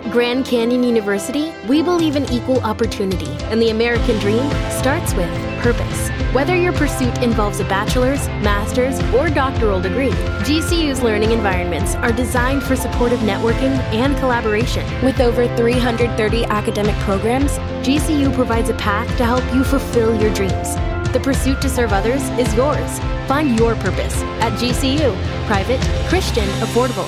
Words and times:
At 0.00 0.10
Grand 0.12 0.46
Canyon 0.46 0.82
University, 0.82 1.52
we 1.68 1.82
believe 1.82 2.16
in 2.16 2.24
equal 2.32 2.58
opportunity, 2.60 3.30
and 3.50 3.60
the 3.60 3.68
American 3.68 4.18
dream 4.18 4.48
starts 4.70 5.12
with 5.12 5.28
purpose. 5.60 6.08
Whether 6.32 6.56
your 6.56 6.72
pursuit 6.72 7.22
involves 7.22 7.60
a 7.60 7.64
bachelor's, 7.64 8.26
master's, 8.40 8.98
or 9.12 9.28
doctoral 9.28 9.78
degree, 9.78 10.12
GCU's 10.48 11.02
learning 11.02 11.32
environments 11.32 11.96
are 11.96 12.12
designed 12.12 12.62
for 12.62 12.76
supportive 12.76 13.20
networking 13.20 13.76
and 13.92 14.16
collaboration. 14.16 14.86
With 15.04 15.20
over 15.20 15.46
330 15.54 16.44
academic 16.46 16.96
programs, 17.00 17.58
GCU 17.84 18.34
provides 18.34 18.70
a 18.70 18.74
path 18.74 19.06
to 19.18 19.26
help 19.26 19.44
you 19.52 19.62
fulfill 19.64 20.18
your 20.18 20.32
dreams. 20.32 20.76
The 21.12 21.20
pursuit 21.22 21.60
to 21.60 21.68
serve 21.68 21.92
others 21.92 22.22
is 22.38 22.54
yours. 22.54 22.98
Find 23.28 23.58
your 23.58 23.74
purpose 23.74 24.16
at 24.40 24.58
GCU. 24.58 25.14
Private, 25.46 25.80
Christian, 26.08 26.48
affordable. 26.64 27.06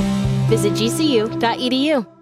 Visit 0.50 0.74
gcu.edu. 0.74 2.21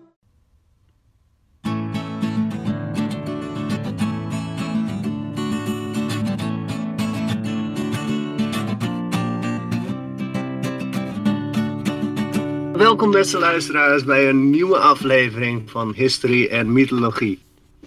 Welkom 12.80 13.10
beste 13.10 13.38
luisteraars 13.38 14.04
bij 14.04 14.28
een 14.28 14.50
nieuwe 14.50 14.78
aflevering 14.78 15.70
van 15.70 15.92
History 15.96 16.46
en 16.46 16.73
Mythologie. 16.73 17.38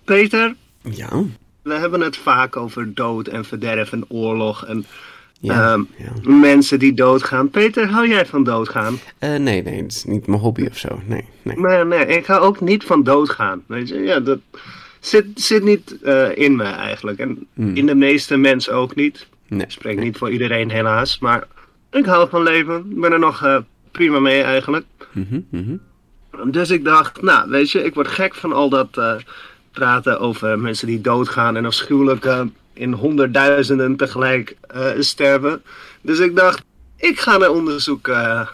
Peter, 0.03 0.55
Ja, 0.81 1.23
we 1.61 1.73
hebben 1.73 2.01
het 2.01 2.17
vaak 2.17 2.57
over 2.57 2.93
dood 2.93 3.27
en 3.27 3.45
verderf 3.45 3.91
en 3.91 4.05
oorlog 4.09 4.65
en 4.65 4.85
ja, 5.39 5.71
ehm, 5.71 5.83
ja. 5.97 6.29
mensen 6.29 6.79
die 6.79 6.93
doodgaan. 6.93 7.49
Peter, 7.49 7.87
hou 7.87 8.07
jij 8.07 8.25
van 8.25 8.43
doodgaan? 8.43 8.99
Eh, 9.17 9.29
nee, 9.29 9.63
nee, 9.63 9.81
het 9.81 9.91
is 9.91 10.03
niet 10.03 10.27
mijn 10.27 10.39
hobby 10.41 10.65
of 10.65 10.77
zo. 10.77 10.99
Nee, 11.05 11.25
nee. 11.41 11.57
Nee, 11.59 11.85
nee, 11.85 12.05
ik 12.05 12.25
ga 12.25 12.37
ook 12.37 12.61
niet 12.61 12.83
van 12.83 13.03
doodgaan. 13.03 13.63
Weet 13.67 13.89
je, 13.89 13.99
ja, 13.99 14.19
dat 14.19 14.39
zit, 14.99 15.25
zit 15.35 15.63
niet 15.63 16.01
eh, 16.01 16.37
in 16.37 16.55
me 16.55 16.63
eigenlijk. 16.63 17.19
En 17.19 17.47
in 17.55 17.85
de 17.85 17.95
meeste 17.95 18.37
mensen 18.37 18.73
ook 18.73 18.95
niet. 18.95 19.27
nee. 19.47 19.61
Ik 19.61 19.71
spreek 19.71 19.99
niet 19.99 20.17
voor 20.17 20.31
iedereen 20.31 20.71
helaas, 20.71 21.19
maar 21.19 21.47
ik 21.91 22.05
hou 22.05 22.29
van 22.29 22.43
leven. 22.43 22.85
Ik 22.89 23.01
ben 23.01 23.11
er 23.11 23.19
nog 23.19 23.43
eh, 23.43 23.57
prima 23.93 24.19
mee 24.19 24.41
eigenlijk. 24.41 24.85
Mhm, 25.11 25.39
mhm. 25.49 25.75
Dus 26.45 26.69
ik 26.69 26.83
dacht, 26.83 27.21
nou, 27.21 27.49
weet 27.49 27.71
je, 27.71 27.83
ik 27.83 27.93
word 27.93 28.07
gek 28.07 28.35
van 28.35 28.53
al 28.53 28.69
dat 28.69 28.87
eh, 28.97 29.15
praten 29.71 30.19
over 30.19 30.59
mensen 30.59 30.87
die 30.87 31.01
doodgaan 31.01 31.57
en 31.57 31.65
afschuwelijk 31.65 32.25
eh, 32.25 32.41
in 32.73 32.93
honderdduizenden 32.93 33.95
tegelijk 33.95 34.55
eh, 34.67 34.89
sterven. 34.99 35.63
Dus 36.01 36.19
ik 36.19 36.35
dacht, 36.35 36.63
ik 36.97 37.19
ga 37.19 37.39
er 37.39 37.51
onderzoek 37.51 38.07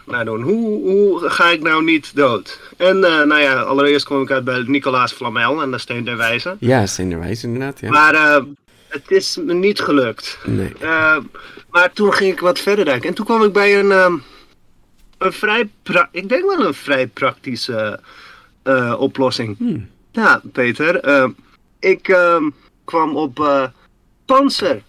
naar 0.05 0.25
doen. 0.25 0.41
Hoe, 0.41 0.89
hoe 0.89 1.29
ga 1.29 1.49
ik 1.49 1.61
nou 1.61 1.83
niet 1.83 2.15
dood? 2.15 2.59
En 2.77 2.99
nou 2.99 3.39
ja, 3.39 3.61
allereerst 3.61 4.05
kwam 4.05 4.21
ik 4.21 4.31
uit 4.31 4.43
bij 4.43 4.63
Nicolaas 4.67 5.11
Flamel 5.11 5.61
en 5.61 5.71
de 5.71 5.77
Steen 5.77 6.03
der 6.03 6.17
Wijze. 6.17 6.55
Ja, 6.59 6.85
Steenderwijs 6.85 7.43
inderdaad, 7.43 7.79
ja. 7.79 7.89
Maar 7.89 8.41
het 8.87 9.11
is 9.11 9.37
me 9.45 9.53
niet 9.53 9.79
gelukt. 9.79 10.39
Nee. 10.45 10.73
Maar 11.69 11.91
toen 11.93 12.13
ging 12.13 12.33
ik 12.33 12.39
wat 12.39 12.59
verder 12.59 12.85
denken. 12.85 13.09
En 13.09 13.15
toen 13.15 13.25
kwam 13.25 13.43
ik 13.43 13.53
bij 13.53 13.79
een, 13.79 13.91
ehm, 13.91 14.13
een 15.19 15.33
vrij, 15.33 15.69
pra- 15.83 16.09
ik 16.11 16.29
denk 16.29 16.45
wel 16.45 16.65
een 16.65 16.73
vrij 16.73 17.07
praktische 17.07 17.99
eh, 18.63 18.95
oplossing. 18.99 19.57
Hmm. 19.57 19.89
Ja, 20.11 20.41
Peter. 20.51 20.99
ehm, 20.99 21.31
ik 21.79 22.07
ehm, 22.07 22.49
kwam 22.83 23.15
op 23.15 23.39
eh 23.39 23.63
panzer. 24.25 24.81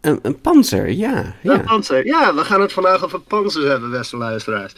Een, 0.00 0.18
een 0.22 0.40
panzer, 0.40 0.88
ja. 0.90 1.34
Ja. 1.42 1.52
ja. 1.52 1.58
panzer. 1.58 2.06
Ja, 2.06 2.34
we 2.34 2.44
gaan 2.44 2.60
het 2.60 2.72
vandaag 2.72 3.04
over 3.04 3.20
panzers 3.20 3.64
hebben, 3.64 3.90
beste 3.90 4.16
luisteraars. 4.16 4.72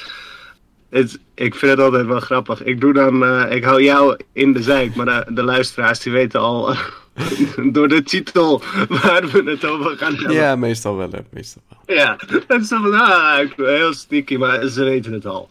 Het, 0.90 1.18
ik 1.34 1.54
vind 1.54 1.70
het 1.70 1.80
altijd 1.80 2.06
wel 2.06 2.20
grappig. 2.20 2.62
Ik 2.64 2.80
doe 2.80 2.92
dan, 2.92 3.24
eh, 3.24 3.56
ik 3.56 3.64
hou 3.64 3.82
jou 3.82 4.16
in 4.32 4.52
de 4.52 4.62
zijk, 4.62 4.94
maar 4.94 5.06
de, 5.06 5.32
de 5.34 5.42
luisteraars 5.42 6.00
die 6.00 6.12
weten 6.12 6.40
al 6.40 6.74
door 7.72 7.88
de 7.88 8.02
titel 8.02 8.62
waar 9.02 9.26
we 9.28 9.42
het 9.50 9.64
over 9.64 9.96
gaan 9.96 10.14
hebben. 10.14 10.34
Ja, 10.34 10.56
meestal 10.56 10.96
wel, 10.96 11.10
hè, 11.10 11.18
meestal 11.30 11.62
wel. 11.68 11.96
Ja, 11.96 12.18
dat 12.46 12.60
is 12.60 12.68
dan 12.68 12.82
van, 12.82 12.94
ah, 12.94 13.40
ik 13.40 13.56
ben 13.56 13.74
heel 13.74 13.92
sneaky, 13.92 14.36
maar 14.36 14.68
ze 14.68 14.84
weten 14.84 15.12
het 15.12 15.26
al. 15.26 15.48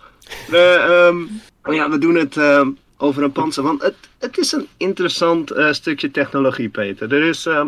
Ehm, 0.52 1.18
ja, 1.64 1.90
we 1.90 1.98
doen 1.98 2.16
het 2.16 2.38
ehm, 2.38 2.70
over 2.98 3.24
een 3.24 3.32
panzer, 3.32 3.64
want 3.64 3.82
het, 3.82 3.96
het 4.18 4.38
is 4.38 4.52
een 4.52 4.68
interessant 4.78 5.52
eh, 5.52 5.72
stukje 5.72 6.12
technologie, 6.12 6.70
Peter. 6.70 7.14
Er 7.14 7.24
is 7.24 7.46
ehm, 7.46 7.68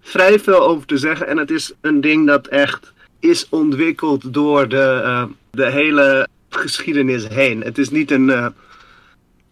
vrij 0.00 0.38
veel 0.38 0.66
over 0.68 0.86
te 0.86 0.96
zeggen 0.96 1.26
en 1.26 1.36
het 1.36 1.50
is 1.50 1.72
een 1.80 2.00
ding 2.00 2.26
dat 2.26 2.46
echt 2.46 2.92
is 3.20 3.46
ontwikkeld 3.48 4.34
door 4.34 4.68
de, 4.68 5.26
de 5.50 5.70
hele 5.70 6.28
geschiedenis 6.48 7.28
heen. 7.28 7.60
Het 7.60 7.78
is 7.78 7.90
niet 7.90 8.10
een, 8.10 8.30
eh, 8.30 8.46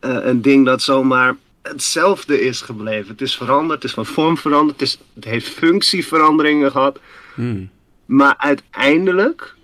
eh, 0.01 0.25
een 0.25 0.43
ding 0.43 0.65
dat 0.65 0.83
zomaar 0.83 1.37
hetzelfde 1.63 2.41
is 2.41 2.61
gebleven. 2.61 3.11
Het 3.11 3.21
is 3.21 3.37
veranderd, 3.37 3.83
het 3.83 3.85
is 3.85 3.95
van 3.95 4.07
vorm 4.07 4.37
veranderd, 4.37 4.81
het, 4.81 4.89
is, 4.89 4.99
het 5.15 5.25
heeft 5.25 5.49
functieveranderingen 5.49 6.71
gehad. 6.71 7.01
Hmm. 7.35 7.71
Maar 8.07 8.35
uiteindelijk, 8.39 9.55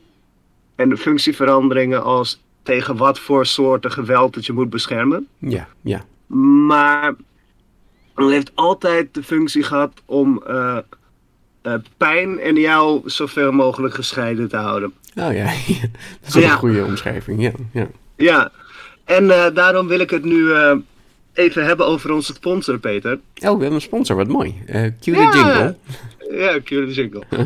en 0.75 0.89
de 0.89 0.97
functieveranderingen 0.97 2.03
als 2.03 2.41
tegen 2.63 2.97
wat 2.97 3.19
voor 3.19 3.47
soorten 3.47 3.93
geweld 3.93 4.35
dat 4.35 4.47
je 4.47 4.53
moet 4.53 4.71
beschermen. 4.71 5.29
Ja, 5.39 5.69
ja. 5.81 6.05
Maar 6.67 7.15
het 8.15 8.31
heeft 8.31 8.53
altijd 8.55 9.15
de 9.15 9.23
functie 9.23 9.63
gehad 9.63 10.03
om 10.05 10.43
eh, 10.47 10.79
eh, 11.63 11.75
pijn 11.97 12.41
en 12.41 12.55
jou 12.57 13.01
zoveel 13.05 13.53
mogelijk 13.53 13.95
gescheiden 13.95 14.49
te 14.49 14.57
houden. 14.57 14.93
Oh 15.17 15.33
ja, 15.35 15.45
dat 16.21 16.29
is 16.29 16.35
Ja. 16.35 16.51
een 16.53 16.59
goede 16.59 16.85
omschrijving, 16.85 17.43
ja. 17.43 17.53
ja. 17.73 17.87
Ja, 18.17 18.53
en 19.05 19.31
eh, 19.31 19.55
daarom 19.55 19.87
wil 19.87 19.99
ik 20.01 20.11
het 20.11 20.25
nu 20.25 20.53
eh, 20.53 20.77
even 21.33 21.65
hebben 21.65 21.87
over 21.87 22.13
onze 22.13 22.33
sponsor, 22.35 22.79
Peter. 22.79 23.13
Oh, 23.13 23.21
we 23.41 23.47
hebben 23.47 23.73
een 23.73 23.81
sponsor, 23.81 24.17
wat 24.17 24.29
mooi. 24.29 24.55
Cue 25.01 25.17
Ja. 25.17 25.31
de 25.31 25.37
jingle. 25.39 25.77
Ja, 26.39 26.61
cue 26.65 26.93
jingle. 26.93 27.23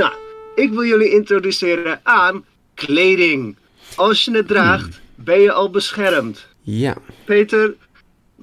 nou, 0.00 0.12
ik 0.54 0.70
wil 0.70 0.84
jullie 0.84 1.10
introduceren 1.10 2.00
aan 2.02 2.44
kleding. 2.74 3.56
Als 3.96 4.24
je 4.24 4.30
het 4.36 4.48
draagt, 4.48 5.00
ben 5.14 5.40
je 5.40 5.52
al 5.52 5.70
beschermd. 5.70 6.46
Ja, 6.60 6.96
Peter, 7.24 7.74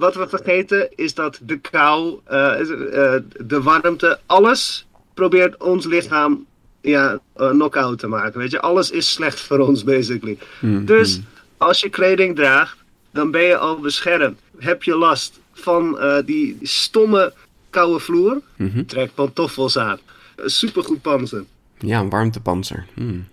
wat 0.01 0.15
we 0.15 0.27
vergeten 0.27 0.89
is 0.95 1.13
dat 1.13 1.39
de 1.41 1.57
kou, 1.57 2.19
eh, 2.25 2.59
eh, 2.59 3.21
de 3.45 3.61
warmte, 3.61 4.19
alles 4.25 4.87
probeert 5.13 5.63
ons 5.63 5.85
lichaam 5.85 6.45
ja, 6.81 7.19
eh, 7.35 7.49
knock-out 7.49 7.99
te 7.99 8.07
maken. 8.07 8.39
Weet 8.39 8.51
je, 8.51 8.61
alles 8.61 8.91
is 8.91 9.11
slecht 9.11 9.39
voor 9.39 9.59
ons, 9.59 9.83
basically. 9.83 10.37
Dus 10.61 11.21
als 11.57 11.81
je 11.81 11.89
kleding 11.89 12.35
draagt, 12.35 12.77
dan 13.11 13.31
ben 13.31 13.41
je 13.41 13.57
al 13.57 13.79
beschermd. 13.79 14.39
Heb 14.57 14.83
je 14.83 14.95
last 14.95 15.39
van 15.53 15.99
die 16.25 16.57
stomme 16.61 17.33
koude 17.69 17.99
vloer? 17.99 18.41
Trek 18.87 19.13
pantoffels 19.13 19.77
aan. 19.77 19.99
Supergoed 20.45 21.01
panzer. 21.01 21.43
ja, 21.79 21.99
een 21.99 22.09
warmtepanzer. 22.09 22.85
Hmm. 22.93 23.27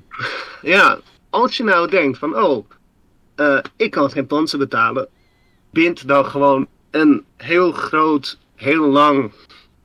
Ja, 0.63 0.99
als 1.31 1.57
je 1.57 1.65
nou 1.65 1.91
denkt 1.91 2.19
van, 2.19 2.37
oh, 2.37 2.65
ik 3.77 3.91
kan 3.91 4.11
geen 4.11 4.27
panzer 4.27 4.59
betalen, 4.59 5.09
bind 5.79 6.09
dan 6.09 6.25
gewoon 6.25 6.67
een 6.91 7.25
heel 7.37 7.73
groot, 7.73 8.39
heel 8.55 8.87
lang 8.87 9.33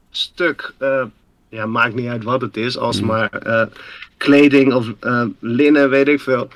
stuk, 0.09 0.73
eh, 0.77 1.05
ja, 1.49 1.65
maakt 1.65 1.95
niet 1.95 2.07
uit 2.07 2.23
wat 2.23 2.41
het 2.41 2.57
is, 2.57 2.77
als 2.77 3.01
maar 3.01 3.29
eh, 3.29 3.65
kleding 4.17 4.73
of 4.73 4.93
eh, 4.99 5.25
linnen, 5.39 5.89
weet 5.89 6.07
ik 6.07 6.19
veel, 6.19 6.47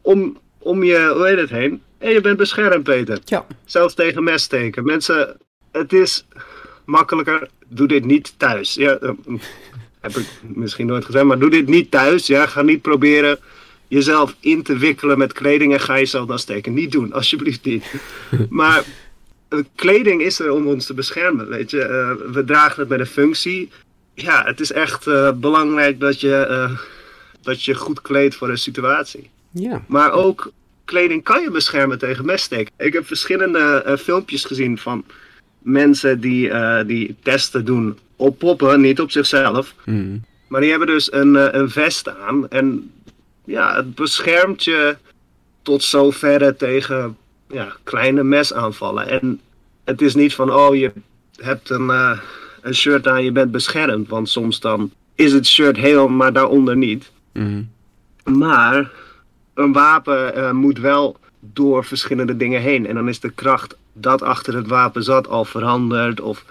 om, 0.00 0.38
om 0.58 0.84
je, 0.84 1.12
hoe 1.14 1.26
heet 1.26 1.38
het 1.38 1.50
heen, 1.50 1.82
en 1.98 2.10
je 2.10 2.20
bent 2.20 2.36
beschermd, 2.36 2.84
Peter. 2.84 3.18
Ja, 3.24 3.46
Zelfs 3.64 3.94
tegen 3.94 4.24
messteken. 4.24 4.84
Mensen, 4.84 5.36
het 5.72 5.92
is 5.92 6.26
makkelijker. 6.84 7.48
Doe 7.68 7.88
dit 7.88 8.04
niet 8.04 8.34
thuis. 8.36 8.74
Ja, 8.74 8.98
heb 10.00 10.16
ik 10.16 10.28
misschien 10.42 10.86
nooit 10.86 11.04
gezegd, 11.04 11.24
maar 11.24 11.38
doe 11.38 11.50
dit 11.50 11.66
niet 11.66 11.90
thuis. 11.90 12.26
Ja, 12.26 12.46
ga 12.46 12.62
niet 12.62 12.82
proberen 12.82 13.38
jezelf 13.88 14.36
in 14.40 14.62
te 14.62 14.78
wikkelen 14.78 15.18
met 15.18 15.32
kleding 15.32 15.72
en 15.72 15.80
ga 15.80 15.96
jezelf 15.98 16.26
dan 16.26 16.38
steken. 16.38 16.74
Niet 16.74 16.92
doen, 16.92 17.12
alsjeblieft 17.12 17.64
niet. 17.64 17.84
Maar 18.48 18.84
eh, 19.48 19.58
kleding 19.74 20.22
is 20.22 20.38
er 20.38 20.52
om 20.52 20.66
ons 20.66 20.86
te 20.86 20.94
beschermen, 20.94 21.48
weet 21.48 21.70
je. 21.70 21.82
Eh, 21.82 22.32
we 22.32 22.44
dragen 22.44 22.80
het 22.80 22.88
met 22.88 23.00
een 23.00 23.06
functie. 23.06 23.70
Ja, 24.14 24.44
het 24.44 24.60
is 24.60 24.72
echt 24.72 25.06
eh, 25.06 25.32
belangrijk 25.32 26.00
dat 26.00 26.20
je, 26.20 26.68
dat 27.42 27.62
je 27.62 27.74
goed 27.74 28.00
kleedt 28.00 28.34
voor 28.34 28.48
een 28.48 28.58
situatie. 28.58 29.30
ja. 29.50 29.84
Maar 29.88 30.12
ook 30.12 30.52
kleding 30.84 31.22
kan 31.22 31.42
je 31.42 31.50
beschermen 31.50 31.98
tegen 31.98 32.24
messteek. 32.24 32.70
Ik 32.78 32.92
heb 32.92 33.06
verschillende 33.06 33.96
filmpjes 34.00 34.44
gezien 34.44 34.78
van 34.78 35.04
mensen 35.58 36.20
die, 36.20 36.50
die 36.84 37.16
testen 37.22 37.64
doen 37.64 37.98
op 38.16 38.38
poppen, 38.38 38.80
niet 38.80 39.00
op 39.00 39.10
zichzelf. 39.10 39.74
Hmm. 39.84 40.24
Maar 40.48 40.60
die 40.60 40.70
hebben 40.70 40.88
dus 40.88 41.12
een, 41.12 41.58
een 41.58 41.70
vest 41.70 42.08
aan. 42.08 42.48
En 42.48 42.90
ja, 43.46 43.76
het 43.76 43.94
beschermt 43.94 44.64
je 44.64 44.96
tot 45.62 45.82
zoverre 45.82 46.56
tegen 46.56 47.16
ja, 47.48 47.76
kleine 47.82 48.22
mesaanvallen. 48.22 49.08
En 49.08 49.40
het 49.84 50.02
is 50.02 50.14
niet 50.14 50.34
van, 50.34 50.52
oh, 50.52 50.74
je 50.74 50.92
hebt 51.36 51.70
een, 51.70 51.90
eh, 51.90 52.18
een 52.62 52.74
shirt 52.74 53.08
aan, 53.08 53.24
je 53.24 53.32
bent 53.32 53.50
beschermd. 53.50 54.08
Want 54.08 54.28
soms 54.28 54.60
dan 54.60 54.90
is 55.14 55.32
het 55.32 55.46
shirt 55.46 55.76
heel, 55.76 56.08
maar 56.08 56.32
daaronder 56.32 56.76
niet. 56.76 57.10
Hmm. 57.32 57.70
Maar 58.24 58.90
een 59.54 59.72
wapen 59.72 60.34
eh, 60.34 60.50
moet 60.50 60.78
wel 60.78 61.16
door 61.40 61.84
verschillende 61.84 62.36
dingen 62.36 62.60
heen. 62.60 62.86
En 62.86 62.94
dan 62.94 63.08
is 63.08 63.20
de 63.20 63.30
kracht 63.30 63.76
dat 63.92 64.22
achter 64.22 64.56
het 64.56 64.66
wapen 64.66 65.02
zat 65.02 65.28
al 65.28 65.44
veranderd. 65.44 66.20
Of 66.20 66.44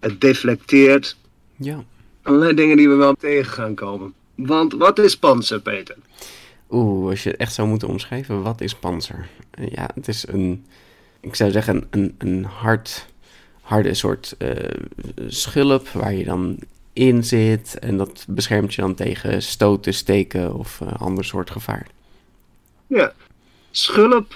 het 0.00 0.20
deflecteert. 0.20 1.16
Ja. 1.56 1.84
Allerlei 2.22 2.54
dingen 2.54 2.76
die 2.76 2.88
we 2.88 2.94
wel 2.94 3.14
tegen 3.14 3.52
gaan 3.52 3.74
komen. 3.74 4.14
Want 4.34 4.72
wat 4.72 4.98
is 4.98 5.16
panzer, 5.16 5.60
Peter? 5.60 5.96
Oeh, 6.70 7.10
als 7.10 7.22
je 7.22 7.30
het 7.30 7.38
echt 7.38 7.52
zou 7.52 7.68
moeten 7.68 7.88
omschrijven, 7.88 8.42
wat 8.42 8.60
is 8.60 8.74
panzer? 8.74 9.28
Eh, 9.50 9.70
Ja, 9.70 9.90
het 9.94 10.08
is 10.08 10.26
een, 10.28 10.66
ik 11.20 11.34
zou 11.34 11.50
zeggen, 11.50 11.86
een, 11.90 12.14
een 12.18 12.44
hard, 12.44 13.06
harde 13.60 13.94
soort 13.94 14.34
eh, 14.38 14.78
schulp 15.26 15.88
waar 15.88 16.14
je 16.14 16.24
dan 16.24 16.58
in 16.92 17.24
zit. 17.24 17.78
En 17.78 17.96
dat 17.96 18.24
beschermt 18.28 18.74
je 18.74 18.80
dan 18.80 18.94
tegen 18.94 19.42
stoten, 19.42 19.94
steken 19.94 20.54
of 20.54 20.80
eh, 20.80 21.00
ander 21.00 21.24
soort 21.24 21.50
gevaar. 21.50 21.86
Ja, 22.86 23.12
schulp, 23.70 24.32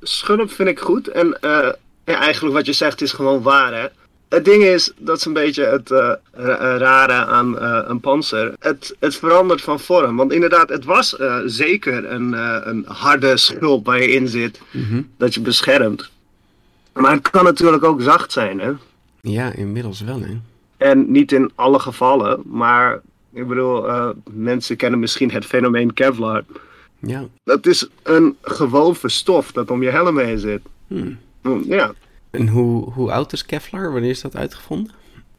schulp 0.00 0.50
vind 0.50 0.68
ik 0.68 0.78
goed. 0.78 1.08
En 1.08 1.38
ja, 1.40 1.76
eigenlijk 2.04 2.54
wat 2.54 2.66
je 2.66 2.72
zegt 2.72 3.00
is 3.00 3.12
gewoon 3.12 3.42
waar, 3.42 3.74
hè. 3.74 3.86
Het 4.28 4.44
ding 4.44 4.62
is, 4.62 4.92
dat 4.98 5.16
is 5.16 5.24
een 5.24 5.32
beetje 5.32 5.64
het 5.64 5.90
eh, 5.90 6.12
ra- 6.32 6.76
rare 6.76 7.12
aan 7.26 7.58
eh, 7.58 7.80
een 7.86 8.00
panzer. 8.00 8.52
Het, 8.58 8.96
het 8.98 9.16
verandert 9.16 9.60
van 9.60 9.80
vorm. 9.80 10.16
Want 10.16 10.32
inderdaad, 10.32 10.68
het 10.68 10.84
was 10.84 11.16
eh, 11.16 11.36
zeker 11.46 12.10
een, 12.10 12.34
eh, 12.34 12.56
een 12.64 12.84
harde 12.86 13.36
schulp 13.36 13.86
waar 13.86 14.00
je 14.02 14.10
in 14.12 14.28
zit. 14.28 14.60
Dat 15.16 15.34
je 15.34 15.40
beschermt. 15.40 16.10
Maar 16.92 17.12
het 17.12 17.30
kan 17.30 17.44
natuurlijk 17.44 17.84
ook 17.84 18.02
zacht 18.02 18.32
zijn, 18.32 18.60
hè. 18.60 18.72
Ja, 19.20 19.52
inmiddels 19.52 20.00
wel, 20.00 20.20
hè? 20.20 20.36
En 20.76 21.10
niet 21.10 21.32
in 21.32 21.50
alle 21.54 21.78
gevallen, 21.78 22.42
maar 22.46 23.00
ik 23.32 23.46
bedoel, 23.48 23.88
eh, 23.88 24.08
mensen 24.30 24.76
kennen 24.76 24.98
misschien 25.00 25.30
het 25.30 25.44
fenomeen 25.46 25.92
Kevlar. 25.94 26.44
Ja. 26.98 27.24
Dat 27.44 27.66
is 27.66 27.88
een 28.02 28.36
gewoven 28.42 29.10
stof 29.10 29.52
dat 29.52 29.70
om 29.70 29.82
je 29.82 29.90
helm 29.90 30.18
heen 30.18 30.38
zit. 30.38 30.60
Hmm. 30.86 31.18
Mm, 31.42 31.62
Ja, 31.66 31.92
En 32.38 32.48
hoe, 32.48 32.92
hoe 32.92 33.12
oud 33.12 33.32
is 33.32 33.46
Kevlar? 33.46 33.92
Wanneer 33.92 34.10
is 34.10 34.20
dat 34.20 34.36
uitgevonden? 34.36 34.92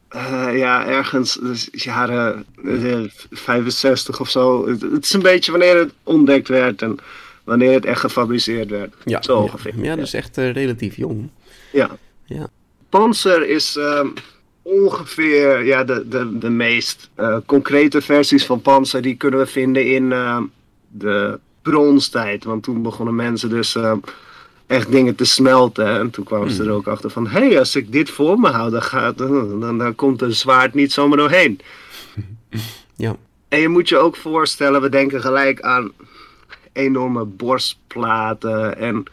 Eh, 0.08 0.48
ja, 0.52 0.86
ergens 0.86 1.34
dus 1.34 1.68
jaren 1.72 2.44
eh, 2.64 3.02
65 3.30 4.20
of 4.20 4.30
zo. 4.30 4.68
Het, 4.68 4.80
het 4.80 5.04
is 5.04 5.12
een 5.12 5.22
beetje 5.22 5.50
wanneer 5.50 5.76
het 5.76 5.92
ontdekt 6.02 6.48
werd 6.48 6.82
en 6.82 6.98
wanneer 7.44 7.72
het 7.72 7.84
echt 7.84 8.00
gefabriceerd 8.00 8.70
werd. 8.70 8.94
zo 9.04 9.34
ja. 9.34 9.40
ongeveer. 9.40 9.74
Ja, 9.82 9.96
dus 9.96 10.12
echt 10.12 10.38
eh, 10.38 10.52
relatief 10.52 10.96
jong. 10.96 11.28
Ja. 11.72 11.90
Ja. 12.24 12.48
Panzer 12.88 13.48
is 13.48 13.76
ehm, 13.76 14.08
ongeveer 14.62 15.64
ja, 15.64 15.84
de, 15.84 16.08
de, 16.08 16.38
de 16.38 16.50
meest 16.50 17.10
concrete 17.46 18.00
versies 18.00 18.46
van 18.46 18.60
Panzer. 18.60 19.02
Die 19.02 19.16
kunnen 19.16 19.40
we 19.40 19.46
vinden 19.46 19.86
in 19.86 20.12
ehm, 20.12 20.42
de 20.88 21.38
bronstijd. 21.62 22.44
Want 22.44 22.62
toen 22.62 22.82
begonnen 22.82 23.14
mensen 23.14 23.48
dus 23.48 23.74
ehm, 23.76 23.98
echt 24.70 24.90
dingen 24.90 25.14
te 25.14 25.24
smelten. 25.24 25.98
En 25.98 26.10
toen 26.10 26.24
kwamen 26.24 26.50
ze 26.50 26.62
er 26.62 26.70
ook 26.70 26.86
achter 26.86 27.10
van... 27.10 27.26
Hé, 27.26 27.48
hey, 27.48 27.58
als 27.58 27.76
ik 27.76 27.92
dit 27.92 28.10
voor 28.10 28.38
me 28.38 28.48
hou, 28.48 28.70
dan, 28.70 28.82
gaat, 28.82 29.18
dan, 29.18 29.60
dan, 29.60 29.78
dan 29.78 29.94
komt 29.94 30.22
een 30.22 30.32
zwaard 30.32 30.74
niet 30.74 30.92
zomaar 30.92 31.18
doorheen. 31.18 31.60
Ja. 32.96 33.16
En 33.48 33.60
je 33.60 33.68
moet 33.68 33.88
je 33.88 33.96
ook 33.96 34.16
voorstellen, 34.16 34.82
we 34.82 34.88
denken 34.88 35.20
gelijk 35.20 35.60
aan 35.60 35.92
enorme 36.72 37.24
borstplaten 37.24 38.76
en 38.76 39.04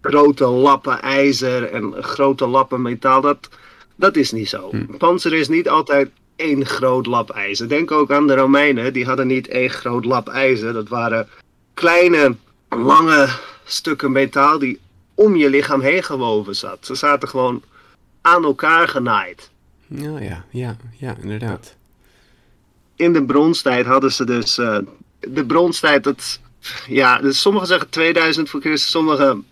grote 0.00 0.46
lappen 0.46 1.02
ijzer 1.02 1.72
en 1.72 1.94
grote 2.02 2.46
lappen 2.46 2.82
metaal. 2.82 3.20
Dat, 3.20 3.48
dat 3.96 4.16
is 4.16 4.32
niet 4.32 4.48
zo. 4.48 4.70
Panzer 4.98 5.34
is 5.34 5.48
niet 5.48 5.68
altijd 5.68 6.10
één 6.36 6.66
groot 6.66 7.06
lap 7.06 7.30
ijzer. 7.30 7.68
Denk 7.68 7.90
ook 7.90 8.10
aan 8.12 8.26
de 8.26 8.34
Romeinen, 8.34 8.92
die 8.92 9.04
hadden 9.04 9.26
niet 9.26 9.48
één 9.48 9.70
groot 9.70 10.04
lap 10.04 10.28
ijzer. 10.28 10.72
Dat 10.72 10.88
waren 10.88 11.28
kleine, 11.74 12.34
lange 12.68 13.28
stukken 13.64 14.12
metaal 14.12 14.58
die 14.58 14.78
om 15.18 15.36
je 15.36 15.50
lichaam 15.50 15.80
heen 15.80 16.02
gewoven 16.02 16.56
zat. 16.56 16.78
Ze 16.80 16.94
zaten 16.94 17.28
gewoon 17.28 17.62
aan 18.20 18.44
elkaar 18.44 18.88
genaaid. 18.88 19.50
Ja, 19.86 20.20
ja, 20.20 20.44
ja, 20.50 20.76
ja, 20.96 21.16
inderdaad. 21.20 21.74
in 22.96 23.12
de 23.12 23.24
bronstijd 23.24 23.86
hadden 23.86 24.12
ze 24.12 24.24
dus. 24.24 24.58
eh, 24.58 24.78
de 25.20 25.44
bronstijd, 25.46 26.04
dat. 26.04 26.40
Ja, 26.86 27.18
dus 27.18 27.40
sommigen 27.40 27.68
zeggen 27.68 27.88
2000 27.88 28.48
voor 28.50 28.60
Christus, 28.60 28.90
sommigen 28.90 29.46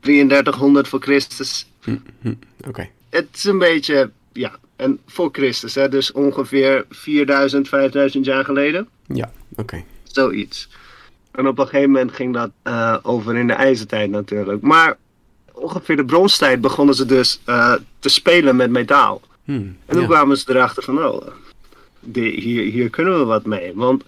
3300 0.00 0.88
voor 0.88 1.00
Christus. 1.00 1.66
Oké. 2.66 2.88
Het 3.10 3.28
is 3.32 3.44
een 3.44 3.58
beetje. 3.58 4.10
Ja, 4.32 4.52
en 4.76 5.00
voor 5.06 5.28
Christus, 5.32 5.74
hè, 5.74 5.88
dus 5.88 6.12
ongeveer 6.12 6.84
4000, 6.90 7.68
5000 7.68 8.24
jaar 8.24 8.44
geleden. 8.44 8.88
Ja, 9.06 9.32
oké. 9.56 9.84
Zoiets. 10.02 10.68
En 11.30 11.46
op 11.46 11.58
een 11.58 11.66
gegeven 11.66 11.90
moment 11.90 12.12
ging 12.12 12.34
dat 12.34 12.50
eh, 12.62 12.96
over 13.02 13.36
in 13.36 13.46
de 13.46 13.52
ijzertijd 13.52 14.10
natuurlijk. 14.10 14.62
Maar 14.62 14.96
ongeveer 15.52 15.96
de 15.96 16.04
bronstijd 16.04 16.60
begonnen 16.60 16.94
ze 16.94 17.06
dus 17.06 17.40
eh, 17.44 17.74
te 17.98 18.08
spelen 18.08 18.56
met 18.56 18.70
metaal. 18.70 19.20
Hmm, 19.44 19.76
En 19.86 19.92
toen 19.92 20.00
ja. 20.00 20.06
kwamen 20.06 20.36
ze 20.38 20.44
erachter 20.50 20.82
van, 20.82 21.04
oh, 21.04 21.26
die- 22.00 22.40
hier, 22.40 22.62
hier 22.72 22.90
kunnen 22.90 23.18
we 23.18 23.24
wat 23.24 23.46
mee. 23.46 23.72
Want 23.74 24.04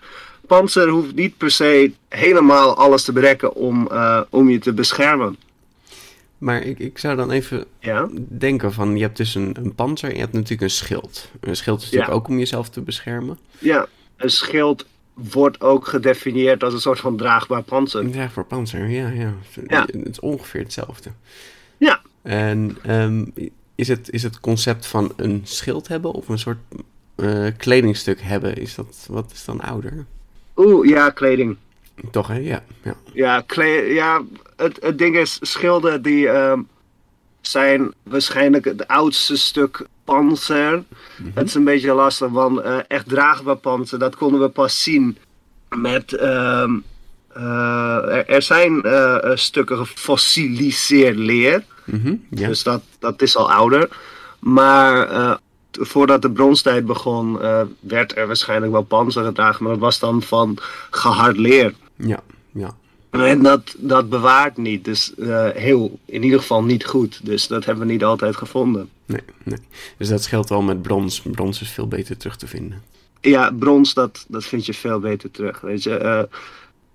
panzer 0.47 0.89
hoeft 0.89 1.15
niet 1.15 1.37
per 1.37 1.51
se 1.51 1.93
helemaal 2.09 2.77
alles 2.77 3.05
te 3.05 3.13
bedekken 3.13 3.55
om, 3.55 3.89
eh, 3.91 4.21
om 4.31 4.51
je 4.51 4.59
te 4.59 4.73
beschermen. 4.73 5.37
Maar 6.39 6.63
ik, 6.63 6.79
ik 6.79 6.99
zou 6.99 7.17
dan 7.17 7.31
even 7.31 7.65
Ja? 7.81 8.09
denken 8.15 8.73
van, 8.73 8.97
je 8.97 9.03
hebt 9.03 9.17
dus 9.17 9.35
een, 9.35 9.57
een 9.63 9.75
panzer 9.75 10.09
en 10.09 10.15
je 10.15 10.21
hebt 10.21 10.33
natuurlijk 10.33 10.63
een 10.63 10.71
schild. 10.71 11.31
Een 11.41 11.57
schild 11.57 11.79
is 11.79 11.85
natuurlijk 11.85 12.11
Ja. 12.11 12.17
ook 12.17 12.29
om 12.29 12.39
jezelf 12.39 12.69
te 12.69 12.81
beschermen. 12.81 13.39
Ja, 13.59 13.87
een 14.17 14.31
schild 14.31 14.87
wordt 15.15 15.61
ook 15.61 15.87
gedefinieerd 15.87 16.63
als 16.65 16.75
een 16.75 16.81
soort 16.81 17.01
van 17.01 17.17
draagbaar 17.17 17.63
panzer. 17.63 18.01
Een 18.01 18.13
draagbaar 18.13 18.45
panzer, 18.45 18.89
ja, 18.89 19.09
ja. 19.09 19.35
Ja. 19.67 19.81
Het 19.81 20.09
is 20.09 20.21
ongeveer 20.21 20.61
hetzelfde. 20.61 21.11
Ja, 21.77 22.01
En 22.23 22.77
ehm, 22.83 23.25
is, 23.75 23.89
het, 23.89 24.11
is 24.11 24.23
het 24.23 24.41
concept 24.41 24.87
van 24.87 25.13
een 25.17 25.41
schild 25.45 25.89
hebben 25.89 26.13
of 26.13 26.29
een 26.29 26.39
soort 26.39 26.59
eh, 27.15 27.47
kledingstuk 27.57 28.21
hebben, 28.21 28.57
is 28.57 28.75
dat, 28.75 29.07
wat 29.09 29.33
is 29.33 29.45
dan 29.45 29.61
ouder? 29.61 30.07
oeh, 30.57 30.89
ja, 30.89 31.11
kleding. 31.11 31.57
Toch, 32.11 32.27
hè? 32.29 32.37
Ja, 32.37 32.65
ja. 32.83 32.95
Ja, 33.13 33.41
kle- 33.47 33.65
ja 33.93 34.23
het, 34.57 34.79
het 34.83 34.99
ding 34.99 35.17
is, 35.17 35.39
schilden 35.41 36.03
die 36.03 36.29
ehm, 36.29 36.61
zijn 37.41 37.93
waarschijnlijk 38.03 38.65
het 38.65 38.89
oudste 38.89 39.37
stuk 39.37 39.87
panzer. 40.05 40.83
Het 41.35 41.47
is 41.49 41.55
een 41.55 41.65
beetje 41.65 41.93
lastig, 41.93 42.29
want 42.29 42.61
eh, 42.61 42.77
echt 42.89 43.09
draagbaar 43.09 43.57
panzer, 43.57 43.99
dat 43.99 44.17
konden 44.17 44.41
we 44.41 44.49
pas 44.49 44.83
zien 44.83 45.19
met... 45.69 46.13
ehm, 46.13 46.79
eh, 47.29 48.17
er, 48.17 48.27
er 48.29 48.43
zijn 48.43 48.83
eh, 48.83 49.31
stukken 49.35 49.77
gefossiliseerd 49.77 51.17
leer, 51.17 51.65
Mhm, 51.85 52.15
dus 52.29 52.63
dat, 52.63 52.83
dat 52.99 53.23
is 53.23 53.37
al 53.37 53.53
ouder. 53.53 53.89
Maar 54.39 55.39
voordat 55.71 56.23
de 56.23 56.31
bronstijd 56.31 56.87
begon, 56.87 57.39
werd 57.81 58.17
er 58.17 58.27
waarschijnlijk 58.27 58.73
wel 58.73 58.83
panzer 58.83 59.25
gedragen, 59.25 59.63
maar 59.63 59.73
dat 59.73 59.81
was 59.81 59.99
dan 59.99 60.23
van 60.23 60.59
gehard 60.91 61.37
leer. 61.37 61.75
ja, 61.97 62.23
ja. 62.53 62.75
En 63.11 63.43
dat, 63.43 63.75
dat 63.79 64.09
bewaart 64.09 64.57
niet, 64.57 64.85
dus 64.85 65.13
heel, 65.55 65.99
in 66.05 66.23
ieder 66.23 66.39
geval 66.41 66.63
niet 66.65 66.85
goed. 66.85 67.21
Dus 67.23 67.47
dat 67.47 67.65
hebben 67.65 67.87
we 67.87 67.93
niet 67.93 68.05
altijd 68.05 68.37
gevonden. 68.37 68.89
Nee, 69.13 69.25
nee. 69.43 69.59
Dus 69.97 70.09
dat 70.09 70.23
scheelt 70.23 70.49
wel 70.49 70.63
met 70.63 70.83
brons. 70.83 71.21
Brons 71.21 71.61
is 71.61 71.71
veel 71.71 71.89
beter 71.89 72.17
terug 72.17 72.37
te 72.37 72.47
vinden. 72.47 72.83
Ja, 73.21 73.51
brons, 73.51 73.95
dat, 73.95 74.25
dat 74.29 74.45
vind 74.45 74.67
je 74.67 74.75
veel 74.75 74.99
beter 74.99 75.31
terug. 75.31 75.61
Weet 75.61 75.83
je, 75.83 75.97
Eh, 75.97 76.23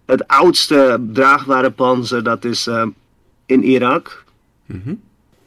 het 0.08 0.28
oudste 0.28 1.06
draagbare 1.14 1.72
panzer, 1.72 2.24
dat 2.24 2.46
is 2.46 2.68
eh, 2.68 2.86
in 3.46 3.64
Irak. 3.64 4.24
Mhm. 4.66 4.94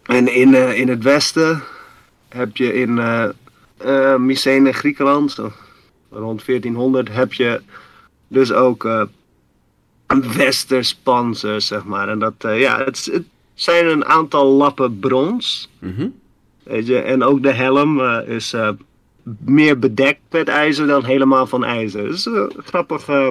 En 0.03 0.35
in, 0.35 0.55
eh, 0.55 0.79
in 0.79 0.89
het 0.89 1.03
westen 1.03 1.63
heb 2.29 2.57
je 2.57 2.75
in 2.75 2.99
eh, 2.99 4.17
Mycene, 4.17 4.73
Griekenland, 4.73 5.33
zo 5.33 5.53
rond 6.11 6.45
1400, 6.45 7.09
heb 7.09 7.33
je 7.33 7.61
dus 8.29 8.53
ook 8.53 8.85
een 10.07 10.33
westers 10.33 10.95
panzer, 10.95 11.61
zeg 11.61 11.85
maar. 11.85 12.09
En 12.09 12.19
dat, 12.19 12.35
ja, 12.39 12.85
het, 12.85 13.09
het 13.13 13.25
zijn 13.55 13.87
een 13.87 14.05
aantal 14.05 14.47
lappen 14.47 14.99
brons. 14.99 15.71
Mhm. 15.79 16.09
Weet 16.63 16.87
je, 16.87 16.99
en 16.99 17.23
ook 17.23 17.43
de 17.43 17.53
helm 17.53 18.01
eh, 18.01 18.29
is 18.29 18.53
eh, 18.53 18.69
meer 19.39 19.79
bedekt 19.79 20.21
met 20.31 20.49
ijzer 20.49 20.87
dan 20.87 21.05
helemaal 21.05 21.47
van 21.47 21.65
ijzer. 21.65 22.05
Dat 22.05 22.15
is 22.15 22.25
een 22.25 22.51
grappig, 22.65 23.09
eh, 23.09 23.29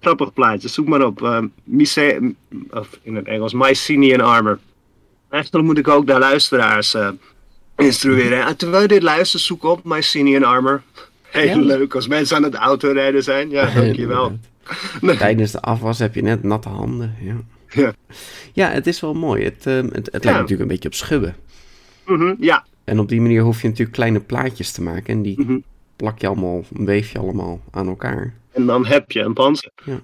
grappig 0.00 0.32
plaatje. 0.32 0.68
Zoek 0.68 0.88
maar 0.88 1.04
op. 1.06 1.20
Uh, 1.22 1.38
Myce- 1.64 2.34
of 2.70 2.98
in 3.02 3.14
het 3.14 3.26
Engels, 3.26 3.52
Mycenian 3.52 4.20
Armor. 4.20 4.58
Eigenlijk 5.28 5.64
moet 5.64 5.78
ik 5.78 5.88
ook 5.88 6.06
de 6.06 6.18
luisteraars 6.18 6.94
uh, 6.94 7.08
instrueren. 7.76 8.46
En 8.46 8.56
terwijl 8.56 8.82
je 8.82 8.88
dit 8.88 9.02
luistert, 9.02 9.42
zoek 9.42 9.64
op 9.64 9.80
Mycenian 9.84 10.42
Armor. 10.44 10.82
Heel 11.22 11.46
Ja. 11.58 11.64
leuk 11.64 11.94
als 11.94 12.08
mensen 12.08 12.36
aan 12.36 12.42
het 12.42 12.54
autorijden 12.54 13.22
zijn. 13.22 13.50
Ja, 13.50 13.74
dankjewel. 13.74 14.38
Tijdens 15.18 15.50
de 15.52 15.60
afwas 15.60 15.98
heb 15.98 16.14
je 16.14 16.22
net 16.22 16.42
natte 16.42 16.68
handen. 16.68 17.14
Ja, 17.20 17.34
Ja. 17.68 17.92
ja 18.52 18.68
het 18.68 18.86
is 18.86 19.00
wel 19.00 19.14
mooi. 19.14 19.44
Het, 19.44 19.66
ehm, 19.66 19.84
het, 19.92 20.08
het 20.12 20.24
lijkt 20.24 20.38
natuurlijk 20.40 20.60
een 20.60 20.66
beetje 20.74 20.88
op 20.88 20.94
schubben. 20.94 21.36
Mhm, 22.10 22.34
ja, 22.38 22.64
En 22.84 22.98
op 22.98 23.08
die 23.08 23.20
manier 23.20 23.42
hoef 23.42 23.60
je 23.62 23.68
natuurlijk 23.68 23.96
kleine 23.96 24.20
plaatjes 24.20 24.72
te 24.72 24.82
maken. 24.82 25.14
En 25.14 25.22
die 25.22 25.40
Mhm. 25.40 25.58
plak 25.96 26.18
je 26.20 26.26
allemaal, 26.26 26.64
weef 26.68 27.12
je 27.12 27.18
allemaal 27.18 27.60
aan 27.70 27.88
elkaar. 27.88 28.34
en 28.52 28.66
dan 28.66 28.86
heb 28.86 29.10
je 29.10 29.20
een 29.20 29.32
panzer. 29.32 29.70
Ja. 29.84 30.00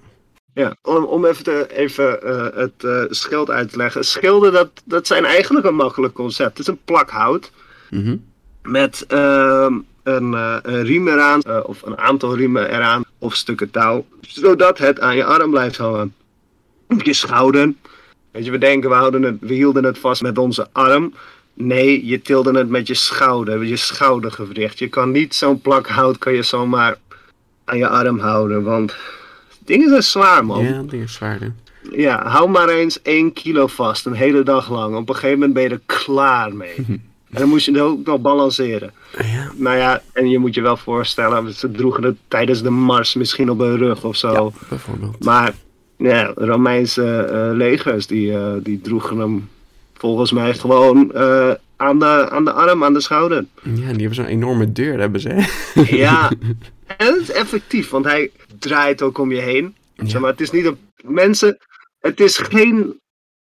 Ja, 0.55 0.77
om, 0.83 1.05
om 1.05 1.25
even, 1.25 1.45
te, 1.45 1.67
even 1.77 2.23
eh, 2.23 2.57
het 2.61 2.85
eh, 2.85 3.03
schild 3.09 3.51
uit 3.51 3.71
te 3.71 3.77
leggen. 3.77 4.05
Schilden, 4.05 4.53
dat, 4.53 4.71
dat 4.85 5.07
zijn 5.07 5.25
eigenlijk 5.25 5.67
een 5.67 5.75
makkelijk 5.75 6.15
concept. 6.15 6.51
Het 6.51 6.59
is 6.59 6.67
een 6.67 6.79
plak 6.85 7.11
hout 7.11 7.53
Mhm. 7.91 8.17
met 8.63 9.05
ehm, 9.09 9.79
een, 10.03 10.35
eh, 10.35 10.57
een 10.63 10.83
riem 10.83 11.09
eraan, 11.09 11.65
of 11.65 11.83
een 11.83 11.99
aantal 11.99 12.37
riemen 12.37 12.71
eraan, 12.71 13.05
of 13.19 13.35
stukken 13.35 13.71
touw, 13.71 14.05
zodat 14.21 14.79
het 14.79 15.01
aan 15.01 15.17
je 15.17 15.25
arm 15.25 15.51
blijft 15.51 15.77
hangen. 15.77 16.15
Op 16.89 17.03
je 17.03 17.13
schouder. 17.13 17.73
Weet 18.31 18.45
je, 18.45 18.51
we 18.51 18.59
denken, 18.59 18.91
we, 18.91 18.97
houden 18.97 19.23
het, 19.23 19.37
we 19.41 19.55
hielden 19.55 19.85
het 19.85 19.99
vast 19.99 20.23
met 20.23 20.39
onze 20.39 20.67
arm. 20.73 21.13
Nee, 21.59 22.07
je 22.07 22.23
tilde 22.23 22.59
het 22.59 22.69
met 22.69 22.87
je 22.87 22.95
schouder, 22.95 23.59
met 23.59 23.69
je 23.69 23.77
schoudergewricht. 23.77 24.79
Je 24.79 24.89
kan 24.89 25.11
niet 25.11 25.35
zo'n 25.35 25.61
plak 25.61 25.87
hout 25.87 26.19
kan 26.19 26.33
je 26.33 26.43
zomaar 26.43 26.99
aan 27.65 27.79
je 27.79 27.89
arm 27.89 28.19
houden, 28.19 28.63
want 28.63 28.95
dingen 29.65 29.89
zijn 29.89 30.03
zwaar, 30.03 30.47
man. 30.47 30.65
Ja, 30.65 30.83
die 30.83 31.03
is 31.03 31.13
zwaarder. 31.15 31.53
Ja, 31.91 32.29
hou 32.29 32.51
maar 32.51 32.69
eens 32.69 33.03
1 33.03 33.33
kilo 33.33 33.67
vast, 33.67 34.07
een 34.07 34.13
hele 34.13 34.43
dag 34.43 34.71
lang. 34.71 34.97
Op 34.97 35.09
een 35.09 35.15
gegeven 35.15 35.39
moment 35.39 35.55
ben 35.55 35.63
je 35.63 35.69
er 35.69 35.81
klaar 35.87 36.55
mee. 36.55 36.75
en 36.87 37.41
dan 37.41 37.49
moet 37.49 37.65
je 37.65 37.73
het 37.73 37.81
ook 37.81 38.07
nog 38.07 38.21
balanceren. 38.21 38.93
Ja, 39.19 39.53
Nou 39.55 39.77
ja, 39.77 40.03
en 40.13 40.29
je 40.29 40.39
moet 40.39 40.55
je 40.55 40.61
wel 40.61 40.77
voorstellen, 40.77 41.53
ze 41.55 41.71
droegen 41.71 42.03
het 42.03 42.17
tijdens 42.29 42.63
de 42.63 42.71
mars 42.71 43.15
misschien 43.15 43.51
op 43.51 43.59
hun 43.59 43.77
rug 43.77 44.05
of 44.05 44.17
zo. 44.17 44.33
ja, 44.33 44.67
bijvoorbeeld. 44.69 45.25
Maar 45.25 45.55
ja, 45.97 46.33
Romeinse 46.35 47.19
eh, 47.19 47.57
legers, 47.57 48.07
die, 48.07 48.33
eh, 48.33 48.53
die 48.63 48.81
droegen 48.81 49.19
hem 49.19 49.49
volgens 49.99 50.33
mij 50.33 50.55
gewoon 50.55 51.12
eh, 51.12 51.53
aan, 51.76 51.99
de, 51.99 52.31
aan 52.31 52.45
de 52.45 52.53
arm, 52.53 52.85
aan 52.85 52.93
de 52.93 53.00
schouder. 53.00 53.45
Ja, 53.62 53.71
die 53.73 53.85
hebben 53.85 54.15
zo'n 54.15 54.25
enorme 54.25 54.73
deur, 54.73 54.99
hebben 55.00 55.21
ze. 55.21 55.29
hè? 55.29 55.83
Ja, 55.97 56.31
en 56.97 57.07
het 57.07 57.21
is 57.21 57.31
effectief, 57.31 57.91
want 57.91 58.05
hij 58.05 58.31
draait 58.59 59.03
ook 59.03 59.19
om 59.19 59.33
je 59.33 59.41
heen. 59.41 59.75
Zeg 59.97 60.21
maar, 60.21 60.31
het 60.31 60.41
is 60.41 60.50
niet 60.50 60.65
een... 60.65 60.79
Mensen, 61.05 61.59
het 61.99 62.21
is 62.21 62.37
geen 62.37 63.00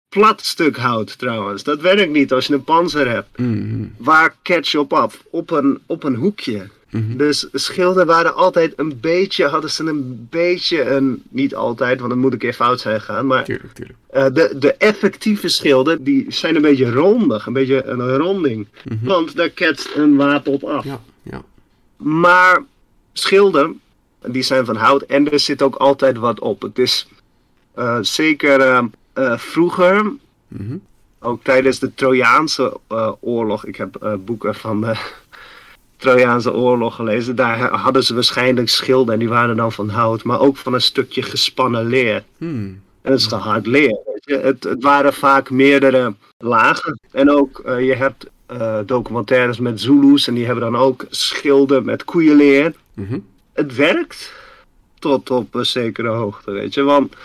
plat 0.10 0.41
stuk 0.46 0.77
hout 0.77 1.17
trouwens. 1.17 1.63
Dat 1.63 1.81
werkt 1.81 2.12
niet 2.12 2.34
als 2.34 2.48
je 2.48 2.53
een 2.53 2.63
panzer 2.63 3.10
hebt. 3.10 3.38
Mhm. 3.38 3.86
Waar 3.98 4.36
catch 4.43 4.72
je 4.72 4.79
op 4.79 4.93
af? 4.93 5.24
Op 5.29 5.51
een, 5.51 5.79
op 5.86 6.03
een 6.03 6.15
hoekje. 6.15 6.70
Dus 7.17 7.48
schilden 7.53 8.05
waren 8.05 8.36
altijd 8.36 8.74
een 8.75 9.00
beetje, 9.00 9.45
hadden 9.48 9.69
ze 9.71 9.83
een 9.83 10.27
beetje 10.29 10.89
een, 10.89 11.24
niet 11.29 11.55
altijd, 11.55 11.98
want 12.00 12.12
dan 12.12 12.19
moet 12.19 12.33
ik 12.33 12.43
even 12.43 12.55
fout 12.55 12.79
zijn 12.79 13.01
gaan, 13.01 13.25
maar 13.27 13.43
Tuurlijk, 13.43 13.74
tuurlijk. 13.74 13.98
eh, 14.10 14.25
de, 14.33 14.55
de 14.60 14.74
effectieve 14.74 15.48
schilden, 15.48 16.03
die 16.03 16.25
zijn 16.27 16.55
een 16.55 16.62
beetje 16.62 16.91
rondig, 16.91 17.45
een 17.45 17.53
beetje 17.53 17.83
een 17.86 18.17
ronding. 18.17 18.67
Want 19.01 19.36
daar 19.36 19.50
ketst 19.50 19.89
een 19.95 20.15
wapen 20.15 20.51
op 20.51 20.63
af. 20.63 20.83
Ja, 20.83 21.01
ja. 21.24 21.41
Maar 21.98 22.63
schilden, 23.13 23.79
die 24.27 24.43
zijn 24.43 24.65
van 24.65 24.75
hout 24.75 25.01
en 25.01 25.31
er 25.31 25.39
zit 25.39 25.62
ook 25.62 25.75
altijd 25.75 26.17
wat 26.17 26.39
op. 26.39 26.62
Het 26.62 26.79
is 26.79 27.07
eh, 27.74 27.98
zeker 28.01 28.60
eh, 29.13 29.38
vroeger, 29.38 30.12
Mhm. 30.48 30.77
ook 31.19 31.43
tijdens 31.43 31.79
de 31.79 31.93
Trojaanse 31.93 32.77
oorlog. 33.19 33.65
Ik 33.65 33.75
heb 33.75 34.17
boeken 34.25 34.55
van 34.55 34.95
Trojaanse 36.01 36.53
oorlog 36.53 36.96
gelezen. 36.96 37.36
Daar 37.36 37.70
hadden 37.70 38.03
ze 38.03 38.13
waarschijnlijk 38.13 38.70
schilden 38.70 39.13
en 39.13 39.20
die 39.20 39.29
waren 39.29 39.55
dan 39.55 39.72
van 39.72 39.89
hout, 39.89 40.24
maar 40.24 40.39
ook 40.39 40.58
van 40.58 40.74
een 40.74 40.81
stukje 40.81 41.22
gespannen 41.22 41.86
leer. 41.86 42.24
Hmm. 42.38 42.81
En 43.01 43.12
het 43.12 43.20
is 43.20 43.27
gehard 43.27 43.65
leer. 43.65 44.00
Weet 44.05 44.22
je. 44.24 44.38
Het, 44.38 44.63
het 44.63 44.84
waren 44.84 45.13
vaak 45.13 45.50
meerdere 45.50 46.13
lagen. 46.38 47.00
En 47.12 47.29
ook, 47.29 47.60
eh, 47.60 47.86
je 47.86 47.96
hebt 47.96 48.29
eh, 48.46 48.79
documentaires 48.86 49.60
met 49.60 49.81
Zulu's 49.81 50.27
en 50.27 50.34
die 50.34 50.46
hebben 50.46 50.72
dan 50.72 50.81
ook 50.81 51.05
schilden 51.10 51.86
met 51.86 52.03
koeienleer. 52.03 52.74
Mhm. 52.93 53.20
Het 53.53 53.75
werkt 53.75 54.34
tot 55.00 55.29
op 55.29 55.55
een 55.55 55.65
zekere 55.65 56.10
hoogte, 56.10 56.51
weet 56.51 56.74
je. 56.74 56.84
Want 56.84 57.15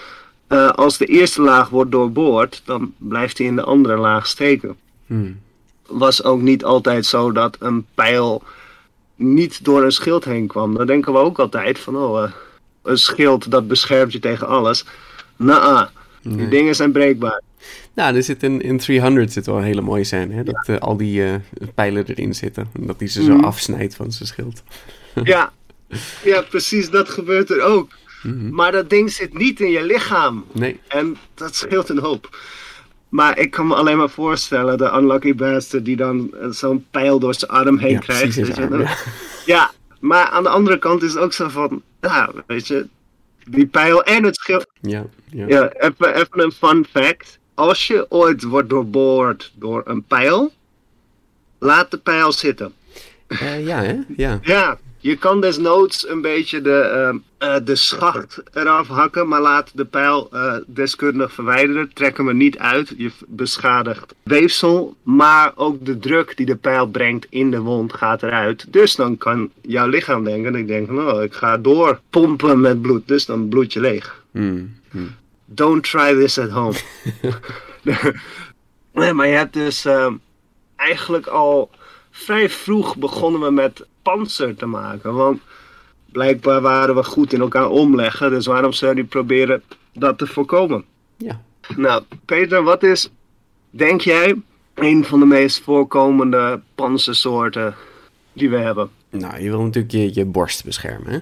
eh, 0.46 0.68
als 0.68 0.98
de 0.98 1.06
eerste 1.06 1.42
laag 1.42 1.68
wordt 1.68 1.90
doorboord, 1.92 2.62
dan 2.64 2.94
blijft 2.98 3.38
hij 3.38 3.46
in 3.46 3.56
de 3.56 3.62
andere 3.62 3.96
laag 3.96 4.26
steken. 4.26 4.76
Hmm. 5.06 5.40
Was 5.86 6.24
ook 6.24 6.40
niet 6.40 6.64
altijd 6.64 7.06
zo 7.06 7.32
dat 7.32 7.56
een 7.60 7.86
pijl 7.94 8.42
niet 9.16 9.64
door 9.64 9.82
een 9.84 9.92
schild 9.92 10.24
heen 10.24 10.46
kwam. 10.46 10.74
Dan 10.74 10.86
denken 10.86 11.12
we 11.12 11.18
ook 11.18 11.38
altijd 11.38 11.78
van, 11.78 11.96
oh, 11.96 12.22
eh, 12.22 12.30
een 12.82 12.98
schild 12.98 13.50
dat 13.50 13.68
beschermt 13.68 14.12
je 14.12 14.18
tegen 14.18 14.46
alles. 14.46 14.84
Nou, 15.36 15.86
die 16.22 16.32
Nee. 16.36 16.48
dingen 16.48 16.74
zijn 16.74 16.92
breekbaar. 16.92 17.42
Nou, 17.94 18.16
er 18.16 18.22
zit 18.22 18.42
in, 18.42 18.60
in 18.60 18.78
300 18.78 19.32
zit 19.32 19.46
wel 19.46 19.56
een 19.56 19.62
hele 19.62 19.80
mooie 19.80 20.04
scène, 20.04 20.34
hè? 20.34 20.42
Dat 20.42 20.68
eh, 20.68 20.78
al 20.78 20.96
die 20.96 21.24
eh, 21.24 21.34
pijlen 21.74 22.04
erin 22.06 22.34
zitten. 22.34 22.68
En 22.74 22.86
dat 22.86 22.98
hij 22.98 23.08
ze 23.08 23.22
zo 23.22 23.34
Mhm. 23.34 23.44
afsnijdt 23.44 23.94
van 23.94 24.12
zijn 24.12 24.28
schild. 24.28 24.62
Ja, 25.24 25.52
ja, 26.24 26.40
precies, 26.42 26.90
dat 26.90 27.08
gebeurt 27.08 27.50
er 27.50 27.62
ook. 27.62 27.88
Mhm. 28.22 28.54
Maar 28.54 28.72
dat 28.72 28.90
ding 28.90 29.12
zit 29.12 29.38
niet 29.38 29.60
in 29.60 29.70
je 29.70 29.82
lichaam. 29.84 30.44
Nee. 30.52 30.80
En 30.88 31.16
dat 31.34 31.54
scheelt 31.54 31.88
een 31.88 31.98
hoop. 31.98 32.38
Maar 33.08 33.38
ik 33.38 33.50
kan 33.50 33.66
me 33.66 33.74
alleen 33.74 33.96
maar 33.96 34.10
voorstellen, 34.10 34.78
de 34.78 34.92
unlucky 34.96 35.34
bastard 35.34 35.84
die 35.84 35.96
dan 35.96 36.34
eh, 36.40 36.48
zo'n 36.50 36.86
pijl 36.90 37.18
door 37.18 37.34
zijn 37.34 37.50
arm 37.50 37.78
heen 37.78 37.90
Ja, 37.92 37.98
krijgt. 37.98 38.22
precies 38.34 38.56
arm, 38.56 38.86
ja, 39.46 39.70
maar 40.00 40.24
aan 40.28 40.42
de 40.42 40.48
andere 40.48 40.78
kant 40.78 41.02
is 41.02 41.12
het 41.14 41.22
ook 41.22 41.32
zo 41.32 41.48
van, 41.48 41.82
ja, 42.00 42.30
weet 42.46 42.66
je, 42.66 42.86
die 43.48 43.66
pijl 43.66 44.02
en 44.04 44.24
het 44.24 44.36
schild. 44.36 44.66
Ja, 44.80 45.06
ja. 45.30 45.46
Ja, 45.48 45.68
even, 45.72 46.14
even 46.14 46.40
een 46.42 46.52
fun 46.52 46.86
fact. 46.90 47.38
Als 47.54 47.86
je 47.86 48.06
ooit 48.08 48.42
wordt 48.42 48.68
doorboord 48.68 49.52
door 49.54 49.82
een 49.84 50.02
pijl, 50.02 50.52
laat 51.58 51.90
de 51.90 51.98
pijl 51.98 52.32
zitten. 52.32 52.72
Eh, 53.26 53.66
ja, 53.66 53.82
hè? 53.82 53.96
Ja. 54.16 54.38
Ja, 54.42 54.78
je 55.06 55.16
kan 55.16 55.40
desnoods 55.40 56.08
een 56.08 56.20
beetje 56.20 56.60
de, 56.60 56.78
ehm, 56.78 57.16
eh, 57.38 57.56
de 57.64 57.76
schacht 57.76 58.42
eraf 58.52 58.88
hakken, 58.88 59.28
maar 59.28 59.40
laat 59.40 59.70
de 59.74 59.84
pijl 59.84 60.28
eh, 60.32 60.56
deskundig 60.66 61.32
verwijderen. 61.32 61.90
Trek 61.92 62.16
hem 62.16 62.28
er 62.28 62.34
niet 62.34 62.58
uit, 62.58 62.94
je 62.96 63.10
beschadigt 63.26 64.14
weefsel, 64.22 64.96
maar 65.02 65.52
ook 65.54 65.84
de 65.84 65.98
druk 65.98 66.36
die 66.36 66.46
de 66.46 66.56
pijl 66.56 66.86
brengt 66.86 67.26
in 67.30 67.50
de 67.50 67.60
wond 67.60 67.92
gaat 67.92 68.22
eruit. 68.22 68.72
Dus 68.72 68.96
dan 68.96 69.16
kan 69.16 69.50
jouw 69.60 69.88
lichaam 69.88 70.24
denken, 70.24 70.54
ik 70.54 70.66
denk, 70.66 70.90
nou, 70.90 71.22
ik 71.22 71.34
ga 71.34 71.56
door 71.56 72.00
pompen 72.10 72.60
met 72.60 72.82
bloed, 72.82 73.08
dus 73.08 73.26
dan 73.26 73.48
bloed 73.48 73.72
je 73.72 73.80
leeg. 73.80 74.22
Hmm. 74.30 74.74
Hmm. 74.90 75.14
Don't 75.44 75.82
try 75.82 76.14
this 76.14 76.38
at 76.38 76.50
home. 76.50 76.76
nee, 78.92 79.12
maar 79.12 79.26
je 79.26 79.36
hebt 79.36 79.52
dus 79.52 79.84
ehm, 79.84 80.14
eigenlijk 80.76 81.26
al 81.26 81.70
vrij 82.10 82.50
vroeg 82.50 82.96
begonnen 82.96 83.40
we 83.40 83.50
met 83.50 83.86
panzer 84.06 84.56
te 84.56 84.66
maken. 84.66 85.14
Want 85.14 85.40
blijkbaar 86.12 86.60
waren 86.60 86.94
we 86.94 87.04
goed 87.04 87.32
in 87.32 87.40
elkaar 87.40 87.68
omleggen. 87.68 88.30
Dus 88.30 88.46
waarom 88.46 88.72
zou 88.72 88.94
je 88.94 89.00
niet 89.00 89.10
proberen 89.10 89.62
dat 89.92 90.18
te 90.18 90.26
voorkomen? 90.26 90.84
Ja. 91.16 91.42
Nou, 91.76 92.02
Peter, 92.24 92.62
wat 92.62 92.82
is, 92.82 93.10
denk 93.70 94.00
jij, 94.00 94.34
een 94.74 95.04
van 95.04 95.20
de 95.20 95.26
meest 95.26 95.62
voorkomende 95.62 96.60
panzersoorten 96.74 97.74
die 98.32 98.50
we 98.50 98.56
hebben? 98.56 98.90
Nou, 99.10 99.42
je 99.42 99.50
wil 99.50 99.62
natuurlijk 99.62 99.92
je, 99.92 100.14
je 100.14 100.24
borst 100.24 100.64
beschermen, 100.64 101.12
hè? 101.12 101.18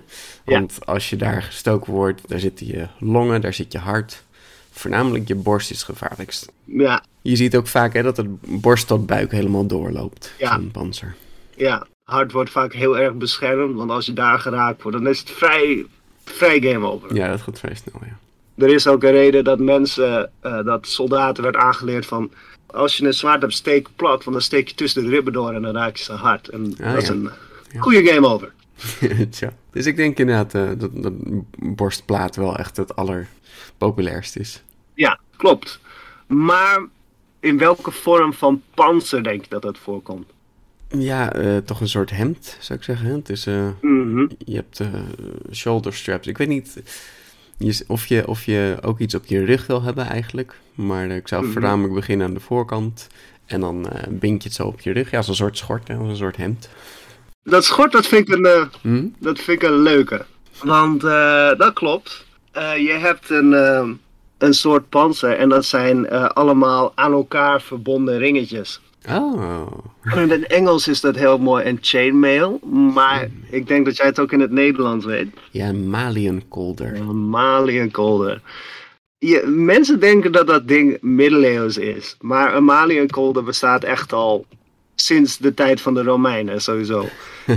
Ja. 0.52 0.58
Want 0.58 0.86
als 0.86 1.10
je 1.10 1.16
daar 1.16 1.42
gestoken 1.42 1.92
wordt, 1.92 2.28
daar 2.28 2.38
zitten 2.38 2.66
je 2.66 2.86
longen, 2.98 3.40
daar 3.40 3.54
zit 3.54 3.72
je 3.72 3.78
hart. 3.78 4.24
Voornamelijk 4.70 5.28
je 5.28 5.34
borst 5.34 5.70
is 5.70 5.76
het 5.76 5.86
gevaarlijkst. 5.86 6.52
Ja, 6.64 7.04
Je 7.22 7.36
ziet 7.36 7.56
ook 7.56 7.66
vaak 7.66 7.92
hè, 7.92 8.02
dat 8.02 8.16
het 8.16 8.26
borst 8.60 8.86
tot 8.86 9.06
buik 9.06 9.30
helemaal 9.30 9.66
doorloopt. 9.66 10.32
Ja. 10.38 10.48
Van 10.54 10.70
panzer. 10.70 11.14
ja, 11.56 11.86
hart 12.04 12.32
wordt 12.32 12.50
vaak 12.50 12.73
heel 12.73 12.99
erg 12.99 13.14
beschermd. 13.14 13.75
Want 13.76 13.90
als 13.90 14.06
je 14.06 14.12
daar 14.12 14.38
geraakt 14.38 14.82
wordt, 14.82 14.99
dan 14.99 15.06
is 15.06 15.18
het 15.18 15.30
vrij, 15.30 15.87
vrij 16.25 16.61
game 16.61 16.87
over. 16.87 17.14
Ja, 17.14 17.28
dat 17.28 17.40
gaat 17.40 17.58
vrij 17.58 17.75
snel, 17.75 18.00
ja. 18.04 18.18
Er 18.64 18.73
is 18.75 18.87
ook 18.87 19.02
een 19.02 19.11
reden 19.11 19.44
dat 19.44 19.58
mensen, 19.58 20.30
eh, 20.40 20.64
dat 20.64 20.87
soldaten 20.87 21.42
werd 21.42 21.56
aangeleerd 21.56 22.06
van... 22.06 22.30
Als 22.66 22.96
je 22.96 23.06
een 23.06 23.14
zwaard 23.14 23.40
hebt, 23.40 23.54
steek 23.54 23.88
plat, 23.96 24.25
want 24.25 24.37
dan 24.37 24.40
steek 24.40 24.68
je 24.68 24.75
tussen 24.75 25.04
de 25.04 25.11
ribben 25.11 25.32
door 25.32 25.52
en 25.52 25.62
dan 25.62 25.75
raak 25.75 25.96
je 25.96 26.04
ze 26.04 26.12
hard. 26.12 26.49
En 26.49 26.75
Ah, 26.82 26.92
dat 26.92 27.02
is 27.02 27.08
ja. 27.08 27.14
een 27.14 27.30
goede 27.78 28.06
game 28.06 28.26
over. 28.26 28.52
Tja. 29.30 29.52
Dus 29.70 29.87
ik 29.87 29.96
denk 29.96 30.18
inderdaad 30.18 30.54
eh, 30.54 30.68
dat, 30.78 30.90
dat 30.92 31.12
borstplaat 31.58 32.37
wel 32.37 32.56
echt 32.56 32.76
het 32.76 32.96
allerpopulairst 32.96 34.37
is. 34.37 34.62
Ja, 34.94 35.18
klopt. 35.37 35.80
Maar 36.26 36.87
in 37.40 37.58
welke 37.58 37.90
vorm 37.90 38.32
van 38.32 38.62
panzer 38.75 39.23
denk 39.23 39.42
je 39.42 39.50
dat 39.50 39.62
dat 39.62 39.78
voorkomt? 39.78 40.26
Ja, 40.98 41.32
eh, 41.32 41.56
toch 41.56 41.80
een 41.80 41.88
soort 41.88 42.10
hemd, 42.10 42.56
zou 42.60 42.78
ik 42.78 42.84
zeggen. 42.84 43.06
Het 43.08 43.28
is, 43.28 43.46
eh, 43.46 43.68
Mhm. 43.80 44.26
je 44.38 44.54
hebt 44.54 44.80
eh, 44.80 44.86
shoulder 45.52 45.94
straps. 45.94 46.26
Ik 46.26 46.38
weet 46.38 46.48
niet. 46.48 46.82
je, 47.58 47.84
of, 47.86 48.06
je, 48.06 48.26
of 48.28 48.44
je 48.44 48.76
ook 48.82 48.98
iets 48.98 49.14
op 49.14 49.24
je 49.26 49.44
rug 49.44 49.66
wil 49.66 49.82
hebben 49.82 50.06
eigenlijk. 50.06 50.58
Maar 50.74 51.06
ik 51.10 51.28
zou 51.28 51.42
Mhm. 51.42 51.52
voornamelijk 51.52 51.94
beginnen 51.94 52.26
aan 52.26 52.34
de 52.34 52.40
voorkant. 52.40 53.06
En 53.46 53.60
dan 53.60 53.86
bind 54.08 54.42
je 54.42 54.48
het 54.48 54.56
zo 54.58 54.66
op 54.66 54.80
je 54.80 54.92
rug. 54.92 55.10
Ja, 55.10 55.16
als 55.16 55.28
een 55.28 55.34
soort 55.34 55.58
schort, 55.58 55.88
hè, 55.88 55.94
als 55.96 56.08
een 56.08 56.16
soort 56.16 56.36
hemd. 56.36 56.68
Dat 57.42 57.64
schort, 57.64 57.92
dat 57.92 58.06
vind 58.06 58.28
ik 58.28 58.34
een, 58.34 58.68
Hm? 58.80 59.06
dat 59.18 59.38
vind 59.40 59.62
ik 59.62 59.68
een 59.68 59.78
leuke. 59.82 60.24
Want 60.62 61.00
dat 61.58 61.72
klopt. 61.72 62.26
Je 62.78 62.96
hebt 63.00 63.30
een, 63.30 63.52
een 64.38 64.54
soort 64.54 64.88
panzer 64.88 65.36
en 65.38 65.48
dat 65.48 65.64
zijn 65.64 66.08
allemaal 66.10 66.92
aan 66.94 67.12
elkaar 67.12 67.60
verbonden 67.62 68.18
ringetjes. 68.18 68.80
Oh, 69.08 69.66
En 70.02 70.18
in 70.18 70.30
het 70.30 70.46
Engels 70.46 70.88
is 70.88 71.00
dat 71.00 71.16
heel 71.16 71.38
mooi 71.38 71.64
een 71.64 71.78
chainmail. 71.80 72.58
Maar 72.94 73.28
ik 73.50 73.66
denk 73.66 73.84
dat 73.84 73.96
jij 73.96 74.06
het 74.06 74.18
ook 74.18 74.32
in 74.32 74.40
het 74.40 74.50
Nederlands 74.50 75.04
weet. 75.04 75.28
ja, 75.50 75.73
maliënkolder. 75.73 76.94
Een 76.94 77.28
Maliënkolder. 77.28 78.40
Je, 79.18 79.42
mensen 79.46 80.00
denken 80.00 80.32
dat 80.32 80.46
dat 80.46 80.68
ding 80.68 80.99
middeleeuws 81.00 81.78
is. 81.78 82.16
Maar 82.20 82.54
een 82.54 82.64
Maliënkolder 82.64 83.44
bestaat 83.44 83.84
echt 83.84 84.12
al 84.12 84.46
sinds 84.94 85.38
de 85.38 85.54
tijd 85.54 85.80
van 85.80 85.94
de 85.94 86.02
Romeinen 86.02 86.62
sowieso. 86.62 87.08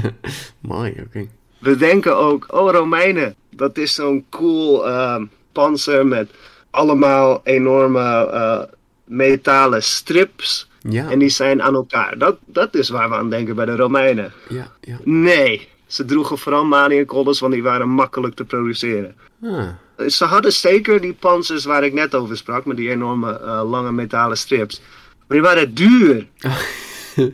Mooi, 0.62 0.96
oké. 1.06 1.28
We 1.60 1.76
denken 1.76 2.18
ook, 2.18 2.46
oh 2.50 2.72
Romeinen, 2.72 3.36
dat 3.50 3.78
is 3.78 3.94
zo'n 3.94 4.26
cool 4.30 4.88
ehm 4.88 5.26
panzer 5.58 6.06
met 6.08 6.30
allemaal 6.70 7.42
enorme 7.44 8.30
eh, 8.30 8.62
metalen 9.04 9.84
strips. 9.84 10.67
Ja, 10.80 11.10
En 11.10 11.20
die 11.20 11.30
zijn 11.30 11.62
aan 11.62 11.74
elkaar. 11.74 12.18
Dat, 12.18 12.38
dat 12.46 12.76
is 12.76 12.90
waar 12.90 13.10
we 13.10 13.16
aan 13.16 13.30
denken 13.30 13.56
bij 13.56 13.66
de 13.66 13.76
Romeinen. 13.76 14.34
ja, 14.50 14.72
ja. 14.82 14.98
Nee, 15.04 15.68
ze 15.88 16.06
droegen 16.06 16.38
vooral 16.38 16.66
Maliënkolders, 16.66 17.40
want 17.40 17.54
die 17.54 17.64
waren 17.64 17.90
makkelijk 17.90 18.36
te 18.36 18.46
produceren. 18.46 19.16
Ah, 19.44 19.68
Ze 20.08 20.26
hadden 20.26 20.54
zeker 20.54 21.02
die 21.02 21.14
panzers 21.14 21.66
waar 21.66 21.84
ik 21.84 21.94
net 21.94 22.16
over 22.16 22.38
sprak, 22.38 22.66
met 22.66 22.78
die 22.78 22.90
enorme 22.90 23.40
eh, 23.40 23.70
lange 23.70 23.92
metalen 23.92 24.38
strips. 24.38 24.82
Maar 25.28 25.38
die 25.38 25.42
waren 25.48 25.74
duur. 25.74 26.28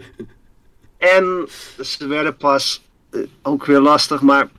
en 0.97 1.47
ze 1.81 2.07
werden 2.07 2.35
pas 2.37 2.83
eh, 3.11 3.19
ook 3.41 3.65
weer 3.65 3.79
lastig, 3.79 4.21
maar 4.21 4.49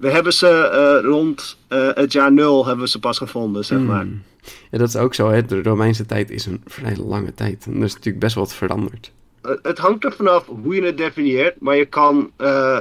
we 0.00 0.10
hebben 0.10 0.32
ze 0.32 0.48
eh, 0.48 1.04
rond 1.04 1.58
eh, 1.68 1.88
het 1.94 2.12
jaar 2.12 2.32
nul 2.32 2.66
hebben 2.66 2.84
we 2.84 2.90
ze 2.90 2.98
pas 2.98 3.18
gevonden, 3.18 3.64
zeg 3.64 3.78
maar. 3.78 4.02
Hmm. 4.02 4.22
Ja, 4.70 4.78
dat 4.78 4.88
is 4.88 4.96
ook 4.96 5.14
zo. 5.14 5.30
Hè? 5.30 5.44
De 5.44 5.62
Romeinse 5.62 6.06
tijd 6.06 6.30
is 6.30 6.46
een 6.46 6.62
vrij 6.66 6.96
lange 6.96 7.34
tijd. 7.34 7.66
En 7.66 7.76
er 7.76 7.84
is 7.84 7.92
natuurlijk 7.92 8.24
best 8.24 8.34
wat 8.34 8.54
veranderd. 8.54 9.12
Eh, 9.42 9.52
het 9.62 9.78
hangt 9.78 10.04
er 10.04 10.12
vanaf 10.12 10.46
hoe 10.46 10.74
je 10.74 10.82
het 10.82 10.96
definieert, 10.96 11.60
maar 11.60 11.76
je 11.76 11.84
kan 11.84 12.30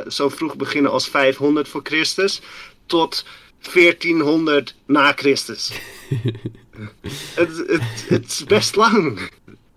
zo 0.08 0.30
vroeg 0.30 0.56
beginnen 0.56 0.92
als 0.92 1.08
500 1.10 1.68
voor 1.68 1.82
Christus 1.84 2.42
tot 2.86 3.26
1400 3.74 4.76
na 4.86 5.12
Christus. 5.16 5.72
het, 7.36 7.64
het, 7.68 8.06
het 8.08 8.26
is 8.26 8.44
best 8.44 8.76
lang. 8.76 9.30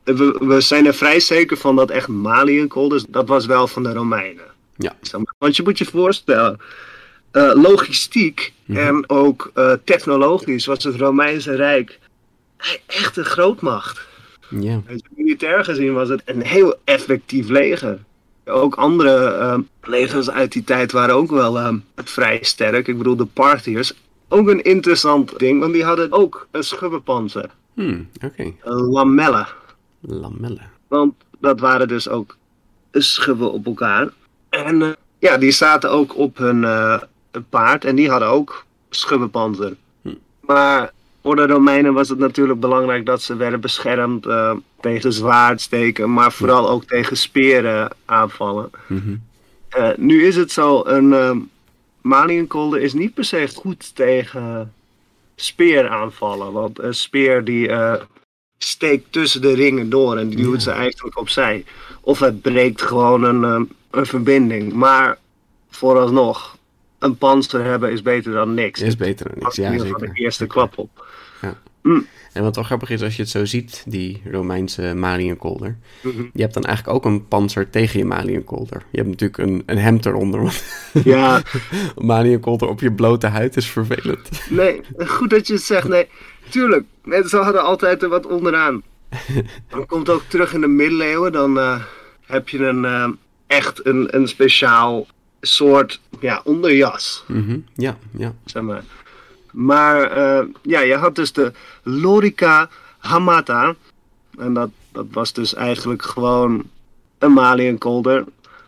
We, 0.05 0.37
we 0.41 0.61
zijn 0.61 0.87
er 0.87 0.95
vrij 0.95 1.21
zeker 1.21 1.57
van 1.57 1.77
dat 1.77 1.91
echt 1.91 2.09
Maliënkolders, 2.09 3.05
dat 3.09 3.29
was 3.29 3.47
wel 3.47 3.67
van 3.67 3.83
de 3.83 3.93
Romeinen. 3.93 4.51
Ja. 4.77 4.97
Want 5.39 5.57
je 5.57 5.63
moet 5.63 5.79
je 5.79 5.85
voorstellen, 5.85 6.61
eh, 7.33 7.51
logistiek 7.55 8.53
en 8.67 9.05
ook 9.09 9.51
eh, 9.55 9.73
technologisch 9.85 10.67
was 10.67 10.85
het 10.85 10.97
Romeinse 10.97 11.55
Rijk 11.55 11.99
echt 12.87 13.17
een 13.17 13.25
grootmacht. 13.25 14.07
Je, 14.61 14.81
Militair 15.17 15.65
gezien 15.65 15.93
was 15.93 16.09
het 16.09 16.23
een 16.25 16.43
heel 16.43 16.77
effectief 16.85 17.49
leger. 17.49 17.99
Ook 18.45 18.75
andere 18.75 19.25
ehm, 19.25 19.61
legers 19.83 20.31
uit 20.31 20.53
die 20.53 20.65
tijd 20.65 20.93
waren 20.93 21.15
ook 21.15 21.31
wel 21.31 21.59
ehm, 21.59 21.79
vrij 21.97 22.39
sterk. 22.41 22.89
Ik 22.89 22.99
bedoel, 22.99 23.17
de 23.17 23.25
Parthiërs. 23.25 23.95
Ook 24.29 24.49
een 24.49 24.63
interessant 24.63 25.39
ding, 25.39 25.61
want 25.61 25.73
die 25.73 25.85
hadden 25.85 26.13
ook 26.13 26.47
een 26.51 26.65
schubbenpanzer. 26.65 27.51
hmm, 27.75 28.09
oké. 28.25 28.53
Een 28.63 28.83
lamellen. 28.83 29.47
Lamellen. 30.01 30.71
Want 30.89 31.15
dat 31.41 31.61
waren 31.61 31.89
dus 31.89 32.09
ook 32.09 32.37
schubben 32.93 33.53
op 33.53 33.67
elkaar. 33.67 34.09
En 34.49 34.83
eh, 34.83 34.91
ja, 35.19 35.37
die 35.39 35.53
zaten 35.53 35.91
ook 35.91 36.17
op 36.17 36.39
hun 36.39 36.65
eh, 37.33 37.43
paard 37.49 37.85
en 37.85 37.97
die 37.97 38.11
hadden 38.11 38.29
ook 38.29 38.65
schubbenpanzer. 38.91 39.77
Maar 40.41 40.93
voor 41.23 41.37
de 41.37 41.47
Romeinen 41.47 41.93
was 41.93 42.09
het 42.09 42.19
natuurlijk 42.19 42.61
belangrijk 42.61 43.07
dat 43.07 43.23
ze 43.23 43.37
werden 43.37 43.61
beschermd 43.61 44.27
eh, 44.27 44.57
tegen 44.81 45.13
zwaardsteken, 45.13 46.13
maar 46.13 46.33
vooral 46.33 46.69
ook 46.69 46.85
tegen 46.85 47.17
speren 47.17 47.91
aanvallen. 48.05 48.71
Mhm. 48.87 49.15
Eh, 49.69 49.91
nu 49.97 50.27
is 50.27 50.37
het 50.37 50.53
zo, 50.53 50.83
een 50.85 51.11
uh, 51.11 51.37
Maliënkolder 52.01 52.81
is 52.81 52.93
niet 52.93 53.15
per 53.15 53.25
se 53.25 53.49
goed 53.55 53.95
tegen 53.95 54.73
speeraanvallen. 55.35 56.53
Want 56.53 56.79
een 56.79 56.95
speer 56.95 57.45
die 57.45 57.71
steekt 58.59 59.13
tussen 59.13 59.41
de 59.41 59.55
ringen 59.55 59.91
door 59.91 60.17
en 60.17 60.29
die 60.29 60.39
duwt 60.39 60.63
ze 60.63 60.71
eigenlijk 60.71 61.19
opzij. 61.19 61.65
Of 62.01 62.19
het 62.19 62.43
breekt 62.43 62.83
gewoon 62.83 63.23
een, 63.23 63.71
een 63.91 64.07
verbinding. 64.07 64.73
Maar 64.73 65.19
vooralsnog, 65.71 66.57
een 67.03 67.17
panzer 67.17 67.65
hebben 67.65 67.93
is 67.93 68.03
beter 68.03 68.33
dan 68.33 68.55
niks. 68.55 68.81
Is 68.81 68.97
beter 68.97 69.29
dan 69.29 69.39
niks. 69.39 69.57
Ja, 69.57 69.79
zeker. 69.79 69.99
de 69.99 70.21
eerste 70.21 70.47
klap 70.47 70.79
op. 70.79 71.07
En 72.33 72.43
wat 72.43 72.55
wel 72.55 72.65
grappig 72.65 72.91
is, 72.91 73.03
als 73.03 73.17
je 73.17 73.23
het 73.23 73.31
zo 73.31 73.45
ziet, 73.45 73.85
die 73.87 74.23
Romeinse 74.31 74.95
Maliënkolder. 74.95 75.77
Mhm. 76.03 76.23
Je 76.33 76.41
hebt 76.41 76.55
dan 76.55 76.65
eigenlijk 76.65 76.97
ook 76.97 77.05
een 77.05 77.29
panzer 77.29 77.71
tegen 77.71 77.99
je 77.99 78.05
Maliënkolder. 78.05 78.83
Je 78.91 78.97
hebt 78.97 79.09
natuurlijk 79.09 79.39
een, 79.39 79.63
een 79.67 79.79
hemd 79.79 80.07
eronder. 80.07 80.43
Want 80.43 80.65
Ja, 81.05 81.43
Maliënkolder 81.97 82.69
op 82.69 82.81
je 82.81 82.93
blote 82.93 83.27
huid 83.27 83.57
is 83.57 83.67
vervelend. 83.67 84.29
nee, 84.51 84.81
goed 84.97 85.31
dat 85.31 85.47
je 85.47 85.53
het 85.53 85.63
zegt. 85.63 85.89
Nee, 85.89 86.09
tuurlijk, 86.49 86.85
mensen 87.05 87.43
hadden 87.43 87.63
altijd 87.63 88.03
er 88.03 88.09
wat 88.09 88.27
onderaan. 88.27 88.83
Dan 89.71 89.87
komt 89.87 90.11
ook 90.11 90.23
terug 90.29 90.55
in 90.55 90.61
de 90.61 90.67
middeleeuwen, 90.67 91.33
dan 91.33 91.59
eh, 91.59 91.83
heb 92.27 92.49
je 92.49 92.59
een, 92.59 92.85
eh, 92.85 93.09
echt 93.47 93.87
een, 93.87 94.17
een 94.17 94.29
speciaal 94.29 95.07
soort 95.43 96.01
ja, 96.21 96.41
onderjas. 96.45 97.25
Mhm. 97.27 97.59
Ja, 97.75 97.97
ja. 98.17 98.35
zeg 98.45 98.63
maar. 98.63 98.85
Maar 99.53 100.03
eh, 100.03 100.47
ja, 100.63 100.81
je 100.81 100.97
had 100.97 101.15
dus 101.15 101.33
de 101.33 101.53
Lorica 101.83 102.69
Hamata. 102.99 103.75
En 104.39 104.55
dat, 104.55 104.71
dat 104.93 105.07
was 105.11 105.33
dus 105.33 105.55
eigenlijk 105.55 106.03
gewoon 106.03 106.63
een 107.19 107.33
Maliënkolder. 107.33 108.25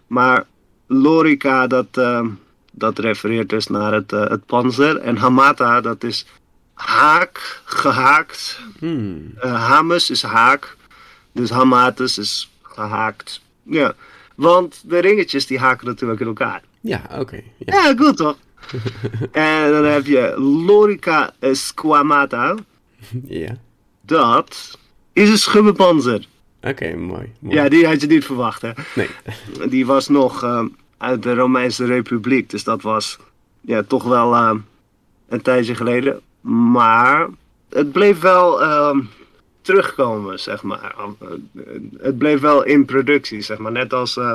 Maar 0.06 0.46
Lorica, 0.87 1.66
dat, 1.66 1.87
eh, 1.92 2.26
dat 2.72 2.98
refereert 2.98 3.48
dus 3.48 3.66
naar 3.66 3.92
het, 3.92 4.12
eh, 4.12 4.28
het 4.28 4.46
panzer. 4.46 4.96
En 4.96 5.16
Hamata, 5.16 5.80
dat 5.80 6.04
is 6.04 6.26
haak, 6.74 7.60
gehaakt. 7.64 8.60
Hmm. 8.78 9.32
Hamus 9.40 10.10
is 10.10 10.22
haak. 10.22 10.76
Dus 11.32 11.50
hamatus 11.50 12.18
is 12.18 12.50
gehaakt. 12.62 13.40
Ja, 13.62 13.94
want 14.34 14.82
de 14.86 14.98
ringetjes 14.98 15.46
die 15.46 15.58
haken 15.58 15.86
natuurlijk 15.86 16.20
in 16.20 16.26
elkaar. 16.26 16.62
Ja, 16.80 17.02
oké. 17.18 17.42
Ja. 17.58 17.74
Ja, 17.74 17.94
goed 17.96 18.16
toch? 18.16 18.36
en 19.32 19.72
dan 19.72 19.84
heb 19.84 20.06
je 20.06 20.34
Lorica 20.66 21.34
Squamata. 21.40 22.54
ja. 23.24 23.56
Dat 24.00 24.78
is 25.12 25.28
een 25.30 25.38
schubbenpanzer. 25.38 26.26
Oké, 26.62 26.96
mooi. 26.96 27.32
mooi. 27.38 27.56
Ja, 27.56 27.68
die 27.68 27.86
had 27.86 28.00
je 28.00 28.06
niet 28.06 28.24
verwacht, 28.24 28.62
hè? 28.62 28.70
Nee. 28.94 29.08
Die 29.68 29.86
was 29.86 30.08
nog 30.08 30.42
eh, 30.42 30.64
uit 30.98 31.22
de 31.22 31.34
Romeinse 31.34 31.84
Republiek. 31.84 32.50
Dus 32.50 32.64
dat 32.64 32.82
was 32.82 33.18
ja, 33.60 33.82
toch 33.82 34.04
wel 34.04 34.34
eh, 34.34 34.54
een 35.28 35.42
tijdje 35.42 35.74
geleden. 35.74 36.20
Maar 36.80 37.28
het 37.68 37.92
bleef 37.92 38.20
wel 38.20 38.62
eh, 38.62 38.98
terugkomen, 39.64 40.40
zeg 40.40 40.62
maar. 40.62 40.94
Eh, 40.98 41.24
Het 41.98 42.18
bleef 42.18 42.40
wel 42.40 42.64
in 42.64 42.85
productie, 42.85 43.40
zeg 43.42 43.59
maar. 43.59 43.72
Net 43.72 43.92
als 43.92 44.16
eh 44.16 44.35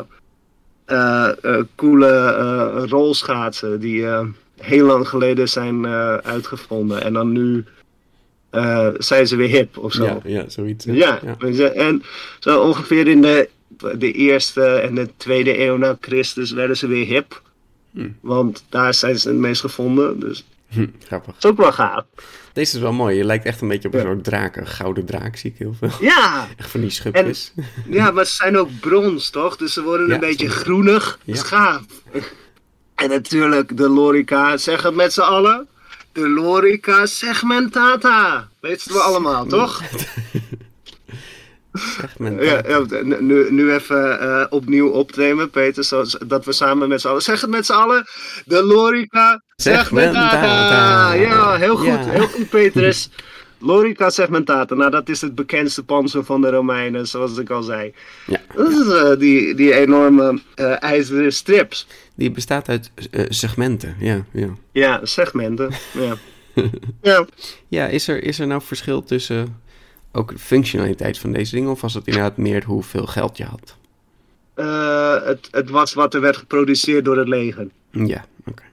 eh, 0.86 1.30
coole 1.76 2.08
eh, 2.10 2.84
rolschaatsen 2.90 3.80
die 3.80 4.06
heel 4.58 4.86
lang 4.86 5.08
geleden 5.08 5.50
zijn 5.50 5.88
uitgevonden. 6.24 7.04
En 7.04 7.14
dan 7.14 7.32
nu 7.32 7.66
zijn 8.98 9.28
ze 9.28 9.36
weer 9.36 9.48
hip 9.50 9.78
of 9.78 9.94
zo. 9.94 10.04
Ja, 10.06 10.20
ja, 10.24 10.50
zoiets. 10.50 10.86
Ja, 10.86 11.22
en 11.74 12.04
zo 12.40 12.62
ongeveer 12.62 13.08
in 13.08 13.22
de, 13.22 13.50
de 13.98 14.12
eerste 14.12 14.64
en 14.66 14.96
de 14.96 15.10
tweede 15.18 15.60
eeuw 15.66 15.78
na 15.78 15.98
Christus 16.02 16.52
werden 16.52 16.78
ze 16.78 16.88
weer 16.88 17.06
hip. 17.06 17.42
Hmm. 17.92 18.16
Want 18.22 18.64
daar 18.70 18.94
zijn 18.94 19.20
ze 19.20 19.28
het 19.30 19.38
meest 19.38 19.62
gevonden. 19.62 20.20
Dus 20.20 20.46
Hm, 20.70 20.88
grappig. 21.06 21.34
dat 21.34 21.44
is 21.44 21.50
ook 21.50 21.58
wel 21.58 21.72
gaaf. 21.72 22.04
Deze 22.60 22.76
is 22.76 22.82
wel 22.82 22.94
mooi. 22.94 23.18
Je 23.18 23.24
lijkt 23.24 23.46
echt 23.46 23.62
een 23.62 23.68
beetje 23.68 23.88
op 23.88 23.94
een 23.94 24.02
soort 24.02 24.24
draak. 24.24 24.56
Een 24.56 24.68
gouden 24.68 25.06
draak 25.06 25.36
zie 25.36 25.52
ik 25.52 25.58
heel 25.58 25.76
veel. 25.80 25.90
Ja, 26.00 26.48
Echt 26.58 26.70
van 26.70 26.82
die 26.82 26.90
schubjes. 26.90 27.54
ja, 27.90 28.12
maar 28.12 28.26
ze 28.26 28.34
zijn 28.34 28.58
ook 28.58 28.70
brons, 28.80 29.30
toch? 29.30 29.58
Dus 29.58 29.74
ze 29.74 29.84
worden 29.84 30.08
Ja, 30.08 30.14
een 30.14 30.20
beetje 30.20 30.50
groenig. 30.50 31.20
Ja. 31.24 31.82
En 32.96 33.10
natuurlijk 33.10 33.78
de 33.78 33.90
Lorica, 33.90 34.58
zeg 34.58 34.84
het 34.84 34.96
met 34.96 35.14
z'n 35.14 35.22
allen. 35.22 35.68
De 36.12 36.30
Lorica 36.30 37.06
segmentata. 37.06 38.50
Weet 38.60 38.84
je 38.84 38.94
we 38.94 39.00
allemaal, 39.00 39.46
toch? 39.58 39.82
Segmentator. 41.74 42.70
Ja, 42.70 43.04
nu, 43.20 43.52
nu 43.52 43.74
even 43.74 44.20
eh, 44.20 44.46
opnieuw 44.50 44.90
opnemen, 44.90 45.50
Peter. 45.50 45.84
Zoals 45.84 46.18
dat 46.28 46.46
we 46.46 46.52
samen 46.52 46.90
met 46.90 47.02
z'n 47.02 47.08
allen. 47.08 47.22
Zeg 47.22 47.42
het 47.42 47.50
met 47.50 47.66
z'n 47.66 47.74
allen. 47.74 48.06
De 48.46 48.64
Lorica 48.64 49.42
segmentata. 49.56 51.14
Ja, 51.14 51.56
heel 51.56 51.76
goed. 51.78 51.88
Ja. 51.88 52.10
Heel 52.10 52.28
goed, 52.28 52.50
Petrus. 52.50 53.10
Lorica 53.60 54.10
segmentata. 54.10 54.76
Nou, 54.76 54.92
dat 54.92 55.10
is 55.10 55.22
het 55.22 55.36
bekendste 55.36 55.84
panzer 55.84 56.26
van 56.26 56.42
de 56.42 56.50
Romeinen, 56.50 57.08
zoals 57.08 57.38
ik 57.38 57.50
al 57.50 57.64
zei. 57.64 57.94
Ja. 58.26 58.42
Dat 58.56 58.72
is 58.72 58.88
eh, 58.88 59.20
die, 59.20 59.56
die 59.56 59.74
enorme 59.74 60.42
eh, 60.56 60.84
ijzeren 60.84 61.34
strips. 61.34 61.88
Die 62.16 62.32
bestaat 62.32 62.70
uit 62.70 62.92
segmenten, 63.30 63.96
ja, 64.00 64.26
ja. 64.32 64.50
Ja, 64.72 65.00
segmenten. 65.04 65.72
Ja. 65.94 66.16
ja. 67.02 67.26
Ja, 67.68 67.88
is 67.88 68.08
er, 68.08 68.24
is 68.24 68.40
er 68.40 68.48
nou 68.48 68.62
verschil 68.62 69.04
tussen 69.04 69.62
ook 70.12 70.32
de 70.32 70.40
functionaliteit 70.40 71.18
van 71.18 71.32
deze 71.32 71.56
dingen? 71.56 71.72
Of 71.72 71.82
was 71.82 71.94
het 71.94 72.08
inderdaad 72.08 72.38
meer 72.38 72.64
hoeveel 72.64 73.06
geld 73.06 73.38
je 73.38 73.44
had? 73.44 73.78
Eh, 74.54 75.24
het, 75.24 75.48
het 75.52 75.70
was 75.70 75.94
wat 75.94 76.14
er 76.14 76.22
werd 76.22 76.38
geproduceerd 76.38 77.06
door 77.06 77.18
het 77.18 77.28
leger. 77.28 77.68
Ja, 77.92 78.26
oké. 78.46 78.64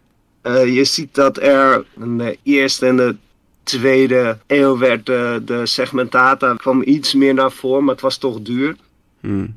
Eh, 0.42 0.74
je 0.74 0.84
ziet 0.84 1.14
dat 1.14 1.38
er 1.42 1.84
in 2.00 2.18
de 2.18 2.38
eerste 2.42 2.86
en 2.86 2.96
de 2.96 3.16
tweede 3.62 4.38
eeuw 4.46 4.78
werd 4.78 5.06
de, 5.06 5.42
de 5.44 5.66
segmentata 5.66 6.54
kwam 6.54 6.82
iets 6.82 7.14
meer 7.14 7.34
naar 7.34 7.52
voren, 7.52 7.84
maar 7.84 7.94
het 7.94 8.02
was 8.02 8.16
toch 8.16 8.40
duur. 8.40 8.76
Hmm. 9.20 9.56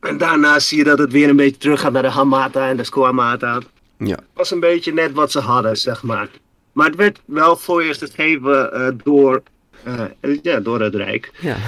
En 0.00 0.18
daarna 0.18 0.58
zie 0.58 0.78
je 0.78 0.84
dat 0.84 0.98
het 0.98 1.12
weer 1.12 1.28
een 1.28 1.36
beetje 1.36 1.58
teruggaat 1.58 1.92
naar 1.92 2.02
de 2.02 2.10
hamata 2.10 2.68
en 2.68 2.76
de 2.76 2.84
squamata. 2.84 3.54
Het 3.54 3.66
Ja, 3.96 4.18
was 4.34 4.50
een 4.50 4.60
beetje 4.60 4.92
net 4.92 5.12
wat 5.12 5.32
ze 5.32 5.38
hadden, 5.40 5.76
zeg 5.76 6.02
maar. 6.02 6.28
Maar 6.72 6.86
het 6.86 6.96
werd 6.96 7.20
wel 7.24 7.56
voor 7.56 7.82
eerst 7.82 8.04
gegeven 8.04 8.72
eh, 8.72 8.88
door, 9.04 9.42
ja, 10.42 10.60
door 10.60 10.80
het 10.80 10.94
Rijk. 10.94 11.32
ja. 11.40 11.56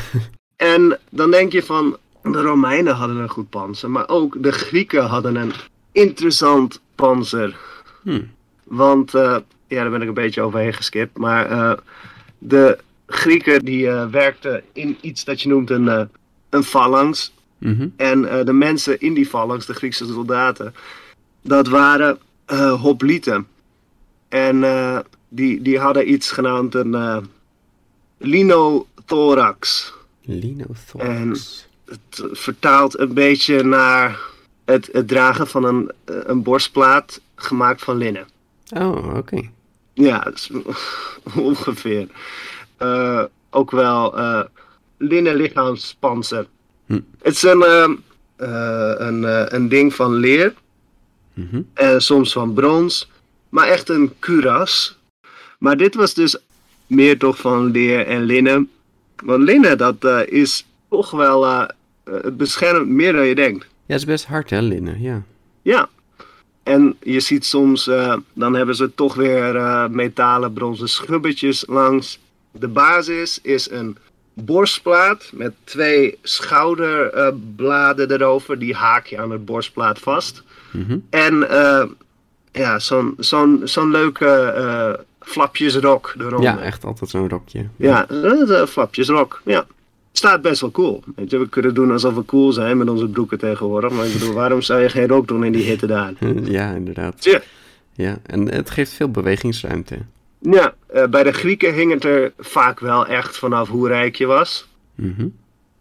En 0.57 0.99
dan 1.11 1.31
denk 1.31 1.53
je 1.53 1.63
van, 1.63 1.97
de 2.23 2.43
Romeinen 2.43 2.95
hadden 2.95 3.17
een 3.17 3.29
goed 3.29 3.51
panzer, 3.51 3.91
maar 3.91 4.09
ook 4.09 4.43
de 4.43 4.53
Grieken 4.53 5.05
hadden 5.05 5.37
een 5.37 5.53
interessant 5.93 6.81
panzer. 6.95 7.57
Hmm. 8.03 8.31
Want, 8.65 9.15
eh, 9.15 9.37
ja, 9.69 9.81
daar 9.83 9.91
ben 9.91 10.03
ik 10.03 10.09
een 10.09 10.15
beetje 10.15 10.43
overheen 10.43 10.73
geskipt, 10.73 11.19
maar 11.19 11.51
eh, 11.51 11.73
de 12.39 12.79
Grieken 13.07 13.65
die 13.65 13.89
eh, 13.89 14.07
werkten 14.07 14.63
in 14.73 14.97
iets 15.01 15.25
dat 15.25 15.41
je 15.41 15.49
noemt 15.49 15.71
een, 15.71 15.89
eh, 15.89 16.03
een 16.51 16.65
phalanx. 16.65 17.33
Mhm. 17.59 17.89
En 17.97 18.29
eh, 18.31 18.45
de 18.45 18.53
mensen 18.53 19.01
in 19.01 19.15
die 19.15 19.27
phalanx, 19.27 19.67
de 19.67 19.75
Griekse 19.75 20.07
soldaten, 20.07 20.75
dat 21.43 21.69
waren 21.69 22.19
eh 22.45 22.81
hoplieten. 22.81 23.47
En 24.29 24.65
eh, 24.65 24.99
die, 25.29 25.63
die 25.63 25.79
hadden 25.79 26.13
iets 26.13 26.31
genaamd 26.31 26.75
een 26.75 26.97
linothorax. 28.19 29.93
Linothorax. 30.21 31.67
Het 31.85 32.25
vertaalt 32.33 32.99
een 32.99 33.15
beetje 33.15 33.63
naar 33.63 34.21
het, 34.65 34.89
het 34.93 35.09
dragen 35.09 35.47
van 35.47 35.65
een, 35.65 35.93
een 36.05 36.43
borstplaat 36.43 37.21
gemaakt 37.35 37.83
van 37.83 37.97
linnen. 37.97 38.27
Oh, 38.77 39.17
oké. 39.17 39.51
Ja, 39.93 40.27
is 40.27 40.51
ongeveer. 41.37 42.09
Eh, 42.77 43.25
ook 43.51 43.71
wel 43.71 44.19
eh 44.19 44.41
linnen 44.99 45.35
lichaamspanzer. 45.35 46.47
Hm. 46.87 47.01
Het 47.23 47.35
is 47.35 47.43
een, 47.43 47.63
eh, 47.63 47.91
eh, 48.37 48.95
een, 49.07 49.55
een 49.55 49.69
ding 49.69 49.95
van 49.95 50.15
leer 50.15 50.55
Mhm. 51.35 51.63
en 51.73 52.01
soms 52.03 52.33
van 52.33 52.53
brons, 52.55 53.11
maar 53.49 53.67
echt 53.69 53.89
een 53.89 54.13
kuras. 54.19 54.99
Maar 55.59 55.77
dit 55.77 55.95
was 55.95 56.15
dus 56.15 56.37
meer 56.95 57.19
toch 57.19 57.39
van 57.39 57.71
leer 57.71 58.07
en 58.07 58.23
linnen. 58.23 58.71
Want 59.25 59.43
linnen, 59.43 59.79
dat 59.79 60.05
eh, 60.05 60.21
is 60.27 60.67
toch 60.91 61.11
wel, 61.11 61.47
eh, 61.47 61.65
eh, 62.05 62.15
het 62.23 62.37
beschermt 62.37 62.89
meer 62.89 63.13
dan 63.13 63.27
je 63.27 63.35
denkt. 63.35 63.63
Ja, 63.63 63.93
het 63.93 64.01
is 64.01 64.05
best 64.05 64.27
hard, 64.27 64.51
hè, 64.51 64.61
linnen, 64.61 65.01
ja. 65.01 65.23
Ja. 65.63 65.89
En 66.63 66.97
je 67.03 67.21
ziet 67.21 67.45
soms, 67.45 67.91
dan 68.33 68.55
hebben 68.55 68.75
ze 68.75 68.95
toch 68.95 69.15
weer 69.15 69.55
metalen 69.91 70.53
bronzen 70.53 70.89
schubbetjes 70.89 71.65
langs. 71.67 72.19
De 72.51 72.69
basis 72.69 73.39
is 73.43 73.71
een 73.71 73.97
borstplaat 74.33 75.31
met 75.33 75.53
twee 75.65 76.19
schouderbladen 76.23 78.11
erover. 78.11 78.59
Die 78.59 78.75
haak 78.75 79.07
je 79.07 79.19
aan 79.19 79.31
het 79.31 79.45
borstplaat 79.45 79.99
vast. 79.99 80.43
Mhm. 80.73 80.99
En 81.11 81.47
ja, 82.53 82.79
zo'n 82.79 83.15
zo'n 83.19 83.61
zo'n 83.65 83.91
leuke 83.91 84.53
flapjesrok 85.25 86.15
eronder. 86.19 86.43
Ja, 86.43 86.61
echt 86.61 86.85
altijd 86.85 87.11
zo'n 87.11 87.29
rokje. 87.29 87.67
Ja, 87.77 88.05
een 88.09 88.67
flapjesrok. 88.67 89.41
Ja. 89.45 89.67
Staat 90.13 90.43
best 90.43 90.61
wel 90.61 90.71
cool. 90.71 91.03
Weet 91.17 91.31
je, 91.31 91.39
we 91.39 91.49
kunnen 91.49 91.75
doen 91.75 91.91
alsof 91.91 92.15
we 92.15 92.25
cool 92.25 92.53
zijn 92.53 92.79
met 92.79 92.89
onze 92.89 93.09
broeken 93.09 93.39
tegenwoordig. 93.39 93.91
Maar 93.91 94.07
ik 94.07 94.13
bedoel, 94.13 94.33
waarom 94.43 94.63
zou 94.63 94.81
je 94.81 94.89
geen 94.89 95.09
rok 95.09 95.29
doen 95.29 95.45
in 95.45 95.53
die 95.53 95.65
hitte 95.65 95.87
daar? 95.87 96.13
Ja, 96.43 96.73
inderdaad. 96.75 97.21
Tja. 97.21 97.41
Ja, 97.93 98.19
en 98.27 98.55
het 98.55 98.71
geeft 98.71 98.93
veel 98.93 99.11
bewegingsruimte. 99.11 99.99
Ja, 100.39 100.75
eh, 100.87 101.07
bij 101.07 101.23
de 101.23 101.33
Grieken 101.33 101.75
hing 101.75 101.93
het 101.93 102.05
er 102.05 102.33
vaak 102.39 102.81
wel 102.81 103.07
echt 103.07 103.37
vanaf 103.37 103.69
hoe 103.69 103.89
rijk 103.89 104.17
je 104.17 104.27
was. 104.27 104.69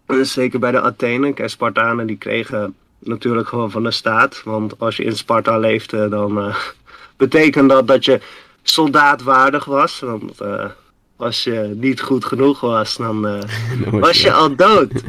En 0.06 0.25
Zeker 0.25 0.60
bij 0.60 0.71
de 0.71 0.82
Athenen. 0.82 1.34
Kijk, 1.34 1.49
Spartanen 1.49 2.08
die 2.08 2.17
kregen 2.17 2.75
natuurlijk 2.99 3.47
gewoon 3.47 3.71
van 3.71 3.84
de 3.84 3.91
staat. 3.91 4.41
Want 4.45 4.79
als 4.79 4.97
je 4.97 5.03
in 5.03 5.15
Sparta 5.15 5.58
leefde, 5.58 6.10
dan 6.10 6.38
eh, 6.38 6.56
betekent 7.17 7.69
dat 7.69 7.88
dat 7.88 8.06
je 8.06 8.21
soldaatwaardig 8.63 9.65
was. 9.65 9.99
Want 9.99 10.41
eh, 10.41 10.65
als 11.15 11.43
je 11.43 11.73
niet 11.76 12.02
goed 12.02 12.26
genoeg 12.26 12.60
was, 12.60 12.95
dan 12.95 13.28
eh, 13.28 13.39
was 14.06 14.21
je 14.21 14.34
al 14.34 14.56
dood. 14.56 14.91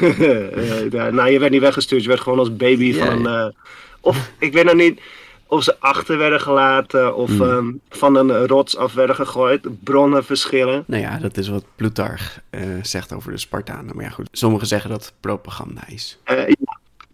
Eh, 0.00 0.90
ja, 0.90 1.10
nou, 1.10 1.30
je 1.30 1.38
werd 1.38 1.52
niet 1.52 1.60
weggestuurd. 1.60 2.02
Je 2.02 2.08
werd 2.08 2.20
gewoon 2.20 2.38
als 2.38 2.56
baby 2.56 2.94
van... 2.94 3.52
of, 4.00 4.30
ik 4.38 4.52
weet 4.52 4.64
nog 4.64 4.74
niet 4.74 5.00
of 5.46 5.62
ze 5.62 5.76
achter 5.78 6.18
werden 6.18 6.40
gelaten... 6.40 7.14
of 7.14 7.30
Hmm. 7.30 7.42
ehm, 7.42 7.72
van 7.88 8.16
een 8.16 8.46
rots 8.46 8.76
af 8.76 8.94
werden 8.94 9.16
gegooid. 9.16 9.84
Bronnen 9.84 10.24
verschillen. 10.24 10.84
Nou 10.86 11.02
ja, 11.02 11.18
dat 11.18 11.36
is 11.36 11.48
wat 11.48 11.64
Plutarch 11.76 12.40
zegt 12.82 13.12
over 13.12 13.30
de 13.30 13.38
Spartanen. 13.38 13.96
Maar 13.96 14.04
ja, 14.04 14.10
goed. 14.10 14.28
Sommigen 14.32 14.66
zeggen 14.66 14.90
dat 14.90 15.04
het 15.04 15.14
propaganda 15.20 15.82
is. 15.88 16.18
Ja. 16.24 16.46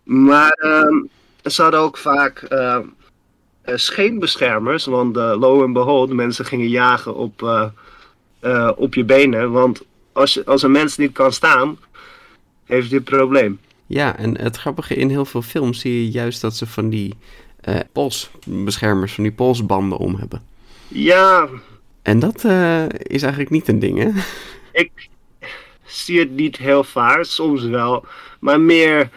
Maar 0.04 0.50
ehm, 0.50 1.02
ze 1.50 1.62
hadden 1.62 1.80
ook 1.80 1.96
vaak 1.96 2.38
ehm, 2.38 2.60
eh, 2.60 2.78
scheenbeschermers. 3.74 4.84
Want 4.84 5.16
eh 5.16 5.34
lo 5.38 5.64
en 5.64 5.72
behold, 5.72 6.12
mensen 6.12 6.44
gingen 6.44 6.68
jagen 6.68 7.14
op, 7.14 7.42
eh, 7.42 7.66
eh, 8.40 8.70
op 8.76 8.94
je 8.94 9.04
benen. 9.04 9.50
Want 9.50 9.82
als, 10.12 10.34
je, 10.34 10.44
als 10.44 10.62
een 10.62 10.70
mens 10.70 10.96
niet 10.96 11.12
kan 11.12 11.32
staan, 11.32 11.78
heeft 12.64 12.88
hij 12.88 12.98
een 12.98 13.04
probleem. 13.04 13.58
Ja, 13.86 14.16
en 14.16 14.40
het 14.40 14.56
grappige, 14.56 14.94
in 14.94 15.08
heel 15.08 15.24
veel 15.24 15.42
films 15.42 15.80
zie 15.80 16.02
je 16.02 16.10
juist 16.10 16.40
dat 16.40 16.56
ze 16.56 16.66
van 16.66 16.88
die 16.88 17.14
eh, 17.60 17.78
polsbeschermers, 17.92 19.12
van 19.12 19.22
die 19.22 19.32
polsbanden 19.32 19.98
om 19.98 20.14
hebben. 20.14 20.42
Ja, 20.88 21.48
En 22.02 22.18
dat 22.18 22.44
eh, 22.44 22.84
is 22.88 23.22
eigenlijk 23.22 23.50
niet 23.50 23.68
een 23.68 23.78
ding, 23.78 23.98
hè? 23.98 24.08
ik 24.72 25.08
zie 25.84 26.18
het 26.18 26.30
niet 26.30 26.56
heel 26.56 26.84
vaak, 26.84 27.24
soms 27.24 27.62
wel. 27.62 28.04
Maar 28.38 28.60
meer 28.60 29.10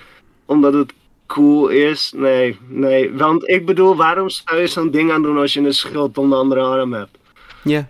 omdat 0.45 0.73
het 0.73 0.93
cool 1.29 1.67
is. 1.67 2.13
Nee, 2.15 2.57
nee. 2.67 3.13
Want 3.13 3.49
ik 3.49 3.65
bedoel, 3.65 3.95
waarom 3.95 4.29
zou 4.29 4.59
je 4.59 4.67
zo'n 4.67 4.91
ding 4.91 5.11
aan 5.11 5.21
doen 5.21 5.37
als 5.37 5.53
je 5.53 5.59
een 5.59 5.73
schild 5.73 6.17
om 6.17 6.29
de 6.29 6.35
andere 6.35 6.61
arm 6.61 6.93
hebt? 6.93 7.17
Ja, 7.63 7.87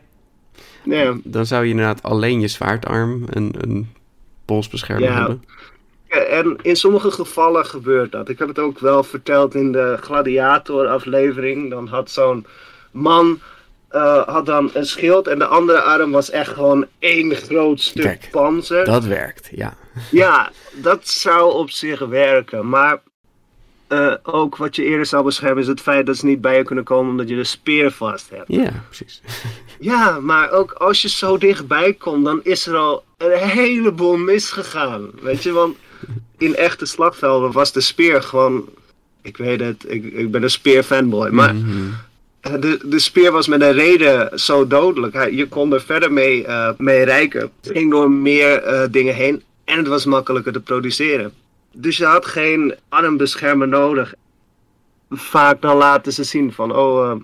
Nee. 0.84 1.22
dan 1.24 1.46
zou 1.46 1.64
je 1.64 1.70
inderdaad 1.70 2.04
alleen 2.04 2.40
je 2.40 2.48
zwaardarm 2.48 3.24
een, 3.30 3.54
een 3.58 3.90
polsbeschermer 4.46 5.04
Ja. 5.10 5.18
hebben. 5.18 5.44
En 6.10 6.58
in 6.62 6.76
sommige 6.76 7.12
gevallen 7.12 7.66
gebeurt 7.66 8.12
dat. 8.12 8.30
Ik 8.30 8.40
heb 8.40 8.48
het 8.48 8.60
ook 8.60 8.80
wel 8.80 9.04
verteld 9.04 9.56
in 9.56 9.72
de 9.72 9.98
Gladiator-aflevering. 10.02 11.70
Dan 11.70 11.88
had 11.88 12.10
zo'n 12.12 12.46
man 12.92 13.40
eh, 13.90 14.28
had 14.28 14.46
dan 14.46 14.70
een 14.74 14.86
schild 14.86 15.28
en 15.28 15.40
de 15.40 15.46
andere 15.46 15.82
arm 15.82 16.12
was 16.12 16.30
echt 16.30 16.54
gewoon 16.54 16.86
één 17.00 17.36
groot 17.36 17.80
stuk 17.82 18.04
Kijk, 18.04 18.28
panzer. 18.32 18.86
Dat 18.86 19.06
werkt, 19.06 19.50
ja. 19.52 19.74
Ja, 20.12 20.52
dat 20.74 21.08
zou 21.08 21.54
op 21.54 21.70
zich 21.70 22.00
werken. 22.00 22.70
Maar 22.70 23.02
eh, 23.90 24.14
ook 24.24 24.58
wat 24.58 24.76
je 24.76 24.84
eerder 24.84 25.06
zou 25.06 25.24
beschermen 25.24 25.62
is 25.62 25.68
het 25.68 25.82
feit 25.82 26.06
dat 26.06 26.18
ze 26.18 26.26
niet 26.26 26.42
bij 26.42 26.58
je 26.58 26.64
kunnen 26.64 26.84
komen 26.84 27.12
omdat 27.12 27.30
je 27.30 27.36
de 27.36 27.44
speer 27.44 27.92
vast 27.92 28.30
hebt. 28.30 28.44
Ja, 28.48 28.84
precies. 28.88 29.22
Ja, 29.82 30.20
maar 30.20 30.52
ook 30.52 30.72
als 30.72 31.02
je 31.02 31.10
zo 31.10 31.38
dichtbij 31.38 31.94
komt, 31.94 32.26
dan 32.26 32.40
is 32.44 32.68
er 32.68 32.76
al 32.76 33.04
een 33.18 33.38
heleboel 33.50 34.18
misgegaan. 34.18 35.10
Weet 35.22 35.44
je, 35.44 35.52
want 35.52 35.78
in 36.38 36.56
echte 36.56 36.86
slagvelden 36.86 37.52
was 37.52 37.72
de 37.74 37.82
speer 37.82 38.24
gewoon. 38.24 38.70
Ik 39.22 39.38
weet 39.38 39.60
het, 39.60 39.86
ik, 39.88 40.04
ik 40.14 40.32
ben 40.32 40.44
een 40.44 40.50
speer 40.50 40.84
fanboy. 40.84 41.30
Maar 41.30 41.56
Mhm. 41.56 42.60
de, 42.62 42.80
de 42.86 43.00
speer 43.00 43.32
was 43.32 43.48
met 43.48 43.62
een 43.62 43.72
reden 43.74 44.40
zo 44.40 44.68
dodelijk. 44.68 45.14
Hij, 45.14 45.32
je 45.34 45.48
kon 45.48 45.74
er 45.74 45.82
verder 45.82 46.12
mee, 46.14 46.46
eh, 46.46 46.70
mee 46.78 47.04
rijken. 47.04 47.42
Het 47.62 47.72
ging 47.72 47.92
door 47.92 48.12
meer 48.12 48.64
eh, 48.64 48.82
dingen 48.92 49.16
heen 49.16 49.44
en 49.66 49.78
het 49.78 49.88
was 49.88 50.06
makkelijker 50.06 50.52
te 50.54 50.60
produceren. 50.62 51.34
Dus 51.74 51.98
je 51.98 52.06
had 52.06 52.26
geen 52.26 52.76
armbeschermer 52.90 53.68
nodig. 53.68 54.14
Vaak 55.10 55.62
dan 55.62 55.78
laten 55.78 56.14
ze 56.14 56.24
zien 56.24 56.54
van, 56.54 56.76
oh, 56.76 57.10
eh, 57.12 57.18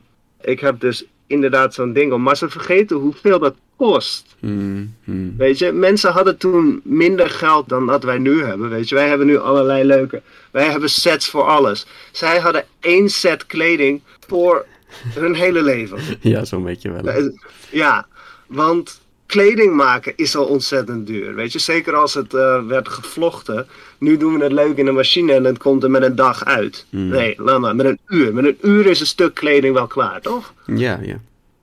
ik 0.51 0.59
heb 0.59 0.79
dus 0.79 1.05
inderdaad 1.27 1.73
zo'n 1.73 1.93
ding 1.93 2.13
om. 2.13 2.21
Maar 2.21 2.37
ze 2.37 2.49
vergeten 2.49 2.97
hoeveel 2.97 3.39
dat 3.39 3.55
kost. 3.75 4.35
Hmm, 4.39 4.95
hmm. 5.03 5.33
Weet 5.37 5.57
je, 5.57 5.71
mensen 5.71 6.11
hadden 6.11 6.37
toen 6.37 6.81
minder 6.83 7.29
geld 7.29 7.69
dan 7.69 7.85
dat 7.85 8.03
wij 8.03 8.17
nu 8.17 8.43
hebben. 8.43 8.69
Weet 8.69 8.89
je, 8.89 8.95
wij 8.95 9.07
hebben 9.07 9.27
nu 9.27 9.37
allerlei 9.37 9.83
leuke. 9.83 10.21
Wij 10.51 10.69
hebben 10.69 10.89
sets 10.89 11.29
voor 11.29 11.43
alles. 11.43 11.85
Zij 12.11 12.39
hadden 12.39 12.65
één 12.79 13.09
set 13.09 13.45
kleding 13.45 14.01
voor 14.27 14.65
hun 15.13 15.35
hele 15.35 15.63
leven. 15.63 15.99
Ja, 16.21 16.45
zo'n 16.45 16.63
beetje 16.63 16.91
wel. 16.91 17.03
Eh, 17.03 17.25
Ja, 17.71 18.07
want 18.47 19.01
kleding 19.25 19.73
maken 19.75 20.13
is 20.15 20.35
al 20.35 20.45
ontzettend 20.45 21.07
duur. 21.07 21.35
Weet 21.35 21.51
je, 21.51 21.59
zeker 21.59 21.95
als 21.95 22.13
het 22.13 22.33
eh, 22.33 22.65
werd 22.67 22.89
gevlochten. 22.89 23.67
Nu 23.97 24.17
doen 24.17 24.37
we 24.37 24.43
het 24.43 24.51
leuk 24.51 24.77
in 24.77 24.87
een 24.87 24.93
machine 24.93 25.33
en 25.33 25.43
het 25.43 25.57
komt 25.57 25.83
er 25.83 25.91
met 25.91 26.03
een 26.03 26.15
dag 26.15 26.45
uit. 26.45 26.85
Nee, 26.89 27.35
laat 27.37 27.59
maar, 27.59 27.75
met 27.75 27.85
een 27.85 27.99
uur. 28.07 28.33
Met 28.33 28.45
een 28.45 28.57
uur 28.61 28.85
is 28.85 28.99
een 28.99 29.05
stuk 29.05 29.33
kleding 29.33 29.73
wel 29.73 29.87
klaar, 29.87 30.21
toch? 30.21 30.53
Ja, 30.65 30.99
ja. 31.01 31.19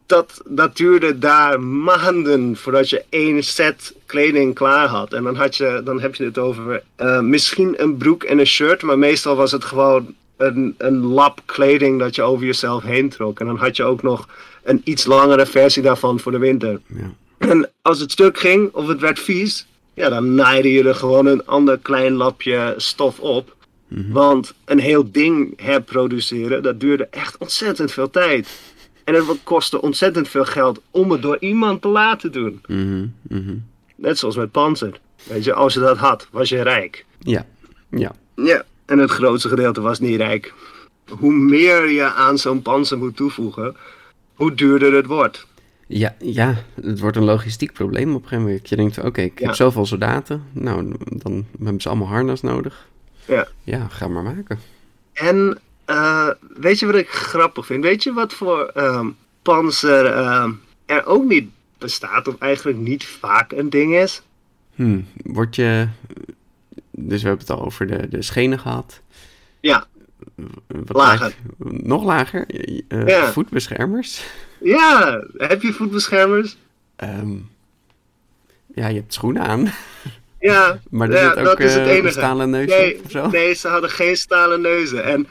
dat, 0.06 0.42
dat 0.46 0.76
duurde 0.76 1.18
daar 1.18 1.60
maanden 1.60 2.56
voordat 2.56 2.90
je 2.90 3.04
één 3.08 3.42
set 3.42 3.94
kleding 4.06 4.54
klaar 4.54 4.88
had. 4.88 5.12
En 5.12 5.22
dan, 5.22 5.36
had 5.36 5.56
je, 5.56 5.80
dan 5.84 6.00
heb 6.00 6.14
je 6.14 6.24
het 6.24 6.38
over 6.38 6.82
eh, 6.94 7.20
misschien 7.20 7.82
een 7.82 7.96
broek 7.96 8.22
en 8.22 8.38
een 8.38 8.46
shirt, 8.46 8.82
maar 8.82 8.98
meestal 8.98 9.36
was 9.36 9.52
het 9.52 9.64
gewoon 9.64 10.14
een, 10.36 10.74
een 10.78 10.98
lap 10.98 11.40
kleding 11.44 11.98
dat 11.98 12.14
je 12.14 12.22
over 12.22 12.46
jezelf 12.46 12.82
heen 12.82 13.08
trok. 13.08 13.40
En 13.40 13.46
dan 13.46 13.56
had 13.56 13.76
je 13.76 13.84
ook 13.84 14.02
nog 14.02 14.28
een 14.62 14.80
iets 14.84 15.04
langere 15.04 15.46
versie 15.46 15.82
daarvan 15.82 16.20
voor 16.20 16.32
de 16.32 16.38
winter. 16.38 16.80
ja. 16.86 17.12
En 17.48 17.70
als 17.82 18.00
het 18.00 18.12
stuk 18.12 18.38
ging 18.38 18.72
of 18.72 18.86
het 18.86 19.00
werd 19.00 19.20
vies, 19.20 19.66
ja, 19.94 20.08
dan 20.08 20.34
naaide 20.34 20.72
je 20.72 20.84
er 20.84 20.94
gewoon 20.94 21.26
een 21.26 21.46
ander 21.46 21.78
klein 21.78 22.12
lapje 22.12 22.74
stof 22.76 23.20
op. 23.20 23.56
Want 24.10 24.54
een 24.64 24.78
heel 24.78 25.10
ding 25.10 25.60
herproduceren, 25.60 26.62
dat 26.62 26.80
duurde 26.80 27.06
echt 27.10 27.36
ontzettend 27.38 27.92
veel 27.92 28.10
tijd. 28.10 28.60
En 29.04 29.14
het 29.14 29.24
kostte 29.44 29.80
ontzettend 29.80 30.28
veel 30.28 30.44
geld 30.44 30.80
om 30.90 31.10
het 31.10 31.22
door 31.22 31.36
iemand 31.40 31.82
te 31.82 31.88
laten 31.88 32.32
doen. 32.32 32.60
Mhm, 32.66 33.06
mhm. 33.22 33.54
Net 33.96 34.18
zoals 34.18 34.36
met 34.36 34.50
Panzer. 34.50 35.00
Weet 35.22 35.44
je, 35.44 35.52
als 35.52 35.74
je 35.74 35.80
dat 35.80 35.96
had, 35.96 36.28
was 36.30 36.48
je 36.48 36.62
rijk. 36.62 37.04
Ja, 37.18 37.46
ja. 37.90 38.12
Ja, 38.34 38.64
en 38.84 38.98
het 38.98 39.10
grootste 39.10 39.48
gedeelte 39.48 39.80
was 39.80 40.00
niet 40.00 40.16
rijk. 40.16 40.54
Hoe 41.08 41.32
meer 41.32 41.90
je 41.90 42.04
aan 42.04 42.38
zo'n 42.38 42.62
panzer 42.62 42.98
moet 42.98 43.16
toevoegen, 43.16 43.76
hoe 44.34 44.54
duurder 44.54 44.92
het 44.94 45.06
wordt. 45.06 45.46
Ja, 45.94 46.14
ja, 46.18 46.54
het 46.82 47.00
wordt 47.00 47.16
een 47.16 47.24
logistiek 47.24 47.72
probleem 47.72 48.08
op 48.14 48.22
een 48.22 48.28
gegeven 48.28 48.44
moment. 48.44 48.68
Je 48.68 48.76
denkt, 48.76 48.98
oké, 48.98 49.20
ik 49.20 49.38
Ja. 49.40 49.46
heb 49.46 49.54
zoveel 49.54 49.86
soldaten. 49.86 50.42
Nou, 50.52 50.92
dan 51.08 51.46
hebben 51.62 51.80
ze 51.80 51.88
allemaal 51.88 52.08
harnas 52.08 52.40
nodig. 52.40 52.88
Ja. 53.26 53.48
Ja, 53.64 53.88
ga 53.88 54.08
maar 54.08 54.22
maken. 54.22 54.58
En 55.12 55.58
eh, 55.84 56.28
weet 56.56 56.78
je 56.78 56.86
wat 56.86 56.94
ik 56.94 57.08
grappig 57.08 57.66
vind? 57.66 57.84
Weet 57.84 58.02
je 58.02 58.12
wat 58.12 58.32
voor 58.32 58.66
ehm, 58.74 59.08
panzer 59.42 60.06
ehm, 60.06 60.50
er 60.86 61.06
ook 61.06 61.24
niet 61.24 61.48
bestaat, 61.78 62.28
of 62.28 62.38
eigenlijk 62.38 62.78
niet 62.78 63.04
vaak 63.04 63.52
een 63.52 63.70
ding 63.70 63.94
is? 63.94 64.22
Hm, 64.74 65.00
word 65.22 65.56
je... 65.56 65.88
Dus 66.90 67.22
we 67.22 67.28
hebben 67.28 67.46
het 67.46 67.56
al 67.58 67.64
over 67.64 67.86
de, 67.86 68.08
de 68.08 68.22
schenen 68.22 68.58
gehad. 68.58 69.00
Ja, 69.60 69.86
Wat 70.66 70.96
Lager. 70.96 71.20
lijkt- 71.58 71.84
nog 71.86 72.04
lager? 72.04 72.46
Eh, 72.88 73.06
Ja. 73.06 73.32
Voetbeschermers? 73.32 74.24
Ja. 74.62 75.22
Heb 75.36 75.62
je 75.62 75.72
voetbeschermers? 75.72 76.56
Ehm, 76.96 77.32
ja, 78.74 78.88
je 78.88 78.94
hebt 79.00 79.14
schoenen 79.14 79.42
aan. 79.42 79.70
Ja, 80.40 80.80
Maar 80.90 81.10
er 81.10 81.16
ja, 81.22 81.28
ook 81.30 81.44
dat 81.44 81.60
is 81.60 81.74
het 81.74 81.86
eh, 81.86 81.90
enige. 81.96 82.10
stalen 82.12 82.50
neus 82.50 82.68
nee, 82.68 83.00
of 83.04 83.10
zo? 83.10 83.28
nee, 83.30 83.54
ze 83.54 83.68
hadden 83.68 83.90
geen 83.90 84.16
stalen 84.16 84.60
neuzen. 84.60 85.04
En 85.04 85.26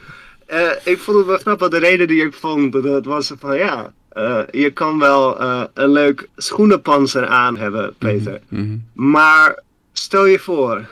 eh, 0.45 0.69
ik 0.83 0.99
vond 0.99 1.17
het 1.17 1.25
wel 1.25 1.37
grappig. 1.37 1.67
De 1.69 1.77
reden 1.77 2.07
die 2.07 2.25
ik 2.25 2.33
vond, 2.33 2.73
dat 2.83 3.05
was 3.05 3.33
van 3.39 3.57
ja, 3.57 3.93
eh, 4.09 4.39
je 4.51 4.71
kan 4.71 4.99
wel 4.99 5.41
een 5.73 5.89
leuk 5.91 6.29
schoenenpanzer 6.35 7.27
aan 7.27 7.57
hebben, 7.57 7.95
Peter. 7.97 8.39
Mhm, 8.49 8.77
Maar 8.93 9.59
stel 9.93 10.25
je 10.25 10.39
voor, 10.39 10.85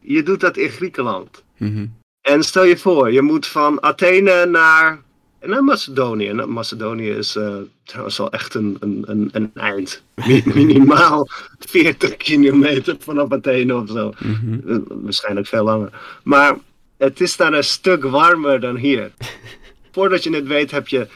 je 0.00 0.22
doet 0.22 0.40
dat 0.40 0.56
in 0.56 0.68
Griekenland. 0.70 1.42
mhm. 1.56 1.86
En 2.20 2.42
stel 2.42 2.64
je 2.64 2.76
voor, 2.76 3.12
je 3.12 3.22
moet 3.22 3.46
van 3.46 3.82
Athene 3.82 4.46
naar, 4.46 4.98
naar 5.46 5.64
Macedonië. 5.64 6.32
Nou, 6.32 6.48
Macedonië 6.48 7.08
is 7.10 7.36
eh, 7.36 7.54
trouwens 7.84 8.18
wel 8.18 8.32
echt 8.32 8.54
een, 8.54 8.76
een, 8.80 9.02
een, 9.06 9.28
een 9.32 9.50
eind. 9.54 10.02
Mi- 10.14 10.42
Minimaal 10.54 11.28
40 11.58 12.16
kilometer 12.16 12.96
vanaf 12.98 13.32
Athene 13.32 13.76
of 13.76 13.88
zo. 13.88 14.12
Mhm. 14.18 14.70
Eh, 14.70 14.76
Waarschijnlijk 14.88 15.46
veel 15.46 15.64
langer. 15.64 15.90
Maar 16.22 16.56
het 16.96 17.20
is 17.20 17.36
daar 17.36 17.52
een 17.52 17.64
stuk 17.64 18.04
warmer 18.04 18.60
dan 18.60 18.76
hier. 18.76 19.10
Voordat 19.92 20.22
je 20.24 20.34
het 20.34 20.46
weet 20.46 20.70
heb 20.70 20.88
je 20.88 21.08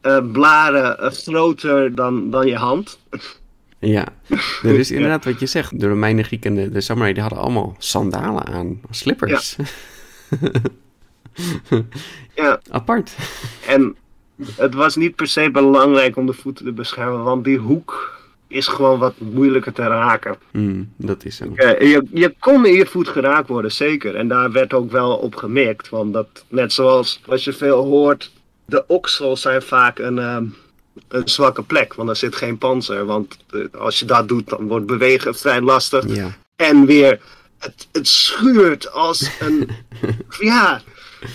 eh 0.00 0.18
blaren 0.32 1.12
groter 1.12 1.94
dan, 1.94 2.30
dan 2.30 2.46
je 2.46 2.56
hand. 2.56 2.98
Ja, 3.78 4.06
er 4.62 4.78
is 4.78 4.90
inderdaad 4.96 5.24
wat 5.24 5.40
je 5.40 5.46
zegt. 5.46 5.80
De 5.80 5.88
Romeinen, 5.88 6.24
Grieken 6.24 6.56
en 6.56 6.64
de, 6.64 6.70
de 6.70 6.80
samurai 6.80 7.12
die 7.12 7.22
hadden 7.22 7.40
allemaal 7.40 7.76
sandalen 7.78 8.44
aan. 8.46 8.80
Slippers. 8.90 9.56
Ja, 12.34 12.60
Apart. 12.70 13.12
En 13.74 13.96
het 14.56 14.74
was 14.74 14.96
niet 14.96 15.14
per 15.14 15.26
se 15.26 15.50
belangrijk 15.50 16.16
om 16.16 16.26
de 16.26 16.32
voeten 16.32 16.64
te 16.64 16.72
beschermen, 16.72 17.22
want 17.22 17.44
die 17.44 17.58
hoek 17.58 18.12
is 18.48 18.66
gewoon 18.66 18.98
wat 18.98 19.14
moeilijker 19.18 19.72
te 19.72 19.82
raken. 19.82 20.36
Hm, 20.50 20.82
dat 20.96 21.24
is 21.24 21.36
zo. 21.36 21.44
Je, 21.54 22.06
je 22.12 22.34
kon 22.38 22.66
in 22.66 22.74
je 22.74 22.86
voet 22.86 23.08
geraakt 23.08 23.48
worden, 23.48 23.72
zeker. 23.72 24.14
En 24.14 24.28
daar 24.28 24.52
werd 24.52 24.72
ook 24.72 24.90
wel 24.90 25.16
op 25.16 25.34
gemikt. 25.36 25.88
Want 25.88 26.12
dat, 26.12 26.44
net 26.48 26.72
zoals 26.72 27.20
als 27.26 27.44
je 27.44 27.52
veel 27.52 27.84
hoort, 27.84 28.32
de 28.64 28.84
oksels 28.86 29.40
zijn 29.40 29.62
vaak 29.62 29.98
een, 29.98 30.18
ehm, 30.18 30.44
een 31.08 31.28
zwakke 31.28 31.62
plek. 31.62 31.94
Want 31.94 32.08
er 32.08 32.16
zit 32.16 32.36
geen 32.36 32.58
panzer. 32.58 33.04
Want 33.04 33.36
eh, 33.50 33.80
als 33.80 33.98
je 33.98 34.04
dat 34.04 34.28
doet, 34.28 34.48
dan 34.48 34.66
wordt 34.66 34.86
bewegen 34.86 35.34
vrij 35.34 35.60
lastig. 35.60 36.14
Ja. 36.14 36.36
En 36.56 36.86
weer, 36.86 37.20
het, 37.58 37.88
het 37.92 38.08
schuurt 38.08 38.92
als 38.92 39.30
een. 39.40 39.70
ja, 40.40 40.82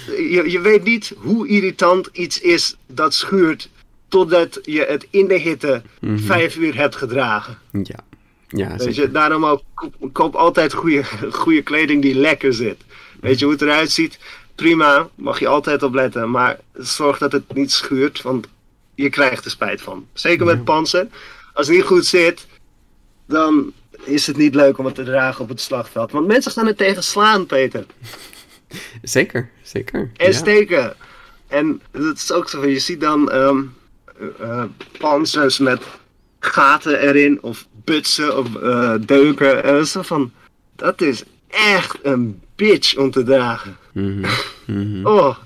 je, 0.05 0.51
je 0.51 0.59
weet 0.59 0.83
niet 0.83 1.13
hoe 1.17 1.47
irritant 1.47 2.09
iets 2.11 2.41
is 2.41 2.75
dat 2.87 3.13
schuurt. 3.13 3.69
Totdat 4.07 4.59
je 4.63 4.85
het 4.87 5.07
in 5.09 5.27
de 5.27 5.37
hitte 5.37 5.81
vijf 6.01 6.57
uur 6.57 6.75
hebt 6.75 6.95
gedragen. 6.95 7.57
Ja. 7.83 7.99
Ja, 8.47 8.75
Weet 8.75 8.95
je, 8.95 9.11
daarom 9.11 9.45
ook, 9.45 9.63
koop, 10.11 10.35
altijd 10.35 10.73
goede, 10.73 11.03
goede 11.31 11.61
kleding 11.61 12.01
die 12.01 12.15
lekker 12.15 12.53
zit. 12.53 12.77
Weet 13.19 13.39
je 13.39 13.45
hoe 13.45 13.53
het 13.53 13.63
eruit 13.63 13.91
ziet? 13.91 14.19
Prima, 14.55 15.09
mag 15.15 15.39
je 15.39 15.47
altijd 15.47 15.83
op 15.83 15.93
letten. 15.93 16.31
Maar 16.31 16.59
zorg 16.73 17.17
dat 17.17 17.31
het 17.31 17.53
niet 17.53 17.71
schuurt, 17.71 18.21
want 18.21 18.47
je 18.95 19.09
krijgt 19.09 19.45
er 19.45 19.51
spijt 19.51 19.81
van. 19.81 20.07
Zeker 20.13 20.45
met 20.45 20.63
panzer. 20.63 21.07
Als 21.53 21.67
het 21.67 21.75
niet 21.75 21.85
goed 21.85 22.05
zit, 22.05 22.47
dan 23.25 23.73
is 24.03 24.27
het 24.27 24.37
niet 24.37 24.55
leuk 24.55 24.77
om 24.77 24.85
het 24.85 24.95
te 24.95 25.03
dragen 25.03 25.43
op 25.43 25.49
het 25.49 25.61
slagveld. 25.61 26.11
Want 26.11 26.27
mensen 26.27 26.51
gaan 26.51 26.67
er 26.67 26.75
tegen 26.75 27.03
slaan, 27.03 27.45
Peter. 27.45 27.85
Zeker, 29.01 29.49
zeker. 29.61 30.11
En 30.17 30.25
ja. 30.25 30.31
steken. 30.31 30.95
En 31.47 31.81
dat 31.91 32.15
is 32.15 32.31
ook 32.31 32.49
zo 32.49 32.59
van, 32.59 32.69
je 32.69 32.79
ziet 32.79 33.01
dan 33.01 33.31
ehm 33.31 33.61
eh, 34.39 34.63
panzers 34.97 35.57
met 35.59 35.81
gaten 36.39 36.99
erin, 36.99 37.41
of 37.41 37.67
butsen, 37.83 38.37
of 38.37 38.55
eh, 38.55 38.93
deuken. 39.01 39.63
En 39.63 39.73
dat 39.73 39.81
is 39.83 39.91
zo 39.91 40.01
van, 40.01 40.31
dat 40.75 41.01
is 41.01 41.23
echt 41.47 41.97
een 42.03 42.41
bitch 42.55 42.95
om 42.97 43.11
te 43.11 43.23
dragen. 43.23 43.77
Mhm, 43.93 44.25
mhm. 44.65 45.05
Oh, 45.15 45.37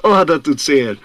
oh 0.00 0.24
dat 0.24 0.44
doet 0.44 0.60
zeer. 0.60 0.98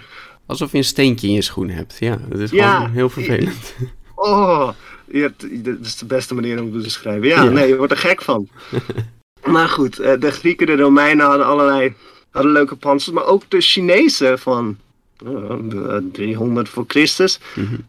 Alsof 0.46 0.72
je 0.72 0.78
een 0.78 0.84
steentje 0.84 1.28
in 1.28 1.34
je 1.34 1.42
schoen 1.42 1.70
hebt. 1.70 1.96
Ja, 2.00 2.18
dat 2.30 2.40
is 2.40 2.52
Ja. 2.52 2.76
gewoon 2.76 2.92
heel 2.92 3.10
vervelend. 3.10 3.74
Oh, 4.16 4.70
je 5.08 5.22
hebt, 5.22 5.66
dat 5.66 5.78
is 5.82 5.98
de 5.98 6.06
beste 6.06 6.34
manier 6.34 6.60
om 6.60 6.66
het 6.66 6.74
te 6.74 6.80
beschrijven. 6.82 7.28
Ja, 7.28 7.44
Ja. 7.44 7.50
nee, 7.50 7.68
je 7.68 7.78
wordt 7.78 7.92
er 7.92 7.98
gek 7.98 8.22
van. 8.22 8.48
maar 9.46 9.70
goed, 9.70 10.00
eh, 10.00 10.20
de 10.20 10.32
Grieken, 10.32 10.66
de 10.68 10.76
Romeinen 10.76 11.26
hadden 11.26 11.46
allerlei 11.46 11.94
hadden 12.32 12.52
leuke 12.52 12.76
panzers. 12.76 13.16
Maar 13.16 13.26
ook 13.26 13.44
de 13.48 13.62
Chinezen 13.62 14.40
van 14.40 14.78
eh, 15.26 15.56
de 15.64 16.10
300 16.12 16.70
voor 16.70 16.84
Christus, 16.88 17.40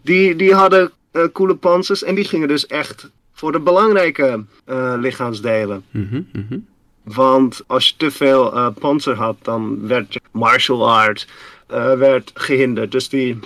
die, 0.02 0.36
die 0.36 0.54
hadden 0.54 0.90
eh, 1.10 1.24
coole 1.32 1.54
panzers. 1.54 2.02
En 2.02 2.14
die 2.14 2.24
gingen 2.24 2.48
dus 2.48 2.66
echt 2.66 3.10
voor 3.32 3.52
de 3.52 3.60
belangrijke 3.60 4.44
eh, 4.64 4.94
lichaamsdelen. 4.98 5.84
Mhm, 5.90 6.20
mhm. 6.32 6.58
Want 7.02 7.62
als 7.66 7.88
je 7.88 7.94
te 7.96 8.10
veel 8.10 8.52
eh 8.54 8.66
panzer 8.78 9.16
had, 9.16 9.36
dan 9.42 9.86
werd 9.86 10.12
je 10.12 10.20
martial 10.30 10.90
art 10.90 11.26
eh, 11.66 11.92
werd 11.94 12.30
gehinderd. 12.34 12.92
Dus 12.92 13.08
die, 13.08 13.38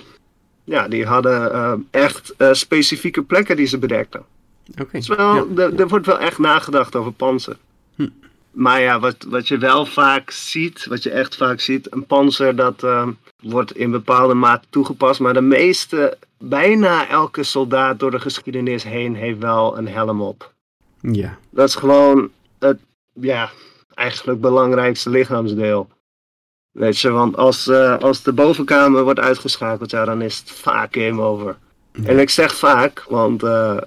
ja, 0.63 0.87
die 0.87 1.05
hadden 1.05 1.53
eh, 1.53 1.73
echt 1.91 2.33
eh, 2.37 2.53
specifieke 2.53 3.21
plekken 3.23 3.55
die 3.55 3.65
ze 3.65 3.77
bedekten. 3.77 4.23
Oké. 4.81 4.97
Dus 4.97 5.07
wel, 5.07 5.35
Ja. 5.35 5.45
er- 5.63 5.79
er 5.79 5.87
wordt 5.87 6.05
wel 6.05 6.19
echt 6.19 6.37
nagedacht 6.37 6.95
over 6.95 7.11
panzer. 7.11 7.57
Hm. 7.97 8.07
Maar 8.51 8.81
ja, 8.81 8.99
wat, 8.99 9.25
wat 9.27 9.47
je 9.47 9.57
wel 9.57 9.85
vaak 9.85 10.31
ziet, 10.31 10.85
wat 10.85 11.03
je 11.03 11.09
echt 11.09 11.35
vaak 11.35 11.59
ziet, 11.59 11.93
een 11.93 12.05
panzer 12.05 12.55
dat 12.55 12.83
eh, 12.83 13.07
wordt 13.41 13.75
in 13.75 13.91
bepaalde 13.91 14.33
mate 14.33 14.67
toegepast. 14.69 15.19
Maar 15.19 15.33
de 15.33 15.41
meeste, 15.41 16.17
bijna 16.37 17.09
elke 17.09 17.43
soldaat 17.43 17.99
door 17.99 18.11
de 18.11 18.19
geschiedenis 18.19 18.83
heen 18.83 19.15
heeft 19.15 19.39
wel 19.39 19.77
een 19.77 19.87
helm 19.87 20.21
op. 20.21 20.53
Ja. 21.01 21.37
Dat 21.49 21.67
is 21.67 21.75
gewoon 21.75 22.29
het, 22.59 22.79
ja, 23.13 23.49
eigenlijk 23.93 24.41
belangrijkste 24.41 25.09
lichaamsdeel. 25.09 25.89
Weet 26.71 26.99
je, 26.99 27.09
want 27.09 27.37
als, 27.37 27.67
eh, 27.67 27.97
als 27.97 28.23
de 28.23 28.33
bovenkamer 28.33 29.03
wordt 29.03 29.19
uitgeschakeld, 29.19 29.91
ja, 29.91 30.05
dan 30.05 30.21
is 30.21 30.39
het 30.39 30.51
vaak 30.51 30.95
game 30.95 31.21
over. 31.21 31.57
En 32.03 32.19
ik 32.19 32.29
zeg 32.29 32.55
vaak, 32.55 33.05
want 33.09 33.43
uh, 33.43 33.77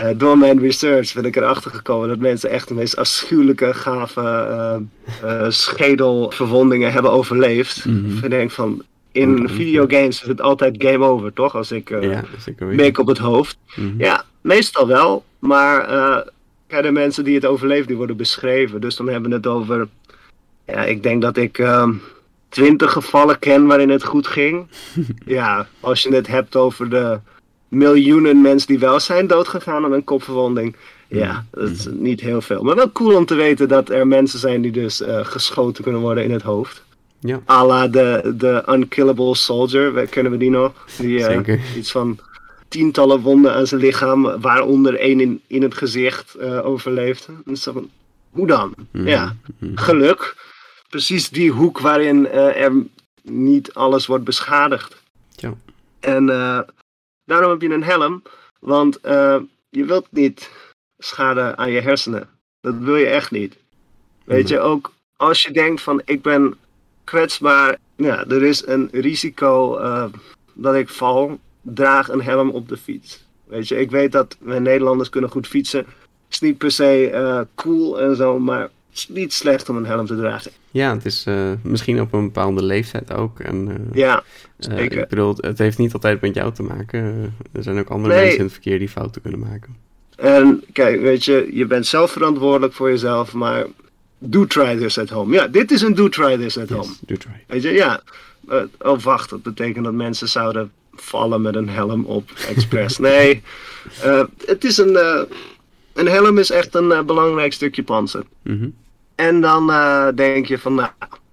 uh, 0.00 0.08
door 0.16 0.38
mijn 0.38 0.60
research 0.60 1.14
ben 1.14 1.24
ik 1.24 1.36
erachter 1.36 1.70
gekomen 1.70 2.08
dat 2.08 2.18
mensen 2.18 2.50
echt 2.50 2.68
de 2.68 2.74
meest 2.74 2.96
afschuwelijke, 2.96 3.74
gave 3.74 4.82
uh, 5.24 5.46
schedelverwondingen 5.48 6.92
hebben 6.92 7.10
overleefd. 7.10 7.84
Mhm. 7.84 8.24
Ik 8.24 8.30
denk 8.30 8.50
van, 8.50 8.82
in 9.12 9.48
videogames 9.48 10.22
is 10.22 10.28
het 10.28 10.40
altijd 10.40 10.74
game 10.78 11.04
over, 11.04 11.32
toch? 11.32 11.54
Als 11.54 11.72
ik 11.72 11.88
Ja, 11.88 12.24
meek 12.58 12.98
op 12.98 13.06
het 13.06 13.18
hoofd. 13.18 13.58
Mhm. 13.74 13.94
Ja, 13.98 14.24
meestal 14.40 14.86
wel. 14.86 15.24
Maar 15.38 15.86
de 16.66 16.90
mensen 16.90 17.24
die 17.24 17.34
het 17.34 17.44
overleven, 17.44 17.86
die 17.86 17.96
worden 17.96 18.16
beschreven. 18.16 18.80
Dus 18.80 18.96
dan 18.96 19.08
hebben 19.08 19.30
we 19.30 19.36
het 19.36 19.46
over... 19.46 19.88
Ja, 20.66 20.84
ik 20.84 21.02
denk 21.02 21.22
dat 21.22 21.36
ik 21.36 21.58
ehm, 21.58 21.92
twintig 22.48 22.92
gevallen 22.92 23.38
ken 23.38 23.66
waarin 23.66 23.90
het 23.90 24.04
goed 24.04 24.26
ging. 24.26 24.66
ja, 25.24 25.66
als 25.80 26.02
je 26.02 26.14
het 26.14 26.26
hebt 26.26 26.56
over 26.56 26.90
de 26.90 27.18
miljoenen 27.68 28.40
mensen 28.40 28.68
die 28.68 28.78
wel 28.78 29.00
zijn 29.00 29.26
doodgegaan 29.26 29.84
aan 29.84 29.92
een 29.92 30.04
kopverwonding. 30.04 30.76
Ja, 31.08 31.44
dat 31.50 31.68
is 31.70 31.86
niet 31.90 32.20
heel 32.20 32.40
veel. 32.40 32.62
Maar 32.62 32.74
wel 32.76 32.92
cool 32.92 33.16
om 33.16 33.26
te 33.26 33.34
weten 33.34 33.68
dat 33.68 33.90
er 33.90 34.06
mensen 34.06 34.38
zijn 34.38 34.62
die 34.62 34.72
dus 34.72 35.00
eh, 35.00 35.24
geschoten 35.24 35.82
kunnen 35.84 36.00
worden 36.00 36.24
in 36.24 36.30
het 36.30 36.42
hoofd. 36.42 36.84
Ja. 37.20 37.40
A 37.50 37.66
la 37.66 37.88
de, 37.88 38.34
de 38.36 38.62
Unkillable 38.68 39.34
Soldier, 39.34 39.94
we- 39.94 40.06
kennen 40.06 40.32
we 40.32 40.38
die 40.38 40.50
nog? 40.50 40.72
Die 40.98 41.18
eh, 41.24 41.34
Zeker. 41.34 41.60
iets 41.76 41.90
van 41.90 42.18
tientallen 42.68 43.20
wonden 43.20 43.54
aan 43.54 43.66
zijn 43.66 43.80
lichaam, 43.80 44.40
waaronder 44.40 44.94
één 44.98 45.20
in, 45.20 45.40
in 45.46 45.62
het 45.62 45.74
gezicht 45.74 46.34
eh, 46.34 46.66
overleefde. 46.66 47.32
Dus 47.44 47.68
hoe 48.30 48.46
dan? 48.46 48.74
Ja, 48.92 49.36
geluk. 49.74 50.36
Precies 50.88 51.28
die 51.30 51.50
hoek 51.50 51.78
waarin 51.80 52.28
er 52.28 52.72
niet 53.22 53.74
alles 53.74 54.06
wordt 54.06 54.24
beschadigd. 54.24 55.02
Ja. 55.36 55.54
En 56.00 56.24
daarom 57.28 57.50
heb 57.50 57.62
je 57.62 57.68
een 57.68 57.84
helm, 57.84 58.22
want 58.60 59.00
eh, 59.00 59.40
je 59.70 59.84
wilt 59.84 60.06
niet 60.10 60.50
schade 60.98 61.56
aan 61.56 61.70
je 61.70 61.80
hersenen. 61.80 62.28
Dat 62.60 62.74
wil 62.78 62.96
je 62.96 63.06
echt 63.06 63.30
niet. 63.30 63.56
Weet 64.24 64.48
je, 64.48 64.60
ook 64.60 64.92
als 65.16 65.42
je 65.42 65.52
denkt 65.52 65.80
van 65.80 66.02
ik 66.04 66.22
ben 66.22 66.54
kwetsbaar, 67.04 67.78
ja, 67.96 68.24
er 68.26 68.42
is 68.42 68.66
een 68.66 68.88
risico 68.92 69.76
eh, 69.76 70.04
dat 70.52 70.74
ik 70.74 70.88
val, 70.88 71.38
draag 71.60 72.08
een 72.08 72.22
helm 72.22 72.50
op 72.50 72.68
de 72.68 72.76
fiets. 72.76 73.26
Weet 73.44 73.68
je, 73.68 73.76
ik 73.78 73.90
weet 73.90 74.12
dat 74.12 74.36
wij 74.40 74.58
Nederlanders 74.58 75.08
kunnen 75.08 75.30
goed 75.30 75.46
fietsen. 75.46 75.86
is 76.28 76.40
niet 76.40 76.58
per 76.58 76.70
se 76.70 77.10
eh, 77.10 77.40
cool 77.54 78.00
en 78.00 78.16
zo, 78.16 78.38
maar 78.38 78.62
het 78.62 78.70
niet 79.08 79.32
slecht 79.32 79.68
om 79.68 79.76
een 79.76 79.86
helm 79.86 80.06
te 80.06 80.16
dragen. 80.16 80.50
Ja, 80.70 80.94
het 80.94 81.04
is 81.04 81.24
eh, 81.26 81.50
misschien 81.62 82.00
op 82.00 82.12
een 82.12 82.24
bepaalde 82.24 82.62
leeftijd 82.64 83.12
ook. 83.12 83.40
En, 83.40 83.68
eh, 83.68 83.96
Ja, 83.96 84.16
eh, 84.56 84.76
zeker. 84.76 84.98
ik 85.02 85.08
bedoel, 85.08 85.34
het 85.40 85.58
heeft 85.58 85.78
niet 85.78 85.92
altijd 85.92 86.20
met 86.20 86.34
jou 86.34 86.52
te 86.54 86.62
maken. 86.62 87.34
Er 87.52 87.62
zijn 87.62 87.78
ook 87.78 87.88
andere 87.90 88.12
Nee. 88.14 88.20
mensen 88.22 88.38
in 88.38 88.44
het 88.44 88.52
verkeer 88.54 88.78
die 88.78 88.88
fouten 88.88 89.22
kunnen 89.22 89.40
maken. 89.40 89.76
En 90.16 90.64
kijk, 90.72 91.00
weet 91.00 91.24
je, 91.24 91.48
je 91.52 91.66
bent 91.66 91.86
zelf 91.86 92.10
verantwoordelijk 92.10 92.72
voor 92.72 92.88
jezelf, 92.90 93.32
maar 93.32 93.66
do 94.18 94.46
try 94.46 94.76
this 94.76 94.98
at 94.98 95.08
home. 95.10 95.34
Ja, 95.34 95.46
dit 95.46 95.70
is 95.70 95.82
een 95.82 95.94
do 95.94 96.08
try 96.08 96.36
this 96.36 96.58
at 96.58 96.68
home. 96.68 96.92
Do 97.00 97.16
try. 97.16 97.44
Weet 97.46 97.62
je, 97.62 97.70
ja. 97.70 98.00
Oh, 98.78 99.00
wacht, 99.00 99.30
dat 99.30 99.42
betekent 99.42 99.84
dat 99.84 99.94
mensen 99.94 100.28
zouden 100.28 100.70
vallen 100.94 101.42
met 101.42 101.54
een 101.54 101.68
helm 101.68 102.04
op, 102.04 102.30
expres. 102.48 102.98
Nee, 103.08 103.42
het 104.46 104.64
is 104.64 104.78
een, 104.78 104.98
een 105.92 106.08
helm 106.08 106.38
is 106.38 106.50
echt 106.50 106.74
een 106.74 107.06
belangrijk 107.06 107.52
stukje 107.52 107.82
panzer. 107.82 108.22
Mhm. 108.42 108.68
En 109.18 109.40
dan 109.40 109.70
eh, 109.70 110.08
denk 110.14 110.46
je 110.46 110.58
van, 110.58 110.74
nou, 110.74 110.90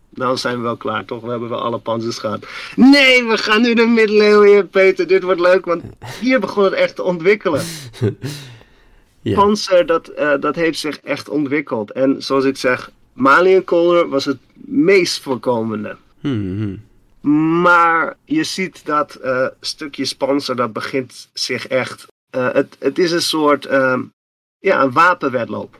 dan 0.09 0.37
zijn 0.37 0.57
we 0.57 0.61
wel 0.61 0.77
klaar, 0.77 1.05
toch? 1.05 1.21
We 1.21 1.29
hebben 1.29 1.49
wel 1.49 1.61
alle 1.61 1.77
panzers 1.77 2.17
gehad. 2.17 2.45
Nee, 2.75 3.23
we 3.23 3.37
gaan 3.37 3.61
nu 3.61 3.73
de 3.73 3.85
middeleeuwen 3.85 4.55
in, 4.55 4.69
Peter. 4.69 5.07
Dit 5.07 5.23
wordt 5.23 5.39
leuk, 5.39 5.65
want 5.65 5.83
hier 6.21 6.39
begon 6.39 6.63
het 6.63 6.73
echt 6.73 6.95
te 6.95 7.03
ontwikkelen. 7.03 7.61
Ja. 9.21 9.35
Panzer, 9.35 9.85
dat, 9.85 10.07
eh, 10.07 10.33
dat 10.39 10.55
heeft 10.55 10.79
zich 10.79 10.99
echt 10.99 11.29
ontwikkeld. 11.29 11.91
En 11.91 12.23
zoals 12.23 12.43
ik 12.43 12.57
zeg, 12.57 12.91
Maliënkolder 13.13 14.09
was 14.09 14.25
het 14.25 14.37
meest 14.65 15.21
voorkomende. 15.21 15.97
Mhm. 16.19 16.75
Maar 17.61 18.17
je 18.25 18.43
ziet 18.43 18.85
dat 18.85 19.15
eh 19.15 19.47
stukjes 19.59 20.13
panzer, 20.15 20.55
dat 20.55 20.73
begint 20.73 21.29
zich 21.33 21.67
echt... 21.67 22.07
het, 22.29 22.75
het 22.79 22.99
is 22.99 23.11
een 23.11 23.21
soort, 23.21 23.65
ehm, 23.65 24.01
ja, 24.59 24.81
een 24.81 24.91
wapenwedloop. 24.91 25.79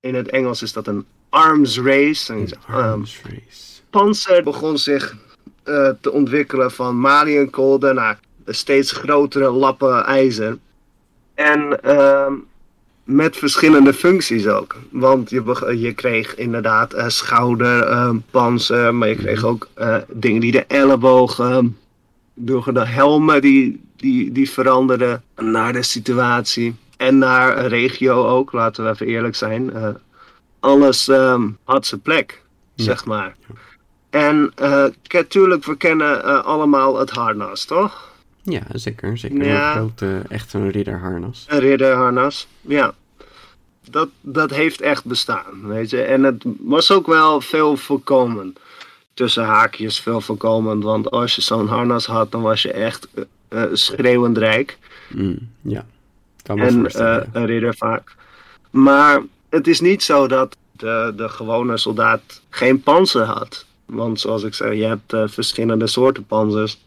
In 0.00 0.14
het 0.14 0.28
Engels 0.28 0.62
is 0.62 0.72
dat 0.72 0.86
een 0.86 1.06
arms 1.36 1.80
race. 1.80 2.32
En, 2.32 2.48
ehm, 2.66 2.76
Arms 2.76 3.20
race. 3.22 3.80
panzer 3.90 4.42
begon 4.42 4.78
zich 4.78 5.16
eh, 5.62 5.90
te 6.00 6.12
ontwikkelen 6.12 6.70
van 6.70 7.00
Maliënkolder 7.00 7.94
naar 7.94 8.18
steeds 8.46 8.92
grotere 8.92 9.50
lappen 9.50 10.04
ijzer. 10.04 10.58
En 11.34 11.82
ehm, 11.82 12.32
met 13.04 13.36
verschillende 13.36 13.94
functies 13.94 14.46
ook. 14.46 14.76
Want 14.90 15.30
je, 15.30 15.74
je 15.78 15.92
kreeg 15.92 16.34
inderdaad 16.34 16.92
eh, 16.92 17.08
schouderpanzer, 17.08 18.94
maar 18.94 19.08
je 19.08 19.16
kreeg 19.16 19.44
ook 19.44 19.68
eh, 19.74 19.96
dingen 20.08 20.40
die 20.40 20.52
de 20.52 20.64
elleboog, 20.66 21.38
ehm, 21.38 21.66
door 22.34 22.72
de 22.72 22.86
helmen 22.86 23.40
die, 23.40 23.80
die, 23.96 24.32
die 24.32 24.50
veranderden 24.50 25.22
naar 25.36 25.72
de 25.72 25.82
situatie. 25.82 26.74
En 26.96 27.18
naar 27.18 27.66
regio 27.66 28.26
ook, 28.26 28.52
laten 28.52 28.84
we 28.84 28.90
even 28.90 29.06
eerlijk 29.06 29.34
zijn. 29.34 29.72
Eh, 30.60 30.70
alles 30.70 31.08
ehm, 31.08 31.48
had 31.64 31.86
zijn 31.86 32.00
plek, 32.00 32.42
zeg 32.74 33.04
maar. 33.04 33.36
En 34.10 34.52
eh, 34.54 34.84
natuurlijk, 35.08 35.64
we 35.64 35.76
kennen 35.76 36.24
eh, 36.24 36.44
allemaal 36.44 36.98
het 36.98 37.10
harnas, 37.10 37.64
toch? 37.64 38.14
Ja, 38.42 38.62
zeker. 38.72 39.18
zeker. 39.18 39.44
Ja. 39.44 39.70
Een 39.70 39.76
grote, 39.76 40.22
echt 40.28 40.52
een 40.52 40.70
ridderharnas. 40.70 41.44
Een 41.48 41.58
ridderharnas, 41.58 42.46
ja. 42.60 42.94
Dat, 43.90 44.08
dat 44.20 44.50
heeft 44.50 44.80
echt 44.80 45.04
bestaan, 45.04 45.66
weet 45.66 45.90
je. 45.90 46.02
En 46.02 46.22
het 46.22 46.44
was 46.58 46.92
ook 46.92 47.06
wel 47.06 47.40
veel 47.40 47.76
voorkomend. 47.76 48.58
Tussen 49.14 49.44
haakjes 49.44 50.00
veel 50.00 50.20
voorkomend. 50.20 50.84
Want 50.84 51.10
als 51.10 51.34
je 51.34 51.42
zo'n 51.42 51.68
harnas 51.68 52.06
had, 52.06 52.32
dan 52.32 52.42
was 52.42 52.62
je 52.62 52.72
echt 52.72 53.08
eh, 53.14 53.24
eh, 53.48 53.70
schreeuwend 53.72 54.38
rijk. 54.38 54.78
Mm, 55.08 55.38
ja, 55.62 55.84
kan 56.42 56.56
me 56.56 56.66
En 56.66 56.86
eh, 56.86 57.26
een 57.32 57.46
ridder 57.46 57.76
vaak. 57.76 58.14
Maar 58.70 59.22
het 59.50 59.66
is 59.66 59.80
niet 59.80 60.02
zo 60.02 60.26
dat 60.28 60.56
de, 60.72 61.12
de 61.16 61.28
gewone 61.28 61.76
soldaat 61.76 62.42
geen 62.50 62.80
panzer 62.82 63.24
had. 63.24 63.66
Want 63.86 64.20
zoals 64.20 64.42
ik 64.42 64.54
zei, 64.54 64.78
je 64.78 64.84
hebt 64.84 65.12
eh, 65.12 65.22
verschillende 65.26 65.86
soorten 65.86 66.26
panzers. 66.26 66.78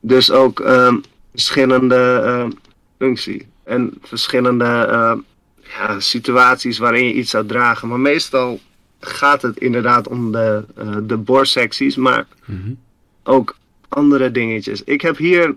Dus 0.00 0.30
ook 0.30 0.60
ehm, 0.60 0.96
verschillende 1.30 2.20
ehm, 2.24 2.50
functie. 2.98 3.46
En 3.64 3.94
verschillende 4.02 4.64
ehm, 4.64 5.18
ja, 5.62 6.00
situaties 6.00 6.78
waarin 6.78 7.04
je 7.04 7.12
iets 7.14 7.30
zou 7.30 7.46
dragen. 7.46 7.88
Maar 7.88 8.00
meestal 8.00 8.60
gaat 9.00 9.42
het 9.42 9.58
inderdaad 9.58 10.08
om 10.08 10.32
de, 10.32 10.64
eh, 10.76 10.96
de 11.02 11.16
borstsecties. 11.16 11.96
Maar 11.96 12.26
Mhm. 12.44 12.72
ook 13.24 13.56
andere 13.88 14.30
dingetjes. 14.30 14.84
Ik 14.84 15.00
heb 15.00 15.16
hier 15.16 15.54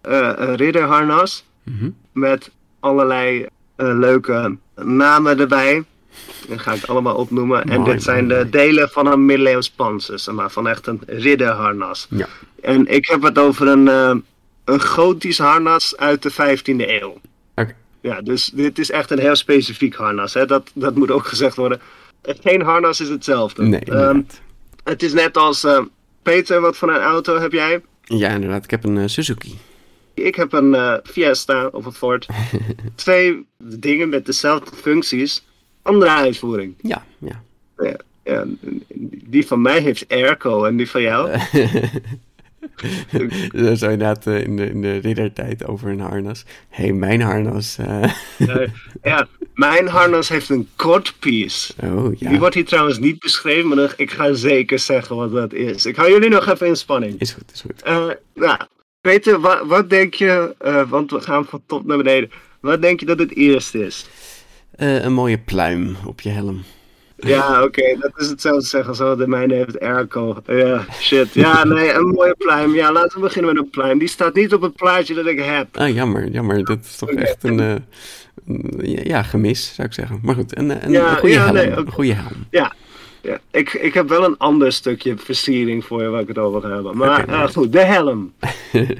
eh, 0.00 0.32
een 0.34 0.54
ridderharnas 0.54 1.44
Mhm. 1.62 1.90
met 2.12 2.50
allerlei 2.80 3.46
leuke 3.76 4.56
namen 4.76 5.38
erbij. 5.40 5.84
Die 6.48 6.58
ga 6.58 6.72
ik 6.72 6.84
allemaal 6.84 7.14
opnoemen. 7.16 7.64
en 7.64 7.80
Mooi, 7.80 7.92
dit 7.92 8.02
zijn 8.02 8.26
mooi, 8.26 8.38
de 8.44 8.50
delen 8.50 8.88
van 8.88 9.06
een 9.06 9.24
middeleeuws 9.26 9.70
panzer, 9.70 10.18
zeg 10.18 10.34
maar, 10.34 10.50
van 10.50 10.68
echt 10.68 10.86
een 10.86 11.00
ridderharnas. 11.06 12.06
Ja. 12.10 12.28
En 12.62 12.86
ik 12.86 13.06
heb 13.06 13.22
het 13.22 13.38
over 13.38 13.66
een, 13.68 13.88
eh, 13.88 14.14
een 14.64 14.80
gotisch 14.80 15.38
harnas 15.38 15.96
uit 15.96 16.22
de 16.22 16.30
15e 16.30 17.00
eeuw. 17.02 17.20
Oké. 17.54 17.74
Ja, 18.00 18.20
dus 18.20 18.50
dit 18.54 18.78
is 18.78 18.90
echt 18.90 19.10
een 19.10 19.18
heel 19.18 19.36
specifiek 19.36 19.94
harnas. 19.94 20.34
Hè? 20.34 20.46
Dat, 20.46 20.70
dat 20.74 20.94
moet 20.94 21.10
ook 21.10 21.26
gezegd 21.26 21.56
worden. 21.56 21.80
Geen 22.22 22.62
harnas 22.62 23.00
is 23.00 23.08
hetzelfde. 23.08 23.62
Nee, 23.62 23.80
Ehm, 23.80 24.20
het 24.84 25.02
is 25.02 25.12
net 25.12 25.36
als... 25.36 25.64
eh, 25.64 25.78
Peter, 26.22 26.60
wat 26.60 26.76
voor 26.76 26.88
een 26.94 27.00
auto 27.00 27.38
heb 27.38 27.52
jij? 27.52 27.80
Ja, 28.04 28.28
inderdaad. 28.28 28.64
Ik 28.64 28.70
heb 28.70 28.84
een 28.84 28.98
eh, 28.98 29.06
Suzuki. 29.06 29.58
Ik 30.14 30.34
heb 30.34 30.52
een 30.52 30.74
eh, 30.74 30.94
Fiesta 31.04 31.66
of 31.66 31.84
een 31.84 31.92
Ford. 31.92 32.26
Twee 32.94 33.46
dingen 33.58 34.08
met 34.08 34.26
dezelfde 34.26 34.76
functies. 34.76 35.44
Andere 35.82 36.10
uitvoering. 36.10 36.74
Ja, 36.80 37.04
ja. 37.18 37.42
Ja, 37.78 37.96
ja, 38.24 38.44
die 39.24 39.46
van 39.46 39.62
mij 39.62 39.80
heeft 39.80 40.04
airco 40.08 40.64
en 40.64 40.76
die 40.76 40.90
van 40.90 41.02
jou? 41.02 41.30
Zo 43.52 43.88
inderdaad 43.88 44.26
eh, 44.26 44.42
in 44.42 44.56
de, 44.56 44.66
in 44.70 44.82
de 44.82 44.96
riddertijd 44.96 45.66
over 45.66 45.88
een 45.88 46.00
harnas. 46.00 46.44
Hé, 46.68 46.84
hey, 46.84 46.92
mijn 46.92 47.20
harnas. 47.20 47.78
eh, 47.78 48.12
ja, 49.02 49.28
mijn 49.54 49.88
harnas 49.88 50.28
heeft 50.28 50.48
een 50.48 50.68
codpiece. 50.76 51.72
oh, 51.82 52.18
ja. 52.18 52.28
Die 52.28 52.38
wordt 52.38 52.54
hier 52.54 52.64
trouwens 52.64 52.98
niet 52.98 53.18
beschreven, 53.18 53.68
maar 53.68 53.94
ik 53.96 54.10
ga 54.10 54.32
zeker 54.32 54.78
zeggen 54.78 55.16
wat 55.16 55.32
dat 55.32 55.52
is. 55.52 55.86
Ik 55.86 55.96
hou 55.96 56.10
jullie 56.10 56.30
nog 56.30 56.48
even 56.48 56.66
in 56.66 56.76
spanning. 56.76 57.20
Is 57.20 57.32
goed, 57.32 57.50
is 57.52 57.60
goed. 57.60 57.84
Nou, 58.34 58.60
Peter, 59.02 59.40
wat, 59.40 59.66
wat 59.66 59.90
denk 59.90 60.14
je, 60.14 60.54
eh, 60.58 60.88
want 60.90 61.10
we 61.10 61.20
gaan 61.20 61.44
van 61.44 61.62
top 61.66 61.86
naar 61.86 61.96
beneden. 61.96 62.30
Wat 62.60 62.82
denk 62.82 63.00
je 63.00 63.06
dat 63.06 63.18
het 63.18 63.36
eerste 63.36 63.86
is? 63.86 64.06
Eh, 64.70 65.02
een 65.04 65.12
mooie 65.12 65.38
pluim 65.38 65.96
op 66.06 66.20
je 66.20 66.28
helm. 66.28 66.62
Ja, 67.16 67.62
oké, 67.62 67.96
dat 68.00 68.12
is 68.16 68.28
hetzelfde 68.28 68.66
zeggen 68.66 68.88
als 68.88 68.98
wat 68.98 69.18
de 69.18 69.26
mijne 69.26 69.54
heeft 69.54 69.80
airco. 69.80 70.42
Ja, 70.46 70.84
shit. 71.00 71.34
Ja, 71.34 71.64
nee, 71.74 71.92
een 71.92 72.06
mooie 72.06 72.34
pluim. 72.38 72.74
Ja, 72.74 72.92
laten 72.92 73.14
we 73.16 73.20
beginnen 73.20 73.54
met 73.54 73.64
een 73.64 73.70
pluim. 73.70 73.98
Die 73.98 74.08
staat 74.08 74.34
niet 74.34 74.54
op 74.54 74.62
het 74.62 74.76
plaatje 74.76 75.14
dat 75.14 75.26
ik 75.26 75.40
heb. 75.40 75.76
Ah, 75.76 75.94
jammer, 75.94 76.28
jammer. 76.28 76.64
Dat 76.64 76.78
is 76.84 76.96
toch 76.96 77.10
echt 77.10 77.44
een, 77.44 77.60
eh, 77.60 77.74
een, 78.46 79.04
ja, 79.04 79.22
gemis, 79.22 79.74
zou 79.74 79.88
ik 79.88 79.94
zeggen. 79.94 80.18
Maar 80.22 80.34
goed, 80.34 80.58
een, 80.58 80.84
een, 80.84 80.92
Ja, 80.92 81.10
een 81.10 81.16
goede 81.18 81.34
ja, 81.34 81.40
helm. 81.42 81.54
nee, 81.54 81.70
een 81.70 81.90
goede 81.92 82.14
helm. 82.14 82.46
Ja, 82.50 82.72
ja. 83.22 83.40
Ik, 83.50 83.72
ik 83.72 83.94
heb 83.94 84.08
wel 84.08 84.24
een 84.24 84.38
ander 84.38 84.72
stukje 84.72 85.16
versiering 85.16 85.84
voor 85.84 86.02
je 86.02 86.08
waar 86.08 86.20
ik 86.20 86.28
het 86.28 86.38
over 86.38 86.60
ga 86.60 86.68
hebben. 86.68 86.96
Maar 86.96 87.26
nice. 87.26 87.52
goed, 87.52 87.72
de 87.72 87.84
helm. 87.84 88.32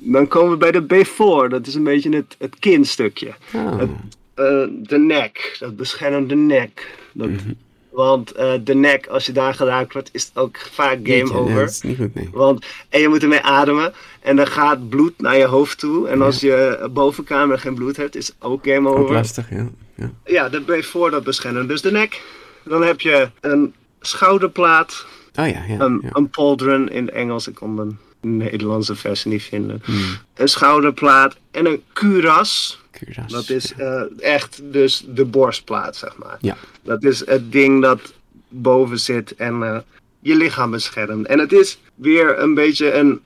Dan 0.00 0.28
komen 0.28 0.50
we 0.50 0.56
bij 0.56 0.70
de 0.72 0.82
B4. 1.06 1.48
Dat 1.50 1.66
is 1.66 1.74
een 1.74 1.84
beetje 1.84 2.16
het, 2.16 2.36
het 2.38 2.58
kinstukje. 2.58 3.34
Oh, 3.54 3.78
Het, 3.78 3.88
eh, 4.34 4.44
de 4.88 4.98
nek, 4.98 5.56
dat 5.58 5.76
beschermt 5.76 6.28
de 6.28 6.34
nek. 6.34 6.94
Dat, 7.12 7.28
Mhm. 7.28 7.52
Want 7.90 8.32
eh, 8.32 8.52
de 8.64 8.74
nek, 8.74 9.06
als 9.06 9.26
je 9.26 9.32
daar 9.32 9.54
geraakt 9.54 9.92
wordt, 9.92 10.08
is 10.12 10.24
het 10.24 10.36
ook 10.36 10.56
vaak 10.58 10.98
game 11.02 11.26
ja, 11.26 11.34
over. 11.34 11.54
dat 11.54 11.68
is 11.70 11.80
niet 11.82 11.96
goed, 11.96 12.14
nee. 12.14 12.28
Want, 12.32 12.66
en 12.88 13.00
je 13.00 13.08
moet 13.08 13.22
ermee 13.22 13.40
ademen. 13.40 13.92
En 14.20 14.36
dan 14.36 14.46
gaat 14.46 14.88
bloed 14.88 15.12
naar 15.20 15.36
je 15.36 15.44
hoofd 15.44 15.78
toe. 15.78 16.08
En 16.08 16.22
als 16.22 16.40
je 16.40 16.88
bovenkamer 16.92 17.58
geen 17.58 17.74
bloed 17.74 17.96
hebt, 17.96 18.16
is 18.16 18.26
het 18.26 18.36
ook 18.40 18.64
game 18.66 18.88
Ook 18.88 18.96
over. 18.98 19.14
lastig, 19.14 19.50
ja. 19.50 19.68
ja. 19.94 20.10
Ja, 20.24 20.48
de 20.48 20.62
B4 20.62 21.10
dat 21.10 21.24
beschermt. 21.24 21.68
Dus 21.68 21.82
de 21.82 21.90
nek. 21.90 22.22
Dan 22.68 22.82
heb 22.82 23.00
je 23.00 23.30
een 23.40 23.74
schouderplaat. 24.00 25.06
Oh 25.34 25.48
ja, 25.48 25.64
ja. 25.68 25.80
Een, 25.80 26.00
ja. 26.02 26.08
een 26.12 26.28
pauldron 26.30 26.88
in 26.88 27.04
het 27.06 27.14
Engels. 27.14 27.48
Ik 27.48 27.54
kon 27.54 27.76
de 27.76 27.94
Nederlandse 28.28 28.94
versie 28.96 29.30
niet 29.30 29.42
vinden. 29.42 29.82
Hmm, 29.84 30.16
Een 30.34 30.48
schouderplaat 30.48 31.36
en 31.50 31.66
een 31.66 31.82
kuras. 31.92 32.80
kuras. 32.90 33.32
Dat 33.32 33.48
is 33.48 33.74
eh, 33.74 34.02
echt 34.18 34.60
dus 34.72 35.04
de 35.08 35.24
borstplaat, 35.24 35.96
zeg 35.96 36.16
maar. 36.16 36.36
Ja. 36.40 36.56
Dat 36.82 37.02
is 37.02 37.26
het 37.26 37.52
ding 37.52 37.82
dat 37.82 38.12
boven 38.48 38.98
zit 39.00 39.34
en 39.34 39.62
eh, 39.62 39.78
je 40.20 40.34
lichaam 40.36 40.70
beschermt. 40.70 41.26
En 41.26 41.38
het 41.38 41.52
is 41.52 41.78
weer 41.94 42.38
een 42.38 42.54
beetje 42.54 42.92
een, 42.92 43.20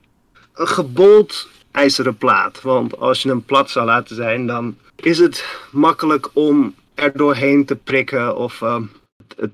een 0.54 0.68
gebold 0.68 1.48
ijzeren 1.70 2.16
plaat. 2.16 2.62
Want 2.62 2.98
als 2.98 3.22
je 3.22 3.28
hem 3.28 3.44
plat 3.44 3.70
zou 3.70 3.86
laten 3.86 4.16
zijn, 4.16 4.46
dan 4.46 4.76
is 4.96 5.18
het 5.18 5.44
makkelijk 5.70 6.28
om 6.32 6.74
er 6.94 7.12
doorheen 7.16 7.64
te 7.64 7.76
prikken 7.76 8.36
of 8.36 8.62
eh, 8.62 8.76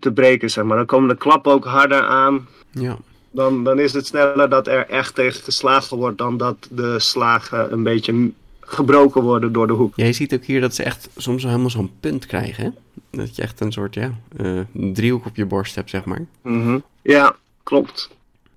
te- 0.01 0.13
breken, 0.13 0.51
zeg 0.51 0.65
maar. 0.65 0.77
Dan 0.77 0.87
komen 0.87 1.09
de 1.09 1.17
klappen 1.17 1.53
ook 1.53 1.65
harder 1.65 2.03
aan. 2.03 2.49
Ja. 2.71 2.99
Dan, 3.31 3.65
dan 3.65 3.79
is 3.79 3.93
het 3.93 4.07
sneller 4.07 4.49
dat 4.49 4.67
er 4.67 4.87
echt 4.89 5.15
tegen 5.15 5.43
geslagen 5.43 5.97
wordt 5.97 6.19
dan 6.19 6.37
dat 6.37 6.69
de 6.71 6.99
slagen 6.99 7.73
een 7.73 7.83
beetje 7.83 8.31
gebroken 8.61 9.23
worden 9.23 9.53
door 9.53 9.67
de 9.67 9.73
hoek. 9.73 9.93
Je 9.97 10.13
ziet 10.13 10.35
ook 10.35 10.45
hier 10.45 10.61
dat 10.61 10.75
ze 10.75 10.83
echt 10.83 11.09
soms 11.17 11.43
helemaal 11.43 11.71
zo'n 11.71 11.91
punt 12.01 12.27
krijgen, 12.27 12.65
hè? 12.65 12.71
Dat 13.11 13.37
je 13.37 13.43
echt 13.43 13.61
een 13.61 13.73
soort, 13.73 13.95
ja, 13.95 14.13
eh, 14.37 14.61
driehoek 14.73 15.27
op 15.27 15.37
je 15.37 15.45
borst 15.47 15.75
hebt, 15.75 15.91
zeg 15.91 16.05
maar. 16.05 16.25
Mhm. 16.43 16.79
Ja, 17.03 17.37
klopt. 17.63 18.11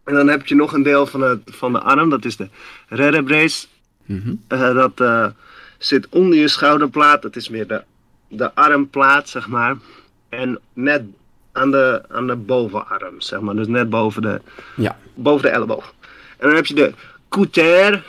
En 0.03 0.13
dan 0.13 0.27
heb 0.27 0.45
je 0.45 0.55
nog 0.55 0.73
een 0.73 0.83
deel 0.83 1.05
van, 1.05 1.21
het, 1.21 1.39
van 1.45 1.73
de 1.73 1.79
arm, 1.79 2.09
dat 2.09 2.25
is 2.25 2.35
de 2.37 2.49
redderbrace. 2.87 3.67
Mhm. 4.05 4.33
Eh, 4.47 4.73
dat 4.73 4.99
eh, 4.99 5.25
zit 5.77 6.07
onder 6.09 6.39
je 6.39 6.47
schouderplaat, 6.47 7.21
dat 7.21 7.35
is 7.35 7.49
meer 7.49 7.67
de, 7.67 7.83
de 8.27 8.55
armplaat, 8.55 9.29
zeg 9.29 9.47
maar. 9.47 9.77
En 10.31 10.59
net 10.73 11.01
aan 11.51 11.71
de, 11.71 12.01
aan 12.09 12.27
de 12.27 12.35
bovenarm, 12.35 13.21
zeg 13.21 13.39
maar. 13.39 13.55
Dus 13.55 13.67
net 13.67 13.89
boven 13.89 14.21
de, 14.21 14.41
Ja. 14.75 14.97
boven 15.13 15.41
de 15.43 15.49
elleboog. 15.55 15.93
En 16.37 16.47
dan 16.47 16.55
heb 16.55 16.65
je 16.65 16.73
de 16.73 16.93
couter. 17.29 18.05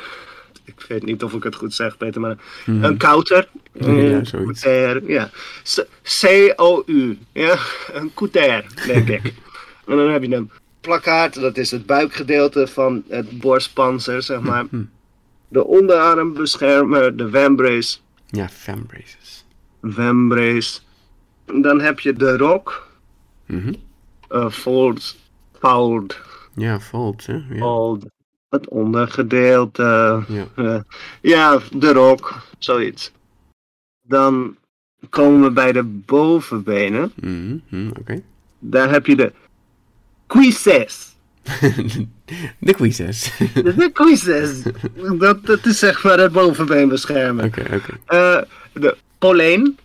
Ik 0.64 0.84
weet 0.88 1.02
niet 1.04 1.22
of 1.22 1.32
ik 1.32 1.42
het 1.42 1.54
goed 1.54 1.74
zeg, 1.74 1.96
Peter, 1.96 2.20
maar 2.20 2.36
een 2.66 2.96
kouter. 2.96 3.48
Mhm. 3.72 3.94
Ja, 3.96 4.16
Mm, 4.18 4.24
zoiets. 4.24 4.60
couter, 4.62 5.10
ja. 5.10 5.30
C- 5.62 5.86
C-O-U, 6.02 7.18
ja. 7.32 7.56
Een 7.92 8.10
couter, 8.14 8.64
denk 8.86 9.08
ik. 9.08 9.22
en 9.86 9.96
dan 9.96 10.10
heb 10.10 10.22
je 10.22 10.34
een 10.34 10.50
plakkaat, 10.80 11.34
dat 11.34 11.56
is 11.56 11.70
het 11.70 11.86
buikgedeelte 11.86 12.66
van 12.66 13.02
het 13.08 13.38
borstpanzer, 13.40 14.22
zeg 14.22 14.40
maar. 14.40 14.64
Mhm. 14.70 14.82
De 15.48 15.64
onderarmbeschermer, 15.64 17.16
de 17.16 17.30
vambrace. 17.30 17.98
Ja, 18.26 18.48
fembraces. 18.48 19.44
Vambrace. 19.82 20.80
Dan 21.60 21.80
heb 21.80 22.00
je 22.00 22.12
de 22.12 22.36
rok. 22.36 22.88
Mhm. 23.46 23.72
eh 24.28 24.50
fold, 24.50 25.16
fold, 25.58 26.18
Ja, 26.54 26.80
fold, 26.80 27.26
hè? 27.26 27.32
Ja. 27.32 27.58
fold. 27.58 28.04
Het 28.48 28.68
ondergedeelte. 28.68 30.22
Ja. 30.28 30.46
Eh, 30.64 30.80
ja, 31.20 31.58
de 31.76 31.92
rok, 31.92 32.34
zoiets. 32.58 33.12
Dan 34.02 34.56
komen 35.10 35.42
we 35.42 35.50
bij 35.50 35.72
de 35.72 35.82
bovenbenen. 35.82 37.12
Oké. 38.00 38.22
Daar 38.58 38.90
heb 38.90 39.06
je 39.06 39.16
de 39.16 39.32
cuisses. 40.26 41.10
De 42.58 42.74
quizzes. 42.74 43.32
De 43.54 43.90
cuisses. 43.92 44.62
Dat, 45.18 45.46
dat 45.46 45.66
is 45.66 45.78
zeg 45.78 46.04
maar 46.04 46.18
het 46.18 46.32
bovenbeen 46.32 46.88
beschermen. 46.88 47.44
Oké, 47.44 47.60
oké. 47.60 47.98
Eh, 48.06 48.42
de 48.72 48.96
poleen. 49.18 49.78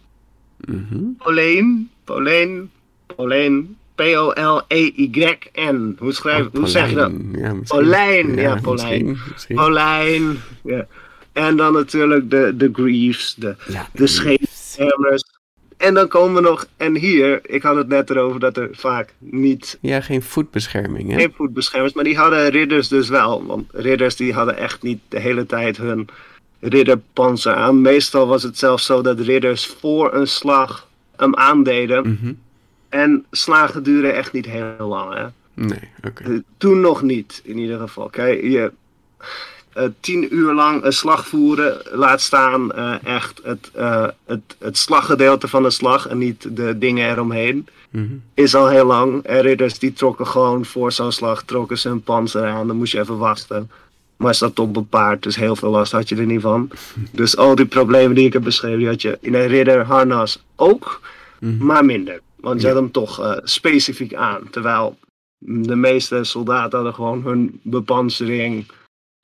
Poleen. 1.17 1.89
Poleen. 2.03 2.71
Poleen. 3.15 3.77
P-O-L-E-Y-N. 3.95 5.95
Hoe, 5.99 6.11
schrijf, 6.13 6.45
Oh, 6.45 6.53
hoe 6.53 6.67
zeg 6.67 6.89
je 6.89 6.95
dat? 6.95 7.11
Ja, 7.31 7.39
ja, 7.41 7.53
polijn. 7.67 8.35
Misschien, 8.63 9.17
misschien. 9.31 9.55
Polijn. 9.55 10.37
Ja. 10.63 10.87
En 11.33 11.55
dan 11.55 11.73
natuurlijk 11.73 12.29
de, 12.29 12.53
de 12.55 12.69
greaves, 12.73 13.35
de, 13.37 13.55
Ja, 13.67 13.87
de. 13.93 14.39
En 15.77 15.93
dan 15.93 16.07
komen 16.07 16.43
we 16.43 16.49
nog, 16.49 16.67
en 16.77 16.95
hier, 16.95 17.39
ik 17.43 17.61
had 17.61 17.75
het 17.75 17.87
net 17.87 18.09
erover 18.09 18.39
dat 18.39 18.57
er 18.57 18.69
vaak 18.71 19.13
niet 19.17 19.77
Ja, 19.81 20.01
geen 20.01 20.21
voetbescherming, 20.21 21.11
hè? 21.11 21.19
geen 21.19 21.33
voetbeschermers, 21.35 21.93
maar 21.93 22.03
die 22.03 22.17
hadden 22.17 22.49
ridders 22.49 22.87
dus 22.87 23.09
wel. 23.09 23.45
Want 23.45 23.65
ridders 23.71 24.15
die 24.15 24.33
hadden 24.33 24.57
echt 24.57 24.81
niet 24.81 24.99
de 25.07 25.19
hele 25.19 25.45
tijd 25.45 25.77
hun 25.77 26.07
ridderpanzer 26.59 27.53
aan. 27.53 27.81
Meestal 27.81 28.27
was 28.27 28.43
het 28.43 28.57
zelfs 28.57 28.85
zo 28.85 29.01
dat 29.01 29.19
ridders 29.19 29.65
voor 29.79 30.13
een 30.13 30.27
slag 30.27 30.87
hem 31.15 31.35
aandeden. 31.35 32.09
Mhm. 32.09 32.33
En 32.89 33.25
slagen 33.31 33.83
duren 33.83 34.15
echt 34.15 34.31
niet 34.33 34.45
heel 34.45 34.87
lang. 34.87 35.13
Hè? 35.13 35.25
Nee, 35.53 35.89
oké. 36.07 36.23
Eh, 36.23 36.37
Toen 36.57 36.79
nog 36.79 37.01
niet, 37.01 37.41
in 37.43 37.57
ieder 37.57 37.79
geval. 37.79 38.09
Kijk, 38.09 38.41
je 38.41 38.71
eh, 39.73 39.83
tien 39.99 40.35
uur 40.35 40.53
lang 40.53 40.83
een 40.83 40.93
slag 40.93 41.27
voeren, 41.27 41.81
laat 41.91 42.21
staan 42.21 42.71
eh, 42.71 42.95
echt 43.03 43.39
het, 43.43 43.71
het, 44.25 44.55
het 44.59 44.77
slaggedeelte 44.77 45.47
van 45.47 45.63
de 45.63 45.69
slag 45.69 46.07
en 46.07 46.17
niet 46.17 46.55
de 46.55 46.77
dingen 46.77 47.09
eromheen, 47.11 47.67
Mhm. 47.89 48.13
is 48.33 48.55
al 48.55 48.67
heel 48.67 48.85
lang. 48.85 49.23
En 49.23 49.41
ridders 49.41 49.79
die 49.79 49.93
trokken 49.93 50.27
gewoon 50.27 50.65
voor 50.65 50.91
zo'n 50.91 51.11
slag, 51.11 51.43
trokken 51.43 51.77
ze 51.77 51.87
hun 51.89 52.01
panzer 52.03 52.45
aan, 52.45 52.67
dan 52.67 52.75
moest 52.77 52.91
je 52.91 52.99
even 52.99 53.17
wachten. 53.17 53.71
Maar 54.17 54.33
ze 54.35 54.45
zat 54.45 54.59
op 54.59 54.75
een 54.75 54.87
paard, 54.87 55.23
dus 55.23 55.35
heel 55.35 55.55
veel 55.55 55.69
last 55.69 55.91
had 55.91 56.09
je 56.09 56.15
er 56.15 56.25
niet 56.25 56.41
van. 56.41 56.69
Dus 57.11 57.37
al 57.37 57.55
die 57.55 57.65
problemen 57.65 58.15
die 58.15 58.25
ik 58.25 58.33
heb 58.33 58.43
beschreven, 58.43 58.77
die 58.79 58.87
had 58.87 59.01
je 59.01 59.17
in 59.21 59.33
een 59.35 59.47
ridderharnas 59.47 60.43
ook, 60.55 61.01
Mhm. 61.39 61.65
maar 61.65 61.85
minder. 61.85 62.19
Want 62.39 62.61
je 62.61 62.67
Ja. 62.67 62.73
had 62.73 62.81
hem 62.81 62.91
toch 62.91 63.19
eh, 63.21 63.37
specifiek 63.43 64.13
aan. 64.13 64.49
Terwijl 64.51 64.97
de 65.39 65.75
meeste 65.75 66.23
soldaten 66.23 66.75
hadden 66.75 66.93
gewoon 66.93 67.23
hun 67.23 67.59
bepansering 67.63 68.65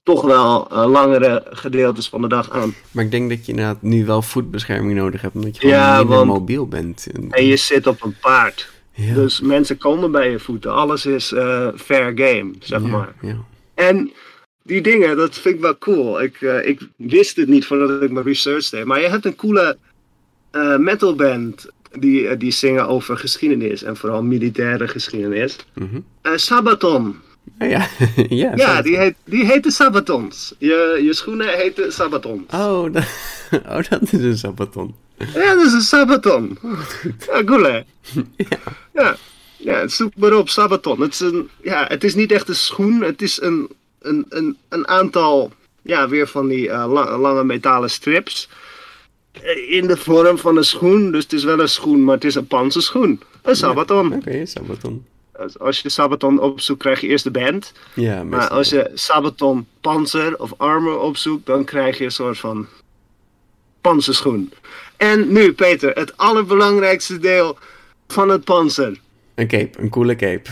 toch 0.04 0.22
wel 0.22 0.68
eh, 0.72 0.86
langere 0.92 1.44
gedeeltes 1.50 2.10
van 2.10 2.22
de 2.22 2.28
dag 2.28 2.50
aan. 2.52 2.74
Maar 2.92 3.04
ik 3.04 3.12
denk 3.12 3.30
dat 3.30 3.46
je 3.46 3.52
inderdaad 3.52 3.82
nu 3.82 4.06
wel 4.06 4.22
voetbescherming 4.22 4.94
nodig 5.00 5.22
hebt, 5.22 5.36
omdat 5.36 5.54
je 5.56 5.60
gewoon 5.62 5.76
Ja, 5.76 5.98
minder 5.98 6.16
want- 6.16 6.28
mobiel 6.30 6.68
bent. 6.68 7.08
En, 7.30 7.46
je 7.46 7.56
zit 7.58 7.88
op 7.88 8.04
een 8.04 8.16
paard. 8.22 8.72
ja. 8.94 9.14
Dus 9.14 9.42
mensen 9.42 9.78
komen 9.78 10.12
bij 10.12 10.32
je 10.32 10.40
voeten. 10.40 10.74
Alles 10.74 11.06
is 11.06 11.32
eh, 11.32 11.68
fair 11.76 12.12
game, 12.16 12.52
zeg 12.60 12.82
maar. 12.82 13.14
Ja. 13.22 13.36
En 13.74 14.12
die 14.64 14.82
dingen, 14.82 15.18
dat 15.18 15.38
vind 15.38 15.56
ik 15.56 15.62
wel 15.62 15.78
cool. 15.78 16.22
Ik, 16.22 16.42
eh, 16.42 16.68
ik 16.68 16.88
wist 16.96 17.36
het 17.36 17.48
niet 17.48 17.66
voordat 17.66 18.02
ik 18.02 18.12
mijn 18.12 18.26
research 18.26 18.70
deed. 18.70 18.86
Maar 18.86 19.02
je 19.02 19.08
hebt 19.08 19.26
een 19.26 19.36
coole 19.36 19.78
eh, 20.52 20.78
metalband 20.78 21.68
die, 22.00 22.28
eh, 22.28 22.40
die 22.40 22.52
zingen 22.52 22.88
over 22.88 23.18
geschiedenis. 23.18 23.84
En 23.84 23.98
vooral 23.98 24.24
militaire 24.24 24.88
geschiedenis. 24.88 25.56
Mhm. 25.74 26.00
Sabaton. 26.36 27.16
Ah, 27.58 27.70
ja, 27.70 27.88
ja. 28.44 28.52
Ja, 28.56 28.82
die, 28.82 28.98
heet, 28.98 29.16
die 29.24 29.46
heette 29.46 29.72
Sabatons. 29.72 30.56
Je, 30.58 31.00
je 31.04 31.14
schoenen 31.14 31.58
heten 31.58 31.94
Sabatons. 31.94 32.54
Oh, 32.54 32.84
dat, 32.94 33.06
oh, 33.52 33.82
dat 33.90 34.02
is 34.02 34.12
een 34.12 34.38
sabaton. 34.38 34.96
Ja, 35.18 35.56
dat 35.56 35.66
is 35.66 35.74
een 35.74 35.82
Sabaton. 35.82 36.58
Ja, 37.32 37.44
cool 37.44 37.64
hè? 37.64 37.82
Ja. 38.94 39.18
Ja, 39.58 39.88
zoek 39.88 40.16
maar 40.16 40.34
op, 40.34 40.50
Sabaton. 40.50 41.02
Het 41.02 41.14
is, 41.14 41.20
een, 41.20 41.50
ja, 41.62 41.86
het 41.88 42.04
is 42.04 42.16
niet 42.16 42.32
echt 42.32 42.50
een 42.50 42.56
schoen, 42.56 43.02
het 43.02 43.22
is 43.22 43.42
een, 43.42 43.70
een, 44.04 44.26
een, 44.30 44.58
een 44.70 44.88
aantal, 44.88 45.52
ja, 45.82 46.08
weer 46.10 46.28
van 46.28 46.48
die 46.48 46.70
eh, 46.70 46.92
la- 46.92 47.18
lange 47.18 47.44
metalen 47.44 47.90
strips. 47.90 48.50
eh, 49.32 49.72
In 49.76 49.88
de 49.88 49.98
vorm 49.98 50.38
van 50.38 50.58
een 50.58 50.64
schoen, 50.66 51.12
dus 51.12 51.24
het 51.24 51.34
is 51.34 51.44
wel 51.44 51.60
een 51.60 51.70
schoen, 51.70 52.04
maar 52.04 52.16
het 52.16 52.24
is 52.24 52.36
een 52.36 52.48
panzerschoen. 52.48 53.22
Een 53.42 53.56
Sabaton. 53.56 54.14
Oké, 54.14 54.46
sabaton. 54.46 55.06
Als- 55.60 55.80
je 55.82 55.90
Sabaton 55.90 56.40
opzoekt, 56.40 56.80
krijg 56.82 57.02
je 57.02 57.08
eerst 57.08 57.24
de 57.24 57.32
band. 57.32 57.74
Ja, 57.96 58.24
Maar 58.24 58.48
als 58.48 58.70
je 58.70 58.92
Sabaton 58.94 59.68
panzer 59.82 60.40
of 60.40 60.54
armor 60.58 61.00
opzoekt, 61.00 61.46
dan 61.46 61.64
krijg 61.64 61.98
je 61.98 62.04
een 62.04 62.12
soort 62.12 62.40
van 62.40 62.68
panzerschoen. 63.82 64.54
En 64.98 65.32
nu, 65.32 65.54
Peter, 65.54 65.92
het 65.96 66.18
allerbelangrijkste 66.18 67.20
deel 67.20 67.58
van 68.08 68.30
het 68.30 68.44
panzer. 68.44 69.00
Een 69.36 69.48
cape, 69.48 69.80
een 69.80 69.90
coole 69.90 70.16
cape. 70.16 70.50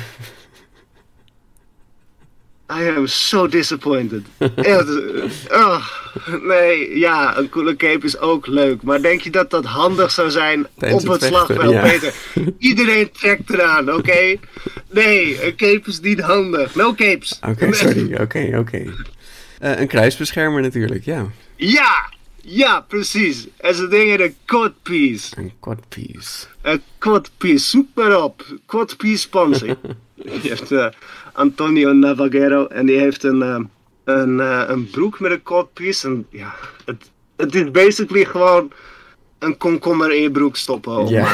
I 2.80 2.88
am 2.88 3.08
so 3.08 3.48
disappointed. 3.48 4.26
Echt, 4.56 4.88
oh, 5.52 5.88
nee, 6.42 6.98
ja, 7.00 7.38
een 7.38 7.50
coole 7.50 7.76
cape 7.76 8.06
is 8.06 8.20
ook 8.20 8.48
leuk. 8.48 8.82
Maar 8.82 9.02
denk 9.02 9.22
je 9.22 9.30
dat 9.30 9.50
dat 9.50 9.66
handig 9.66 10.12
zou 10.12 10.30
zijn 10.30 10.68
Tijdens 10.78 11.04
op 11.04 11.10
het 11.10 11.26
vechten, 11.26 11.46
slagveld, 11.46 11.74
ja. 11.74 11.82
Peter? 11.82 12.14
Iedereen 12.58 13.12
trekt 13.12 13.50
eraan, 13.50 13.94
oké? 13.94 14.36
Nee, 14.90 15.46
een 15.46 15.56
cape 15.56 15.90
is 15.90 16.00
niet 16.00 16.20
handig. 16.20 16.76
No 16.76 16.94
capes. 16.94 17.40
Oké, 17.48 17.74
sorry. 17.74 18.16
Oké, 18.22 18.58
oké. 18.58 18.94
Eh, 19.60 19.80
een 19.80 19.88
kruisbeschermer 19.88 20.62
natuurlijk, 20.62 21.06
ja. 21.06 21.28
Ja, 21.56 22.10
ja, 22.42 22.82
precies. 22.88 23.48
En 23.58 23.76
ze 23.76 23.88
dingen 23.88 24.22
een 24.22 24.36
codpiece. 24.46 25.38
Een 25.38 25.52
quadpiece. 25.60 26.48
Een 26.62 26.82
codpiece, 27.00 27.70
zoek 27.70 27.88
maar 27.94 28.24
op. 28.24 28.46
Codpiece 28.66 29.30
panzer. 29.30 29.78
Je 30.24 30.50
hebt 30.50 30.72
eh, 30.72 30.88
Antonio 31.34 31.94
Navagero 31.94 32.68
en 32.68 32.86
die 32.86 32.98
heeft 32.98 33.24
een, 33.24 33.42
eh, 33.42 33.60
een, 34.04 34.40
eh, 34.40 34.64
een 34.68 34.90
broek 34.90 35.20
met 35.20 35.32
een 35.32 35.44
codpiece. 35.44 36.08
En 36.08 36.28
ja, 36.30 36.54
het, 36.86 37.12
het 37.36 37.56
is 37.56 37.72
basically 37.72 38.26
gewoon 38.26 38.72
een 39.40 39.58
komkommer 39.58 40.12
in 40.12 40.22
je 40.22 40.32
broek 40.32 40.56
stoppen 40.56 40.98
om, 40.98 41.26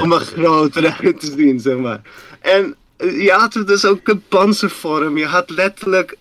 om 0.00 0.12
er 0.12 0.20
groter 0.20 0.96
uit 1.02 1.20
te 1.20 1.34
zien, 1.36 1.60
zeg 1.60 1.76
maar. 1.76 2.00
En 2.40 2.76
je 2.98 3.30
had 3.30 3.52
dus 3.52 3.84
ook 3.84 4.08
een 4.08 4.22
panzervorm. 4.28 5.18
Je 5.18 5.26
had 5.26 5.50
letterlijk 5.50 6.16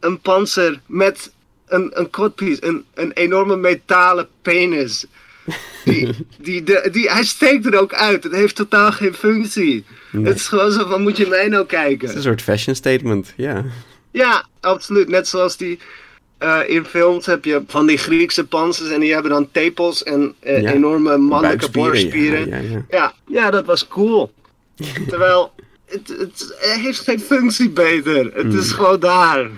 een 0.00 0.20
panzer 0.20 0.80
met 0.86 1.32
een, 1.66 1.90
een 1.94 2.10
codpiece, 2.10 2.64
een, 2.64 2.84
een 2.94 3.12
enorme 3.12 3.56
metalen 3.56 4.28
penis. 4.42 5.06
Die, 5.84 6.08
die, 6.38 6.62
de, 6.62 6.88
die, 6.92 7.10
hij 7.10 7.24
steekt 7.24 7.66
er 7.66 7.80
ook 7.80 7.94
uit. 7.94 8.24
Het 8.24 8.32
heeft 8.34 8.54
totaal 8.56 8.92
geen 8.92 9.14
functie. 9.14 9.84
Het 10.22 10.36
is 10.36 10.48
gewoon 10.48 10.72
zo 10.72 10.88
van, 10.88 11.02
moet 11.02 11.16
je 11.16 11.26
mij 11.26 11.48
nou 11.48 11.62
Het 11.62 11.72
is 11.72 11.78
een 11.78 11.96
kijken? 11.98 12.22
soort 12.22 12.42
fashion 12.42 12.74
statement, 12.74 13.32
ja. 13.36 13.64
Ja, 14.10 14.44
absoluut. 14.60 15.08
Net 15.08 15.28
zoals 15.28 15.56
die... 15.56 15.78
eh, 16.38 16.58
in 16.66 16.84
films 16.84 17.26
heb 17.26 17.44
je 17.44 17.62
van 17.66 17.86
die 17.86 17.98
Griekse 17.98 18.46
panzers 18.46 18.90
en 18.90 19.00
die 19.00 19.12
hebben 19.12 19.30
dan 19.30 19.48
tepels 19.52 20.02
en 20.02 20.34
eh, 20.40 20.62
Ja. 20.62 20.72
enorme 20.72 21.16
mannelijke 21.16 21.70
borstspieren. 21.70 22.48
ja, 22.48 22.56
ja. 22.56 22.84
Ja, 22.90 23.12
ja, 23.26 23.50
dat 23.50 23.64
was 23.64 23.88
cool. 23.88 24.32
Terwijl, 25.08 25.52
het, 25.86 26.08
het, 26.18 26.54
heeft 26.60 27.00
geen 27.00 27.20
functie 27.20 27.70
beter. 27.70 28.24
Het 28.34 28.42
Hmm. 28.46 28.58
is 28.58 28.72
gewoon 28.72 29.00
daar. 29.00 29.50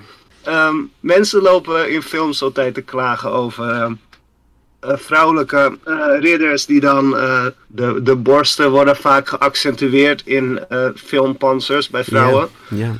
Ehm, 0.42 0.76
mensen 1.00 1.42
lopen 1.42 1.90
in 1.90 2.02
films 2.02 2.42
altijd 2.42 2.74
te 2.74 2.80
klagen 2.82 3.30
over 3.30 3.68
ehm, 3.68 3.82
eh, 3.82 4.11
vrouwelijke 4.82 5.78
eh, 5.84 5.94
ridders 6.20 6.66
die 6.66 6.80
dan... 6.80 7.16
eh, 7.16 7.46
de, 7.66 8.00
de 8.02 8.16
borsten 8.16 8.70
worden 8.70 8.96
vaak 8.96 9.28
geaccentueerd 9.28 10.22
in 10.26 10.60
eh, 10.68 10.86
filmpanzers 10.94 11.88
bij 11.88 12.04
vrouwen. 12.04 12.48
Ja, 12.68 12.76
ja. 12.86 12.92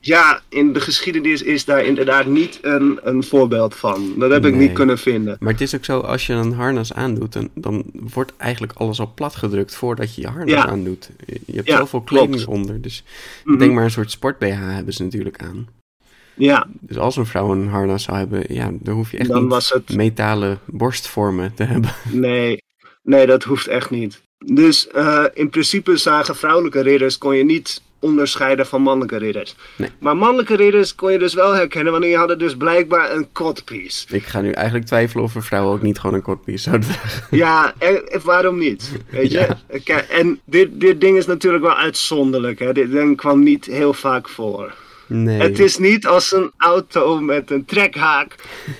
Ja, 0.00 0.40
in 0.48 0.72
de 0.72 0.80
geschiedenis 0.80 1.42
is 1.42 1.64
daar 1.64 1.84
inderdaad 1.84 2.26
niet 2.26 2.58
een, 2.62 2.98
een 3.02 3.22
voorbeeld 3.24 3.74
van. 3.74 4.14
Dat 4.18 4.30
heb 4.30 4.44
ik 4.44 4.54
niet 4.54 4.72
kunnen 4.72 4.98
vinden. 4.98 5.36
Maar 5.40 5.52
het 5.52 5.60
is 5.60 5.74
ook 5.74 5.84
zo, 5.84 5.98
als 6.00 6.26
je 6.26 6.32
een 6.32 6.52
harnas 6.52 6.92
aandoet, 6.92 7.32
dan, 7.32 7.48
dan 7.54 7.84
wordt 7.92 8.32
eigenlijk 8.36 8.72
alles 8.76 9.00
al 9.00 9.12
platgedrukt 9.14 9.74
voordat 9.74 10.14
je 10.14 10.20
je 10.20 10.26
harnas 10.26 10.50
Ja. 10.50 10.66
aandoet. 10.66 11.10
Je 11.26 11.54
hebt 11.54 11.68
Ja, 11.68 11.76
zoveel 11.78 12.00
klopt. 12.00 12.26
kleding 12.28 12.48
onder, 12.48 12.80
dus 12.80 13.04
Mhm. 13.44 13.58
denk 13.58 13.72
maar 13.72 13.84
een 13.84 13.90
soort 13.90 14.10
sport-BH 14.10 14.58
hebben 14.58 14.94
ze 14.94 15.02
natuurlijk 15.02 15.42
aan. 15.42 15.68
Ja, 16.36 16.66
Dus 16.80 16.98
als 16.98 17.16
een 17.16 17.26
vrouw 17.26 17.52
een 17.52 17.68
harnas 17.68 18.02
zou 18.02 18.16
hebben, 18.16 18.44
ja, 18.48 18.70
dan 18.72 18.94
hoef 18.94 19.10
je 19.10 19.18
echt 19.18 19.28
dan 19.28 19.42
niet 19.42 19.50
was 19.50 19.70
het... 19.70 19.94
metalen 19.94 20.58
borstvormen 20.64 21.54
te 21.54 21.64
hebben. 21.64 21.90
Nee, 22.10 22.62
nee, 23.02 23.26
dat 23.26 23.42
hoeft 23.42 23.66
echt 23.66 23.90
niet. 23.90 24.22
Dus 24.46 24.88
eh, 24.88 25.24
in 25.34 25.50
principe 25.50 25.96
zagen 25.96 26.36
vrouwelijke 26.36 26.80
ridders 26.80 27.18
kon 27.18 27.36
je 27.36 27.44
niet 27.44 27.82
onderscheiden 27.98 28.66
van 28.66 28.82
mannelijke 28.82 29.16
ridders. 29.16 29.54
Nee. 29.76 29.90
Maar 29.98 30.16
mannelijke 30.16 30.56
ridders 30.56 30.94
kon 30.94 31.12
je 31.12 31.18
dus 31.18 31.34
wel 31.34 31.54
herkennen, 31.54 31.92
want 31.92 32.04
die 32.04 32.16
hadden 32.16 32.38
dus 32.38 32.56
blijkbaar 32.56 33.12
een 33.14 33.32
codpiece. 33.32 34.06
Ik 34.16 34.24
ga 34.24 34.40
nu 34.40 34.50
eigenlijk 34.50 34.86
twijfelen 34.86 35.24
of 35.24 35.34
een 35.34 35.42
vrouw 35.42 35.72
ook 35.72 35.82
niet 35.82 35.98
gewoon 35.98 36.16
een 36.16 36.22
kortpiece 36.22 36.62
zou 36.62 36.80
dragen. 36.80 37.36
Ja, 37.36 37.74
en, 37.78 38.08
en 38.08 38.20
waarom 38.24 38.58
niet? 38.58 38.92
Weet 39.10 39.30
je? 39.30 39.48
Ja. 39.84 40.02
En 40.02 40.40
dit, 40.44 40.80
dit 40.80 41.00
ding 41.00 41.16
is 41.16 41.26
natuurlijk 41.26 41.64
wel 41.64 41.76
uitzonderlijk. 41.76 42.58
Hè? 42.58 42.72
Dit 42.72 42.90
ding 42.90 43.16
kwam 43.16 43.42
niet 43.42 43.64
heel 43.64 43.92
vaak 43.92 44.28
voor. 44.28 44.74
Nee. 45.06 45.40
Het 45.40 45.58
is 45.58 45.78
niet 45.78 46.06
als 46.06 46.32
een 46.32 46.50
auto 46.56 47.20
met 47.20 47.50
een 47.50 47.64
trekhaak. 47.64 48.34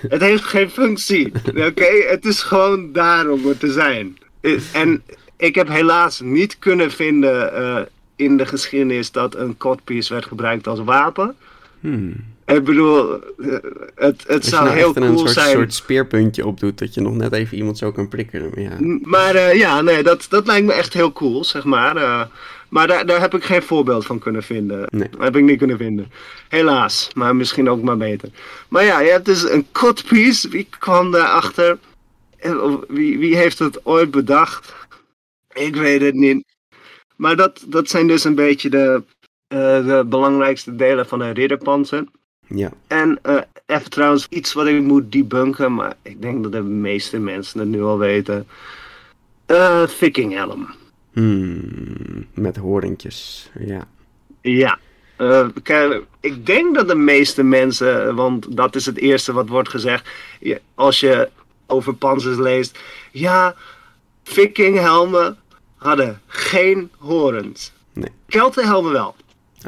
Het 0.08 0.20
heeft 0.20 0.44
geen 0.44 0.70
functie. 0.70 1.32
Oké, 1.68 2.04
het 2.08 2.24
is 2.24 2.42
gewoon 2.42 2.92
daar 2.92 3.28
om 3.28 3.48
er 3.48 3.58
te 3.58 3.72
zijn. 3.72 4.18
En 4.72 5.02
ik 5.36 5.54
heb 5.54 5.68
helaas 5.68 6.20
niet 6.20 6.58
kunnen 6.58 6.90
vinden 6.90 7.54
eh, 7.54 7.80
in 8.16 8.36
de 8.36 8.46
geschiedenis 8.46 9.10
dat 9.10 9.34
een 9.34 9.56
codpiece 9.56 10.12
werd 10.12 10.26
gebruikt 10.26 10.66
als 10.66 10.80
wapen. 10.80 11.36
Hmm. 11.80 12.14
Ik 12.46 12.64
bedoel, 12.64 13.12
eh, 13.12 13.52
het, 13.94 14.24
het 14.26 14.28
Als 14.28 14.44
je 14.44 14.50
zou 14.50 14.64
nou 14.64 14.76
heel 14.76 14.86
echt 14.86 14.96
een 14.96 15.06
cool 15.06 15.18
soort, 15.18 15.30
zijn. 15.30 15.50
soort 15.50 15.74
speerpuntje 15.74 16.46
opdoet, 16.46 16.78
dat 16.78 16.94
je 16.94 17.00
nog 17.00 17.14
net 17.14 17.32
even 17.32 17.56
iemand 17.56 17.78
zo 17.78 17.92
kan 17.92 18.08
prikken. 18.08 18.50
Maar 18.54 18.60
ja, 18.60 18.98
Maar 19.02 19.34
eh, 19.34 19.58
ja, 19.58 19.80
nee, 19.80 20.02
dat, 20.02 20.26
dat 20.28 20.46
lijkt 20.46 20.66
me 20.66 20.72
echt 20.72 20.94
heel 20.94 21.12
cool, 21.12 21.44
zeg 21.44 21.64
maar. 21.64 21.96
Eh, 21.96 22.22
maar 22.74 22.86
daar, 22.86 23.06
daar 23.06 23.20
heb 23.20 23.34
ik 23.34 23.44
geen 23.44 23.62
voorbeeld 23.62 24.06
van 24.06 24.18
kunnen 24.18 24.42
vinden. 24.42 24.86
Nee. 24.90 25.08
Dat 25.10 25.20
heb 25.20 25.36
ik 25.36 25.42
niet 25.42 25.58
kunnen 25.58 25.78
vinden. 25.78 26.10
Helaas, 26.48 27.10
maar 27.14 27.36
misschien 27.36 27.68
ook 27.68 27.82
maar 27.82 27.96
beter. 27.96 28.28
Maar 28.68 28.84
ja, 28.84 29.00
je 29.00 29.10
hebt 29.10 29.24
dus 29.24 29.50
een 29.50 29.66
codpiece. 29.72 30.48
Wie 30.48 30.66
kwam 30.78 31.10
daarachter? 31.10 31.78
Of 32.42 32.80
Wie, 32.88 33.18
wie 33.18 33.36
heeft 33.36 33.58
het 33.58 33.86
ooit 33.86 34.10
bedacht? 34.10 34.74
Ik 35.52 35.76
weet 35.76 36.00
het 36.00 36.14
niet. 36.14 36.44
Maar 37.16 37.36
dat, 37.36 37.64
dat 37.66 37.88
zijn 37.88 38.06
dus 38.06 38.24
een 38.24 38.34
beetje 38.34 38.70
de, 38.70 39.02
eh, 39.46 39.86
de 39.86 40.04
belangrijkste 40.06 40.76
delen 40.76 41.06
van 41.06 41.20
een 41.20 41.34
ridderpanzer. 41.34 42.04
ja. 42.46 42.70
En 42.86 43.18
eh, 43.22 43.40
even 43.66 43.90
trouwens 43.90 44.26
iets 44.30 44.52
wat 44.52 44.66
ik 44.66 44.80
moet 44.80 45.12
debunken, 45.12 45.74
maar 45.74 45.94
ik 46.02 46.22
denk 46.22 46.42
dat 46.42 46.52
de 46.52 46.62
meeste 46.62 47.18
mensen 47.18 47.60
het 47.60 47.68
nu 47.68 47.82
al 47.82 47.98
weten. 47.98 48.46
Eh 49.46 49.86
vikinghelm. 49.86 50.82
Hmm, 51.14 52.26
met 52.34 52.56
horentjes, 52.56 53.50
ja. 53.58 53.88
Ja. 54.40 54.78
Eh, 55.16 55.46
ik 56.20 56.46
denk 56.46 56.74
dat 56.74 56.88
de 56.88 56.94
meeste 56.94 57.42
mensen, 57.42 58.14
want 58.14 58.56
dat 58.56 58.74
is 58.74 58.86
het 58.86 58.98
eerste 58.98 59.32
wat 59.32 59.48
wordt 59.48 59.68
gezegd. 59.68 60.08
als 60.74 61.00
je 61.00 61.28
over 61.66 61.94
panzers 61.94 62.36
leest. 62.36 62.78
Ja, 63.12 63.54
vikinghelmen 64.22 65.36
hadden 65.76 66.20
geen 66.26 66.90
horens. 66.98 67.72
Nee. 67.92 68.10
Keltenhelmen 68.26 68.92
wel. 68.92 69.14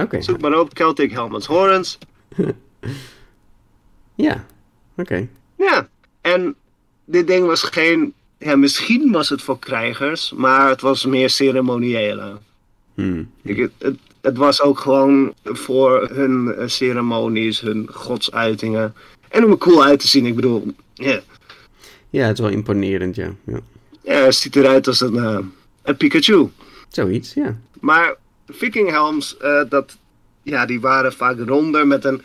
Oké, 0.00 0.22
Zoek 0.22 0.40
maar 0.40 0.58
op 0.58 0.74
Celtic 0.74 1.10
helmets 1.10 1.46
horens. 1.46 1.98
ja, 4.14 4.44
oké. 4.96 5.28
Ja, 5.56 5.88
en 6.20 6.54
dit 7.04 7.26
ding 7.26 7.46
was 7.46 7.62
geen. 7.62 8.14
Ja, 8.38 8.56
misschien 8.56 9.12
was 9.12 9.28
het 9.28 9.42
voor 9.42 9.58
krijgers, 9.58 10.32
maar 10.32 10.68
het 10.68 10.80
was 10.80 11.04
meer 11.04 11.30
ceremoniële. 11.30 12.38
Hmm. 12.94 13.30
Ik, 13.42 13.70
het, 14.20 14.36
was 14.36 14.62
ook 14.62 14.78
gewoon 14.78 15.34
voor 15.44 16.08
hun 16.12 16.54
eh, 16.54 16.68
ceremonies, 16.68 17.60
hun 17.60 17.88
godsuitingen. 17.92 18.94
En 19.28 19.44
om 19.44 19.50
er 19.50 19.58
cool 19.58 19.84
uit 19.84 20.00
te 20.00 20.08
zien, 20.08 20.26
ik 20.26 20.34
bedoel, 20.34 20.74
ja, 20.94 21.20
Ja, 22.10 22.26
het 22.26 22.38
is 22.38 22.44
wel 22.44 22.52
imponerend, 22.52 23.16
ja. 23.16 23.34
ja. 23.44 23.60
ja 24.02 24.14
het 24.14 24.34
ziet 24.34 24.56
eruit 24.56 24.86
als 24.86 25.00
een, 25.00 25.16
eh, 25.16 25.38
een 25.82 25.96
Pikachu. 25.96 26.50
Zoiets, 26.88 27.34
ja. 27.34 27.56
Maar 27.80 28.16
vikinghelms, 28.48 29.36
eh, 29.36 29.62
dat, 29.68 29.96
ja, 30.42 30.66
die 30.66 30.80
waren 30.80 31.12
vaak 31.12 31.38
ronder 31.38 31.86
met 31.86 32.04
een 32.04 32.22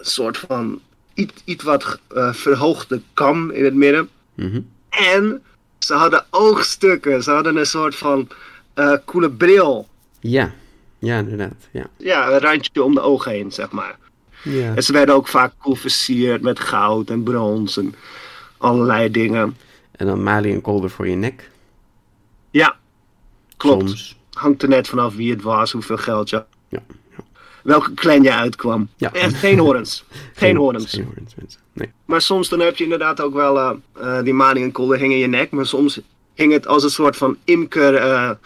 soort 0.00 0.38
van 0.38 0.80
iets, 1.14 1.42
iets 1.44 1.64
wat 1.64 2.00
verhoogde 2.32 3.00
kam 3.14 3.50
in 3.50 3.64
het 3.64 3.74
midden. 3.74 4.08
Mhm. 4.34 4.60
En 4.88 5.42
ze 5.78 5.94
hadden 5.94 6.24
oogstukken. 6.30 7.22
Ze 7.22 7.30
hadden 7.30 7.56
een 7.56 7.66
soort 7.66 7.96
van 7.96 8.28
eh 8.74 8.92
coole 9.04 9.30
bril. 9.30 9.88
Ja, 10.20 10.52
ja, 10.98 11.18
inderdaad, 11.18 11.68
ja. 11.70 11.86
Ja, 11.96 12.28
een 12.30 12.38
randje 12.40 12.82
om 12.82 12.94
de 12.94 13.00
ogen 13.00 13.30
heen, 13.32 13.52
zeg 13.52 13.70
maar. 13.70 13.98
Ja, 14.42 14.74
En 14.74 14.82
ze 14.82 14.92
werden 14.92 15.14
ook 15.14 15.28
vaak 15.28 15.52
cool 15.58 15.74
versierd 15.74 16.42
met 16.42 16.60
goud 16.60 17.10
en 17.10 17.22
brons 17.22 17.76
en 17.76 17.94
allerlei 18.56 19.10
dingen. 19.10 19.56
en 19.92 20.06
dan 20.06 20.22
malie 20.22 20.52
en 20.54 20.60
kolder 20.60 20.90
voor 20.90 21.08
je 21.08 21.14
nek. 21.16 21.50
Ja, 22.50 22.76
klopt. 23.56 23.88
Soms. 23.88 24.16
Hangt 24.32 24.62
er 24.62 24.68
net 24.68 24.88
vanaf 24.88 25.14
wie 25.14 25.30
het 25.30 25.42
was, 25.42 25.72
hoeveel 25.72 25.96
geld 25.96 26.30
je... 26.30 26.44
Ja, 26.68 26.82
Welke 27.68 27.94
clan 27.94 28.22
je 28.22 28.32
uitkwam. 28.32 28.88
Ja. 28.96 29.12
Echt 29.12 29.34
geen 29.34 29.58
horens. 29.58 30.04
Geen 30.34 30.56
horens. 30.56 30.90
Geen 30.90 31.04
horens, 31.04 31.34
mensen. 31.36 31.60
Nee. 31.72 31.90
Maar 32.04 32.20
soms 32.20 32.48
dan 32.48 32.60
heb 32.60 32.76
je 32.76 32.84
inderdaad 32.84 33.20
ook 33.20 33.34
wel 33.34 33.58
eh, 33.58 33.70
eh, 34.00 34.24
die 34.24 34.34
maling 34.34 34.64
en 34.64 34.72
kolder 34.72 34.98
hing 34.98 35.12
in 35.12 35.18
je 35.18 35.26
nek. 35.26 35.50
Maar 35.50 35.66
soms 35.66 36.00
hing 36.34 36.52
het 36.52 36.66
als 36.66 36.82
een 36.82 36.90
soort 36.90 37.16
van 37.16 37.36
imker 37.44 38.38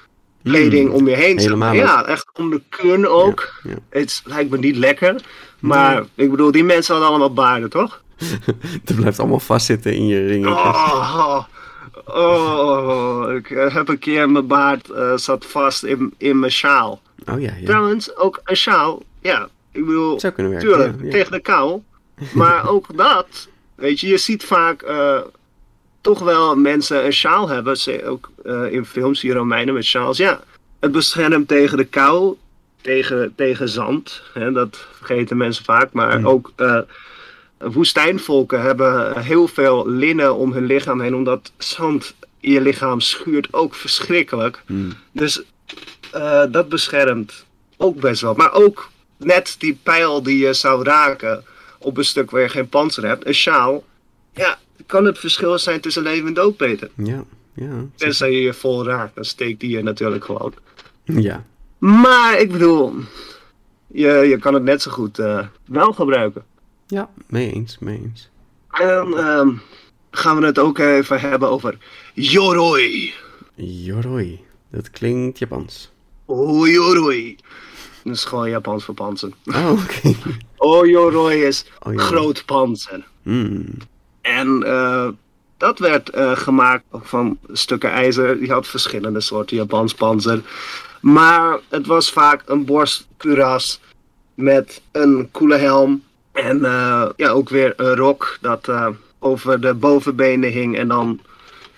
kleding 0.42 0.90
om 0.90 1.08
je 1.08 1.16
heen. 1.16 1.38
helemaal 1.38 1.74
Ja, 1.74 2.04
echt 2.04 2.30
om 2.32 2.50
de 2.50 2.62
kun 2.68 3.06
ook. 3.06 3.60
Ja, 3.62 3.70
ja. 3.70 3.76
Het 3.88 4.22
lijkt 4.24 4.50
me 4.50 4.58
niet 4.58 4.76
lekker. 4.76 5.24
Maar 5.58 6.04
ik 6.14 6.30
bedoel, 6.30 6.50
die 6.50 6.64
mensen 6.64 6.92
hadden 6.92 7.10
allemaal 7.10 7.32
baarden, 7.32 7.70
toch? 7.70 8.02
Het 8.84 8.96
blijft 9.00 9.18
allemaal 9.18 9.40
vastzitten 9.40 9.94
in 9.94 10.06
je 10.06 10.26
ringetje. 10.26 10.54
Oh, 10.54 11.44
Oh, 12.04 13.32
ik 13.32 13.50
eh, 13.50 13.74
heb 13.74 13.88
een 13.88 13.98
keer 13.98 14.30
mijn 14.30 14.46
baard 14.46 14.90
zat 15.14 15.46
vast 15.46 15.82
in, 15.82 16.14
in 16.18 16.38
mijn 16.38 16.52
sjaal. 16.52 17.00
Oh 17.26 17.40
ja, 17.40 17.52
ja. 17.58 17.64
Trouwens, 17.64 18.16
ook 18.16 18.40
een 18.44 18.56
sjaal. 18.56 19.02
Ja, 19.22 19.48
ik 19.72 19.84
bedoel, 19.86 20.20
Zou 20.20 20.32
kunnen 20.32 20.52
werken. 20.52 20.68
tuurlijk, 20.70 20.94
ja, 20.98 21.04
ja. 21.04 21.10
tegen 21.10 21.32
de 21.32 21.40
kou. 21.40 21.80
Maar 22.34 22.68
ook 22.68 22.96
dat, 22.96 23.48
weet 23.74 24.00
je, 24.00 24.06
je 24.08 24.16
ziet 24.18 24.44
vaak 24.44 24.82
eh, 24.82 25.18
toch 26.00 26.18
wel 26.18 26.56
mensen 26.56 27.04
een 27.04 27.12
sjaal 27.12 27.48
hebben. 27.48 27.76
Ze- 27.76 28.04
Ook 28.06 28.30
eh, 28.44 28.72
in 28.72 28.84
films 28.84 29.20
je 29.20 29.32
Romeinen 29.32 29.74
met 29.74 29.84
sjaals. 29.84 30.16
Ja, 30.16 30.40
het 30.80 30.92
beschermt 30.92 31.48
tegen 31.48 31.76
de 31.76 31.84
kou, 31.84 32.36
tegen, 32.80 33.32
tegen 33.36 33.68
zand. 33.68 34.22
Hè, 34.34 34.52
dat 34.52 34.86
vergeten 34.96 35.36
mensen 35.36 35.64
vaak. 35.64 35.92
Maar 35.92 36.18
Mm. 36.18 36.26
ook 36.26 36.52
eh, 36.56 36.78
woestijnvolken 37.58 38.60
hebben 38.62 39.20
heel 39.20 39.48
veel 39.48 39.88
linnen 39.88 40.34
om 40.36 40.52
hun 40.52 40.64
lichaam 40.66 41.00
heen. 41.00 41.14
Omdat 41.14 41.52
zand 41.58 42.14
in 42.40 42.52
je 42.52 42.60
lichaam 42.60 43.00
schuurt 43.00 43.52
ook 43.52 43.74
verschrikkelijk. 43.74 44.62
Mm. 44.66 44.92
Dus 45.12 45.42
dat 46.50 46.68
beschermt 46.68 47.44
ook 47.76 48.00
best 48.00 48.20
wel. 48.20 48.34
Maar 48.34 48.52
ook 48.52 48.90
net 49.24 49.54
die 49.58 49.78
pijl 49.82 50.22
die 50.22 50.38
je 50.38 50.52
zou 50.52 50.84
raken 50.84 51.44
op 51.78 51.96
een 51.96 52.04
stuk 52.04 52.30
waar 52.30 52.40
je 52.42 52.48
geen 52.48 52.68
panzer 52.68 53.06
hebt, 53.06 53.26
een 53.26 53.34
sjaal. 53.34 53.84
Ja, 54.34 54.58
kan 54.86 55.04
het 55.04 55.18
verschil 55.18 55.58
zijn 55.58 55.80
tussen 55.80 56.02
leven 56.02 56.26
en 56.26 56.34
dood, 56.34 56.56
Peter. 56.56 56.90
Ja, 56.96 57.24
ja. 57.54 57.84
Tenzij 57.96 58.30
je 58.32 58.40
je 58.40 58.52
vol 58.52 58.84
raakt, 58.86 59.14
dan 59.14 59.24
steekt 59.24 59.60
die 59.60 59.70
je 59.70 59.82
natuurlijk 59.82 60.24
gewoon. 60.24 60.54
Ja, 61.04 61.44
Maar 61.78 62.38
ik 62.40 62.52
bedoel, 62.52 62.94
je, 63.86 64.08
je 64.08 64.38
kan 64.38 64.54
het 64.54 64.62
net 64.62 64.82
zo 64.82 64.90
goed 64.90 65.18
eh, 65.18 65.46
wel 65.64 65.92
gebruiken. 65.92 66.44
ja, 66.86 67.10
mee 67.28 67.52
eens, 67.52 67.76
mee 67.80 68.00
eens. 68.04 68.30
En 68.70 69.12
ehm, 69.16 69.50
gaan 70.10 70.40
we 70.40 70.46
het 70.46 70.58
ook 70.58 70.78
even 70.78 71.20
hebben 71.20 71.48
over 71.50 71.78
Yoroi. 72.14 73.14
Yoroi, 73.54 74.40
dat 74.70 74.90
klinkt 74.90 75.38
Japans. 75.38 75.90
Oh, 76.24 76.68
Yoroi. 76.68 77.36
Is 78.04 78.24
gewoon 78.24 78.50
Japans 78.50 78.84
voor 78.84 78.94
panzer. 78.94 79.30
Oh, 79.46 79.70
oké. 79.72 80.14
Oh, 80.56 80.86
Yoroi 80.86 81.42
is 81.44 81.64
Oh, 81.82 81.98
groot 81.98 82.44
panzer. 82.44 83.04
Hmm, 83.22 83.66
En 84.20 84.62
eh, 84.62 85.08
dat 85.56 85.78
werd 85.78 86.10
eh, 86.10 86.36
gemaakt 86.36 86.84
van 86.92 87.38
stukken 87.52 87.90
ijzer. 87.90 88.38
Die 88.38 88.50
had 88.52 88.66
verschillende 88.66 89.20
soorten 89.20 89.56
Japans 89.56 89.94
panzer. 89.94 90.42
Maar 91.00 91.58
het 91.68 91.86
was 91.86 92.10
vaak 92.10 92.42
een 92.46 92.64
borstkuras 92.64 93.80
met 94.34 94.82
een 94.92 95.28
koele 95.30 95.56
helm. 95.56 96.02
En 96.32 96.64
eh, 96.64 97.08
ja, 97.16 97.28
ook 97.28 97.48
weer 97.48 97.72
een 97.76 97.96
rok 97.96 98.38
dat 98.40 98.68
over 99.18 99.60
de 99.60 99.74
bovenbenen 99.74 100.50
hing. 100.50 100.76
En 100.76 100.88
dan 100.88 101.20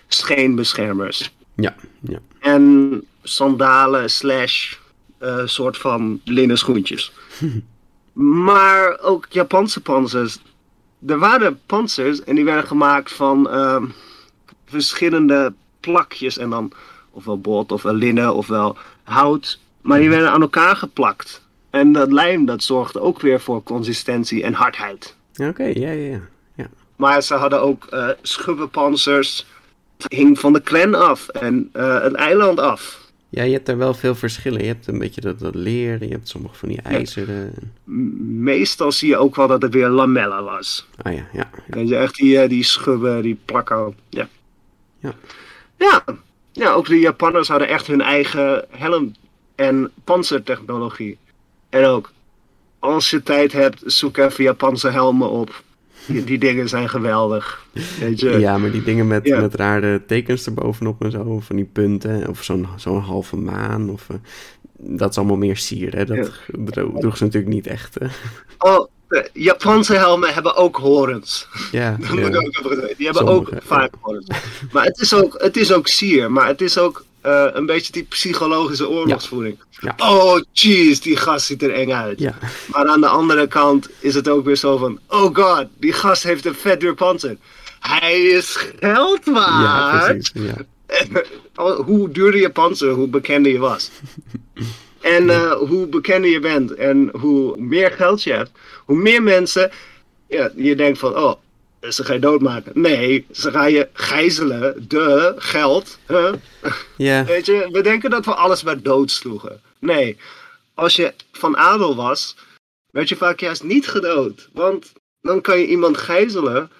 scheenbeschermers. 0.09 1.33
Ja, 1.55 1.75
ja. 2.01 2.19
En 2.41 3.05
sandalen 3.23 4.11
slash 4.11 4.75
eh, 5.19 5.41
soort 5.45 5.79
van 5.79 6.21
linnen 6.25 6.59
schoentjes. 6.59 7.13
maar 8.47 8.99
ook 9.01 9.27
Japanse 9.29 9.81
panzers. 9.81 10.39
Er 11.07 11.19
waren 11.19 11.61
panzers 11.67 12.25
en 12.25 12.35
die 12.35 12.45
werden 12.45 12.67
gemaakt 12.67 13.13
van 13.13 13.51
ehm, 13.51 13.85
verschillende 14.65 15.53
plakjes. 15.81 16.39
En 16.39 16.51
dan 16.51 16.73
ofwel 17.11 17.41
bot, 17.41 17.73
ofwel 17.73 17.95
linnen, 17.95 18.35
ofwel 18.35 18.77
hout. 19.03 19.59
Maar 19.81 19.99
die 19.99 20.11
werden 20.11 20.31
aan 20.31 20.41
elkaar 20.41 20.77
geplakt. 20.77 21.43
En 21.71 21.93
dat 21.93 22.13
lijm 22.13 22.45
dat 22.45 22.63
zorgde 22.63 23.01
ook 23.01 23.21
weer 23.21 23.41
voor 23.41 23.63
consistentie 23.63 24.43
en 24.43 24.53
hardheid. 24.53 25.17
Oké, 25.37 25.65
ja, 25.65 25.91
ja, 25.91 26.11
ja. 26.11 26.21
ja. 26.55 26.67
Maar 26.97 27.23
ze 27.23 27.35
hadden 27.35 27.61
ook 27.61 27.85
eh 27.85 28.09
schubbenpanzers. 28.23 29.47
Het 29.97 30.13
hing 30.13 30.39
van 30.39 30.53
de 30.53 30.63
clan 30.63 30.95
af 30.95 31.29
en 31.29 31.71
eh, 31.73 32.03
het 32.03 32.15
eiland 32.15 32.61
af. 32.61 33.04
Ja, 33.35 33.43
je 33.43 33.53
hebt 33.53 33.67
daar 33.67 33.79
wel 33.79 33.95
veel 33.95 34.15
verschillen. 34.15 34.61
Je 34.61 34.67
hebt 34.67 34.87
een 34.87 34.99
beetje 34.99 35.21
dat, 35.21 35.39
dat 35.39 35.55
leer, 35.55 36.05
je 36.05 36.11
hebt 36.11 36.29
sommige 36.29 36.55
van 36.55 36.69
die 36.69 36.81
ijzeren. 36.83 37.53
Meestal 38.45 38.93
zie 38.93 39.09
je 39.09 39.17
ook 39.17 39.37
wel 39.37 39.47
dat 39.49 39.63
het 39.63 39.73
weer 39.73 39.89
lamella 39.89 40.43
was. 40.43 40.87
Ah 41.03 41.13
ja, 41.15 41.27
ja. 41.33 41.51
ja. 41.67 41.75
Weet 41.75 41.89
je, 41.89 41.97
echt 41.97 42.15
die, 42.15 42.39
eh, 42.39 42.49
die 42.49 42.65
schubben, 42.65 43.23
die 43.23 43.39
plakken. 43.45 43.95
Ja. 44.09 44.29
Ja. 44.99 45.15
ja. 45.79 46.05
Ja, 46.53 46.73
ook 46.73 46.87
de 46.87 46.99
Japanners 46.99 47.49
hadden 47.49 47.69
echt 47.69 47.87
hun 47.87 48.01
eigen 48.01 48.65
helm- 48.71 49.15
en 49.55 49.91
panzertechnologie. 50.05 51.19
En 51.69 51.85
ook, 51.85 52.13
als 52.79 53.11
je 53.11 53.23
tijd 53.23 53.53
hebt, 53.53 53.83
zoek 53.85 54.17
even 54.17 54.45
Japanse 54.45 54.89
helmen 54.89 55.31
op. 55.31 55.63
Die, 56.07 56.25
die 56.25 56.39
dingen 56.39 56.69
zijn 56.69 56.89
geweldig. 56.89 57.67
Weet 58.01 58.21
je? 58.21 58.31
Ja, 58.31 58.59
maar 58.59 58.71
die 58.71 58.83
dingen 58.83 59.07
met, 59.07 59.27
Ja. 59.27 59.41
met 59.41 59.55
rare 59.55 60.03
tekens 60.07 60.47
erbovenop 60.47 61.03
en 61.05 61.11
zo, 61.11 61.41
van 61.41 61.57
die 61.57 61.65
punten, 61.65 62.29
of 62.29 62.43
zo'n 62.43 62.67
zo'n 62.77 63.01
halve 63.01 63.37
maan, 63.37 63.91
of, 63.91 64.07
eh, 64.11 64.17
dat 64.77 65.11
is 65.11 65.19
allemaal 65.19 65.37
meer 65.37 65.57
sier, 65.57 65.97
hè? 65.97 66.05
Dat 66.05 66.31
dro- 66.65 66.93
droeg 66.99 67.17
ze 67.17 67.25
natuurlijk 67.25 67.53
niet 67.55 67.67
echt. 67.67 67.97
hè. 67.99 68.07
Oh, 68.59 68.87
de 69.09 69.31
Japanse 69.33 69.95
helmen 69.95 70.35
hebben 70.35 70.57
ook 70.57 70.77
horens. 70.77 71.49
Ja, 71.73 71.97
Dat 72.01 72.09
moet 72.11 72.19
ja. 72.19 72.27
ook. 72.27 72.33
Die 72.97 73.07
hebben 73.07 73.27
Sommige, 73.27 73.55
ook 73.57 73.63
vaak 73.63 73.95
horens. 74.01 74.27
Maar 74.73 74.85
het 74.85 74.99
is 75.01 75.15
ook, 75.15 75.35
het 75.43 75.57
is 75.57 75.73
ook 75.73 75.87
sier, 75.89 76.33
maar 76.33 76.47
het 76.47 76.61
is 76.61 76.79
ook 76.79 77.05
eh, 77.25 77.47
een 77.53 77.67
beetje 77.67 77.93
die 77.93 78.03
psychologische 78.03 78.89
oorlogsvoering. 78.89 79.59
Ja. 79.81 79.95
Oh, 79.97 80.41
jeez, 80.53 81.01
die 81.01 81.17
gast 81.17 81.47
ziet 81.47 81.63
er 81.63 81.73
eng 81.73 81.93
uit. 81.93 82.19
ja, 82.19 82.35
Maar 82.67 82.87
aan 82.87 83.01
de 83.01 83.07
andere 83.07 83.47
kant 83.47 83.89
is 83.99 84.15
het 84.15 84.29
ook 84.29 84.45
weer 84.45 84.57
zo 84.57 84.77
van: 84.77 84.99
oh 85.09 85.35
god, 85.35 85.67
die 85.79 85.93
gast 85.93 86.23
heeft 86.23 86.45
een 86.45 86.55
vet 86.55 86.81
duur 86.81 86.95
panzer. 86.95 87.37
Hij 87.81 88.23
is 88.23 88.57
geld 88.81 89.21
ja, 89.25 89.33
waard. 89.33 90.33
Oh, 91.55 91.87
hoe 91.87 92.11
duurder 92.11 92.41
je 92.41 92.51
panzer, 92.51 92.91
hoe 92.91 93.09
bekender 93.09 93.53
je 93.53 93.59
was. 93.59 93.91
En 95.01 95.31
eh, 95.31 95.53
hoe 95.53 95.87
bekender 95.87 96.31
je 96.31 96.41
bent 96.41 96.75
en 96.75 97.11
hoe 97.13 97.59
meer 97.59 97.91
geld 97.91 98.23
je 98.23 98.33
hebt, 98.33 98.51
hoe 98.85 98.97
meer 98.97 99.23
mensen 99.23 99.71
ja, 100.29 100.51
je 100.57 100.77
denkt 100.77 100.99
van, 100.99 101.17
oh, 101.17 101.35
ze 101.89 102.05
ga 102.05 102.13
je 102.13 102.19
doodmaken. 102.19 102.73
Nee, 102.75 103.27
ze 103.31 103.51
gaan 103.51 103.73
je 103.73 103.89
gijzelen, 103.93 104.89
de 104.89 105.35
geld. 105.37 105.99
Huh? 106.07 106.33
Weet 107.25 107.47
je, 107.47 107.69
we 107.73 107.81
denken 107.83 108.11
dat 108.11 108.25
we 108.25 108.35
alles 108.35 108.63
maar 108.63 108.83
doodsloegen. 108.83 109.61
Nee, 109.79 110.17
als 110.75 110.97
je 110.97 111.15
van 111.33 111.57
adel 111.57 111.97
was, 111.97 112.37
werd 112.91 113.09
je 113.09 113.17
vaak 113.17 113.41
juist 113.41 113.63
niet 113.63 113.89
gedood. 113.89 114.49
Want 114.53 114.93
dan 115.21 115.41
kan 115.41 115.59
je 115.59 115.67
iemand 115.67 115.97
gijzelen 115.97 116.71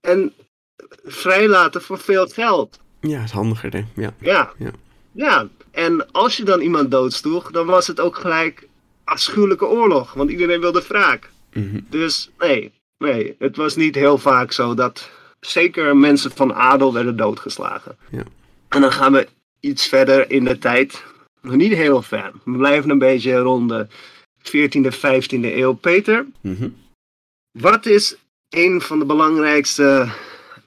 en 0.00 0.32
vrijlaten 1.04 1.82
voor 1.82 1.98
veel 1.98 2.26
geld. 2.26 2.78
ja, 3.00 3.22
is 3.22 3.30
handiger, 3.30 3.72
hè? 3.72 3.84
Ja, 3.94 4.14
Ja. 4.20 4.52
Ja. 4.58 4.72
ja. 5.12 5.48
En 5.70 6.12
als 6.12 6.36
je 6.36 6.44
dan 6.44 6.60
iemand 6.60 6.90
doodsloeg, 6.90 7.50
dan 7.50 7.66
was 7.66 7.86
het 7.86 8.00
ook 8.00 8.16
gelijk 8.16 8.68
afschuwelijke 9.04 9.66
oorlog. 9.66 10.12
Want 10.12 10.30
iedereen 10.30 10.60
wilde 10.60 10.84
wraak. 10.88 11.30
Mhm. 11.52 11.80
Dus 11.88 12.30
nee, 12.38 12.72
nee, 12.98 13.34
het 13.38 13.56
was 13.56 13.76
niet 13.76 13.94
heel 13.94 14.18
vaak 14.18 14.52
zo 14.52 14.74
dat 14.74 15.10
zeker 15.40 15.96
mensen 15.96 16.30
van 16.34 16.54
adel 16.54 16.92
werden 16.92 17.16
doodgeslagen. 17.16 17.96
Ja. 18.10 18.22
En 18.68 18.80
dan 18.80 18.92
gaan 18.92 19.12
we 19.12 19.28
iets 19.60 19.86
verder 19.86 20.30
in 20.30 20.44
de 20.44 20.58
tijd. 20.58 21.04
Nog 21.42 21.54
niet 21.54 21.72
heel 21.72 22.02
ver. 22.02 22.32
We 22.44 22.56
blijven 22.56 22.90
een 22.90 22.98
beetje 22.98 23.36
rond 23.36 23.68
de 23.68 23.86
14e, 24.42 24.92
15e 24.92 25.56
eeuw. 25.56 25.72
Peter, 25.72 26.26
Mhm. 26.40 26.68
wat 27.58 27.86
is 27.86 28.16
een 28.48 28.80
van 28.80 28.98
de 28.98 29.04
belangrijkste 29.04 30.08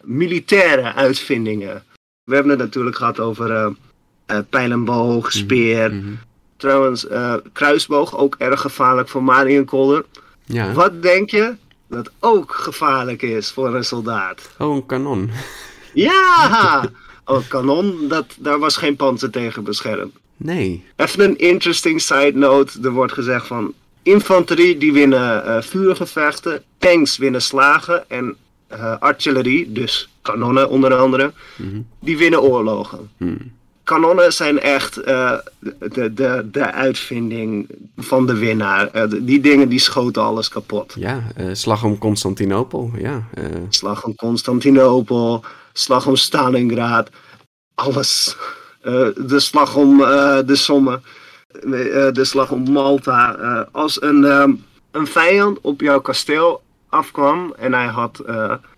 militaire 0.04 0.94
uitvindingen? 0.94 1.84
We 2.24 2.34
hebben 2.34 2.52
het 2.52 2.62
natuurlijk 2.62 2.96
gehad 2.96 3.20
over 3.20 3.52
eh 3.52 3.70
eh, 4.26 4.40
pijl 4.50 4.72
en 4.72 4.86
boog, 4.86 5.32
speer. 5.32 5.94
Mhm. 5.94 6.14
Trouwens, 6.58 7.08
eh, 7.08 7.36
kruisboog, 7.54 8.18
ook 8.18 8.36
erg 8.38 8.62
gevaarlijk 8.62 9.10
voor 9.10 9.24
Marienkolder. 9.24 10.06
Ja, 10.46 10.74
Wat 10.74 11.02
denk 11.02 11.30
je 11.30 11.56
dat 11.92 12.12
ook 12.20 12.54
gevaarlijk 12.54 13.22
is 13.22 13.52
voor 13.52 13.76
een 13.76 13.84
soldaat? 13.84 14.50
oh, 14.58 14.76
een 14.76 14.86
kanon. 14.86 15.30
Ja! 15.94 16.90
Oh, 17.26 17.48
kanon, 17.48 18.08
dat, 18.08 18.26
daar 18.40 18.60
was 18.60 18.78
geen 18.78 18.96
panzer 18.96 19.30
tegen 19.30 19.64
beschermd. 19.64 20.16
Nee, 20.38 20.84
Even 20.96 21.24
een 21.24 21.38
interesting 21.38 22.02
side 22.02 22.32
note. 22.34 22.80
Er 22.84 22.92
wordt 22.92 23.14
gezegd 23.14 23.48
van... 23.48 23.74
Infanterie 24.04 24.78
die 24.78 24.94
winnen 24.94 25.46
eh 25.46 25.62
vuurgevechten. 25.62 26.64
Tanks 26.78 27.18
winnen 27.18 27.42
slagen. 27.42 28.10
En 28.10 28.36
eh, 28.68 28.98
artillerie, 29.00 29.72
dus 29.72 30.10
kanonnen 30.22 30.70
onder 30.70 30.94
andere... 30.94 31.34
Mhm. 31.56 31.82
Die 32.00 32.18
winnen 32.18 32.42
oorlogen. 32.42 33.10
Hmm. 33.18 33.52
Kanonnen 33.92 34.34
zijn 34.34 34.60
echt 34.60 34.98
eh, 34.98 35.34
de, 35.80 36.14
de, 36.14 36.48
de 36.52 36.72
uitvinding 36.72 37.70
van 37.98 38.26
de 38.26 38.38
winnaar. 38.38 38.88
Eh, 38.88 39.04
die 39.22 39.40
dingen 39.40 39.70
die 39.70 39.80
schoten 39.80 40.24
alles 40.24 40.50
kapot. 40.50 40.94
ja, 40.98 41.24
eh, 41.36 41.46
slag 41.52 41.84
om 41.84 41.98
Constantinopel, 41.98 42.92
ja. 42.98 43.24
Slag 43.70 44.04
om 44.04 44.16
Constantinopel, 44.16 45.44
slag 45.74 46.08
om 46.08 46.16
Stalingrad, 46.16 47.10
alles. 47.76 48.38
De 49.16 49.40
slag 49.40 49.76
om 49.76 49.98
de 50.46 50.56
Somme, 50.56 51.00
de 52.14 52.24
slag 52.26 52.52
om 52.52 52.72
Malta. 52.72 53.32
Als 53.72 54.02
een, 54.02 54.24
een 54.92 55.08
vijand 55.08 55.62
op 55.62 55.82
jouw 55.82 56.02
kasteel 56.02 56.62
afkwam 56.90 57.54
en 57.58 57.74
hij 57.74 57.88
had 57.88 58.24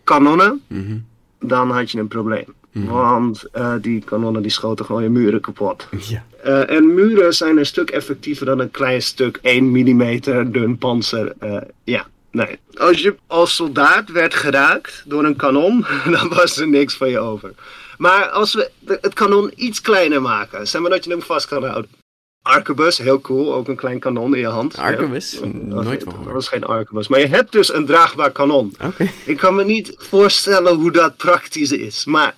kanonnen, 0.03 0.61
mhm. 0.67 0.97
dan 1.39 1.71
had 1.71 1.91
je 1.91 1.99
een 1.99 2.07
probleem. 2.07 2.53
Want 2.73 3.43
eh, 3.51 3.73
die 3.81 4.03
kanonnen 4.03 4.41
die 4.41 4.51
schoten 4.51 4.85
gewoon 4.85 5.03
je 5.03 5.09
muren 5.09 5.41
kapot. 5.41 5.87
Ja. 5.99 6.25
Eh, 6.43 6.69
en 6.69 6.93
muren 6.93 7.33
zijn 7.33 7.57
een 7.57 7.65
stuk 7.65 7.89
effectiever 7.89 8.45
dan 8.45 8.59
een 8.59 8.71
klein 8.71 9.01
stuk 9.01 9.39
1 9.41 9.71
mm 9.71 10.19
dun 10.51 10.77
panzer. 10.77 11.33
Eh, 11.39 11.57
ja, 11.83 12.07
nee. 12.31 12.59
Als 12.73 13.01
je 13.01 13.15
als 13.27 13.55
soldaat 13.55 14.09
werd 14.09 14.33
geraakt 14.33 15.03
door 15.05 15.23
een 15.23 15.35
kanon, 15.35 15.85
dan 16.19 16.29
was 16.29 16.57
er 16.57 16.67
niks 16.67 16.93
van 16.93 17.09
je 17.09 17.19
over. 17.19 17.53
Maar 17.97 18.29
als 18.29 18.53
we 18.53 18.69
het 18.85 19.13
kanon 19.13 19.51
iets 19.55 19.81
kleiner 19.81 20.21
maken, 20.21 20.67
zeg 20.67 20.81
maar 20.81 20.89
dat 20.89 21.03
je 21.03 21.09
hem 21.09 21.21
vast 21.21 21.47
kan 21.47 21.63
houden. 21.63 22.02
Arquebus, 22.43 22.97
heel 22.97 23.21
cool, 23.21 23.53
ook 23.53 23.67
een 23.67 23.75
klein 23.75 23.99
kanon 23.99 24.33
in 24.35 24.39
je 24.39 24.47
hand. 24.47 24.77
Arquebus? 24.77 25.39
Ja. 25.41 25.47
Nooit 25.51 26.03
van 26.03 26.23
Dat 26.23 26.33
was 26.33 26.47
geen 26.47 26.63
arquebus. 26.63 27.07
Maar 27.07 27.19
je 27.19 27.27
hebt 27.27 27.51
dus 27.51 27.73
een 27.73 27.85
draagbaar 27.85 28.31
kanon. 28.31 28.75
Oké. 28.81 29.09
Ik 29.25 29.37
kan 29.37 29.55
me 29.55 29.63
niet 29.63 29.93
voorstellen 29.97 30.75
hoe 30.75 30.91
dat 30.91 31.17
praktisch 31.17 31.71
is. 31.71 32.05
Maar 32.05 32.35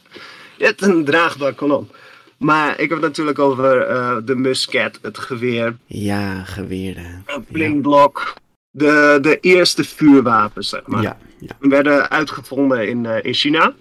je 0.58 0.66
hebt 0.66 0.82
een 0.82 1.06
draagbaar 1.06 1.54
kanon. 1.54 1.90
Maar 2.38 2.72
ik 2.72 2.80
heb 2.90 2.90
het 2.90 3.02
natuurlijk 3.02 3.40
over 3.40 3.82
eh, 3.82 4.18
de 4.26 4.36
musket, 4.36 5.00
het 5.02 5.18
geweer, 5.18 5.78
Ja, 5.86 6.44
geweerden. 6.44 7.24
een 7.26 7.46
blinkblok. 7.52 8.34
De, 8.70 9.18
de 9.22 9.40
eerste 9.40 9.84
vuurwapens, 9.84 10.70
zeg 10.70 10.82
maar. 10.88 11.02
Ja, 11.02 11.18
ja. 11.40 11.56
werden 11.60 12.10
uitgevonden 12.10 12.88
in, 12.90 13.06
eh, 13.06 13.24
in 13.24 13.34
China. 13.34 13.74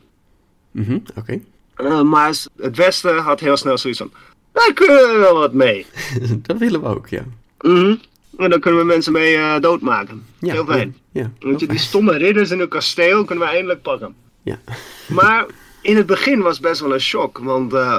Mhm, 0.70 0.98
Oké. 1.18 1.40
Eh, 1.74 2.00
maar 2.02 2.34
het 2.56 2.76
Westen 2.76 3.18
had 3.18 3.40
heel 3.40 3.56
snel 3.56 3.78
zoiets 3.78 3.98
van, 3.98 4.12
daar 4.54 4.72
kunnen 4.74 4.96
we 5.12 5.18
wel 5.18 5.34
wat 5.38 5.52
mee. 5.52 5.86
Dat 6.46 6.58
willen 6.58 6.80
we 6.80 6.86
ook, 6.86 7.08
ja. 7.08 7.24
Mhm. 7.60 7.94
En 8.38 8.50
daar 8.50 8.58
kunnen 8.58 8.80
we 8.80 8.86
mensen 8.86 9.12
mee 9.12 9.36
eh, 9.36 9.60
doodmaken. 9.60 10.24
ja 10.38 10.52
heel 10.52 10.64
fijn. 10.64 10.96
Ja, 11.12 11.30
heel 11.38 11.56
die 11.58 11.78
stomme 11.78 12.16
ridders 12.16 12.50
in 12.50 12.60
een 12.60 12.68
kasteel 12.68 13.24
kunnen 13.24 13.44
we 13.44 13.50
eindelijk 13.50 13.82
pakken. 13.82 14.14
ja. 14.42 14.58
Maar 15.08 15.46
in 15.82 15.96
het 15.96 16.06
begin 16.06 16.40
was 16.40 16.52
het 16.56 16.62
best 16.66 16.80
wel 16.80 16.92
een 16.94 17.00
shock, 17.00 17.38
want 17.38 17.72
eh, 17.72 17.98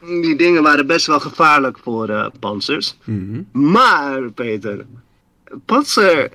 die 0.00 0.36
dingen 0.36 0.62
waren 0.62 0.86
best 0.86 1.06
wel 1.06 1.20
gevaarlijk 1.20 1.78
voor 1.78 2.08
eh 2.08 2.26
panzers. 2.40 2.96
Mhm. 3.04 3.42
Maar, 3.52 4.30
Peter, 4.30 4.86
panzer 5.64 6.30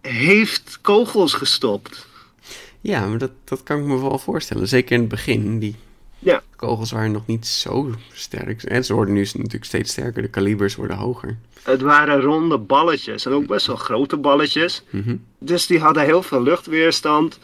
heeft 0.00 0.78
kogels 0.82 1.34
gestopt. 1.34 2.06
Ja, 2.80 3.06
maar 3.06 3.18
dat, 3.18 3.30
dat 3.44 3.62
kan 3.62 3.78
ik 3.78 3.84
me 3.84 4.00
wel 4.00 4.18
voorstellen. 4.18 4.68
Zeker 4.68 4.92
in 4.94 5.00
het 5.00 5.08
begin. 5.08 5.58
Die 5.58 5.76
Ja, 6.18 6.42
kogels 6.56 6.90
waren 6.90 7.12
nog 7.12 7.26
niet 7.26 7.46
zo 7.46 7.90
sterk. 8.12 8.62
En 8.62 8.84
ze 8.84 8.94
worden 8.94 9.14
nu 9.14 9.20
natuurlijk 9.20 9.64
steeds 9.64 9.90
sterker. 9.92 10.22
De 10.22 10.28
kalibers 10.28 10.76
worden 10.76 10.96
hoger. 10.96 11.38
het 11.62 11.80
waren 11.80 12.20
ronde 12.20 12.58
balletjes 12.58 13.26
en 13.26 13.32
ook 13.32 13.46
best 13.46 13.66
wel 13.66 13.76
grote 13.76 14.16
balletjes. 14.16 14.82
Mhm. 14.90 15.16
Dus 15.38 15.66
die 15.66 15.80
hadden 15.80 16.04
heel 16.04 16.22
veel 16.22 16.42
luchtweerstand. 16.42 17.38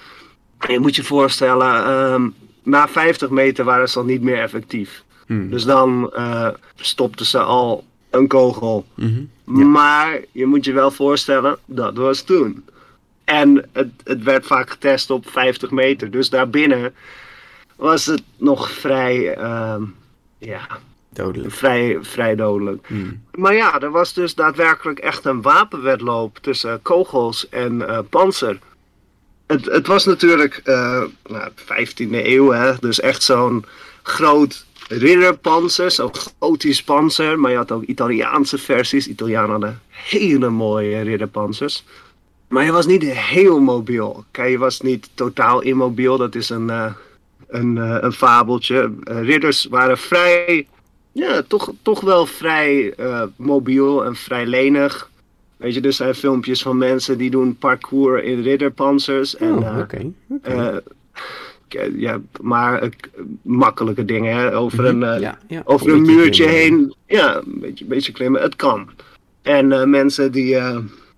En 0.59 0.73
je 0.73 0.81
moet 0.81 0.97
je 0.97 1.05
voorstellen, 1.05 1.85
ehm, 1.85 2.29
na 2.63 2.89
50 2.89 3.31
meter 3.31 3.65
waren 3.65 3.89
ze 3.89 3.99
al 3.99 4.05
niet 4.05 4.23
meer 4.23 4.39
effectief. 4.39 5.05
Hmm. 5.27 5.51
Dus 5.51 5.65
dan 5.65 6.13
eh, 6.13 6.49
stopten 6.77 7.27
ze 7.27 7.39
al 7.39 7.85
een 8.11 8.29
kogel. 8.29 8.87
Mhm. 8.95 9.71
Maar 9.71 10.21
je 10.33 10.47
moet 10.47 10.65
je 10.65 10.73
wel 10.73 10.91
voorstellen, 10.91 11.59
dat 11.65 11.97
was 11.97 12.23
toen. 12.23 12.65
En 13.25 13.69
het, 13.73 13.89
het 14.05 14.23
werd 14.23 14.47
vaak 14.47 14.71
getest 14.71 15.11
op 15.11 15.31
50 15.31 15.71
meter. 15.71 16.11
Dus 16.11 16.31
daarbinnen 16.31 16.95
was 17.77 18.07
het 18.07 18.23
nog 18.37 18.71
vrij, 18.71 19.35
ehm, 19.35 19.83
ja, 20.39 20.67
Dodelijk. 21.09 21.55
vrij, 21.55 21.99
vrij 22.01 22.35
dodelijk. 22.35 22.87
Hmm. 22.87 23.23
Maar 23.35 23.55
ja, 23.55 23.81
er 23.81 23.91
was 23.91 24.13
dus 24.13 24.35
daadwerkelijk 24.35 24.99
echt 24.99 25.25
een 25.25 25.43
wapenwedloop 25.43 26.39
tussen 26.39 26.83
kogels 26.83 27.49
en 27.49 27.89
eh 27.89 27.99
panzer. 28.11 28.59
Het, 29.47 29.65
het 29.65 29.87
was 29.87 30.05
natuurlijk 30.05 30.61
eh 30.65 31.03
nou, 31.27 31.51
15e 31.51 32.11
eeuw, 32.11 32.51
hè? 32.51 32.73
dus 32.81 33.01
echt 33.01 33.23
zo'n 33.23 33.65
groot 34.03 34.65
ridderpanzer, 34.89 35.91
zo'n 35.91 36.11
gotisch 36.39 36.83
panzer. 36.83 37.39
Maar 37.39 37.51
je 37.51 37.57
had 37.57 37.73
ook 37.73 37.83
Italiaanse 37.83 38.59
versies. 38.59 39.09
Italianen 39.09 39.51
hadden 39.51 39.81
hele 39.89 40.51
mooie 40.51 41.01
ridderpanzers. 41.01 41.85
Maar 42.49 42.65
je 42.65 42.73
was 42.73 42.87
niet 42.87 43.03
heel 43.03 43.61
mobiel. 43.61 44.25
Kijk, 44.31 44.51
je 44.51 44.59
was 44.59 44.81
niet 44.81 45.09
totaal 45.15 45.61
immobiel. 45.61 46.17
Dat 46.17 46.35
is 46.35 46.51
een, 46.51 46.71
eh, 46.71 46.93
een, 47.55 47.79
eh, 47.79 47.97
een 48.01 48.13
fabeltje. 48.13 48.93
Eh, 49.05 49.23
ridders 49.23 49.65
waren 49.71 49.99
vrij 49.99 50.67
ja, 51.13 51.43
toch, 51.49 51.73
toch 51.83 52.01
wel 52.01 52.27
vrij 52.27 52.93
eh, 52.97 53.23
mobiel 53.37 54.05
en 54.05 54.17
vrij 54.17 54.47
lenig. 54.47 55.11
Weet 55.57 55.75
je, 55.75 55.81
er 55.81 55.93
zijn 55.93 56.15
filmpjes 56.15 56.63
van 56.63 56.79
mensen 56.79 57.19
die 57.19 57.31
doen 57.31 57.57
parkour 57.57 58.23
in 58.25 58.43
ridderpanzers. 58.43 59.37
En, 59.37 59.53
Oh, 59.59 59.79
oké. 59.79 60.11
ja, 61.97 62.21
maar 62.41 62.89
makkelijke 63.43 64.05
dingen, 64.05 64.37
hè? 64.37 64.57
Over 64.59 64.85
een, 64.85 65.21
Ja, 65.21 65.39
ja. 65.49 65.63
over 65.65 65.89
Een 65.89 65.95
een 65.95 66.03
muurtje 66.03 66.45
klimmen. 66.45 66.79
heen. 66.79 66.95
Ja, 67.07 67.37
een 67.37 67.61
beetje, 67.61 67.85
beetje 67.85 68.13
klimmen. 68.13 68.41
Het 68.43 68.57
kan. 68.57 68.89
En 69.43 69.91
mensen 69.91 70.33
die 70.33 70.57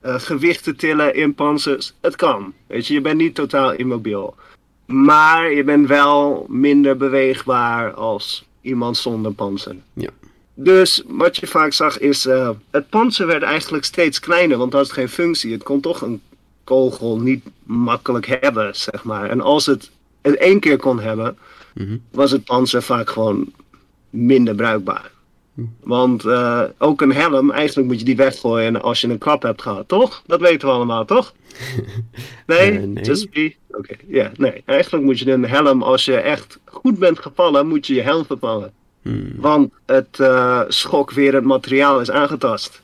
gewichten 0.02 0.76
tillen 0.76 1.14
in 1.14 1.34
panzers. 1.34 1.94
Het 2.00 2.16
kan. 2.16 2.52
Weet 2.66 2.86
je, 2.86 2.94
je 2.94 3.00
bent 3.00 3.18
niet 3.18 3.34
totaal 3.34 3.72
immobiel. 3.72 4.34
Maar 4.86 5.52
je 5.52 5.64
bent 5.64 5.88
wel 5.88 6.46
minder 6.48 6.96
beweegbaar 6.96 7.92
als 7.94 8.44
iemand 8.60 8.96
zonder 8.96 9.32
panzer. 9.32 9.76
Ja. 9.92 10.08
Dus 10.54 11.02
wat 11.06 11.36
je 11.36 11.46
vaak 11.46 11.72
zag 11.72 11.98
is, 11.98 12.26
eh, 12.26 12.50
het 12.70 12.88
panzer 12.88 13.26
werd 13.26 13.42
eigenlijk 13.42 13.84
steeds 13.84 14.20
kleiner, 14.20 14.58
want 14.58 14.72
het 14.72 14.82
had 14.82 14.92
geen 14.92 15.08
functie. 15.08 15.52
Het 15.52 15.62
kon 15.62 15.80
toch 15.80 16.00
een 16.00 16.20
kogel 16.64 17.18
niet 17.20 17.44
makkelijk 17.62 18.26
hebben, 18.40 18.76
zeg 18.76 19.04
maar. 19.04 19.30
En 19.30 19.40
als 19.40 19.66
het 19.66 19.90
het 20.22 20.36
één 20.36 20.60
keer 20.60 20.76
kon 20.76 21.00
hebben, 21.00 21.38
Mhm. 21.74 21.96
was 22.10 22.30
het 22.30 22.44
panzer 22.44 22.82
vaak 22.82 23.10
gewoon 23.10 23.52
minder 24.10 24.54
bruikbaar. 24.54 25.10
Want 25.82 26.24
eh, 26.24 26.62
ook 26.78 27.00
een 27.00 27.12
helm, 27.12 27.50
eigenlijk 27.50 27.88
moet 27.88 27.98
je 27.98 28.04
die 28.04 28.16
weggooien 28.16 28.82
als 28.82 29.00
je 29.00 29.08
een 29.08 29.18
klap 29.18 29.42
hebt 29.42 29.62
gehad, 29.62 29.88
toch? 29.88 30.22
Dat 30.26 30.40
weten 30.40 30.68
we 30.68 30.74
allemaal, 30.74 31.04
toch? 31.04 31.34
Nee? 32.46 32.70
Eh, 32.70 32.82
nee. 32.82 33.04
Just 33.04 33.30
be? 33.30 33.54
Oké, 33.70 33.94
ja, 34.06 34.32
nee. 34.36 34.62
Eigenlijk 34.64 35.04
moet 35.04 35.18
je 35.18 35.32
een 35.32 35.46
helm, 35.46 35.82
als 35.82 36.04
je 36.04 36.16
echt 36.16 36.58
goed 36.64 36.98
bent 36.98 37.18
gevallen, 37.18 37.66
moet 37.66 37.86
je 37.86 37.94
je 37.94 38.02
helm 38.02 38.24
vervangen. 38.24 38.72
Hmm. 39.02 39.32
Want 39.36 39.72
het 39.86 40.20
eh 40.20 40.60
schokwerend 40.68 41.44
materiaal 41.44 42.00
is 42.00 42.10
aangetast. 42.10 42.82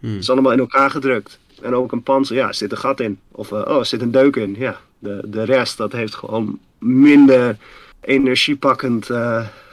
Hmm. 0.00 0.10
Het 0.10 0.22
is 0.22 0.30
allemaal 0.30 0.52
in 0.52 0.58
elkaar 0.58 0.90
gedrukt. 0.90 1.38
En 1.62 1.74
ook 1.74 1.92
een 1.92 2.02
panzer, 2.02 2.36
ja, 2.36 2.48
er 2.48 2.54
zit 2.54 2.70
een 2.72 2.78
gat 2.78 3.00
in. 3.00 3.18
Of, 3.30 3.52
oh, 3.52 3.78
er 3.78 3.86
zit 3.86 4.00
een 4.00 4.10
deuk 4.10 4.36
in. 4.36 4.54
Ja, 4.58 4.80
de, 4.98 5.22
de 5.26 5.42
rest, 5.42 5.76
dat 5.76 5.92
heeft 5.92 6.14
gewoon 6.14 6.58
minder 6.78 7.56
energiepakkend 8.00 9.10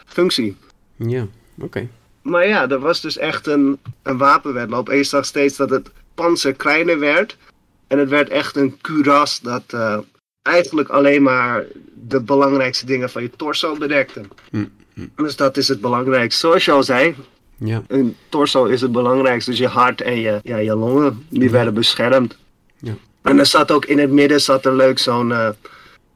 functie. 0.06 0.56
Ja, 0.96 1.28
oké. 1.60 1.90
Maar 2.22 2.48
ja, 2.48 2.70
er 2.70 2.80
was 2.80 3.02
dus 3.02 3.18
echt 3.18 3.48
een, 3.48 3.78
een 4.04 4.18
wapenwedloop. 4.18 4.90
En 4.90 4.98
je 4.98 5.04
zag 5.04 5.26
steeds 5.26 5.58
dat 5.58 5.70
het 5.70 5.90
panzer 6.16 6.54
kleiner 6.54 7.00
werd. 7.00 7.38
En 7.88 8.00
het 8.00 8.10
werd 8.10 8.30
echt 8.30 8.56
een 8.56 8.78
kuras 8.82 9.40
dat 9.40 9.64
eh, 9.68 9.98
eigenlijk 10.42 10.90
alleen 10.90 11.24
maar 11.24 11.66
de 11.94 12.22
belangrijkste 12.22 12.86
dingen 12.86 13.10
van 13.10 13.22
je 13.22 13.30
torso 13.36 13.76
bedekte. 13.78 14.22
Hm, 14.52 14.66
Dus 15.16 15.36
dat 15.36 15.58
is 15.58 15.68
het 15.68 15.82
belangrijkste. 15.82 16.48
Zoals 16.48 16.66
je 16.66 16.72
al 16.72 16.84
zei, 16.84 17.16
Ja, 17.58 17.84
een 17.88 18.16
torso 18.30 18.66
is 18.66 18.82
het 18.82 18.92
belangrijkste. 18.92 19.50
Dus 19.50 19.60
je 19.60 19.68
hart 19.68 20.02
en 20.02 20.20
je, 20.20 20.40
ja, 20.44 20.58
je 20.58 20.76
longen, 20.76 21.26
die 21.30 21.50
werden 21.50 21.74
beschermd. 21.74 22.38
Ja. 22.80 22.94
En 23.22 23.40
er 23.40 23.46
zat 23.46 23.72
ook 23.72 23.86
in 23.86 24.00
het 24.00 24.12
midden 24.12 24.42
zat 24.42 24.66
er 24.66 24.76
leuk 24.76 25.00
zo'n 25.00 25.32
eh, 25.32 25.50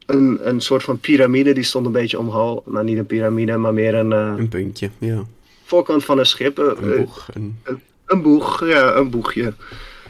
een, 0.06 0.39
een 0.41 0.62
soort 0.62 0.84
van 0.84 0.99
piramide. 0.99 1.53
Die 1.53 1.64
stond 1.64 1.86
een 1.86 1.91
beetje 1.91 2.20
omhoog. 2.20 2.62
Nou, 2.66 2.86
niet 2.86 2.97
een 2.97 3.06
piramide, 3.06 3.58
maar 3.58 3.74
meer 3.74 3.93
een 3.95 4.14
eh, 4.14 4.34
een 4.38 4.49
puntje. 4.49 4.89
Ja, 4.97 5.24
voorkant 5.66 6.05
van 6.05 6.20
een 6.20 6.26
schip. 6.26 6.59
eh, 6.59 6.66
een 6.66 6.97
boeg. 6.97 7.28
Een... 7.34 7.59
een 8.05 8.22
boeg, 8.22 8.68
ja, 8.68 8.95
een 8.95 9.09
boegje. 9.09 9.53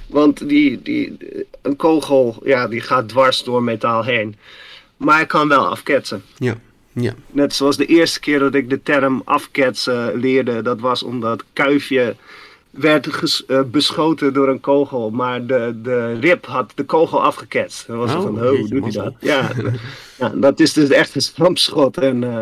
Want 0.07 0.49
die, 0.49 0.81
die, 0.81 1.17
een 1.61 1.75
kogel, 1.75 2.39
ja, 2.43 2.67
die 2.67 2.81
gaat 2.81 3.09
dwars 3.09 3.43
door 3.43 3.63
metaal 3.63 4.03
heen. 4.03 4.35
Maar 4.97 5.15
hij 5.15 5.25
kan 5.25 5.47
wel 5.47 5.67
afketsen. 5.67 6.23
Ja, 6.37 6.57
ja. 6.93 7.13
Net 7.31 7.53
zoals 7.53 7.77
de 7.77 7.85
eerste 7.85 8.19
keer 8.19 8.39
dat 8.39 8.53
ik 8.53 8.69
de 8.69 8.81
term 8.83 9.21
afketsen 9.25 10.15
leerde, 10.19 10.61
dat 10.61 10.79
was 10.79 11.03
omdat 11.03 11.43
kuifje 11.53 12.15
werd 12.75 13.07
ges- 13.13 13.45
eh, 13.45 13.61
beschoten 13.71 14.33
door 14.33 14.47
een 14.49 14.59
kogel, 14.59 15.09
maar 15.09 15.45
de, 15.45 15.79
de 15.81 16.13
rib 16.13 16.45
had 16.45 16.71
de 16.75 16.83
kogel 16.83 17.23
afgeketst. 17.23 17.87
Dan 17.87 17.97
was 17.97 18.09
het 18.09 18.19
Oh, 18.19 18.25
van, 18.25 18.35
oh, 18.41 18.49
hoe 18.49 18.67
doet 18.69 18.83
hij 18.83 19.03
dat? 19.03 19.13
Ja, 19.19 19.51
ja, 20.19 20.29
dat 20.35 20.59
is 20.59 20.73
dus 20.73 20.89
echt 20.89 21.15
een 21.15 21.21
stampschot. 21.21 21.97
En 21.97 22.23
eh, 22.23 22.39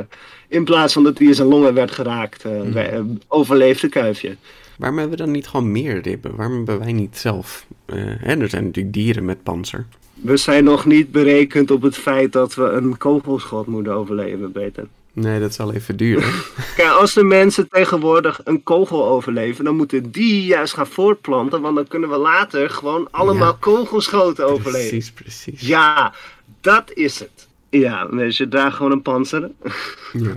in 0.48 0.64
plaats 0.64 0.94
van 0.94 1.04
dat 1.04 1.18
hij 1.18 1.28
in 1.28 1.36
zijn 1.36 1.48
longen 1.48 1.74
werd 1.74 1.92
geraakt, 1.92 2.46
eh, 2.46 3.00
overleefde 3.28 3.90
kuifje. 3.90 4.36
Waarom 4.78 4.98
hebben 4.98 5.18
we 5.18 5.24
dan 5.24 5.34
niet 5.34 5.48
gewoon 5.48 5.72
meer 5.72 6.02
ribben? 6.02 6.36
Waarom 6.36 6.56
hebben 6.56 6.80
wij 6.80 6.92
niet 6.94 7.18
zelf? 7.18 7.66
hè, 7.86 8.40
er 8.40 8.50
zijn 8.50 8.66
natuurlijk 8.66 8.94
dieren 8.94 9.26
met 9.26 9.44
panzer. 9.44 9.86
We 10.14 10.38
zijn 10.38 10.64
nog 10.64 10.86
niet 10.86 11.12
berekend 11.12 11.72
op 11.72 11.82
het 11.82 11.98
feit 11.98 12.32
dat 12.32 12.56
we 12.56 12.64
een 12.64 12.98
kogelschot 12.98 13.68
moeten 13.68 13.94
overleven, 13.94 14.52
Peter. 14.52 14.88
Nee, 15.14 15.40
dat 15.40 15.54
zal 15.54 15.74
even 15.74 15.98
duren. 15.98 16.32
Kijk, 16.76 16.90
als 16.90 17.14
de 17.14 17.24
mensen 17.24 17.70
tegenwoordig 17.70 18.42
een 18.44 18.64
kogel 18.64 19.06
overleven, 19.08 19.66
dan 19.66 19.76
moeten 19.76 20.12
die 20.12 20.46
juist 20.46 20.74
gaan 20.74 20.88
voortplanten, 20.88 21.62
want 21.62 21.76
dan 21.76 21.88
kunnen 21.88 22.10
we 22.10 22.18
later 22.18 22.70
gewoon 22.70 23.08
allemaal 23.12 23.52
Ja. 23.52 23.58
kogelschoten 23.60 24.46
overleven. 24.48 24.90
precies, 24.90 25.12
precies. 25.12 25.62
Ja, 25.62 26.14
dat 26.62 26.92
is 26.94 27.20
het. 27.20 27.48
Ja, 27.70 28.06
dus 28.06 28.38
je 28.38 28.48
draagt 28.48 28.76
gewoon 28.76 28.92
een 28.92 29.02
panzer. 29.02 29.52
Ja. 30.14 30.36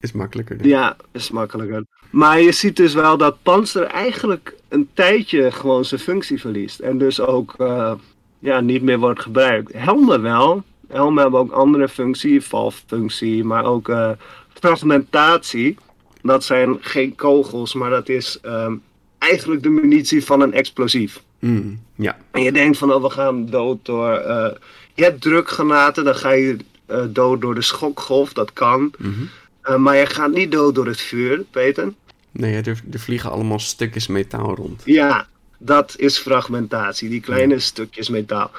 Is 0.00 0.12
makkelijker. 0.12 0.66
Ja, 0.66 0.96
is 1.12 1.30
makkelijker. 1.30 1.84
Maar 2.10 2.40
je 2.40 2.52
ziet 2.52 2.76
dus 2.76 2.94
wel 2.94 3.16
dat 3.16 3.36
panzer 3.42 3.82
eigenlijk 3.84 4.54
een 4.68 4.88
tijdje 4.94 5.50
gewoon 5.50 5.84
zijn 5.84 6.00
functie 6.00 6.40
verliest. 6.40 6.78
En 6.80 6.98
dus 6.98 7.20
ook 7.20 7.54
eh, 7.58 7.92
ja, 8.38 8.60
niet 8.60 8.82
meer 8.82 8.98
wordt 8.98 9.20
gebruikt. 9.22 9.72
Helmen 9.72 10.22
wel. 10.22 10.62
Helmen 10.94 11.22
hebben 11.22 11.40
ook 11.40 11.52
andere 11.52 11.88
functie, 11.88 12.40
valfunctie, 12.40 13.44
maar 13.44 13.64
ook 13.64 13.88
eh, 13.88 14.10
fragmentatie. 14.48 15.76
Dat 16.22 16.44
zijn 16.44 16.76
geen 16.80 17.14
kogels, 17.14 17.74
maar 17.74 17.90
dat 17.90 18.08
is 18.08 18.38
ehm, 18.42 18.74
eigenlijk 19.18 19.62
de 19.62 19.68
munitie 19.68 20.24
van 20.24 20.40
een 20.40 20.52
explosief. 20.52 21.22
Mm, 21.38 21.80
ja. 21.94 22.16
En 22.30 22.42
je 22.42 22.52
denkt 22.52 22.78
van, 22.78 22.92
oh, 22.92 23.02
we 23.02 23.10
gaan 23.10 23.46
dood 23.46 23.78
door... 23.82 24.12
eh, 24.12 24.52
je 24.94 25.02
hebt 25.02 25.20
drukgranaten, 25.20 26.04
dan 26.04 26.14
ga 26.14 26.30
je 26.30 26.56
eh, 26.86 27.04
dood 27.08 27.40
door 27.40 27.54
de 27.54 27.62
schokgolf, 27.62 28.32
dat 28.32 28.52
kan. 28.52 28.92
Mhm. 28.98 29.82
Maar 29.82 29.96
je 29.96 30.06
gaat 30.06 30.32
niet 30.32 30.52
dood 30.52 30.74
door 30.74 30.86
het 30.86 31.00
vuur, 31.00 31.44
Peter. 31.50 31.92
Nee, 32.30 32.62
er, 32.62 32.80
er 32.92 33.00
vliegen 33.00 33.30
allemaal 33.30 33.58
stukjes 33.58 34.06
metaal 34.06 34.54
rond. 34.54 34.82
Ja, 34.84 35.26
dat 35.58 35.94
is 35.96 36.18
fragmentatie, 36.18 37.08
die 37.08 37.20
kleine 37.20 37.58
stukjes 37.58 38.08
metaal. 38.08 38.50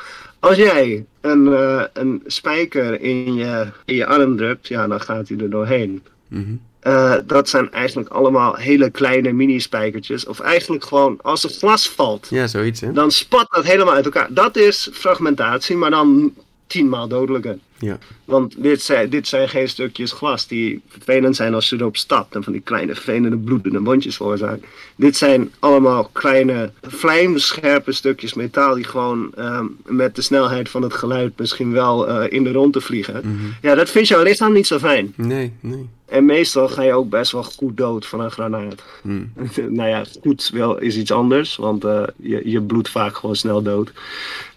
Als 0.46 0.58
jij 0.58 1.06
een, 1.22 1.54
eh, 1.54 1.84
een 1.93 2.24
spijker 2.26 3.02
in 3.02 3.34
je, 3.34 3.66
in 3.86 3.96
je 3.96 4.06
arm 4.06 4.38
drukt, 4.38 4.68
ja, 4.68 4.88
dan 4.88 5.02
gaat 5.02 5.28
hij 5.28 5.38
er 5.38 5.50
doorheen. 5.50 6.04
Mhm. 6.28 6.43
Eh, 6.80 7.16
dat 7.26 7.50
zijn 7.50 7.72
eigenlijk 7.72 8.10
allemaal 8.10 8.56
hele 8.56 8.89
kleine 8.89 9.32
mini-spijkertjes. 9.34 10.26
Of 10.26 10.39
eigenlijk 10.39 10.84
gewoon, 10.84 11.20
als 11.22 11.43
er 11.43 11.50
glas 11.50 11.89
valt, 11.89 12.28
Ja, 12.30 12.48
zoiets, 12.48 12.82
hè? 12.82 12.91
dan 12.91 13.12
spat 13.12 13.48
dat 13.50 13.66
helemaal 13.66 13.93
uit 13.93 14.06
elkaar. 14.06 14.28
Dat 14.30 14.56
is 14.58 14.89
fragmentatie, 14.93 15.76
maar 15.76 15.89
dan 15.89 16.34
tienmaal 16.68 17.07
dodelijker. 17.07 17.57
Ja. 17.80 17.97
Want 18.26 18.63
dit 18.63 18.82
zijn, 18.82 19.09
dit 19.09 19.28
zijn 19.28 19.49
geen 19.49 19.70
stukjes 19.70 20.11
glas 20.11 20.47
die 20.47 20.82
vervelend 20.88 21.36
zijn 21.36 21.53
als 21.53 21.70
je 21.70 21.76
erop 21.76 21.97
stapt 21.97 22.36
en 22.36 22.43
van 22.43 22.53
die 22.53 22.61
kleine 22.61 22.93
vervelende 22.93 23.38
bloedende 23.38 23.82
wondjes 23.82 24.16
veroorzaken. 24.16 24.63
Dit 24.95 25.18
zijn 25.18 25.51
allemaal 25.59 26.09
kleine 26.11 26.72
vlijmscherpe 26.82 27.91
stukjes 27.91 28.34
metaal 28.34 28.76
die 28.76 28.84
gewoon 28.84 29.34
ehm, 29.36 29.66
met 29.86 30.16
de 30.16 30.22
snelheid 30.22 30.70
van 30.70 30.82
het 30.82 30.93
geluid 30.93 31.34
misschien 31.38 31.72
wel 31.72 32.07
eh, 32.07 32.32
in 32.34 32.43
de 32.43 32.51
ronde 32.51 32.82
vliegen. 32.82 33.22
Mhm. 33.24 33.51
Ja, 33.61 33.76
dat 33.76 33.89
vindt 33.89 34.07
jouw 34.07 34.24
lichaam 34.24 34.53
niet 34.53 34.68
zo 34.68 34.80
fijn. 34.80 35.13
Nee, 35.16 35.53
nee. 35.59 35.89
En 36.05 36.26
meestal 36.26 36.68
ga 36.68 36.82
je 36.82 36.93
ook 36.93 37.09
best 37.09 37.32
wel 37.32 37.43
goed 37.43 37.78
dood 37.78 38.05
van 38.05 38.20
een 38.20 38.32
granaat. 38.32 38.84
Mm. 39.01 39.32
nou 39.70 39.89
ja, 39.89 40.03
goed 40.22 40.49
wel 40.53 40.78
is 40.78 40.97
iets 40.97 41.11
anders, 41.11 41.55
want 41.55 41.84
eh, 41.84 42.03
je, 42.16 42.49
je 42.49 42.61
bloedt 42.61 42.89
vaak 42.89 43.18
gewoon 43.18 43.36
snel 43.36 43.61
dood. 43.61 43.91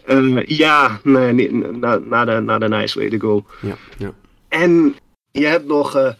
Eh, 0.08 0.46
ja, 0.46 1.00
nee, 1.02 1.32
niet, 1.32 1.76
na, 1.80 1.98
na, 1.98 2.24
de, 2.24 2.40
na 2.40 2.58
de 2.58 2.68
nice 2.68 2.98
way 2.98 3.10
to 3.10 3.18
go. 3.18 3.44
Ja, 3.60 3.76
ja. 3.98 4.12
En 4.48 4.96
je 5.30 5.46
hebt 5.46 5.66
nog 5.66 6.14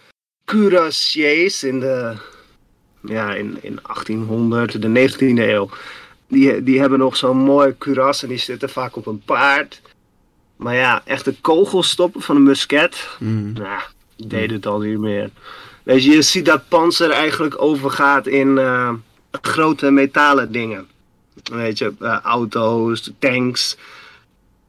cuirassiers 0.44 1.62
in 1.64 1.80
de, 1.80 2.14
ja, 3.02 3.34
in, 3.34 3.58
in 3.60 3.78
1800, 3.86 4.82
de 4.82 5.10
19e 5.10 5.38
eeuw. 5.38 5.68
Die, 6.28 6.62
die 6.62 6.80
hebben 6.80 6.98
nog 6.98 7.16
zo'n 7.16 7.36
mooi 7.36 7.74
kuras 7.78 8.22
en 8.22 8.28
die 8.28 8.38
zitten 8.38 8.68
vaak 8.68 8.96
op 8.96 9.06
een 9.06 9.22
paard. 9.24 9.80
Maar 10.56 10.74
ja, 10.74 11.02
echt 11.04 11.24
de 11.24 11.34
kogels 11.40 11.90
stoppen 11.90 12.20
van 12.20 12.36
een 12.36 12.42
musket, 12.42 13.08
Mm. 13.18 13.52
nou, 13.52 13.80
die 14.16 14.26
deed 14.26 14.50
het 14.50 14.66
al 14.66 14.78
niet 14.78 14.98
meer. 14.98 15.30
Weet 15.82 16.04
je, 16.04 16.10
je 16.10 16.22
ziet 16.22 16.44
dat 16.44 16.68
panzer 16.68 17.10
eigenlijk 17.10 17.62
overgaat 17.62 18.26
in 18.26 18.58
eh, 18.58 18.92
grote 19.30 19.90
metalen 19.90 20.52
dingen. 20.52 20.88
Weet 21.50 21.78
je, 21.78 21.92
eh, 22.00 22.18
auto's, 22.22 23.12
tanks, 23.18 23.76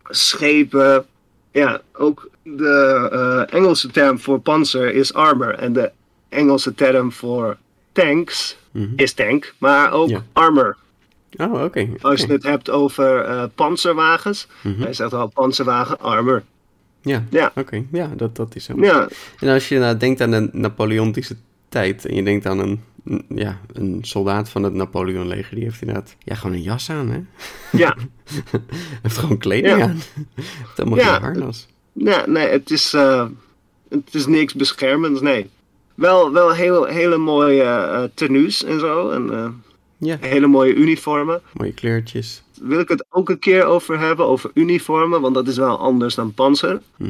schepen. 0.03 1.05
Ja, 1.51 1.81
ook 1.93 2.29
de 2.43 3.07
eh, 3.49 3.57
Engelse 3.57 3.87
term 3.91 4.19
voor 4.19 4.39
panzer 4.39 4.93
is 4.93 5.13
armor. 5.13 5.53
En 5.53 5.73
de 5.73 5.91
Engelse 6.29 6.75
term 6.75 7.11
voor 7.11 7.57
tanks 7.91 8.57
Mhm. 8.71 8.87
is 8.95 9.13
tank, 9.13 9.53
maar 9.57 9.91
ook 9.91 10.09
Ja. 10.09 10.23
armor. 10.33 10.77
Oh, 11.37 11.63
oké. 11.63 11.89
Als 12.01 12.21
je 12.21 12.27
het 12.31 12.43
hebt 12.43 12.69
over 12.69 13.21
eh 13.21 13.43
panzerwagens, 13.55 14.47
Mhm. 14.61 14.81
hij 14.81 14.93
zegt 14.93 15.13
al 15.13 15.27
panzerwagen, 15.27 15.99
armor. 15.99 16.43
Ja, 17.01 17.23
Ja. 17.29 17.51
oké. 17.55 17.83
Ja, 17.91 18.07
dat, 18.15 18.35
dat 18.35 18.55
is 18.55 18.63
zo. 18.63 18.73
Ja, 18.77 19.07
En 19.39 19.49
als 19.49 19.69
je 19.69 19.79
nou 19.79 19.97
denkt 19.97 20.21
aan 20.21 20.31
de 20.31 20.49
Napoleontische 20.51 21.35
tijd 21.69 22.05
en 22.05 22.15
je 22.15 22.23
denkt 22.23 22.45
aan 22.45 22.59
een, 22.59 22.81
ja, 23.35 23.59
een 23.73 23.97
soldaat 24.01 24.49
van 24.49 24.63
het 24.63 24.73
Napoleonleger, 24.73 25.55
die 25.55 25.63
heeft 25.63 25.81
inderdaad 25.81 26.15
ja, 26.19 26.35
gewoon 26.35 26.55
een 26.55 26.61
jas 26.61 26.89
aan, 26.89 27.09
hè? 27.09 27.19
ja. 27.77 27.95
Heeft 29.01 29.17
gewoon 29.17 29.37
kleding 29.37 29.77
Ja. 29.77 29.83
aan. 29.83 29.97
Heeft 30.35 30.77
helemaal 30.77 30.97
Ja. 30.99 31.19
harnas. 31.19 31.67
Nee, 31.93 32.19
nee 32.25 32.47
het, 32.47 32.71
is, 32.71 32.93
eh, 32.93 33.25
het 33.89 34.13
is 34.15 34.25
niks 34.25 34.53
beschermends, 34.53 35.21
nee. 35.21 35.49
Wel, 35.95 36.31
wel 36.31 36.51
heel, 36.53 36.85
hele 36.85 37.17
mooie 37.17 37.63
eh 37.63 38.03
tenues 38.13 38.63
en 38.63 38.79
zo. 38.79 39.09
En 39.09 39.29
eh, 39.33 39.49
Ja, 39.97 40.17
hele 40.19 40.47
mooie 40.47 40.73
uniformen. 40.73 41.41
mooie 41.53 41.73
kleurtjes. 41.73 42.43
Wil 42.61 42.79
ik 42.79 42.89
het 42.89 43.05
ook 43.09 43.29
een 43.29 43.39
keer 43.39 43.63
over 43.65 43.99
hebben, 43.99 44.25
over 44.25 44.51
uniformen, 44.53 45.21
want 45.21 45.35
dat 45.35 45.47
is 45.47 45.57
wel 45.57 45.79
anders 45.79 46.15
dan 46.15 46.33
panzer. 46.33 46.81
Eh, 46.97 47.07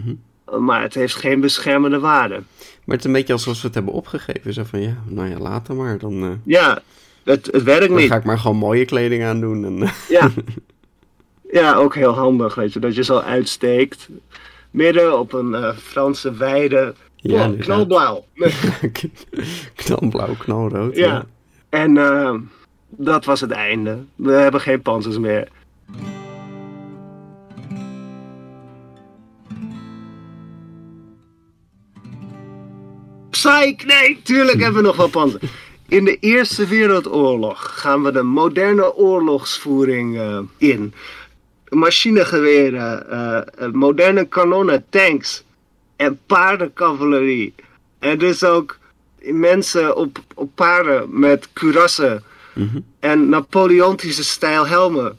Maar 0.60 0.82
het 0.82 0.94
heeft 0.94 1.16
geen 1.16 1.40
beschermende 1.40 2.00
waarde. 2.00 2.34
Maar 2.86 2.98
het 2.98 3.00
is 3.00 3.06
een 3.06 3.12
beetje 3.18 3.34
alsof 3.34 3.56
we 3.62 3.66
het 3.66 3.76
hebben 3.76 3.94
opgegeven. 3.94 4.54
Zo 4.54 4.64
van, 4.64 4.82
ja, 4.82 4.98
nou 5.06 5.30
ja, 5.30 5.38
later 5.38 5.76
maar. 5.76 5.98
Dan, 5.98 6.24
eh, 6.24 6.30
Ja, 6.44 6.82
het, 7.24 7.46
het 7.52 7.64
werkt 7.64 7.88
dan 7.88 7.98
niet. 7.98 8.10
ga 8.10 8.16
ik 8.16 8.24
maar 8.24 8.40
gewoon 8.40 8.58
mooie 8.58 8.86
kleding 8.86 9.24
aandoen. 9.24 9.66
En, 9.66 9.82
eh, 9.84 9.92
Ja. 10.10 10.30
ja, 11.62 11.74
ook 11.74 11.96
heel 11.96 12.14
handig, 12.14 12.56
weet 12.56 12.74
je, 12.74 12.80
dat 12.80 12.96
je 12.96 13.04
zo 13.04 13.18
uitsteekt. 13.18 14.10
Midden 14.72 15.20
op 15.20 15.34
een 15.34 15.54
eh, 15.54 15.78
Franse 15.78 16.34
weide. 16.34 16.94
Ja, 17.16 17.52
knalblauw. 17.60 18.26
knalblauw, 19.76 20.36
knalrood. 20.38 20.96
Ja. 20.96 21.26
En 21.70 21.94
dat 22.90 23.26
was 23.26 23.42
het 23.42 23.52
einde. 23.52 23.98
We 24.16 24.32
hebben 24.32 24.62
geen 24.62 24.82
panzers 24.82 25.18
meer. 25.18 25.48
Psych, 33.44 33.86
nee, 33.86 34.20
tuurlijk 34.24 34.60
hebben 34.62 34.82
we 34.82 34.88
nog 34.88 34.96
wel 34.96 35.08
panzer. 35.08 35.40
In 35.88 36.06
de 36.06 36.18
Eerste 36.20 36.68
Wereldoorlog 36.68 37.80
gaan 37.80 38.04
we 38.04 38.12
de 38.12 38.24
moderne 38.24 38.96
oorlogsvoering 38.96 40.18
eh, 40.18 40.40
in. 40.58 40.94
Machinegeweren, 41.70 43.10
eh, 43.10 43.38
eh, 43.38 43.72
moderne 43.72 44.26
kanonnen, 44.28 44.86
tanks 44.90 45.44
en 45.96 46.20
paardencavalerie. 46.26 47.54
En 48.00 48.18
dus 48.18 48.44
ook 48.44 48.78
mensen 49.22 49.96
op, 49.96 50.20
op 50.36 50.50
paarden 50.56 51.20
met 51.20 51.48
kurassen 51.54 52.24
Mhm. 52.54 52.80
en 53.00 53.30
Napoleontische 53.30 54.24
stijl 54.24 54.68
helmen. 54.68 55.18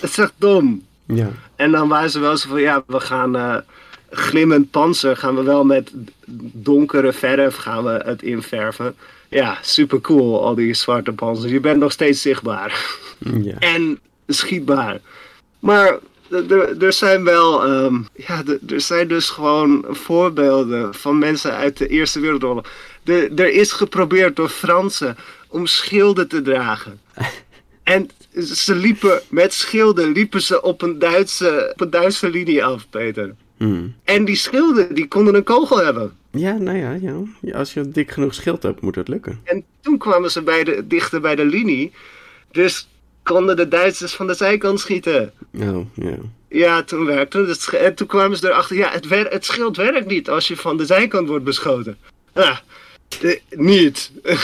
Het 0.00 0.10
is 0.10 0.18
echt 0.18 0.32
dom. 0.36 0.86
Ja. 1.06 1.30
En 1.56 1.70
dan 1.70 1.88
waren 1.88 2.10
ze 2.10 2.20
wel 2.20 2.36
zo 2.36 2.48
van, 2.48 2.60
ja, 2.60 2.82
we 2.86 3.00
gaan 3.00 3.36
eh, 3.36 3.56
glimmend 4.10 4.70
panzer, 4.70 5.16
gaan 5.16 5.34
we 5.34 5.42
wel 5.42 5.64
met 5.64 5.92
donkere 6.52 7.12
verf 7.12 7.56
gaan 7.56 7.84
we 7.84 8.00
het 8.04 8.22
inverven. 8.22 8.96
Ja, 9.28 9.58
super 9.62 10.00
cool, 10.00 10.44
al 10.44 10.54
die 10.54 10.74
zwarte 10.74 11.12
panzers. 11.12 11.52
Je 11.52 11.60
bent 11.60 11.78
nog 11.80 11.92
steeds 11.92 12.22
zichtbaar. 12.22 12.96
ja. 13.42 13.58
en 13.58 13.98
schietbaar. 14.26 15.00
Maar 15.58 15.98
er- 16.80 16.92
zijn 16.92 17.24
wel, 17.24 17.64
ehm, 17.64 17.94
ja, 18.14 18.42
er- 18.68 18.80
zijn 18.80 19.08
dus 19.08 19.30
gewoon 19.30 19.84
voorbeelden 19.88 20.94
van 20.94 21.18
mensen 21.18 21.52
uit 21.54 21.76
de 21.76 21.86
Eerste 21.88 22.20
Wereldoorlog. 22.20 22.66
Er 23.04 23.34
er 23.34 23.52
is 23.52 23.72
geprobeerd 23.72 24.36
door 24.36 24.48
Fransen 24.48 25.16
om 25.48 25.66
schilden 25.66 26.28
te 26.28 26.42
dragen. 26.42 27.00
En 27.82 28.08
ze 28.54 28.74
liepen 28.74 29.20
met 29.28 29.54
schilden 29.54 30.12
liepen 30.12 30.42
ze 30.42 30.62
op 30.62 30.82
een 30.82 30.98
Duitse, 30.98 31.70
op 31.72 31.80
een 31.80 31.90
Duitse 31.90 32.30
linie 32.30 32.64
af, 32.64 32.86
Peter. 32.90 33.34
Mm. 33.58 33.94
En 34.04 34.24
die 34.24 34.36
schilden 34.36 34.94
die 34.94 35.08
konden 35.08 35.34
een 35.34 35.42
kogel 35.44 35.84
hebben. 35.84 36.16
Ja, 36.30 36.56
nou 36.58 36.78
ja, 36.78 36.92
ja. 37.40 37.54
Als 37.56 37.74
je 37.74 37.88
dik 37.88 38.10
genoeg 38.10 38.34
schild 38.34 38.62
hebt, 38.62 38.80
moet 38.80 38.94
het 38.94 39.08
lukken. 39.08 39.40
En 39.44 39.64
toen 39.80 39.98
kwamen 39.98 40.30
ze 40.30 40.42
bij 40.42 40.64
de, 40.64 40.86
dichter 40.86 41.20
bij 41.20 41.34
de 41.36 41.44
linie. 41.44 41.92
Dus 42.50 42.88
konden 43.22 43.56
de 43.56 43.68
Duitsers 43.68 44.14
van 44.14 44.26
de 44.26 44.34
zijkant 44.34 44.80
schieten. 44.80 45.32
Oh, 45.60 45.86
ja. 45.94 46.16
Ja, 46.48 46.82
toen 46.82 47.04
werkte 47.04 47.38
het. 47.38 47.68
En 47.68 47.94
toen 47.94 48.06
kwamen 48.06 48.36
ze 48.36 48.48
erachter, 48.48 48.76
ja, 48.76 48.90
het, 48.90 49.06
wer 49.06 49.26
het 49.30 49.44
schild 49.44 49.76
werkt 49.76 50.06
niet 50.06 50.28
als 50.28 50.48
je 50.48 50.56
van 50.56 50.76
de 50.76 50.84
zijkant 50.86 51.28
wordt 51.28 51.44
beschoten. 51.44 51.96
Ja, 52.34 52.60
de- 53.20 53.40
niet. 53.50 54.12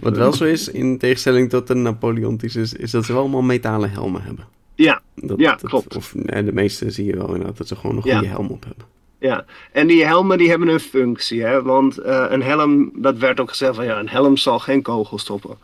Wat 0.00 0.16
wel 0.16 0.32
zo 0.32 0.44
is, 0.44 0.68
in 0.68 0.98
tegenstelling 0.98 1.50
tot 1.50 1.66
de 1.66 1.74
Napoleontische, 1.74 2.60
is, 2.60 2.72
is 2.72 2.90
dat 2.90 3.04
ze 3.04 3.12
wel 3.12 3.20
allemaal 3.20 3.42
metalen 3.42 3.90
helmen 3.90 4.22
hebben. 4.22 4.46
ja, 4.74 5.02
Dat, 5.16 5.38
Ja, 5.40 5.50
dat- 5.50 5.70
klopt. 5.70 5.96
Of 5.96 6.14
nee, 6.14 6.44
de 6.44 6.52
meeste 6.52 6.90
zie 6.90 7.04
je 7.06 7.16
wel 7.16 7.28
inderdaad 7.28 7.56
dat 7.56 7.68
ze 7.68 7.76
gewoon 7.76 7.96
een 7.96 8.02
Ja. 8.04 8.12
goede 8.18 8.28
helm 8.32 8.48
op 8.50 8.64
hebben. 8.64 8.86
Ja. 9.22 9.44
En 9.72 9.86
die 9.86 10.04
helmen 10.04 10.38
die 10.38 10.48
hebben 10.48 10.68
een 10.68 10.80
functie, 10.80 11.42
hè. 11.42 11.62
Want 11.62 11.98
eh, 11.98 12.24
een 12.28 12.42
helm, 12.42 12.90
dat 12.94 13.18
werd 13.18 13.40
ook 13.40 13.48
gezegd 13.48 13.74
van, 13.74 13.84
ja, 13.84 13.98
een 13.98 14.08
helm 14.08 14.36
zal 14.36 14.58
geen 14.58 14.82
kogel 14.82 15.18
stoppen. 15.18 15.58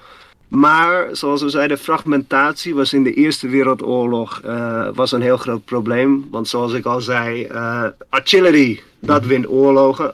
Maar 0.48 1.08
zoals 1.12 1.42
we 1.42 1.48
zeiden, 1.48 1.78
fragmentatie 1.78 2.74
was 2.74 2.92
in 2.92 3.02
de 3.02 3.14
Eerste 3.14 3.48
Wereldoorlog 3.48 4.40
uh, 4.44 4.88
was 4.94 5.12
een 5.12 5.20
heel 5.20 5.36
groot 5.36 5.64
probleem. 5.64 6.28
Want 6.30 6.48
zoals 6.48 6.72
ik 6.72 6.84
al 6.84 7.00
zei, 7.00 7.46
uh, 7.50 7.84
artillery, 8.08 8.82
dat 8.98 9.24
wint 9.24 9.48
oorlogen. 9.48 10.12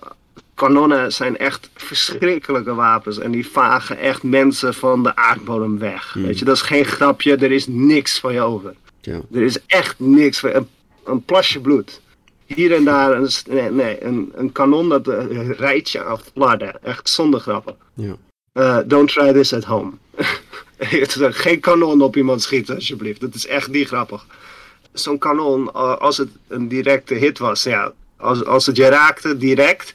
Kanonnen 0.55 1.12
zijn 1.12 1.36
echt 1.36 1.70
verschrikkelijke 1.74 2.74
wapens 2.74 3.18
en 3.18 3.30
die 3.30 3.49
vagen 3.49 3.99
echt 3.99 4.22
mensen 4.22 4.74
van 4.74 5.03
de 5.03 5.16
aardbodem 5.16 5.78
weg. 5.78 6.12
Weet 6.14 6.38
je, 6.38 6.45
dat 6.45 6.57
is 6.57 6.62
geen 6.62 6.84
grapje, 6.84 7.36
er 7.36 7.53
is 7.53 7.66
niks 7.66 8.20
van 8.20 8.32
je 8.32 8.40
over. 8.40 8.74
Ja. 9.01 9.20
Er 9.32 9.42
is 9.42 9.59
echt 9.66 9.95
niks 9.99 10.40
van 10.40 10.55
een, 10.55 10.68
een 11.05 11.22
plasje 11.22 11.61
bloed. 11.61 12.01
Hier 12.47 12.74
en 12.74 12.84
daar 12.84 13.12
een, 13.12 13.28
nee, 13.49 13.70
nee, 13.70 14.05
een, 14.05 14.32
een 14.34 14.53
kanon 14.53 14.88
dat 14.88 15.09
uh, 15.09 15.51
rijdt 15.51 15.90
je 15.90 16.03
af 16.03 16.22
flarden. 16.34 16.82
Echt 16.82 17.09
zonder 17.09 17.40
grappen. 17.40 17.76
Ja. 17.95 18.16
Uh, 18.55 18.78
don't 18.86 19.09
try 19.09 19.32
this 19.32 19.53
at 19.53 19.64
home. 19.64 19.92
Geen 21.30 21.61
kanon 21.61 22.03
op 22.03 22.16
iemand 22.16 22.42
schieten, 22.42 22.74
alsjeblieft. 22.74 23.20
Dat 23.20 23.34
is 23.34 23.47
echt 23.47 23.68
niet 23.68 23.86
grappig. 23.86 24.26
Zo'n 24.92 25.18
kanon, 25.18 25.72
als 26.01 26.16
het 26.16 26.28
een 26.49 26.68
directe 26.68 27.14
hit 27.14 27.38
was, 27.38 27.62
ja, 27.62 27.92
als, 28.16 28.45
als 28.45 28.66
het 28.66 28.76
je 28.76 28.88
raakte 28.88 29.36
direct, 29.36 29.92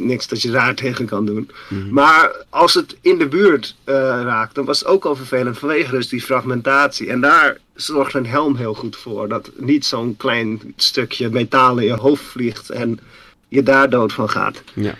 niks 0.00 0.28
dat 0.28 0.42
je 0.42 0.50
daar 0.50 0.74
tegen 0.74 1.06
kan 1.06 1.26
doen. 1.26 1.50
Mhm. 1.68 1.92
Maar 1.92 2.44
als 2.48 2.74
het 2.74 2.96
in 3.00 3.18
de 3.18 3.28
buurt 3.28 3.76
uh, 3.84 3.94
raakt, 4.22 4.54
dan 4.54 4.64
was 4.64 4.78
het 4.78 4.88
ook 4.88 5.04
al 5.04 5.16
vervelend 5.16 5.58
vanwege 5.58 5.90
dus 5.90 6.08
die 6.08 6.22
fragmentatie. 6.22 7.08
En 7.08 7.20
daar 7.20 7.58
zorgt 7.74 8.14
een 8.14 8.26
helm 8.26 8.56
heel 8.56 8.74
goed 8.74 8.96
voor. 8.96 9.28
Dat 9.28 9.50
niet 9.56 9.84
zo'n 9.84 10.16
klein 10.16 10.74
stukje 10.76 11.30
metaal 11.30 11.78
in 11.78 11.86
je 11.86 11.92
hoofd 11.92 12.22
vliegt 12.22 12.70
en 12.70 13.00
je 13.48 13.62
daar 13.62 13.90
dood 13.90 14.12
van 14.12 14.30
gaat. 14.30 14.62
Ja. 14.74 14.94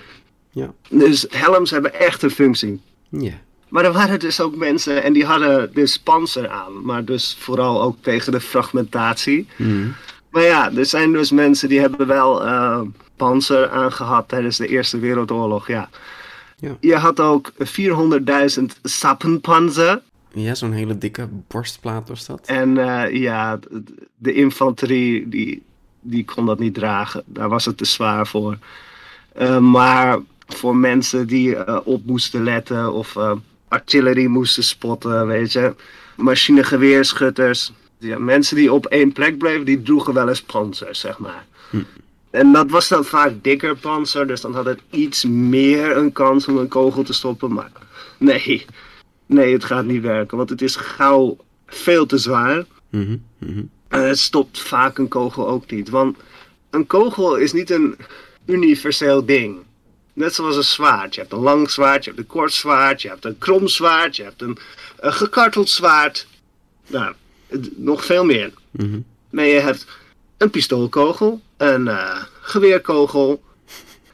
Ja. 0.50 0.72
Dus 0.88 1.26
helms 1.28 1.70
hebben 1.70 1.94
echt 1.94 2.22
een 2.22 2.30
functie. 2.30 2.80
Ja. 3.08 3.32
Maar 3.68 3.84
er 3.84 3.92
waren 3.92 4.18
dus 4.18 4.40
ook 4.40 4.56
mensen 4.56 5.02
en 5.02 5.12
die 5.12 5.24
hadden 5.24 5.70
dus 5.74 5.98
panzer 5.98 6.48
aan. 6.48 6.84
Maar 6.84 7.04
dus 7.04 7.36
vooral 7.40 7.82
ook 7.82 7.96
tegen 8.00 8.32
de 8.32 8.40
fragmentatie. 8.40 9.46
Mhm. 9.56 9.88
Maar 10.30 10.42
ja, 10.42 10.72
er 10.72 10.86
zijn 10.86 11.12
dus 11.12 11.30
mensen 11.30 11.68
die 11.68 11.80
hebben 11.80 12.06
wel 12.06 12.46
uh, 12.46 12.80
panzer 13.20 13.70
aangehad 13.70 14.28
tijdens 14.28 14.56
de 14.56 14.66
Eerste 14.66 14.98
Wereldoorlog, 14.98 15.66
ja. 15.66 15.88
Ja. 16.56 16.76
Je 16.80 16.96
had 16.96 17.20
ook 17.20 17.52
400.000 17.58 18.64
sappenpanzer. 18.82 20.00
Ja, 20.32 20.54
zo'n 20.54 20.72
hele 20.72 20.98
dikke 20.98 21.28
borstplaat 21.48 22.08
was 22.08 22.26
dat. 22.26 22.46
En 22.46 22.76
uh, 22.76 23.12
ja, 23.12 23.58
de 24.16 24.32
infanterie 24.32 25.28
die, 25.28 25.62
die 26.00 26.24
kon 26.24 26.46
dat 26.46 26.58
niet 26.58 26.74
dragen. 26.74 27.22
Daar 27.26 27.48
was 27.48 27.64
het 27.64 27.76
te 27.76 27.84
zwaar 27.84 28.26
voor. 28.26 28.58
Uh, 29.40 29.58
maar 29.58 30.18
voor 30.46 30.76
mensen 30.76 31.26
die 31.26 31.48
uh, 31.48 31.78
op 31.84 32.06
moesten 32.06 32.42
letten 32.44 32.92
of 32.92 33.16
artillerie 33.68 34.28
moesten 34.28 34.62
spotten, 34.62 35.26
weet 35.26 35.52
je. 35.52 35.74
Machinegeweerschutters. 36.16 37.72
Ja, 37.98 38.18
mensen 38.18 38.56
die 38.56 38.72
op 38.72 38.86
één 38.86 39.12
plek 39.12 39.38
bleven, 39.38 39.64
die 39.64 39.82
droegen 39.82 40.14
wel 40.14 40.28
eens 40.28 40.42
panzer, 40.42 40.94
zeg 40.94 41.18
maar. 41.18 41.44
Hm. 41.70 41.82
En 42.30 42.52
dat 42.52 42.70
was 42.70 42.88
dan 42.88 43.04
vaak 43.04 43.32
dikker 43.42 43.76
panzer, 43.76 44.26
dus 44.26 44.40
dan 44.40 44.54
had 44.54 44.64
het 44.64 44.80
iets 44.90 45.24
meer 45.24 45.96
een 45.96 46.12
kans 46.12 46.48
om 46.48 46.56
een 46.56 46.68
kogel 46.68 47.02
te 47.02 47.12
stoppen. 47.12 47.52
Maar 47.52 47.70
nee, 48.18 48.64
nee, 49.26 49.52
het 49.52 49.64
gaat 49.64 49.84
niet 49.84 50.02
werken, 50.02 50.36
want 50.36 50.50
het 50.50 50.62
is 50.62 50.76
gauw 50.76 51.36
veel 51.66 52.06
te 52.06 52.18
zwaar. 52.18 52.64
Mm 52.90 53.04
-hmm. 53.04 53.22
Mm 53.38 53.54
-hmm. 53.54 53.70
En 53.88 54.08
het 54.08 54.18
stopt 54.18 54.60
vaak 54.60 54.98
een 54.98 55.08
kogel 55.08 55.48
ook 55.48 55.70
niet, 55.70 55.88
want 55.88 56.16
een 56.70 56.86
kogel 56.86 57.36
is 57.36 57.52
niet 57.52 57.70
een 57.70 57.96
universeel 58.46 59.24
ding. 59.24 59.58
Net 60.12 60.34
zoals 60.34 60.56
een 60.56 60.64
zwaard. 60.64 61.14
Je 61.14 61.20
hebt 61.20 61.32
een 61.32 61.38
lang 61.38 61.70
zwaard, 61.70 62.04
je 62.04 62.10
hebt 62.10 62.22
een 62.22 62.28
kort 62.28 62.52
zwaard, 62.52 63.02
je 63.02 63.08
hebt 63.08 63.24
een 63.24 63.38
krom 63.38 63.68
zwaard, 63.68 64.16
je 64.16 64.22
hebt 64.22 64.42
een, 64.42 64.58
een 65.00 65.12
gekarteld 65.12 65.70
zwaard. 65.70 66.26
Nou, 66.86 67.14
nog 67.76 68.04
veel 68.04 68.24
meer. 68.24 68.52
Mm 68.70 68.90
-hmm. 68.90 69.04
Maar 69.30 69.44
je 69.44 69.60
hebt 69.60 69.86
een 70.40 70.50
pistoolkogel, 70.50 71.40
een 71.56 71.86
uh, 71.86 72.22
geweerkogel. 72.40 73.42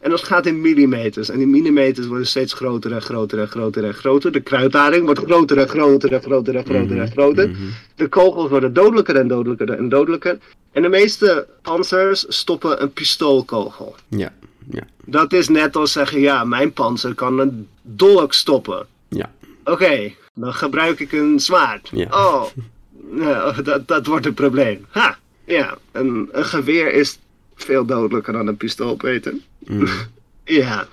En 0.01 0.11
dat 0.11 0.25
gaat 0.25 0.47
in 0.47 0.61
millimeters. 0.61 1.29
En 1.29 1.39
die 1.39 1.47
millimeters 1.47 2.07
worden 2.07 2.27
steeds 2.27 2.53
groter 2.53 2.93
en 2.93 3.03
groter 3.03 3.39
en 3.39 3.49
groter 3.49 3.85
en 3.85 3.95
groter. 3.95 4.33
De 4.33 4.41
kruidlading 4.41 5.05
wordt 5.05 5.21
groter 5.21 5.59
en 5.59 5.69
groter 5.69 6.13
en 6.13 6.23
groter 6.23 6.57
en 6.57 6.65
groter 6.65 6.99
en 7.01 7.11
groter. 7.11 7.49
Mhm. 7.49 7.63
De 7.95 8.09
kogels 8.09 8.49
worden 8.49 8.73
dodelijker 8.73 9.17
en 9.17 9.29
dodelijker 9.29 9.71
en 9.71 9.89
dodelijker. 9.89 10.39
En 10.73 10.83
de 10.83 10.89
meeste 10.89 11.47
panzers 11.63 12.25
stoppen 12.29 12.83
een 12.83 12.93
pistoolkogel. 12.93 13.95
Ja, 14.09 14.33
ja. 14.71 14.83
Dat 15.05 15.33
is 15.33 15.49
net 15.49 15.77
als 15.77 15.93
zeggen, 15.93 16.21
ja, 16.21 16.45
mijn 16.45 16.73
panzer 16.73 17.15
kan 17.15 17.39
een 17.39 17.69
dolk 17.83 18.33
stoppen. 18.33 18.87
Ja. 19.09 19.33
Oké, 19.61 19.71
okay, 19.71 20.17
dan 20.35 20.55
gebruik 20.55 21.01
ik 21.01 21.13
een 21.13 21.41
zwaard. 21.41 21.91
Ja. 21.93 22.07
Oh, 22.11 22.45
nou, 23.23 23.63
dat, 23.63 23.89
dat 23.89 24.07
wordt 24.07 24.27
een 24.27 24.35
probleem. 24.35 24.87
Ha, 24.91 25.19
ja, 25.47 25.79
een, 25.93 26.29
een 26.33 26.45
geweer 26.45 26.93
is 26.93 27.19
veel 27.55 27.85
dodelijker 27.85 28.33
dan 28.33 28.47
een 28.47 28.57
pistool, 28.57 28.97
Peter. 28.97 29.35
Mm. 29.59 29.89
ja, 30.45 30.87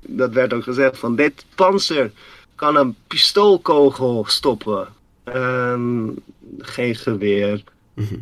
dat 0.00 0.32
werd 0.32 0.52
ook 0.52 0.62
gezegd 0.62 0.98
van 0.98 1.16
dit 1.16 1.44
panzer 1.54 2.10
kan 2.54 2.76
een 2.76 2.96
pistoolkogel 3.06 4.24
stoppen. 4.28 4.88
Um, 5.34 6.14
geen 6.58 6.94
geweer. 6.94 7.64
Mhm. 7.94 8.14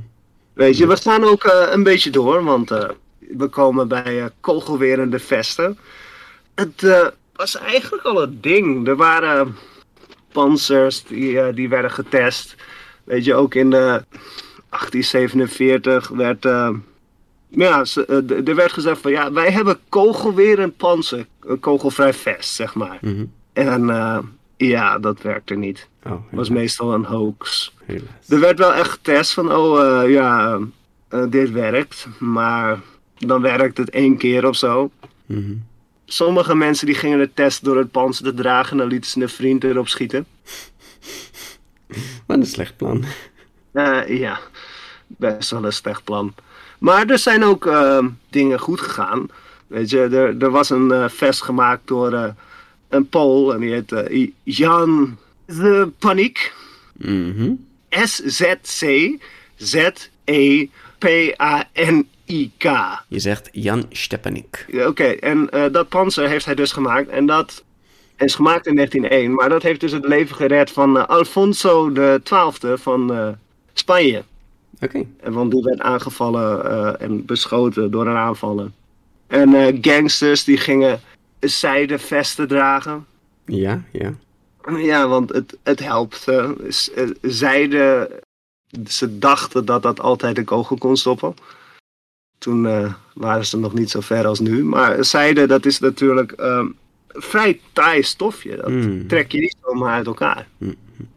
Weet 0.53 0.77
je, 0.77 0.87
we 0.87 0.97
gaan 0.97 1.25
ook 1.25 1.45
uh, 1.45 1.67
een 1.71 1.83
beetje 1.83 2.11
door, 2.11 2.45
want 2.45 2.71
uh, 2.71 2.89
we 3.19 3.47
komen 3.47 3.89
bij 3.89 4.19
uh, 4.19 4.25
kogelwerende 4.41 5.19
vesten. 5.19 5.79
Het 6.55 7.13
was 7.33 7.57
eigenlijk 7.57 8.05
al 8.05 8.23
een 8.23 8.39
ding. 8.41 8.89
Er 8.89 8.97
waren 8.97 9.57
panzers 10.33 11.05
die, 11.05 11.53
die 11.53 11.69
werden 11.69 11.91
getest. 11.91 12.55
Weet 13.05 13.25
je, 13.25 13.35
ook 13.35 13.55
in 13.55 13.71
de 13.71 14.05
1847 14.81 16.09
werd. 16.09 16.45
Uh, 16.45 16.71
ja, 17.49 17.85
uh, 18.09 18.49
er 18.49 18.55
werd 18.55 18.73
gezegd 18.73 19.01
van 19.01 19.11
ja, 19.11 19.33
wij 19.33 19.51
hebben 19.51 19.79
kogelwerend 19.89 20.77
panzer. 20.77 21.27
Een 21.41 21.61
kogelvrij 21.61 22.15
vest, 22.15 22.55
zeg 22.55 22.75
maar. 22.75 22.99
Mm 23.01 23.15
-hmm. 23.15 23.33
En 23.53 23.83
uh, 23.83 24.19
ja, 24.57 24.99
dat 24.99 25.23
werkte 25.23 25.55
niet. 25.55 25.89
Oh, 26.07 26.13
was 26.31 26.49
meestal 26.49 26.95
een 26.95 27.05
hoax. 27.05 27.75
Helaas. 27.85 28.29
Er 28.29 28.41
werd 28.41 28.59
wel 28.59 28.75
echt 28.75 28.91
getest 28.91 29.33
van, 29.33 29.53
oh 29.53 30.09
ja, 30.11 30.59
dit 31.29 31.51
werkt. 31.51 32.07
Maar 32.19 32.81
dan 33.19 33.43
werkt 33.43 33.77
het 33.77 33.91
één 33.91 34.17
keer 34.17 34.47
of 34.47 34.57
zo. 34.57 34.91
Mm 35.27 35.37
-hmm. 35.37 35.65
Sommige 36.05 36.55
mensen 36.55 36.87
die 36.87 36.95
gingen 36.95 37.19
de 37.19 37.31
test 37.35 37.65
door 37.65 37.77
het 37.77 37.91
panzer 37.91 38.25
te 38.25 38.35
dragen 38.35 38.73
en 38.73 38.79
dan 38.79 38.89
lieten 38.89 39.11
ze 39.11 39.21
een 39.21 39.29
vriend 39.29 39.65
erop 39.65 39.89
schieten. 39.89 40.27
Wat 42.27 42.37
een 42.37 42.47
slecht 42.47 42.77
plan. 42.77 43.05
Uh, 43.75 44.19
ja, 44.19 44.39
best 45.07 45.51
wel 45.51 45.65
een 45.65 45.73
slecht 45.73 46.05
plan. 46.05 46.35
Maar 46.79 47.07
er 47.07 47.19
zijn 47.19 47.45
ook 47.45 47.67
uh, 47.67 48.07
dingen 48.31 48.59
goed 48.59 48.81
gegaan. 48.81 49.27
Weet 49.67 49.91
je, 49.91 50.01
er, 50.01 50.43
er 50.43 50.51
was 50.51 50.71
een 50.71 50.89
uh, 50.93 51.09
vest 51.09 51.43
gemaakt 51.43 51.83
door 51.85 52.13
uh, 52.13 52.27
een 52.89 53.09
Pool 53.09 53.55
en 53.55 53.61
die 53.61 53.73
heet 53.73 54.31
Jan 54.43 55.19
de 55.47 55.91
Paniek. 55.99 56.53
Mm 56.93 57.35
-hmm. 57.37 57.67
S-Z-C-Z-E-P-A-N-I-K. 57.89 58.63
Je 63.09 63.19
zegt 63.19 63.49
Jan 63.53 63.87
Stepanik. 63.91 64.67
Oké, 64.69 64.87
okay, 64.87 65.15
en 65.15 65.49
dat 65.73 65.89
panzer 65.89 66.29
heeft 66.29 66.45
hij 66.45 66.55
dus 66.55 66.73
gemaakt 66.73 67.09
en 67.09 67.27
dat 67.27 67.65
is 68.17 68.35
gemaakt 68.35 68.67
in 68.67 68.75
1901, 68.75 69.35
maar 69.35 69.49
dat 69.49 69.63
heeft 69.63 69.81
dus 69.81 69.93
het 69.93 70.07
leven 70.07 70.37
gered 70.37 70.71
van 70.71 71.09
Alfonso 71.09 71.93
XII 72.23 72.77
van 72.77 73.13
uh, 73.13 73.29
Spanje. 73.75 74.23
Oké. 74.81 75.05
Okay. 75.21 75.33
Want 75.33 75.51
die 75.51 75.63
werd 75.63 75.81
aangevallen 75.81 76.67
uh, 76.67 77.03
en 77.03 77.25
beschoten 77.25 77.91
door 77.91 78.07
een 78.07 78.17
aanvaller. 78.17 78.71
En 79.27 79.79
gangsters 79.81 80.45
die 80.45 80.57
gingen 80.57 81.01
zijden 81.41 82.01
vesten 82.01 82.49
dragen. 82.49 83.07
Ja, 83.45 83.83
ja. 83.93 84.15
Ja, 84.77 85.09
want 85.09 85.33
het, 85.33 85.57
het 85.63 85.81
helpt. 85.81 86.27
zijde, 87.23 88.11
ze 88.87 89.19
dachten 89.19 89.65
dat 89.65 89.83
dat 89.83 90.01
altijd 90.01 90.37
de 90.37 90.45
kogel 90.45 90.77
kon 90.77 90.97
stoppen. 90.97 91.35
Toen 92.39 92.95
waren 93.15 93.47
ze 93.47 93.59
nog 93.59 93.75
niet 93.75 93.91
zo 93.91 94.01
ver 94.01 94.27
als 94.27 94.41
nu. 94.41 94.65
Maar 94.65 95.05
zijde, 95.05 95.47
dat 95.47 95.67
is 95.67 95.79
natuurlijk 95.79 96.35
vrij 97.09 97.61
taai 97.73 98.03
stofje. 98.03 98.57
Dat 98.57 98.69
mm. 98.69 99.07
trek 99.07 99.33
je 99.33 99.41
niet 99.41 99.57
zomaar 99.63 99.93
uit 99.95 100.07
elkaar. 100.07 100.49
Mm. 100.59 100.75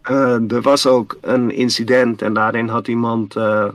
Uh, 0.10 0.52
er 0.52 0.62
was 0.62 0.86
ook 0.86 1.18
een 1.22 1.52
incident 1.52 2.22
en 2.22 2.34
daarin 2.34 2.68
had 2.68 2.88
iemand 2.88 3.36
uh, 3.36 3.68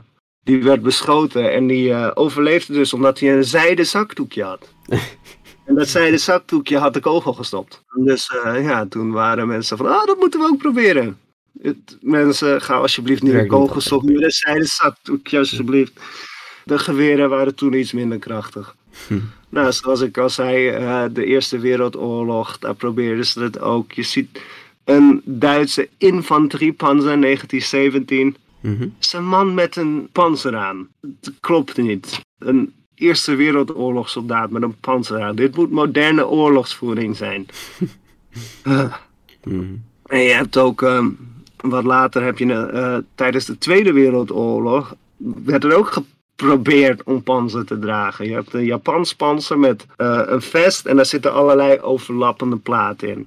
die 0.44 0.62
werd 0.62 0.82
beschoten 0.82 1.52
en 1.52 1.66
die 1.66 1.88
uh, 1.88 2.10
overleefde 2.14 2.72
dus 2.72 2.92
omdat 2.92 3.20
hij 3.20 3.36
een 3.36 3.44
zijden 3.44 3.86
zakdoekje 3.86 4.42
had. 4.42 4.68
en 5.66 5.74
dat 5.74 5.88
zijden 5.88 6.20
zakdoekje 6.20 6.78
had 6.78 6.94
de 6.94 7.00
kogel 7.00 7.32
gestopt. 7.32 7.82
Dus 8.04 8.30
ja, 8.42 8.86
toen 8.86 9.12
waren 9.12 9.48
mensen 9.48 9.76
van, 9.76 9.86
ah, 9.86 10.06
dat 10.06 10.18
moeten 10.18 10.40
we 10.40 10.46
ook 10.46 10.58
proberen. 10.58 11.18
Het, 11.62 11.98
mensen, 12.00 12.60
ga 12.60 12.74
alsjeblieft 12.74 13.22
niet 13.22 13.32
een 13.32 13.46
kogel 13.46 13.80
stoppen 13.80 14.12
met 14.12 14.22
een 14.22 14.30
zijden 14.30 14.66
zakdoekje, 14.66 15.38
alsjeblieft. 15.38 15.92
De 16.64 16.78
geweren 16.78 17.28
waren 17.28 17.54
toen 17.54 17.72
iets 17.72 17.92
minder 17.92 18.18
krachtig. 18.18 18.76
Hm. 19.06 19.18
Nou, 19.48 19.72
zoals 19.72 20.00
ik 20.00 20.18
al 20.18 20.30
zei, 20.30 20.72
de 21.12 21.24
Eerste 21.24 21.58
Wereldoorlog, 21.58 22.58
daar 22.58 22.74
probeerden 22.74 23.26
ze 23.26 23.42
het 23.42 23.60
ook. 23.60 23.92
Je 23.92 24.02
ziet 24.02 24.40
een 24.84 25.22
Duitse 25.24 25.88
infanteriepanzer 25.98 27.20
1917. 27.20 28.36
Mhm. 28.60 28.88
is 29.00 29.12
een 29.12 29.26
man 29.26 29.54
met 29.54 29.76
een 29.76 30.08
panzer 30.12 30.56
aan. 30.56 30.88
Het 31.00 31.32
klopt 31.40 31.76
niet. 31.76 32.20
Een 32.38 32.72
Eerste 32.94 33.34
Wereldoorlogssoldaat 33.34 34.50
met 34.50 34.62
een 34.62 34.76
panzer 34.80 35.22
aan. 35.22 35.36
Dit 35.36 35.56
moet 35.56 35.70
moderne 35.70 36.26
oorlogsvoering 36.26 37.16
zijn. 37.16 37.46
Eh, 38.62 38.94
Mhm. 39.44 39.64
en 40.06 40.20
je 40.20 40.32
hebt 40.32 40.56
ook, 40.58 40.82
ehm, 40.82 41.08
wat 41.56 41.84
later 41.84 42.22
heb 42.22 42.38
je 42.38 42.54
eh, 42.54 42.96
tijdens 43.14 43.44
de 43.44 43.58
Tweede 43.58 43.92
Wereldoorlog, 43.92 44.94
werd 45.44 45.64
er 45.64 45.76
ook 45.76 45.92
geprobeerd 46.36 47.02
om 47.02 47.22
panzer 47.22 47.64
te 47.64 47.78
dragen. 47.78 48.26
Je 48.28 48.32
hebt 48.34 48.54
een 48.54 48.64
Japans 48.64 49.14
panzer 49.14 49.58
met 49.58 49.86
eh, 49.96 50.20
een 50.24 50.42
vest 50.42 50.86
en 50.86 50.96
daar 50.96 51.06
zitten 51.06 51.32
allerlei 51.32 51.80
overlappende 51.80 52.56
platen 52.56 53.08
in. 53.08 53.26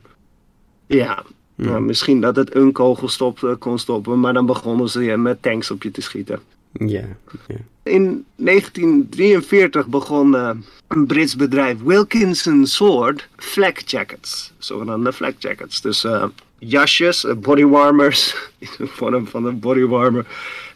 Ja, 0.88 1.24
nou, 1.56 1.82
misschien 1.82 2.22
dat 2.22 2.36
het 2.36 2.56
een 2.56 2.72
kogel 2.72 3.08
stop, 3.08 3.44
eh, 3.44 3.52
kon 3.60 3.80
stoppen, 3.80 4.20
maar 4.20 4.34
dan 4.34 4.46
begonnen 4.46 4.90
ze 4.90 5.00
met 5.00 5.42
tanks 5.42 5.72
op 5.72 5.84
je 5.84 5.92
te 5.92 6.02
schieten. 6.02 6.40
Ja, 6.72 7.06
ja. 7.48 7.58
In 7.84 8.26
1943 8.36 9.88
begon 9.88 10.36
eh, 10.36 10.50
een 10.88 11.06
Brits 11.06 11.36
bedrijf 11.36 11.82
Wilkinson 11.84 12.66
Sword 12.66 13.28
flak 13.36 13.80
jackets, 13.80 14.54
zogenaamde 14.58 15.14
flak 15.14 15.34
jackets. 15.38 15.82
Dus 15.82 16.04
eh, 16.04 16.24
jasjes, 16.58 17.26
bodywarmers, 17.38 18.36
in 18.60 18.70
de 18.78 18.88
vorm 18.88 19.28
van 19.28 19.46
een 19.46 19.60
bodywarmer, 19.60 20.26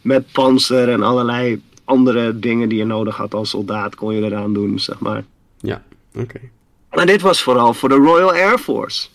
met 0.02 0.32
panzer 0.32 0.88
en 0.88 1.02
allerlei 1.02 1.62
andere 1.84 2.38
dingen 2.38 2.68
die 2.68 2.78
je 2.78 2.84
nodig 2.84 3.16
had 3.16 3.34
als 3.34 3.50
soldaat 3.50 3.94
kon 3.94 4.14
je 4.14 4.22
eraan 4.22 4.52
doen, 4.52 4.78
zeg 4.78 4.98
maar. 4.98 5.24
Ja, 5.60 5.82
oké. 6.14 6.40
Maar 6.90 7.06
dit 7.06 7.20
was 7.20 7.42
vooral 7.42 7.74
voor 7.74 7.88
de 7.88 7.94
Royal 7.94 8.32
Air 8.32 8.58
Force. 8.58 9.08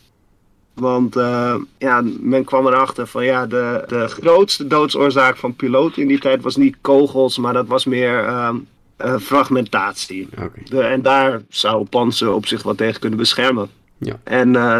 Want 0.75 1.15
eh, 1.15 1.55
ja, 1.77 2.03
men 2.19 2.43
kwam 2.43 2.67
erachter 2.67 3.07
van 3.07 3.25
ja, 3.25 3.45
de, 3.45 3.83
de 3.87 4.07
grootste 4.07 4.67
doodsoorzaak 4.67 5.37
van 5.37 5.55
piloten 5.55 6.01
in 6.01 6.07
die 6.07 6.19
tijd 6.19 6.41
was 6.41 6.55
niet 6.55 6.75
kogels, 6.81 7.37
maar 7.37 7.53
dat 7.53 7.67
was 7.67 7.85
meer 7.85 8.23
ehm, 8.25 8.55
eh, 8.97 9.17
fragmentatie. 9.17 10.27
De, 10.69 10.81
en 10.81 11.01
daar 11.01 11.41
zou 11.49 11.85
panzer 11.85 12.33
op 12.33 12.45
zich 12.45 12.63
wat 12.63 12.77
tegen 12.77 12.99
kunnen 12.99 13.19
beschermen. 13.19 13.69
Ja. 13.97 14.19
En 14.23 14.55
eh, 14.55 14.77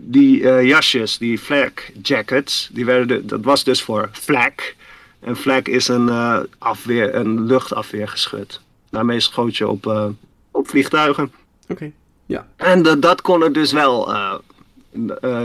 die 0.00 0.42
jasjes, 0.64 1.18
die 1.18 1.38
flak 1.38 1.90
jackets, 2.02 2.70
die 2.72 2.84
werden 2.84 3.06
de- 3.08 3.24
dat 3.24 3.40
was 3.44 3.64
dus 3.64 3.82
voor 3.82 4.08
flak. 4.12 4.74
En 5.20 5.36
flak 5.36 5.68
is 5.68 5.88
een, 5.88 6.10
afweer, 6.58 7.14
een 7.14 7.46
luchtafweergeschut. 7.46 8.60
Daarmee 8.90 9.20
schoot 9.20 9.56
je 9.56 9.68
op, 9.68 10.12
op 10.50 10.68
vliegtuigen. 10.68 11.32
Oké. 11.68 11.90
Ja. 12.26 12.46
En 12.56 12.82
dat- 12.82 13.02
dat 13.02 13.20
kon 13.20 13.42
er 13.42 13.52
dus 13.52 13.72
wel 13.72 14.12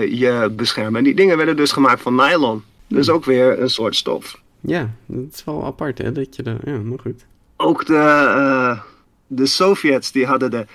je 0.10 0.52
beschermen. 0.56 0.96
En 0.96 1.04
die 1.04 1.16
dingen 1.16 1.38
werden 1.38 1.56
dus 1.56 1.72
gemaakt 1.72 2.02
van 2.02 2.16
nylon. 2.16 2.64
Dus 2.88 3.10
ook 3.10 3.26
weer 3.26 3.62
een 3.62 3.70
soort 3.70 3.96
stof. 3.96 4.40
Ja, 4.62 4.90
dat 5.06 5.34
is 5.34 5.44
wel 5.44 5.66
apart, 5.66 5.98
hè? 5.98 6.12
Dat 6.12 6.36
je 6.36 6.44
de... 6.44 6.56
Ja, 6.64 6.78
nog 6.78 7.02
goed. 7.02 7.26
Ook 7.58 7.86
de, 7.86 7.94
eh, 7.96 8.80
de 9.28 9.46
Sovjets 9.46 10.12
die 10.12 10.26
hadden 10.26 10.52
de 10.52 10.66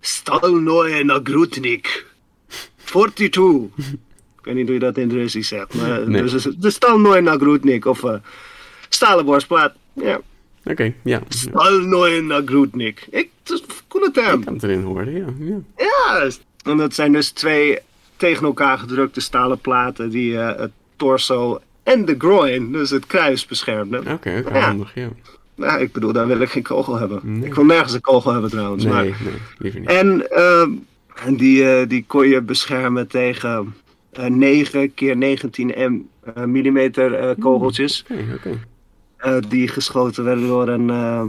Stalnoye 0.00 1.04
Nagrutnik 1.04 2.06
42. 2.84 3.54
Ik 4.38 4.44
weet 4.44 4.54
niet 4.54 4.64
hoe 4.64 4.74
je 4.74 4.80
dat 4.80 4.96
in 4.96 5.08
het 5.08 5.16
Russisch 5.16 5.48
zegt. 5.48 5.74
Maar 5.74 6.08
Nee. 6.08 6.22
dus 6.22 6.42
de 6.58 6.70
Stalnoye 6.70 7.20
Nagrutnik 7.20 7.84
of 7.84 8.04
eh 8.04 8.14
stalen 8.88 9.24
borstplaat. 9.24 9.74
Ja, 9.92 10.20
Oké, 10.64 10.92
ja. 11.04 11.22
Stalnoye 11.28 12.22
Nagrutnik. 12.22 13.06
Ik, 13.10 13.30
een 13.44 13.60
coole 13.88 14.10
term. 14.10 14.38
Ik 14.38 14.44
kan 14.44 14.54
het 14.54 14.62
erin 14.62 14.82
horen, 14.82 15.12
ja. 15.12 15.26
ja. 15.38 15.58
Ja, 15.76 16.28
en 16.62 16.76
dat 16.76 16.94
zijn 16.94 17.12
dus 17.12 17.30
twee 17.30 17.78
tegen 18.18 18.46
elkaar 18.46 18.78
gedrukte 18.78 19.20
stalen 19.20 19.58
platen 19.58 20.10
die 20.10 20.38
eh, 20.38 20.60
het 20.60 20.70
torso 20.96 21.60
en 21.82 22.04
de 22.04 22.14
groin, 22.18 22.72
dus 22.72 22.90
het 22.90 23.06
kruis, 23.06 23.46
beschermden. 23.46 24.06
Oké, 24.12 24.30
Ja. 24.30 24.60
handig, 24.60 24.94
ja. 24.94 25.08
Nou, 25.54 25.80
ik 25.80 25.92
bedoel, 25.92 26.12
daar 26.12 26.26
wil 26.26 26.40
ik 26.40 26.48
geen 26.50 26.62
kogel 26.62 26.98
hebben. 26.98 27.20
Nee. 27.22 27.44
Ik 27.48 27.54
wil 27.54 27.64
nergens 27.64 27.92
een 27.92 28.00
kogel 28.00 28.32
hebben 28.32 28.50
trouwens. 28.50 28.84
Nee, 28.84 28.92
maar... 28.92 29.04
nee, 29.04 29.14
liever 29.58 29.80
niet. 29.80 29.88
En, 29.88 30.30
ehm, 30.30 30.70
die, 31.36 31.70
eh, 31.70 31.88
die 31.88 32.04
kon 32.06 32.28
je 32.28 32.40
beschermen 32.42 33.08
tegen 33.08 33.74
eh 34.12 34.24
9 34.26 34.94
keer 34.94 35.16
19 35.16 35.66
m, 35.76 36.00
eh, 36.34 36.44
millimeter 36.44 37.14
eh, 37.14 37.30
kogeltjes. 37.38 38.04
Oké, 38.10 38.24
oké. 38.34 38.58
eh, 39.16 39.36
die 39.48 39.68
geschoten 39.68 40.24
werden 40.24 40.46
door 40.46 40.68
een, 40.68 40.90
eh, 40.90 41.22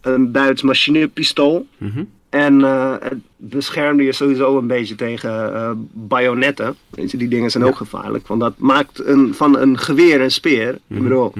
een 0.00 0.32
Duits 0.32 0.62
machinepistool. 0.62 1.66
Mhm. 1.78 2.04
En 2.34 2.64
eh, 2.64 2.94
het 3.00 3.18
beschermde 3.36 4.02
je 4.02 4.12
sowieso 4.12 4.58
een 4.58 4.66
beetje 4.66 4.94
tegen 4.94 5.54
eh 5.54 5.70
bajonetten. 5.92 6.76
Weet 6.90 7.10
je, 7.10 7.16
die 7.16 7.28
dingen 7.28 7.50
zijn 7.50 7.64
ook 7.64 7.76
gevaarlijk. 7.76 8.26
Want 8.26 8.40
dat 8.40 8.54
maakt 8.58 9.06
een, 9.06 9.34
van 9.34 9.58
een 9.58 9.78
geweer 9.78 10.20
een 10.20 10.30
speer. 10.30 10.68
Ik 10.88 11.02
bedoel, 11.02 11.32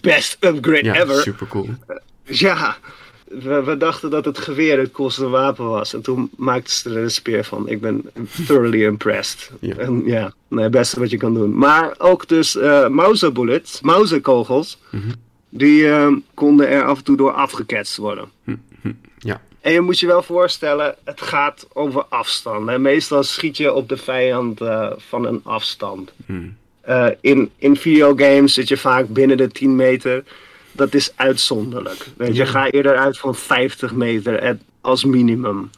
best 0.00 0.36
upgrade 0.40 0.84
Ja, 0.84 0.94
ever. 1.02 1.14
super 1.22 1.46
cool. 1.46 1.68
Ja, 2.22 2.76
we, 3.28 3.62
we 3.62 3.76
dachten 3.76 4.10
dat 4.10 4.24
het 4.24 4.38
geweer 4.38 4.78
het 4.78 4.90
coolste 4.90 5.28
wapen 5.28 5.64
was. 5.68 5.94
En 5.94 6.02
toen 6.02 6.30
maakten 6.36 6.72
ze 6.72 6.90
er 6.90 6.96
een 7.02 7.10
speer 7.10 7.44
van. 7.44 7.68
Ik 7.68 7.80
ben 7.80 8.10
thoroughly 8.46 8.84
impressed. 8.84 9.50
Ja. 9.60 9.76
En 9.76 10.02
ja, 10.04 10.32
nee, 10.48 10.62
het 10.62 10.72
beste 10.72 11.00
wat 11.00 11.10
je 11.10 11.16
kan 11.16 11.34
doen. 11.34 11.56
Maar 11.56 11.94
ook 11.98 12.28
dus 12.28 12.56
eh 12.56 12.88
Mauser 12.88 13.32
bullets, 13.32 13.80
Mauser 13.80 14.20
kogels. 14.20 14.78
Die 15.48 15.88
eh, 15.90 16.12
konden 16.34 16.68
er 16.68 16.84
af 16.84 16.98
en 16.98 17.04
toe 17.04 17.16
door 17.16 17.32
afgeketst 17.32 17.96
worden. 17.96 18.28
Ja, 19.18 19.40
En 19.68 19.74
je 19.74 19.80
moet 19.80 19.98
je 20.00 20.06
wel 20.06 20.22
voorstellen, 20.22 20.94
het 21.04 21.20
gaat 21.20 21.66
over 21.72 22.04
afstand. 22.08 22.68
Hè? 22.68 22.78
Meestal 22.78 23.22
schiet 23.22 23.56
je 23.56 23.72
op 23.72 23.88
de 23.88 23.96
vijand 23.96 24.60
eh, 24.60 24.90
van 24.96 25.26
een 25.26 25.40
afstand. 25.44 26.12
Eh, 26.80 27.06
in, 27.20 27.50
in 27.58 27.76
videogames 27.76 28.54
zit 28.54 28.68
je 28.68 28.76
vaak 28.76 29.08
binnen 29.08 29.36
de 29.36 29.48
10 29.48 29.76
meter. 29.76 30.24
Dat 30.72 30.94
is 30.94 31.12
uitzonderlijk. 31.16 32.06
Weet 32.16 32.36
je, 32.36 32.46
ga 32.46 32.70
eerder 32.70 32.96
uit 32.96 33.18
van 33.18 33.34
50 33.34 33.92
meter 33.94 34.38
et- 34.38 34.60
als 34.80 35.04
minimum. 35.04 35.70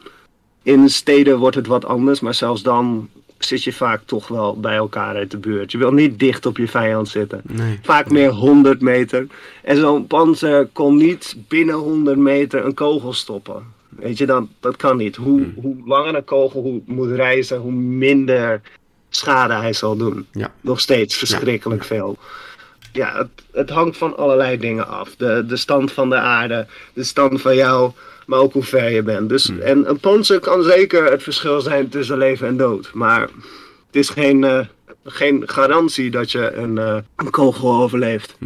In 0.62 0.88
steden 0.88 1.38
wordt 1.38 1.56
het 1.56 1.66
wat 1.66 1.84
anders, 1.84 2.20
maar 2.20 2.34
zelfs 2.34 2.62
dan 2.62 3.08
zit 3.38 3.64
je 3.64 3.72
vaak 3.72 4.02
toch 4.06 4.28
wel 4.28 4.60
bij 4.60 4.76
elkaar 4.76 5.14
uit 5.16 5.30
de 5.30 5.38
buurt. 5.38 5.72
Je 5.72 5.78
wil 5.78 5.92
niet 5.92 6.18
dicht 6.18 6.46
op 6.46 6.56
je 6.56 6.68
vijand 6.68 7.08
zitten. 7.08 7.40
Nee. 7.44 7.78
Vaak 7.82 8.10
meer 8.10 8.30
100 8.30 8.80
meter. 8.80 9.26
En 9.62 9.76
zo'n 9.76 10.06
panzer 10.06 10.66
kon 10.72 10.96
niet 10.96 11.36
binnen 11.48 11.74
100 11.74 12.18
meter 12.18 12.64
een 12.64 12.74
kogel 12.74 13.12
stoppen. 13.12 13.78
Weet 13.96 14.18
je, 14.18 14.26
dat, 14.26 14.44
dat 14.60 14.76
kan 14.76 14.96
niet. 14.96 15.16
Hoe, 15.16 15.46
hoe 15.54 15.76
langer 15.84 16.14
een 16.14 16.24
kogel 16.24 16.62
hoe, 16.62 16.80
moet 16.86 17.10
reizen, 17.10 17.58
hoe 17.58 17.72
minder 17.72 18.60
schade 19.08 19.54
hij 19.54 19.72
zal 19.72 19.96
doen. 19.96 20.26
Ja. 20.32 20.52
Nog 20.60 20.80
steeds 20.80 21.16
verschrikkelijk 21.16 21.84
veel. 21.84 22.18
Ja, 22.92 23.16
het, 23.16 23.28
het 23.52 23.70
hangt 23.70 23.96
van 23.96 24.16
allerlei 24.16 24.58
dingen 24.58 24.88
af. 24.88 25.16
De, 25.16 25.44
de 25.46 25.56
stand 25.56 25.92
van 25.92 26.08
de 26.08 26.16
aarde, 26.16 26.66
de 26.92 27.04
stand 27.04 27.40
van 27.40 27.56
jou, 27.56 27.92
maar 28.26 28.38
ook 28.38 28.52
hoe 28.52 28.62
ver 28.62 28.90
je 28.90 29.02
bent. 29.02 29.28
Dus, 29.28 29.58
En 29.58 29.88
een 29.88 30.00
panzer 30.00 30.40
kan 30.40 30.62
zeker 30.62 31.10
het 31.10 31.22
verschil 31.22 31.60
zijn 31.60 31.88
tussen 31.88 32.18
leven 32.18 32.46
en 32.46 32.56
dood. 32.56 32.90
Maar 32.94 33.20
het 33.86 33.96
is 33.96 34.08
geen, 34.08 34.44
eh, 34.44 34.66
geen 35.04 35.42
garantie 35.46 36.10
dat 36.10 36.32
je 36.32 36.52
een, 36.52 36.78
eh, 36.78 36.96
een 37.16 37.30
kogel 37.30 37.74
overleeft. 37.82 38.36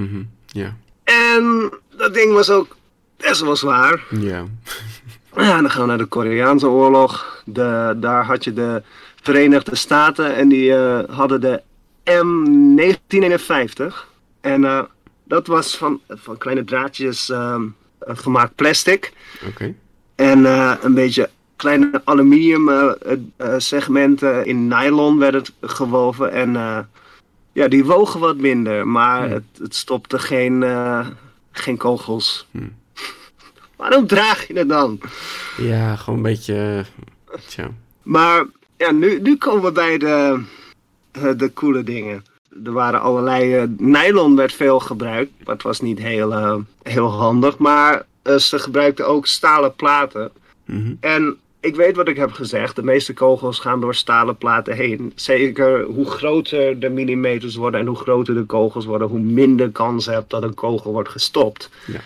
Ja. 0.46 0.76
En 1.04 1.72
dat 1.96 2.14
ding 2.14 2.32
was 2.32 2.50
ook 2.50 2.76
best 3.16 3.40
wel 3.40 3.56
zwaar. 3.56 4.04
Ja. 4.10 4.44
Ja, 5.36 5.60
dan 5.60 5.70
gaan 5.70 5.80
we 5.80 5.86
naar 5.88 5.98
de 5.98 6.04
Koreaanse 6.04 6.68
oorlog. 6.68 7.42
De, 7.44 7.96
daar 7.96 8.24
had 8.24 8.44
je 8.44 8.52
de 8.52 8.82
Verenigde 9.22 9.76
Staten 9.76 10.34
en 10.34 10.48
die 10.48 10.74
eh, 10.74 11.16
hadden 11.16 11.40
de 11.40 11.62
M1951. 12.04 13.94
En 14.40 14.64
eh, 14.64 14.82
dat 15.24 15.46
was 15.46 15.76
van, 15.76 16.00
van 16.08 16.38
kleine 16.38 16.64
draadjes 16.64 17.30
ehm, 17.30 17.62
eh, 17.98 18.16
gemaakt 18.16 18.54
plastic. 18.54 19.12
Oké. 19.46 19.74
En 20.14 20.44
een 20.84 20.94
beetje 20.94 21.30
kleine 21.56 22.00
aluminium 22.04 22.94
segmenten 23.56 24.46
in 24.46 24.68
nylon 24.68 25.18
werden 25.18 25.40
het 25.40 25.52
gewoven. 25.70 26.32
En 26.32 26.52
ja, 27.52 27.68
die 27.68 27.84
wogen 27.84 28.20
wat 28.20 28.36
minder, 28.36 28.86
maar 28.86 29.30
het, 29.30 29.44
het 29.58 29.74
stopte 29.74 30.18
geen, 30.18 30.64
geen 31.50 31.76
kogels. 31.76 32.46
Waarom 33.76 34.06
draag 34.06 34.46
je 34.46 34.58
het 34.58 34.68
dan? 34.68 35.00
Ja, 35.56 35.96
gewoon 35.96 36.16
een 36.16 36.22
beetje... 36.24 36.84
eh, 37.26 37.34
Tja. 37.48 37.70
Maar 38.02 38.44
ja, 38.76 38.90
nu, 38.92 39.20
nu 39.20 39.36
komen 39.36 39.62
we 39.64 39.72
bij 39.72 39.98
de, 39.98 40.42
eh, 41.12 41.30
de 41.36 41.52
coole 41.54 41.82
dingen. 41.82 42.24
Er 42.64 42.72
waren 42.72 43.00
allerlei. 43.00 43.54
eh, 43.56 43.62
nylon 43.76 44.36
werd 44.36 44.52
veel 44.52 44.80
gebruikt. 44.80 45.30
Dat 45.44 45.62
was 45.62 45.80
niet 45.80 45.98
heel, 45.98 46.62
heel 46.82 47.10
handig. 47.12 47.58
Maar 47.58 48.02
ze 48.38 48.58
gebruikten 48.58 49.06
ook 49.08 49.26
stalen 49.26 49.74
platen. 49.74 50.30
Mhm. 50.64 50.94
En 51.00 51.36
ik 51.60 51.76
weet 51.76 51.96
wat 51.96 52.08
ik 52.08 52.16
heb 52.16 52.32
gezegd. 52.32 52.76
De 52.76 52.82
meeste 52.82 53.12
kogels 53.14 53.58
gaan 53.58 53.80
door 53.80 53.94
stalen 53.94 54.36
platen 54.36 54.74
heen. 54.74 55.12
Zeker 55.14 55.82
hoe 55.82 56.06
groter 56.10 56.80
de 56.80 56.88
millimeters 56.88 57.54
worden 57.54 57.80
en 57.80 57.86
hoe 57.86 57.96
groter 57.96 58.34
de 58.34 58.44
kogels 58.44 58.84
worden, 58.84 59.08
hoe 59.08 59.20
minder 59.20 59.70
kans 59.70 60.04
je 60.04 60.10
hebt 60.10 60.30
dat 60.30 60.42
een 60.42 60.54
kogel 60.54 60.92
wordt 60.92 61.08
gestopt. 61.08 61.70
Ja. 61.86 62.00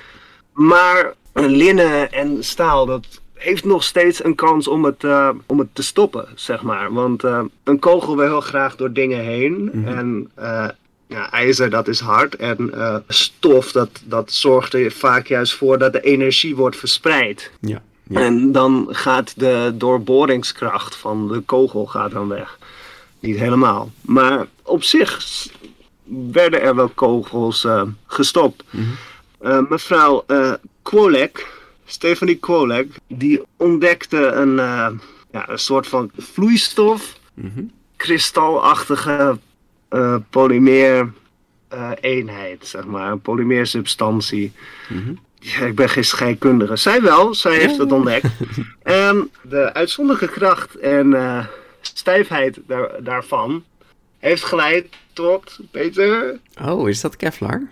Maar 0.52 1.14
linnen 1.32 2.12
en 2.12 2.44
staal, 2.44 2.86
dat 2.86 3.20
heeft 3.38 3.64
nog 3.64 3.84
steeds 3.84 4.24
een 4.24 4.34
kans 4.34 4.68
om 4.68 4.84
het, 4.84 5.05
eh, 5.05 5.30
om 5.46 5.59
het 5.59 5.68
te 5.72 5.82
stoppen, 5.82 6.28
zeg 6.34 6.62
maar. 6.62 6.92
Want 6.92 7.24
eh, 7.24 7.40
een 7.64 7.78
kogel 7.78 8.16
wil 8.16 8.26
heel 8.26 8.40
graag 8.40 8.76
door 8.76 8.92
dingen 8.92 9.20
heen. 9.20 9.70
En 9.86 10.30
eh, 10.34 10.68
ja, 11.06 11.30
ijzer, 11.30 11.70
dat 11.70 11.88
is 11.88 12.00
hard. 12.00 12.36
En 12.36 12.72
stof, 13.09 13.72
dat, 13.72 13.90
dat 14.05 14.32
zorgt 14.32 14.74
er 14.74 14.92
vaak 14.92 15.26
juist 15.26 15.55
voor 15.55 15.78
dat 15.78 15.92
de 15.92 16.00
energie 16.00 16.56
wordt 16.56 16.76
verspreid. 16.76 17.50
Ja. 17.60 17.82
ja. 18.02 18.20
En 18.20 18.52
dan 18.52 18.86
gaat 18.90 19.40
de 19.40 19.74
doorboringskracht 19.74 20.96
van 20.96 21.28
de 21.28 21.40
kogel 21.40 21.86
gaat 21.86 22.10
dan 22.10 22.28
weg. 22.28 22.59
Niet 23.20 23.38
helemaal. 23.38 23.90
Maar 24.00 24.46
op 24.62 24.82
zich 24.82 25.20
werden 26.30 26.62
er 26.62 26.74
wel 26.74 26.88
kogels 26.88 27.66
gestopt. 28.06 28.64
Eh, 29.38 29.59
mevrouw 29.68 30.24
Kwolek, 30.89 31.47
Stephanie 31.85 32.36
Kwolek, 32.36 32.89
die 33.09 33.43
ontdekte 33.56 34.16
een, 34.27 34.59
eh, 34.59 34.89
ja, 35.32 35.48
een 35.48 35.59
soort 35.59 35.86
van 35.86 36.10
vloeistof, 36.16 37.19
Mhm. 37.35 37.62
kristalachtige 37.97 39.39
eh, 39.89 40.16
polymeer 40.31 41.12
eh, 41.69 41.90
eenheid, 42.01 42.66
zeg 42.66 42.85
maar, 42.85 43.10
een 43.12 43.20
polymeersubstantie. 43.20 44.52
Mhm. 44.89 45.12
Ja, 45.39 45.59
ik 45.60 45.74
ben 45.74 45.89
geen 45.89 46.05
scheikundige. 46.05 46.77
Zij 46.77 47.02
wel, 47.02 47.35
zij 47.35 47.55
heeft 47.56 47.78
het 47.78 47.93
ontdekt. 47.93 48.27
En 48.82 49.31
de 49.43 49.73
uitzonderlijke 49.74 50.35
kracht 50.39 50.74
en 50.74 51.16
stijfheid 51.81 52.59
daar, 52.66 52.90
daarvan 53.02 53.65
heeft 54.19 54.44
geleid 54.44 54.86
tot, 55.12 55.59
Peter, 55.70 56.39
Oh, 56.65 56.89
is 56.89 57.01
dat 57.01 57.16
Kevlar? 57.16 57.62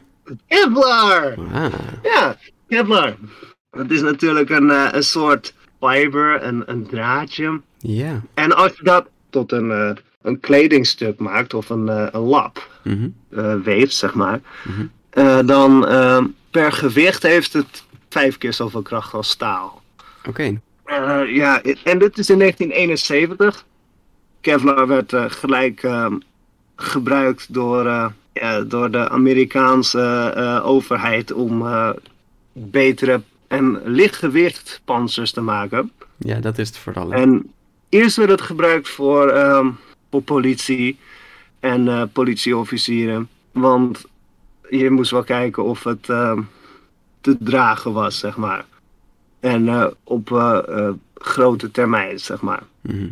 Kevlar! 0.48 1.34
Ah, 1.52 1.72
Ja, 2.02 2.36
Kevlar. 2.68 3.14
Het 3.70 3.90
is 3.90 4.00
natuurlijk 4.00 4.50
een, 4.50 4.70
eh, 4.70 4.88
een 4.92 5.02
soort 5.02 5.54
fiber, 5.80 6.42
een, 6.42 6.62
een 6.66 6.86
draadje. 6.86 7.60
ja. 7.78 8.20
En 8.34 8.56
als 8.56 8.72
je 8.76 8.82
dat 8.84 9.06
tot 9.30 9.52
een, 9.52 9.70
eh, 9.70 9.90
een 10.22 10.40
kledingstuk 10.40 11.18
maakt 11.18 11.54
of 11.54 11.68
een, 11.70 11.88
eh, 11.88 12.06
een 12.10 12.20
lap 12.20 12.68
Mhm. 12.82 13.08
eh, 13.30 13.54
weeft, 13.54 13.94
zeg 13.94 14.14
maar, 14.14 14.40
eh, 15.10 15.38
dan 15.46 15.80
per 16.50 16.72
gewicht 16.72 17.22
heeft 17.22 17.52
het 17.52 17.84
vijf 18.08 18.38
keer 18.38 18.52
zoveel 18.52 18.82
kracht 18.82 19.14
als 19.14 19.28
staal. 19.30 19.82
Oké. 20.28 20.60
Ja, 21.26 21.62
en 21.84 21.98
dit 21.98 22.18
is 22.18 22.30
in 22.30 22.38
1971. 22.38 23.64
Kevlar 24.40 24.86
werd 24.86 25.12
gelijk 25.16 25.82
eh, 25.82 26.06
gebruikt 26.76 27.54
door, 27.54 27.84
ja, 28.32 28.60
door 28.60 28.90
de 28.90 29.08
Amerikaanse 29.08 30.60
overheid 30.64 31.32
om 31.32 31.64
betere 32.58 33.22
en 33.48 33.82
lichtgewicht 33.84 34.80
panzers 34.84 35.32
te 35.32 35.40
maken. 35.40 35.92
Ja, 36.16 36.40
dat 36.40 36.58
is 36.58 36.68
het 36.68 36.78
vooral. 36.78 37.10
hè. 37.10 37.20
En 37.20 37.52
eerst 37.88 38.16
werd 38.16 38.30
het 38.30 38.40
gebruikt 38.40 38.88
voor, 38.88 39.28
ehm, 39.28 39.70
voor 40.10 40.22
politie 40.22 40.98
en 41.60 41.88
eh, 41.88 42.02
politieofficieren. 42.12 43.28
Want 43.52 44.04
je 44.70 44.90
moest 44.90 45.10
wel 45.10 45.24
kijken 45.24 45.64
of 45.64 45.84
het 45.84 46.08
ehm, 46.08 46.42
te 47.20 47.36
dragen 47.38 47.92
was, 47.92 48.18
zeg 48.18 48.36
maar. 48.36 48.64
En 49.40 49.68
eh, 49.68 49.86
op 50.04 50.32
eh, 50.32 50.90
grote 51.14 51.70
termijn, 51.70 52.18
zeg 52.18 52.40
maar. 52.40 52.62
Mhm. 52.80 53.08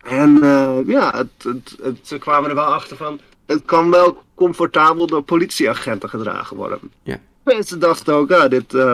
En 0.00 0.42
eh, 0.42 0.78
ja, 0.86 1.16
het, 1.16 1.42
het, 1.42 1.76
het, 1.82 1.98
ze 2.02 2.18
kwamen 2.18 2.48
er 2.48 2.54
wel 2.54 2.64
achter 2.64 2.96
van. 2.96 3.20
Het 3.46 3.64
kan 3.64 3.90
wel 3.90 4.22
comfortabel 4.34 5.06
door 5.06 5.22
politieagenten 5.22 6.08
gedragen 6.08 6.56
worden. 6.56 6.78
Ja. 7.02 7.20
Mensen 7.56 7.78
dachten 7.78 8.14
ook, 8.14 8.50
dit 8.50 8.74
eh, 8.74 8.92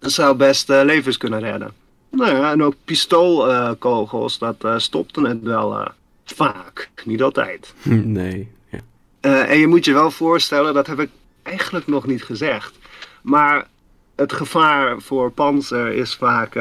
zou 0.00 0.36
best 0.36 0.70
eh, 0.70 0.80
levens 0.84 1.16
kunnen 1.16 1.40
redden. 1.40 1.72
Nou 2.10 2.36
ja, 2.36 2.52
en 2.52 2.62
ook 2.62 2.74
pistoolkogels, 2.84 4.38
dat 4.38 4.56
eh, 4.64 4.78
stopten 4.78 5.24
het 5.24 5.42
wel 5.42 5.88
vaak. 6.24 6.90
Niet 7.04 7.22
altijd. 7.22 7.74
Nee. 8.04 8.48
Ja. 9.20 9.46
En 9.46 9.58
je 9.58 9.66
moet 9.66 9.84
je 9.84 9.92
wel 9.92 10.10
voorstellen, 10.10 10.74
dat 10.74 10.86
heb 10.86 11.00
ik 11.00 11.08
eigenlijk 11.42 11.86
nog 11.86 12.06
niet 12.06 12.24
gezegd. 12.24 12.74
Maar 13.22 13.66
het 14.14 14.32
gevaar 14.32 15.00
voor 15.00 15.30
panzer 15.30 15.92
is 15.92 16.14
vaak 16.14 16.52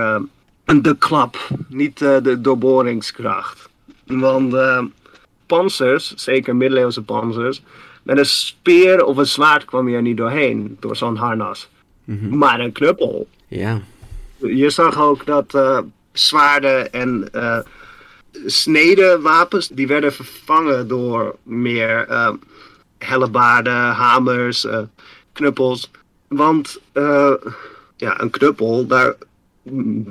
de 0.66 0.96
klap, 1.00 1.48
niet 1.68 1.98
de 1.98 2.38
doorboringskracht. 2.42 3.70
Want 4.06 4.56
panzers, 5.46 6.14
zeker 6.16 6.56
middeleeuwse 6.56 7.02
panzers, 7.02 7.62
met 8.12 8.20
een 8.20 8.26
speer 8.26 9.06
of 9.06 9.18
een 9.18 9.26
zwaard 9.26 9.66
kwam 9.66 9.90
je 9.90 9.96
er 9.96 10.02
niet 10.02 10.18
doorheen, 10.18 10.78
door 10.80 10.96
zo'n 10.96 11.16
harnas. 11.16 11.70
Maar 12.30 12.60
een 12.60 12.72
knuppel. 12.72 13.28
Ja. 13.48 13.82
Je 14.38 14.70
zag 14.70 15.02
ook 15.02 15.26
dat 15.26 15.54
eh, 15.54 15.80
zwaarden 16.12 16.92
en 16.94 17.30
sneden 18.46 19.22
wapens, 19.22 19.68
die 19.68 19.88
werden 19.88 20.14
vervangen 20.14 20.88
door 20.88 21.36
meer 21.44 22.08
eh 22.08 22.34
hellebaarden, 22.98 23.92
hamers, 23.92 24.68
knuppels. 25.34 25.92
Want 26.28 26.80
eh, 26.92 27.34
ja, 27.98 28.22
een 28.22 28.30
knuppel, 28.30 28.88
daar 28.88 29.16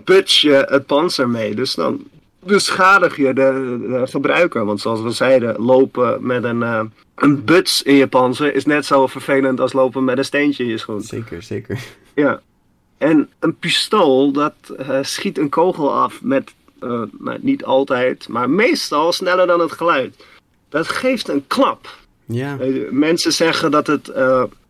buts 0.04 0.40
je 0.40 0.66
het 0.68 0.86
panzer 0.86 1.28
mee. 1.28 1.54
Dus 1.54 1.74
dan 1.74 2.08
beschadig 2.42 3.16
je 3.16 3.32
de, 3.32 3.78
de 3.88 4.06
gebruiker. 4.06 4.64
Want 4.64 4.80
zoals 4.80 5.00
we 5.00 5.10
zeiden, 5.10 5.60
lopen 5.60 6.26
met 6.26 6.44
een, 6.44 6.62
eh, 6.62 6.82
een 7.14 7.44
buts 7.44 7.82
in 7.82 7.94
je 7.94 8.06
panzer 8.06 8.54
is 8.54 8.64
net 8.64 8.86
zo 8.86 9.06
vervelend 9.06 9.60
als 9.60 9.72
lopen 9.72 10.04
met 10.04 10.18
een 10.18 10.24
steentje 10.24 10.64
in 10.64 10.70
je 10.70 10.78
schoen. 10.78 11.00
Zeker, 11.00 11.42
zeker. 11.42 11.78
Ja. 12.14 12.40
En 12.98 13.28
een 13.38 13.56
pistool, 13.56 14.32
dat 14.32 14.54
eh, 14.76 14.98
schiet 15.02 15.38
een 15.38 15.48
kogel 15.48 15.94
af 15.94 16.22
met, 16.22 16.54
eh, 16.80 17.02
nou, 17.18 17.38
niet 17.40 17.64
altijd, 17.64 18.28
maar 18.28 18.50
meestal 18.50 19.12
sneller 19.12 19.46
dan 19.46 19.60
het 19.60 19.72
geluid. 19.72 20.24
Dat 20.68 20.88
geeft 20.88 21.28
een 21.28 21.46
klap. 21.46 21.98
Ja. 22.24 22.58
Mensen 22.90 23.32
zeggen 23.32 23.70
dat 23.70 23.86
het, 23.86 24.12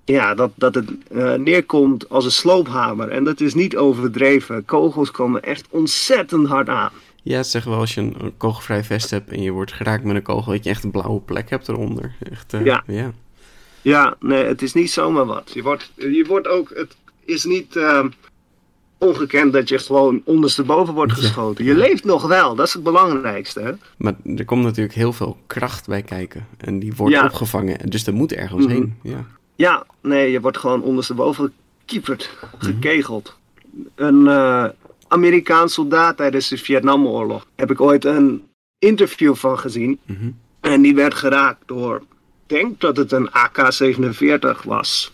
ja, 0.05 0.35
dat, 0.35 0.51
dat 0.55 0.75
het 0.75 0.91
neerkomt 1.39 2.09
als 2.09 2.25
een 2.25 2.31
sloophamer. 2.31 3.09
En 3.09 3.25
dat 3.25 3.41
is 3.41 3.55
niet 3.55 3.77
overdreven. 3.77 4.65
Kogels 4.65 5.11
komen 5.11 5.43
echt 5.43 5.67
ontzettend 5.71 6.49
hard 6.49 6.69
aan. 6.69 6.91
Ja, 7.23 7.43
ze 7.43 7.51
zeggen 7.51 7.71
wel 7.71 7.81
als 7.81 7.95
je 7.95 8.01
een, 8.01 8.15
een 8.19 8.37
kogelvrij 8.37 8.85
vest 8.85 9.11
hebt 9.11 9.31
en 9.31 9.43
je 9.43 9.51
wordt 9.51 9.73
geraakt 9.73 10.05
met 10.05 10.17
een 10.17 10.23
kogel, 10.23 10.53
dat 10.53 10.65
je 10.65 10.71
echt 10.71 10.85
een 10.85 10.91
blauwe 10.91 11.21
plek 11.21 11.51
hebt 11.51 11.69
eronder. 11.69 12.13
Echt, 12.31 12.53
eh, 12.55 12.65
Ja. 12.65 12.83
ja. 12.87 13.13
Ja, 13.83 14.17
nee, 14.21 14.45
het 14.45 14.63
is 14.63 14.73
niet 14.73 14.91
zomaar 14.91 15.25
wat. 15.27 15.51
Je 15.55 15.63
wordt, 15.63 15.93
je 15.97 16.25
wordt 16.29 16.47
ook, 16.49 16.71
het 16.75 16.97
is 17.25 17.45
niet 17.45 17.77
eh, 17.77 18.05
ongekend 18.99 19.53
dat 19.53 19.69
je 19.69 19.79
gewoon 19.79 20.23
ondersteboven 20.25 20.95
wordt 20.95 21.13
geschoten. 21.13 21.65
Je 21.65 21.75
leeft 21.75 22.05
nog 22.05 22.27
wel, 22.27 22.55
dat 22.55 22.67
is 22.67 22.73
het 22.73 22.83
belangrijkste. 22.83 23.61
Hè? 23.61 23.73
Maar 23.97 24.15
er 24.37 24.45
komt 24.45 24.63
natuurlijk 24.65 24.95
heel 24.95 25.13
veel 25.13 25.37
kracht 25.47 25.87
bij 25.87 26.03
kijken. 26.03 26.47
En 26.59 26.79
die 26.79 26.93
wordt 26.97 27.15
Ja. 27.15 27.25
opgevangen. 27.25 27.91
Dus 27.91 28.07
er 28.07 28.15
moet 28.15 28.33
ergens 28.33 28.65
Mhm. 28.65 28.73
heen. 28.75 28.95
Ja. 29.03 29.27
Ja, 29.57 29.85
nee, 30.01 30.31
je 30.31 30.41
wordt 30.41 30.59
gewoon 30.59 30.83
ondersteboven 30.83 31.53
gekieperd, 31.81 32.31
gekegeld. 32.59 33.37
Een 33.95 34.27
eh, 34.29 34.65
Amerikaans 35.13 35.75
soldaat 35.75 36.17
tijdens 36.17 36.49
de 36.49 36.57
Vietnamoorlog 36.59 37.47
heb 37.57 37.71
ik 37.71 37.81
ooit 37.81 38.05
een 38.05 38.45
interview 38.79 39.35
van 39.35 39.59
gezien. 39.59 39.99
Mhm. 40.05 40.31
En 40.61 40.83
die 40.83 40.95
werd 40.95 41.15
geraakt 41.15 41.63
door, 41.67 41.97
ik 41.97 42.03
denk 42.47 42.81
dat 42.81 42.97
het 42.97 43.13
een 43.13 43.31
AK-47 43.31 44.63
was. 44.65 45.11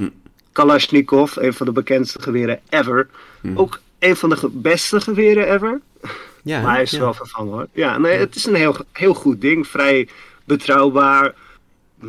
Kalashnikov, 0.52 1.36
een 1.36 1.52
van 1.54 1.66
de 1.66 1.72
bekendste 1.72 2.22
geweren 2.22 2.60
ever. 2.68 3.08
Ook 3.54 3.80
een 3.98 4.16
van 4.16 4.28
de 4.28 4.36
ge- 4.36 4.48
beste 4.52 5.00
geweren 5.00 5.52
ever. 5.54 5.80
Ja, 6.42 6.62
Maar 6.62 6.72
hij 6.72 6.82
is 6.82 6.90
ja. 6.90 6.98
wel 6.98 7.14
vervangen 7.14 7.52
hoor. 7.52 7.66
Ja, 7.72 7.98
nee, 7.98 8.18
het 8.18 8.34
is 8.34 8.46
een 8.46 8.54
heel, 8.54 8.76
heel 8.92 9.14
goed 9.14 9.40
ding. 9.40 9.66
Vrij 9.66 10.08
betrouwbaar. 10.44 11.34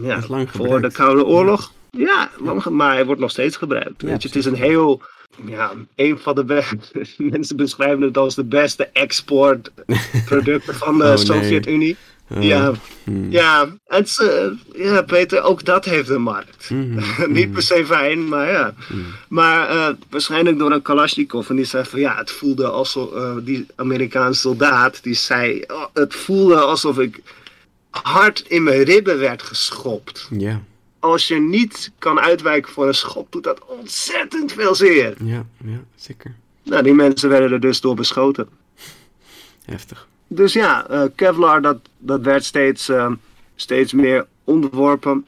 Ja, 0.01 0.19
lang 0.27 0.51
voor 0.51 0.81
de. 0.81 0.91
Koude 0.91 1.25
Oorlog. 1.25 1.71
Ja, 1.91 2.29
lang 2.37 2.65
maar 2.65 2.93
hij 2.93 3.05
wordt 3.05 3.21
nog 3.21 3.31
steeds 3.31 3.57
gebruikt. 3.57 4.01
Weet 4.01 4.21
je, 4.21 4.27
het 4.27 4.37
is 4.37 4.45
een 4.45 4.55
heel. 4.55 5.01
Ja, 5.45 5.71
een 5.95 6.19
van 6.19 6.35
de 6.35 6.43
beste. 6.43 6.77
Mensen 7.17 7.55
beschrijven 7.55 8.01
het 8.01 8.17
als 8.17 8.35
de 8.35 8.43
beste 8.43 8.89
exportproducten 8.93 10.75
van 10.83 10.97
de 10.97 11.03
Oh, 11.03 11.09
nee. 11.09 11.17
Sovjet-Unie. 11.17 11.97
Oh, 12.29 12.43
Ja, 12.43 12.71
hmm. 13.03 13.31
ja, 13.31 13.67
is, 13.87 14.17
eh, 14.19 14.85
ja, 14.85 15.01
Peter, 15.01 15.43
ook 15.43 15.65
dat 15.65 15.85
heeft 15.85 16.09
een 16.09 16.21
markt. 16.21 16.69
Mhm, 16.69 17.31
Niet 17.31 17.51
per 17.51 17.61
se 17.61 17.85
fijn, 17.85 18.27
maar 18.27 18.51
ja. 18.51 18.73
Maar 19.27 19.69
eh, 19.69 19.89
waarschijnlijk 20.09 20.57
door 20.57 20.71
een 20.71 20.81
Kalashnikov. 20.81 21.49
En 21.49 21.55
die 21.55 21.65
zei 21.65 21.85
van 21.85 21.99
ja, 21.99 22.15
het 22.17 22.31
voelde 22.31 22.67
alsof 22.67 23.13
eh, 23.13 23.35
die 23.43 23.65
Amerikaanse 23.75 24.39
soldaat, 24.39 25.03
die 25.03 25.13
zei, 25.13 25.63
oh, 25.67 25.85
het 25.93 26.15
voelde 26.15 26.55
alsof 26.55 26.99
ik 26.99 27.21
hard 27.89 28.43
in 28.47 28.63
mijn 28.63 28.83
ribben 28.83 29.19
werd 29.19 29.43
geschopt. 29.43 30.27
Ja, 30.31 30.61
Als 31.07 31.27
je 31.27 31.39
niet 31.39 31.91
kan 31.99 32.19
uitwijken 32.19 32.71
voor 32.71 32.87
een 32.87 32.93
schop, 32.93 33.31
doet 33.31 33.43
dat 33.43 33.65
ontzettend 33.65 34.53
veel 34.53 34.75
zeer. 34.75 35.15
ja, 35.23 35.45
ja, 35.63 35.83
zeker. 35.95 36.35
Nou, 36.63 36.83
die 36.83 36.93
mensen 36.93 37.29
werden 37.29 37.51
er 37.51 37.59
dus 37.59 37.81
door 37.81 37.95
beschoten. 37.95 38.49
Heftig. 39.65 40.07
Dus 40.27 40.53
ja, 40.53 40.87
eh, 40.87 41.03
Kevlar 41.15 41.61
dat, 41.61 41.77
dat 41.97 42.21
werd 42.21 42.43
steeds, 42.43 42.89
eh, 42.89 43.11
steeds 43.55 43.93
meer 43.93 44.25
onderworpen. 44.43 45.25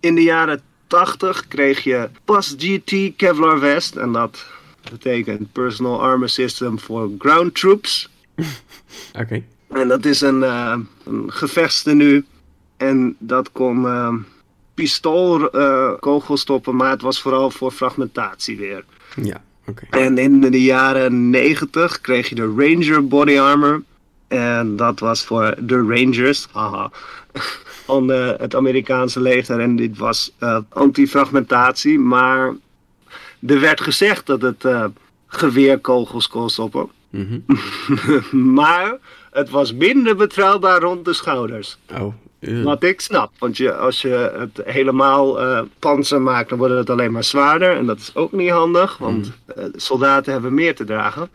In 0.00 0.14
de 0.14 0.22
jaren 0.22 0.60
80 0.86 1.48
kreeg 1.48 1.84
je 1.84 2.08
pas 2.24 2.54
GT 2.58 3.16
Kevlar 3.16 3.58
Vest. 3.58 3.96
En 3.96 4.12
dat 4.12 4.46
betekent 4.90 5.52
Personal 5.52 6.02
Armor 6.02 6.28
System 6.28 6.78
for 6.78 7.10
Ground 7.18 7.54
Troops. 7.54 8.10
Oké. 9.20 9.42
En 9.68 9.88
dat 9.88 10.04
is 10.04 10.20
een, 10.20 10.40
uh, 10.40 10.78
een 11.04 11.32
gevechtstenu. 11.32 12.24
En 12.76 13.16
dat 13.18 13.52
kon 13.52 13.86
uh, 14.76 14.84
pistoolkogels 14.84 16.40
stoppen, 16.40 16.76
maar 16.76 16.90
het 16.90 17.02
was 17.02 17.20
vooral 17.20 17.50
voor 17.50 17.70
fragmentatie 17.70 18.56
weer. 18.56 18.84
Ja, 19.22 19.42
oké. 19.66 19.86
En 19.90 20.18
in 20.18 20.40
de 20.40 20.62
jaren 20.62 21.30
90 21.30 22.00
kreeg 22.00 22.28
je 22.28 22.34
de 22.34 22.54
Ranger 22.56 23.06
Body 23.06 23.38
Armor. 23.38 23.82
En 24.28 24.76
dat 24.76 25.00
was 25.00 25.24
voor 25.24 25.54
de 25.60 25.76
Rangers. 25.76 26.46
Haha. 26.52 26.90
Van 27.86 28.10
uh, 28.10 28.30
het 28.36 28.54
Amerikaanse 28.54 29.20
leger. 29.20 29.60
En 29.60 29.76
dit 29.76 29.98
was 29.98 30.32
uh, 30.40 30.58
antifragmentatie. 30.68 31.98
Maar 31.98 32.54
er 33.46 33.60
werd 33.60 33.80
gezegd 33.80 34.26
dat 34.26 34.42
het 34.42 34.64
uh, 34.64 34.84
geweerkogels 35.26 36.28
kon 36.28 36.50
stoppen. 36.50 36.88
Mhm. 37.10 37.38
maar 38.54 38.98
het 39.30 39.50
was 39.50 39.72
minder 39.72 40.16
betrouwbaar 40.16 40.80
rond 40.80 41.04
de 41.04 41.12
schouders. 41.12 41.78
Oh. 41.92 42.14
Wat 42.40 42.82
ik 42.82 43.00
snap. 43.00 43.32
Want 43.38 43.56
je, 43.56 43.74
als 43.74 44.02
je 44.02 44.32
het 44.38 44.60
helemaal 44.64 45.40
eh 45.40 45.62
panzer 45.78 46.22
maakt, 46.22 46.48
dan 46.48 46.58
wordt 46.58 46.74
het 46.74 46.90
alleen 46.90 47.12
maar 47.12 47.24
zwaarder. 47.24 47.76
En 47.76 47.86
dat 47.86 47.98
is 47.98 48.14
ook 48.14 48.32
niet 48.32 48.50
handig, 48.50 48.98
want 48.98 49.32
eh, 49.46 49.64
soldaten 49.72 50.32
hebben 50.32 50.54
meer 50.54 50.74
te 50.74 50.84
dragen. 50.84 51.30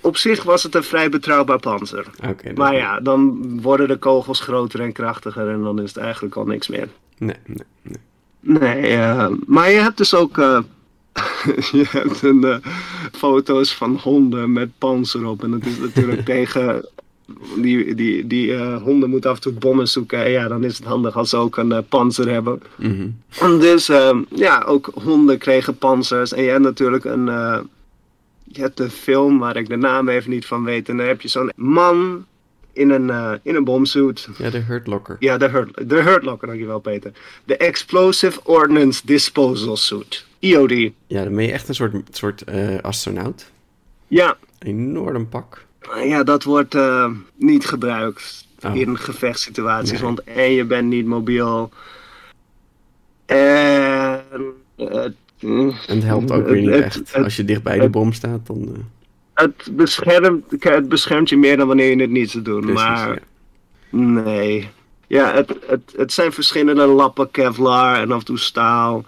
Op 0.00 0.16
zich 0.16 0.42
was 0.42 0.62
het 0.62 0.74
een 0.74 0.84
vrij 0.84 1.08
betrouwbaar 1.08 1.58
panzer. 1.58 2.06
Maar 2.54 2.74
ja, 2.74 3.00
dan 3.00 3.48
worden 3.60 3.88
de 3.88 3.96
kogels 3.96 4.40
groter 4.40 4.80
en 4.80 4.92
krachtiger 4.92 5.48
en 5.48 5.62
dan 5.62 5.80
is 5.80 5.88
het 5.88 5.96
eigenlijk 5.96 6.36
al 6.36 6.44
niks 6.44 6.68
meer. 6.68 6.88
Nee, 7.18 7.36
nee, 7.46 7.66
nee. 7.82 7.98
Nee, 8.40 8.96
eh, 8.96 9.28
maar 9.46 9.70
je 9.70 9.78
hebt 9.78 9.96
dus 9.96 10.14
ook 10.14 10.36
je 11.72 11.86
hebt 11.88 12.22
een, 12.22 12.62
foto's 13.12 13.74
van 13.74 13.98
honden 14.02 14.52
met 14.52 14.70
panzer 14.78 15.26
op. 15.26 15.42
En 15.42 15.50
dat 15.50 15.64
is 15.64 15.78
natuurlijk 15.78 16.24
tegen... 16.34 16.88
Die, 17.56 17.94
die, 17.94 18.26
die 18.26 18.54
eh, 18.54 18.82
honden 18.82 19.10
moeten 19.10 19.30
af 19.30 19.36
en 19.36 19.42
toe 19.42 19.52
bommen 19.52 19.88
zoeken. 19.88 20.24
En 20.24 20.30
ja, 20.30 20.48
dan 20.48 20.64
is 20.64 20.76
het 20.76 20.86
handig 20.86 21.16
als 21.16 21.30
ze 21.30 21.36
ook 21.36 21.56
een 21.56 21.72
eh, 21.72 21.78
panzer 21.88 22.28
hebben. 22.30 22.62
Mhm. 22.76 23.08
Dus 23.58 23.88
eh, 23.88 24.18
ja, 24.28 24.62
ook 24.66 24.90
honden 25.02 25.38
kregen 25.38 25.76
panzers. 25.78 26.32
En 26.32 26.42
je 26.42 26.50
hebt 26.50 26.62
natuurlijk 26.62 27.04
een... 27.04 27.28
eh, 27.28 27.58
je 28.44 28.60
hebt 28.60 28.80
een 28.80 28.90
film 28.90 29.38
waar 29.38 29.56
ik 29.56 29.68
de 29.68 29.76
naam 29.76 30.08
even 30.08 30.30
niet 30.30 30.46
van 30.46 30.64
weet. 30.64 30.88
En 30.88 30.96
dan 30.96 31.06
heb 31.06 31.20
je 31.20 31.28
zo'n 31.28 31.52
man 31.56 32.26
in 32.72 32.90
een, 32.90 33.40
in 33.42 33.54
een 33.54 33.64
bomsuit. 33.64 34.28
Ja, 34.38 34.50
de 34.50 34.58
Hurt 34.58 34.86
Locker. 34.86 35.16
Ja, 35.18 35.38
de 35.38 35.48
Hurt, 35.48 35.88
de 35.88 36.02
Hurt 36.02 36.24
Locker, 36.24 36.48
dankjewel 36.48 36.78
Peter. 36.80 37.12
De 37.44 37.56
Explosive 37.56 38.40
Ordnance 38.44 39.00
Disposal 39.04 39.76
Suit. 39.76 40.26
EOD. 40.38 40.70
Ja, 41.06 41.24
dan 41.24 41.34
ben 41.34 41.44
je 41.44 41.52
echt 41.52 41.68
een 41.68 41.74
soort, 41.74 41.94
soort 42.10 42.44
astronaut. 42.82 43.50
Ja, 44.08 44.36
Enorm 44.64 45.28
pak. 45.28 45.64
Ja 46.04 46.22
dat 46.22 46.42
wordt 46.44 46.74
eh, 46.74 47.10
niet 47.36 47.66
gebruikt 47.66 48.42
Oh. 48.64 48.74
in 48.76 48.98
gevechtssituaties. 48.98 49.90
Nee. 49.92 50.00
Want 50.02 50.22
en 50.22 50.50
je 50.52 50.64
bent 50.64 50.88
niet 50.88 51.06
mobiel. 51.06 51.70
En... 53.26 54.22
eh, 54.76 55.04
En 55.40 55.74
het 55.86 56.02
helpt 56.04 56.30
ook 56.30 56.46
weer 56.48 56.60
niet 56.60 56.70
het- 56.70 56.84
echt. 56.84 56.94
het- 57.12 57.24
Als 57.24 57.36
je 57.36 57.44
dicht 57.44 57.62
bij 57.62 57.78
de 57.78 57.88
bom 57.88 58.12
staat, 58.12 58.46
dan... 58.46 58.62
eh, 58.74 58.80
Het 59.44 59.68
beschermt, 59.72 60.44
het 60.58 60.88
beschermt 60.88 61.28
je 61.28 61.36
meer 61.36 61.56
dan 61.56 61.66
wanneer 61.66 61.90
je 61.96 62.00
het 62.00 62.10
niet 62.10 62.30
zou 62.30 62.44
doen. 62.44 62.60
precies, 62.60 62.74
maar 62.82 63.08
ja. 63.08 63.18
nee. 63.98 64.68
Ja, 65.06 65.32
het, 65.34 65.54
het, 65.66 65.92
het 65.96 66.12
zijn 66.12 66.32
verschillende 66.32 66.86
lappen 66.86 67.30
Kevlar 67.30 67.96
en 67.96 68.12
af 68.12 68.18
en 68.18 68.24
toe 68.24 68.38
staal. 68.38 69.04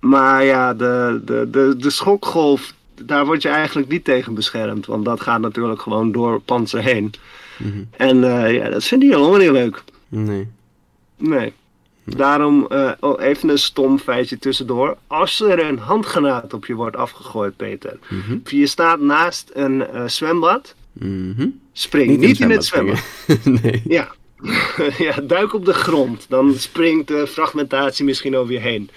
Maar 0.00 0.44
ja, 0.44 0.74
de, 0.74 1.20
de, 1.24 1.48
de, 1.50 1.74
de 1.78 1.90
schokgolf, 1.90 2.74
daar 3.02 3.26
word 3.26 3.42
je 3.42 3.48
eigenlijk 3.48 3.88
niet 3.88 4.04
tegen 4.04 4.34
beschermd. 4.34 4.86
Want 4.86 5.04
dat 5.04 5.20
gaat 5.20 5.40
natuurlijk 5.40 5.82
gewoon 5.82 6.12
door 6.12 6.40
panzer 6.40 6.82
heen. 6.82 7.12
Mhm. 7.56 7.84
En 7.90 8.24
eh, 8.24 8.54
ja, 8.54 8.68
dat 8.68 8.84
vind 8.84 9.02
ik 9.02 9.10
helemaal 9.10 9.36
niet 9.36 9.50
leuk. 9.50 9.82
Nee. 10.08 10.48
Nee. 11.16 11.52
Daarom 12.04 12.66
eh, 12.68 12.90
oh, 13.00 13.22
even 13.22 13.48
een 13.48 13.58
stom 13.58 13.98
feitje 13.98 14.38
tussendoor. 14.38 14.96
Als 15.06 15.40
er 15.40 15.64
een 15.68 15.78
handgranaat 15.78 16.54
op 16.54 16.66
je 16.66 16.74
wordt 16.74 16.96
afgegooid, 16.96 17.56
Peter. 17.56 17.98
Mhm. 18.08 18.38
Je 18.44 18.66
staat 18.66 19.00
naast 19.00 19.50
een 19.52 19.86
eh, 19.86 20.06
zwembad. 20.06 20.74
Mhm. 20.92 21.48
Spring 21.72 22.18
niet, 22.18 22.40
in 22.40 22.50
het 22.50 22.64
zwembad 22.64 23.02
nee. 23.62 23.82
Ja. 23.88 24.08
ja, 24.98 25.20
duik 25.22 25.54
op 25.54 25.64
de 25.64 25.74
grond. 25.74 26.26
Dan 26.28 26.54
springt 26.54 27.08
de 27.08 27.26
fragmentatie 27.26 28.04
misschien 28.04 28.36
over 28.36 28.52
je 28.52 28.58
heen. 28.58 28.90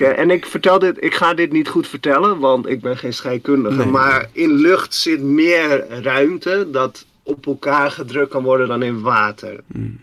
Oké, 0.00 0.10
en 0.10 0.30
ik 0.30 0.46
vertel 0.46 0.78
dit, 0.78 1.04
ik 1.04 1.14
ga 1.14 1.34
dit 1.34 1.52
niet 1.52 1.68
goed 1.68 1.86
vertellen, 1.86 2.38
want 2.38 2.68
ik 2.68 2.80
ben 2.80 2.96
geen 2.96 3.12
scheikundige. 3.12 3.76
Nee. 3.76 3.86
Maar 3.86 4.28
in 4.32 4.52
lucht 4.52 4.94
zit 4.94 5.22
meer 5.22 5.86
ruimte 5.88 6.68
dat 6.70 7.06
op 7.22 7.46
elkaar 7.46 7.90
gedrukt 7.90 8.30
kan 8.30 8.42
worden 8.42 8.68
dan 8.68 8.82
in 8.82 9.00
water. 9.00 9.60
Mm. 9.66 10.00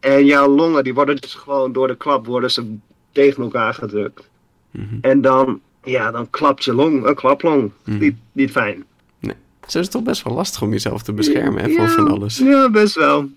En 0.00 0.24
jouw 0.24 0.48
longen, 0.48 0.84
die 0.84 0.94
worden 0.94 1.16
dus 1.16 1.34
gewoon 1.34 1.72
door 1.72 1.86
de 1.86 1.96
klap 1.96 2.26
worden 2.26 2.50
ze 2.50 2.76
tegen 3.12 3.42
elkaar 3.42 3.74
gedrukt. 3.74 4.28
Mhm. 4.70 4.98
En 5.00 5.20
dan, 5.20 5.60
ja, 5.82 6.10
dan 6.10 6.30
klapt 6.30 6.64
je 6.64 6.74
long, 6.74 7.06
een 7.06 7.14
klaplong. 7.14 7.70
Mhm. 7.84 7.98
Niet, 7.98 8.16
niet 8.32 8.50
fijn. 8.50 8.84
Nee. 9.18 9.36
Zo 9.66 9.78
is 9.78 9.84
het 9.84 9.94
toch 9.94 10.02
best 10.02 10.22
wel 10.22 10.34
lastig 10.34 10.62
om 10.62 10.70
jezelf 10.70 11.02
te 11.02 11.12
beschermen 11.12 11.62
hè, 11.62 11.70
voor 11.70 11.84
Ja, 11.84 11.88
van 11.88 12.08
alles. 12.08 12.38
Ja, 12.38 12.70
best 12.70 12.94
wel. 12.94 13.28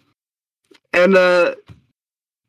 En 0.89 1.15
eh, 1.15 1.47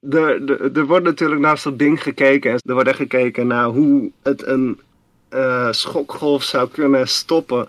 er, 0.01 0.51
er, 0.51 0.77
er 0.77 0.87
wordt 0.87 1.05
natuurlijk 1.05 1.41
naar 1.41 1.59
zo'n 1.59 1.77
ding 1.77 2.03
gekeken. 2.03 2.51
En 2.51 2.59
er 2.65 2.75
wordt 2.75 2.89
echt 2.89 2.99
gekeken 2.99 3.47
naar 3.47 3.67
hoe 3.67 4.11
het 4.23 4.47
een 4.47 4.81
eh, 5.29 5.73
schokgolf 5.73 6.43
zou 6.43 6.69
kunnen 6.69 7.09
stoppen. 7.09 7.69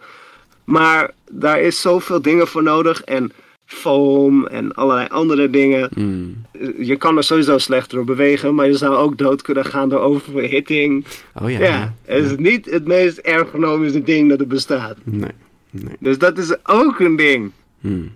Maar 0.64 1.12
daar 1.32 1.62
is 1.62 1.82
zoveel 1.82 2.22
dingen 2.22 2.48
voor 2.48 2.64
nodig. 2.64 3.04
En 3.04 3.32
foam 3.66 4.48
en 4.48 4.74
allerlei 4.74 5.08
andere 5.08 5.50
dingen. 5.50 5.90
Mm. 5.96 6.46
Je 6.78 6.96
kan 6.96 7.18
er 7.18 7.24
sowieso 7.24 7.58
slechter 7.58 7.96
door 7.96 8.06
bewegen. 8.06 8.56
Maar 8.56 8.68
je 8.68 8.78
zou 8.78 8.96
ook 8.96 9.18
dood 9.18 9.42
kunnen 9.42 9.66
gaan 9.66 9.90
door 9.90 10.00
overhitting. 10.00 11.06
Oh 11.42 11.52
ja. 11.52 11.60
Ja, 11.60 11.94
het 12.06 12.26
is 12.26 12.38
niet 12.38 12.66
het 12.66 12.88
meest 12.88 13.18
ergonomische 13.18 14.04
ding 14.04 14.30
dat 14.30 14.40
er 14.40 14.48
bestaat. 14.48 14.98
Nee. 15.04 15.32
Nee. 15.70 15.96
Dus 16.00 16.18
dat 16.18 16.38
is 16.38 16.66
ook 16.66 17.00
een 17.00 17.16
ding. 17.16 17.52
Mm. 17.80 18.12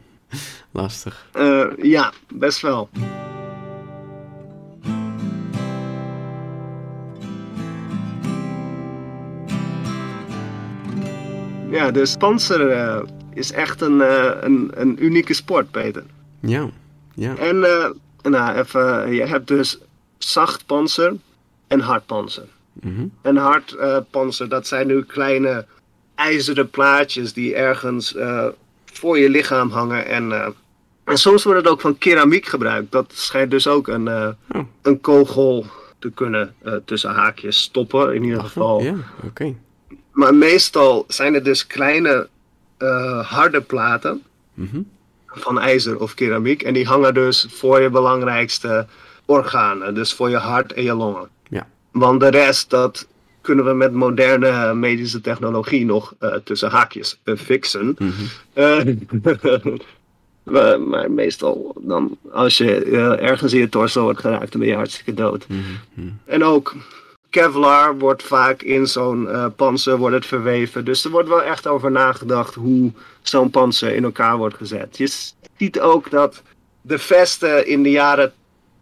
Lastig. 0.71 1.27
Eh, 1.31 1.65
ja, 1.81 2.11
best 2.33 2.61
wel. 2.61 2.89
Ja, 11.73 11.91
dus 11.91 12.15
panzer 12.15 12.69
eh, 12.69 13.01
is 13.33 13.51
echt 13.51 13.81
een, 13.81 14.01
eh, 14.01 14.31
een, 14.41 14.71
een 14.73 15.03
unieke 15.03 15.33
sport, 15.33 15.71
Peter. 15.71 16.03
Ja. 16.39 16.69
Ja. 17.15 17.35
En 17.37 17.63
eh, 17.63 17.89
nou, 18.21 18.57
even, 18.57 19.13
je 19.13 19.25
hebt 19.25 19.47
dus 19.47 19.79
zacht 20.17 20.65
panzer 20.65 21.15
en 21.67 21.79
hard 21.79 22.05
panzer. 22.05 22.47
Mhm. 22.73 23.05
En 23.21 23.35
hard 23.35 23.75
panzer, 24.09 24.49
dat 24.49 24.67
zijn 24.67 24.87
nu 24.87 25.03
kleine 25.03 25.65
ijzeren 26.15 26.69
plaatjes 26.69 27.33
die 27.33 27.55
ergens 27.55 28.15
voor 28.85 29.17
je 29.17 29.29
lichaam 29.29 29.69
hangen. 29.69 30.05
En, 30.05 30.53
en 31.03 31.17
soms 31.17 31.43
wordt 31.43 31.59
het 31.59 31.69
ook 31.69 31.81
van 31.81 31.97
keramiek 31.97 32.45
gebruikt. 32.45 32.91
Dat 32.91 33.11
schijnt 33.13 33.51
dus 33.51 33.67
ook 33.67 33.87
een, 33.87 34.07
Oh. 34.07 34.35
een 34.81 35.01
kogel 35.01 35.65
te 35.99 36.11
kunnen 36.11 36.55
tussen 36.85 37.11
haakjes 37.11 37.61
stoppen, 37.61 38.15
in 38.15 38.23
ieder 38.23 38.39
geval. 38.39 38.81
Ja, 38.81 38.95
oké. 39.23 39.55
Maar 40.13 40.35
meestal 40.35 41.05
zijn 41.07 41.33
het 41.33 41.45
dus 41.45 41.67
kleine 41.67 42.27
eh, 42.77 43.19
harde 43.29 43.61
platen 43.61 44.21
Mhm. 44.53 44.81
van 45.27 45.59
ijzer 45.59 45.99
of 45.99 46.13
keramiek. 46.13 46.61
En 46.63 46.73
die 46.73 46.85
hangen 46.85 47.13
dus 47.13 47.47
voor 47.49 47.81
je 47.81 47.89
belangrijkste 47.89 48.85
organen. 49.25 49.93
Dus 49.95 50.13
voor 50.13 50.29
je 50.29 50.37
hart 50.37 50.73
en 50.73 50.83
je 50.83 50.93
longen. 50.93 51.29
Ja. 51.49 51.67
Want 51.91 52.19
de 52.19 52.27
rest, 52.27 52.69
dat 52.69 53.07
kunnen 53.41 53.65
we 53.65 53.73
met 53.73 53.91
moderne 53.93 54.73
medische 54.73 55.21
technologie 55.21 55.85
nog 55.85 56.13
eh, 56.19 56.35
tussen 56.43 56.69
haakjes 56.69 57.19
eh, 57.23 57.35
fixen. 57.35 57.95
Mhm. 57.99 58.11
Eh, 58.53 58.79
maar, 60.43 60.81
maar 60.81 61.11
meestal, 61.11 61.75
dan, 61.79 62.17
als 62.31 62.57
je 62.57 62.83
eh, 62.83 63.29
ergens 63.29 63.53
in 63.53 63.59
je 63.59 63.69
torso 63.69 64.03
wordt 64.03 64.19
geraakt, 64.19 64.51
dan 64.51 64.59
ben 64.61 64.69
je 64.69 64.75
hartstikke 64.75 65.13
dood. 65.13 65.45
Mhm. 65.47 66.07
En 66.25 66.43
ook 66.43 66.75
Kevlar 67.33 67.97
wordt 67.97 68.23
vaak 68.23 68.61
in 68.61 68.87
zo'n 68.87 69.29
eh 69.29 69.45
panzer 69.55 69.97
wordt 69.97 70.15
het 70.15 70.25
verweven. 70.25 70.85
Dus 70.85 71.05
er 71.05 71.11
wordt 71.11 71.29
wel 71.29 71.41
echt 71.41 71.67
over 71.67 71.91
nagedacht 71.91 72.55
hoe 72.55 72.91
zo'n 73.21 73.49
panzer 73.49 73.95
in 73.95 74.03
elkaar 74.03 74.37
wordt 74.37 74.55
gezet. 74.55 74.97
Je 74.97 75.31
ziet 75.57 75.79
ook 75.79 76.09
dat 76.09 76.41
de 76.81 76.97
vesten 76.97 77.67
in 77.67 77.83
de 77.83 77.91
jaren 77.91 78.33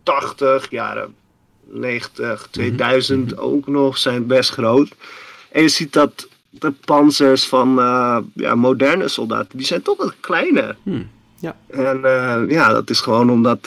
80, 0.04 0.70
jaren 0.70 1.16
90, 1.66 2.48
2000 2.52 3.38
ook 3.38 3.68
nog 3.68 3.98
zijn 3.98 4.28
best 4.28 4.50
groot. 4.50 4.90
En 5.52 5.62
je 5.62 5.70
ziet 5.70 5.94
dat 5.94 6.28
de 6.50 6.72
panzers 6.72 7.48
van 7.48 7.80
eh, 7.80 8.18
ja, 8.34 8.56
moderne 8.56 9.08
soldaten, 9.08 9.58
die 9.58 9.68
zijn 9.68 9.82
toch 9.82 9.98
wat 9.98 10.16
kleiner. 10.20 10.78
Hmm, 10.84 11.10
ja. 11.40 11.58
En 11.68 12.06
eh, 12.06 12.50
ja, 12.50 12.74
dat 12.74 12.90
is 12.90 13.00
gewoon 13.00 13.30
omdat 13.30 13.66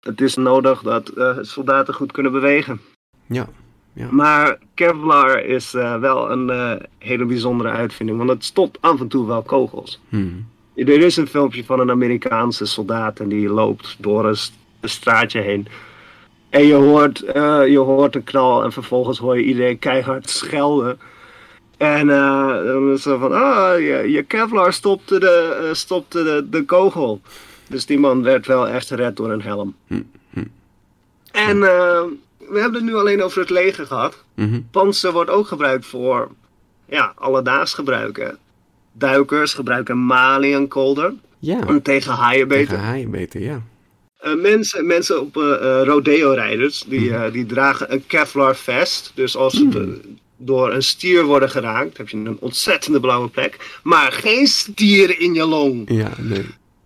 het 0.00 0.20
is 0.20 0.34
nodig 0.34 0.82
dat 0.82 1.12
soldaten 1.40 1.94
goed 1.94 2.12
kunnen 2.12 2.32
bewegen. 2.32 2.80
Ja. 3.26 3.48
Ja. 3.92 4.08
Maar 4.10 4.58
Kevlar 4.74 5.44
is 5.44 5.74
eh, 5.74 5.98
wel 5.98 6.30
een 6.30 6.50
eh, 6.50 6.72
hele 6.98 7.24
bijzondere 7.24 7.70
uitvinding, 7.70 8.18
want 8.18 8.30
het 8.30 8.44
stopt 8.44 8.78
af 8.80 9.00
en 9.00 9.08
toe 9.08 9.26
wel 9.26 9.42
kogels. 9.42 10.00
Hmm. 10.08 10.46
Er 10.74 10.88
is 10.88 11.16
een 11.16 11.26
filmpje 11.26 11.64
van 11.64 11.80
een 11.80 11.90
Amerikaanse 11.90 12.66
soldaat 12.66 13.20
en 13.20 13.28
die 13.28 13.48
loopt 13.48 13.96
door 13.98 14.24
een, 14.24 14.36
st- 14.36 14.58
een 14.80 14.88
straatje 14.88 15.40
heen. 15.40 15.66
En 16.48 16.66
je 16.66 16.74
hoort, 16.74 17.22
eh, 17.22 17.66
je 17.66 17.78
hoort 17.78 18.14
een 18.14 18.24
knal 18.24 18.62
en 18.64 18.72
vervolgens 18.72 19.18
hoor 19.18 19.36
je 19.36 19.44
iedereen 19.44 19.78
keihard 19.78 20.30
schelden. 20.30 20.98
En 21.76 22.06
dan 22.06 22.92
is 22.92 23.04
het 23.04 23.18
van, 23.18 23.32
ah, 23.32 23.78
je, 23.78 24.04
je 24.10 24.22
Kevlar 24.22 24.72
stopte, 24.72 25.18
de, 25.20 25.70
stopte 25.72 26.22
de, 26.22 26.46
de 26.50 26.64
kogel. 26.64 27.20
Dus 27.68 27.86
die 27.86 27.98
man 27.98 28.22
werd 28.22 28.46
wel 28.46 28.68
echt 28.68 28.86
gered 28.86 29.16
door 29.16 29.30
een 29.30 29.42
helm. 29.42 29.74
En 31.32 31.62
eh, 31.62 32.02
we 32.48 32.60
hebben 32.60 32.80
het 32.80 32.90
nu 32.90 32.96
alleen 32.96 33.22
over 33.22 33.40
het 33.40 33.50
leger 33.50 33.86
gehad. 33.86 34.24
Mhm. 34.34 34.60
Panzer 34.70 35.12
wordt 35.12 35.30
ook 35.30 35.46
gebruikt 35.46 35.86
voor 35.86 36.30
ja, 36.88 37.12
alledaags 37.16 37.74
gebruiken. 37.74 38.38
Duikers 38.92 39.54
gebruiken 39.54 39.98
maling 40.06 40.54
en 40.54 40.68
kolder 40.68 41.14
Ja, 41.38 41.58
om 41.66 41.82
tegen 41.82 42.12
haaien 42.12 42.48
beter. 42.48 42.66
tegen 42.68 42.82
haaien 42.84 43.10
beter, 43.10 43.40
ja. 43.40 43.62
Eh, 44.18 44.34
mensen, 44.34 44.86
mensen 44.86 45.20
op 45.20 45.36
eh, 45.36 45.52
eh, 45.80 45.86
rodeo-rijders, 45.86 46.84
die, 46.86 47.14
eh, 47.14 47.32
die 47.32 47.46
dragen 47.46 47.92
een 47.92 48.06
Kevlar 48.06 48.56
vest. 48.56 49.12
Dus 49.14 49.36
als 49.36 49.54
ze 49.54 49.68
de- 49.68 50.00
door 50.36 50.72
een 50.72 50.82
stier 50.82 51.24
worden 51.24 51.50
geraakt, 51.50 51.96
heb 51.96 52.08
je 52.08 52.16
een 52.16 52.36
ontzettende 52.40 53.00
blauwe 53.00 53.28
plek. 53.28 53.78
Maar 53.82 54.12
geen 54.12 54.46
stier 54.46 55.20
in 55.20 55.34
je 55.34 55.44
long. 55.46 55.82
Ja, 55.92 56.10
nee. 56.18 56.44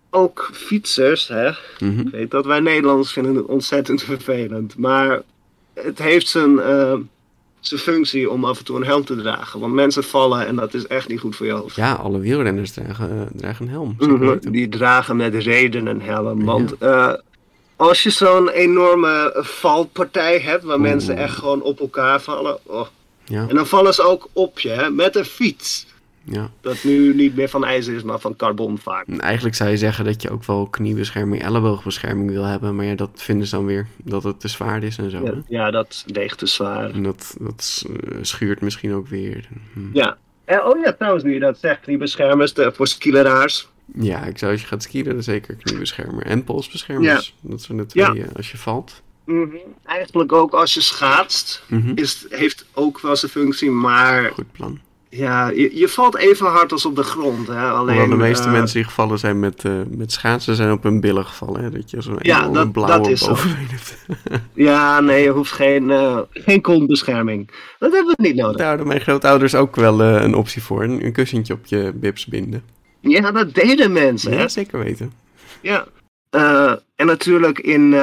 Ook 0.09 0.49
fietsers, 0.53 1.27
hè. 1.27 1.51
Mhm. 1.79 1.99
Ik 1.99 2.07
weet 2.11 2.31
dat 2.31 2.45
wij 2.45 2.59
Nederlanders 2.59 3.11
vinden 3.11 3.35
het 3.35 3.45
ontzettend 3.45 4.03
vervelend. 4.03 4.77
Maar 4.77 5.21
het 5.83 5.99
heeft 5.99 6.27
zijn, 6.27 6.59
eh, 6.59 6.93
zijn 7.59 7.79
functie 7.79 8.29
om 8.29 8.45
af 8.45 8.57
en 8.59 8.65
toe 8.65 8.75
een 8.75 8.85
helm 8.85 9.05
te 9.05 9.15
dragen. 9.15 9.59
Want 9.59 9.73
mensen 9.73 10.03
vallen 10.03 10.47
en 10.47 10.55
dat 10.55 10.73
is 10.73 10.87
echt 10.87 11.07
niet 11.07 11.19
goed 11.19 11.35
voor 11.35 11.45
je 11.45 11.51
hoofd. 11.51 11.75
Ja, 11.75 11.93
alle 11.93 12.19
wielrenners 12.19 12.71
dragen, 12.71 13.09
eh, 13.09 13.39
dragen 13.39 13.65
een 13.65 13.71
helm. 13.71 13.95
Mhm. 13.97 14.37
Die 14.51 14.69
dragen 14.69 15.15
met 15.15 15.35
reden 15.35 15.85
een 15.85 16.01
helm. 16.01 16.45
Want 16.45 16.77
eh, 16.77 17.13
als 17.75 18.03
je 18.03 18.09
zo'n 18.09 18.49
enorme 18.49 19.35
valpartij 19.37 20.39
hebt, 20.39 20.63
waar 20.63 20.81
mensen 20.81 21.17
echt 21.17 21.35
gewoon 21.35 21.61
op 21.61 21.79
elkaar 21.79 22.21
vallen. 22.21 22.57
oh. 22.63 22.87
Ja, 23.25 23.45
En 23.47 23.55
dan 23.55 23.67
vallen 23.67 23.93
ze 23.93 24.01
ook 24.03 24.29
op 24.33 24.59
je, 24.59 24.69
hè, 24.69 24.89
met 24.89 25.15
een 25.15 25.25
fiets. 25.25 25.86
Ja. 26.29 26.49
Dat 26.61 26.83
nu 26.83 27.13
niet 27.15 27.35
meer 27.35 27.49
van 27.49 27.65
ijzer 27.65 27.93
is, 27.95 28.03
maar 28.03 28.19
van 28.19 28.35
carbon 28.35 28.77
vaak. 28.77 29.07
En 29.07 29.19
Eigenlijk 29.19 29.55
zou 29.55 29.69
je 29.69 29.77
zeggen 29.77 30.05
dat 30.05 30.21
je 30.21 30.29
ook 30.29 30.43
wel 30.45 30.67
kniebescherming, 30.67 31.41
elleboogbescherming 31.43 32.29
wil 32.29 32.43
hebben. 32.43 32.75
Maar 32.75 32.85
ja, 32.85 32.95
dat 32.95 33.09
vinden 33.15 33.47
ze 33.47 33.55
dan 33.55 33.65
weer 33.65 33.87
dat 34.03 34.23
het 34.23 34.39
te 34.39 34.47
zwaar 34.47 34.83
is 34.83 34.97
en 34.97 35.09
zo. 35.11 35.43
Ja, 35.47 35.71
dat 35.71 36.03
weegt 36.07 36.37
te 36.37 36.45
zwaar. 36.45 36.89
En 36.91 37.03
dat, 37.03 37.35
dat 37.39 37.83
eh, 37.89 38.17
schuurt 38.21 38.61
misschien 38.61 38.93
ook 38.93 39.07
weer. 39.07 39.47
Hm. 39.73 39.79
Ja. 39.93 40.17
En, 40.45 40.63
oh 40.63 40.83
ja, 40.83 40.93
trouwens, 40.93 41.23
nu 41.23 41.33
je 41.33 41.39
dat 41.39 41.57
zegt, 41.59 41.85
die 41.85 41.97
beschermers 41.97 42.53
de, 42.53 42.71
voor 42.75 42.87
skileraars. 42.87 43.67
Ja, 43.99 44.23
ik 44.23 44.37
zou 44.37 44.51
als 44.51 44.61
je 44.61 44.67
gaat 44.67 44.83
skiën, 44.83 45.03
dan 45.03 45.23
zeker 45.23 45.55
kniebeschermer. 45.55 46.25
En 46.25 46.43
polsbeschermers. 46.43 47.35
Dat 47.41 47.61
zijn 47.61 47.77
de 47.77 47.85
twee 47.85 48.03
Ja. 48.05 48.13
eh, 48.13 48.35
als 48.35 48.51
je 48.51 48.57
valt. 48.57 49.01
Mhm. 49.25 49.47
Eigenlijk 49.85 50.31
ook 50.33 50.53
als 50.53 50.73
je 50.73 50.81
schaatst, 50.81 51.63
Mhm. 51.67 51.91
is, 51.95 52.25
heeft 52.29 52.65
ook 52.73 52.99
wel 53.01 53.15
zijn 53.15 53.31
functie, 53.31 53.71
maar 53.71 54.31
Goed 54.33 54.51
plan. 54.51 54.79
Ja, 55.09 55.49
je, 55.49 55.77
je 55.77 55.87
valt 55.87 56.17
even 56.17 56.47
hard 56.47 56.71
als 56.71 56.85
op 56.85 56.95
de 56.95 57.03
grond. 57.03 57.47
Hè? 57.47 57.69
Alleen, 57.69 57.97
Hoewel 57.97 58.17
de 58.17 58.23
meeste 58.23 58.45
eh, 58.47 58.51
mensen 58.51 58.75
die 58.75 58.85
gevallen 58.85 59.19
zijn 59.19 59.39
met, 59.39 59.63
eh, 59.63 59.71
met 59.89 60.11
schaatsen 60.11 60.55
zijn 60.55 60.71
op 60.71 60.83
hun 60.83 60.99
billen 60.99 61.25
gevallen. 61.25 61.63
Hè? 61.63 61.69
Dat 61.69 61.89
je 61.89 62.01
zo'n 62.01 62.15
Ja, 62.21 62.47
dat- 62.49 62.71
blauwe 62.71 62.97
dat 62.97 63.07
is 63.07 63.25
hebt. 63.25 63.97
Ja, 64.53 64.99
nee, 64.99 65.23
je 65.23 65.29
hoeft 65.29 65.51
geen, 65.51 65.91
eh 65.91 66.19
geen 66.31 66.61
kontbescherming. 66.61 67.49
Dat 67.79 67.93
hebben 67.93 68.15
we 68.17 68.23
niet 68.23 68.35
nodig. 68.35 68.57
Daar 68.57 68.67
hadden 68.67 68.87
mijn 68.87 69.01
grootouders 69.01 69.55
ook 69.55 69.75
wel 69.75 70.01
een 70.01 70.35
optie 70.35 70.63
voor. 70.63 70.83
Een, 70.83 71.05
een 71.05 71.11
kussentje 71.13 71.53
op 71.53 71.65
je 71.65 71.91
bips 71.95 72.25
binden. 72.25 72.63
Ja, 72.99 73.31
dat 73.31 73.53
deden 73.53 73.91
mensen, 73.91 74.31
hè? 74.31 74.39
Ja, 74.41 74.47
zeker 74.47 74.79
weten. 74.83 75.11
Ja. 75.61 75.85
En 76.95 77.05
natuurlijk 77.05 77.59
in, 77.59 77.93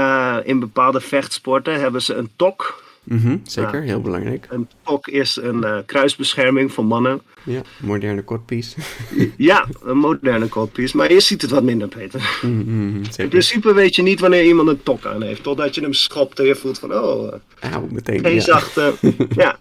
in 0.44 0.58
bepaalde 0.60 1.00
vechtsporten 1.00 1.80
hebben 1.80 2.02
ze 2.02 2.14
een 2.14 2.30
tok. 2.36 2.83
Mhm, 3.04 3.36
zeker, 3.42 3.82
heel 3.82 4.00
belangrijk. 4.00 4.46
Een 4.50 4.68
tok 4.82 5.08
is 5.08 5.36
een 5.36 5.64
eh, 5.64 5.78
kruisbescherming 5.86 6.72
voor 6.72 6.84
mannen. 6.84 7.20
Ja, 7.42 7.62
moderne 7.80 8.22
kortpiece. 8.22 8.76
Ja, 9.36 9.66
een 9.82 9.96
moderne 9.96 10.48
coldpiece, 10.48 10.96
maar 10.96 11.12
je 11.12 11.20
ziet 11.20 11.42
het 11.42 11.50
wat 11.50 11.62
minder, 11.62 11.88
Peter. 11.88 12.38
Mhm, 12.42 12.58
mhm, 12.58 13.02
In 13.16 13.28
principe 13.28 13.74
weet 13.74 13.94
je 13.94 14.02
niet 14.02 14.20
wanneer 14.20 14.44
iemand 14.44 14.68
een 14.68 14.82
tok 14.82 15.06
aan 15.06 15.22
heeft, 15.22 15.42
totdat 15.42 15.74
je 15.74 15.80
hem 15.80 15.92
schopt 15.92 16.38
en 16.38 16.44
je 16.44 16.54
voelt 16.54 16.78
van, 16.78 16.94
oh, 16.94 17.32
eh, 17.60 17.72
Auw, 17.72 17.86
meteen. 17.90 18.20
geen 18.20 18.34
ja. 18.34 18.40
zachte, 18.40 18.94
ja, 19.36 19.58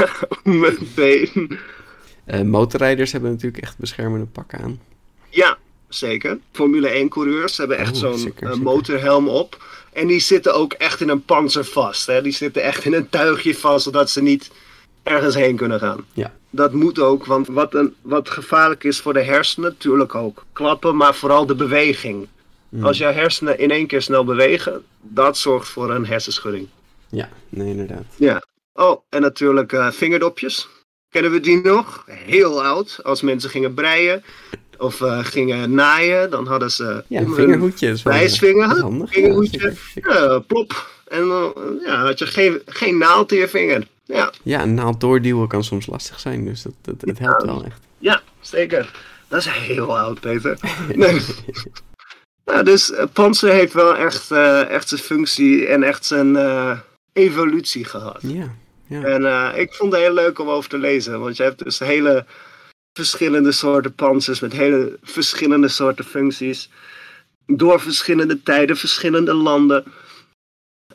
meteen. 0.44 1.58
Eh, 2.24 2.40
motorrijders 2.40 3.12
hebben 3.12 3.30
natuurlijk 3.30 3.62
echt 3.62 3.78
beschermende 3.78 4.26
pakken 4.26 4.58
aan. 4.58 4.80
Ja, 5.28 5.58
zeker. 5.88 6.38
Formule 6.52 6.88
1 6.88 7.08
coureurs 7.08 7.56
hebben 7.56 7.78
echt 7.78 8.02
Oh, 8.04 8.12
zo'n 8.14 8.62
motorhelm 8.62 9.28
op. 9.28 9.64
En 9.92 10.06
die 10.06 10.20
zitten 10.20 10.54
ook 10.54 10.72
echt 10.72 11.00
in 11.00 11.08
een 11.08 11.24
panzer 11.24 11.64
vast. 11.64 12.06
Hè? 12.06 12.22
Die 12.22 12.32
zitten 12.32 12.62
echt 12.62 12.84
in 12.84 12.94
een 12.94 13.08
tuigje 13.08 13.54
vast, 13.54 13.84
zodat 13.84 14.10
ze 14.10 14.22
niet 14.22 14.50
ergens 15.02 15.34
heen 15.34 15.56
kunnen 15.56 15.78
gaan. 15.78 16.04
Ja. 16.12 16.32
Dat 16.50 16.72
moet 16.72 16.98
ook, 16.98 17.26
want 17.26 17.46
wat, 17.46 17.74
een, 17.74 17.94
wat 18.02 18.30
gevaarlijk 18.30 18.84
is 18.84 19.00
voor 19.00 19.12
de 19.12 19.22
hersenen, 19.22 19.70
natuurlijk 19.70 20.14
ook 20.14 20.44
klappen, 20.52 20.96
maar 20.96 21.14
vooral 21.14 21.46
de 21.46 21.54
beweging. 21.54 22.28
Hmm. 22.68 22.84
Als 22.84 22.98
jouw 22.98 23.12
hersenen 23.12 23.58
in 23.58 23.70
één 23.70 23.86
keer 23.86 24.02
snel 24.02 24.24
bewegen, 24.24 24.84
dat 25.00 25.36
zorgt 25.36 25.68
voor 25.68 25.90
een 25.90 26.06
hersenschudding. 26.06 26.68
Ja, 27.08 27.28
nee, 27.48 27.68
inderdaad. 27.68 28.04
Ja. 28.16 28.42
Oh, 28.72 29.02
en 29.08 29.20
natuurlijk 29.20 29.72
eh, 29.72 29.90
vingerdopjes. 29.90 30.68
Kennen 31.08 31.32
we 31.32 31.40
die 31.40 31.60
nog? 31.62 32.04
Heel 32.06 32.64
oud. 32.64 33.00
Als 33.02 33.22
mensen 33.22 33.50
gingen 33.50 33.74
breien 33.74 34.24
of 34.82 35.00
eh, 35.00 35.18
gingen 35.24 35.74
naaien, 35.74 36.30
dan 36.30 36.46
hadden 36.46 36.70
ze 36.70 37.04
Ja, 37.06 37.18
om 37.20 37.24
een 37.24 37.24
hun 37.26 37.34
vingerhoedje 37.34 37.88
is 37.88 38.02
wel, 38.02 38.12
wijsvinger, 38.12 38.78
handig. 38.78 39.10
Vingerhoedje, 39.10 39.72
ja, 39.94 40.38
plop. 40.38 40.90
En 41.08 41.28
dan 41.28 41.54
ja, 41.84 42.04
had 42.04 42.18
je 42.18 42.26
geen, 42.26 42.62
geen 42.66 42.98
naald 42.98 43.32
in 43.32 43.38
je 43.38 43.48
vinger. 43.48 43.86
Ja, 44.04 44.32
Ja, 44.42 44.62
een 44.62 44.74
naald 44.74 45.00
doorduwen 45.00 45.48
kan 45.48 45.64
soms 45.64 45.86
lastig 45.86 46.20
zijn, 46.20 46.44
dus 46.44 46.62
dat, 46.62 46.72
dat, 46.80 46.94
het 47.00 47.18
helpt 47.18 47.44
wel 47.44 47.64
echt. 47.64 47.80
ja, 47.98 48.22
zeker. 48.40 48.90
Dat 49.28 49.40
is 49.40 49.48
heel 49.48 49.98
oud, 49.98 50.20
Peter. 50.20 50.58
Nee. 50.94 51.20
Nou, 52.44 52.64
dus 52.64 52.92
eh, 52.92 53.04
Panzer 53.12 53.52
heeft 53.52 53.72
wel 53.72 53.96
echt, 53.96 54.30
eh, 54.30 54.68
echt 54.68 54.88
zijn 54.88 55.00
functie 55.00 55.66
en 55.66 55.82
echt 55.82 56.04
zijn 56.04 56.38
evolutie 57.12 57.84
gehad. 57.84 58.18
Ja, 58.22 58.54
ja. 58.86 59.02
En 59.02 59.54
ik 59.58 59.74
vond 59.74 59.92
het 59.92 60.00
heel 60.00 60.14
leuk 60.14 60.38
om 60.38 60.48
over 60.48 60.70
te 60.70 60.78
lezen, 60.78 61.20
want 61.20 61.36
je 61.36 61.42
hebt 61.42 61.64
dus 61.64 61.78
hele 61.78 62.24
verschillende 62.92 63.52
soorten 63.52 63.94
panzers 63.94 64.40
met 64.40 64.52
hele 64.52 64.98
verschillende 65.02 65.68
soorten 65.68 66.04
functies. 66.04 66.70
Door 67.46 67.80
verschillende 67.80 68.42
tijden, 68.42 68.76
verschillende 68.76 69.34
landen. 69.34 69.84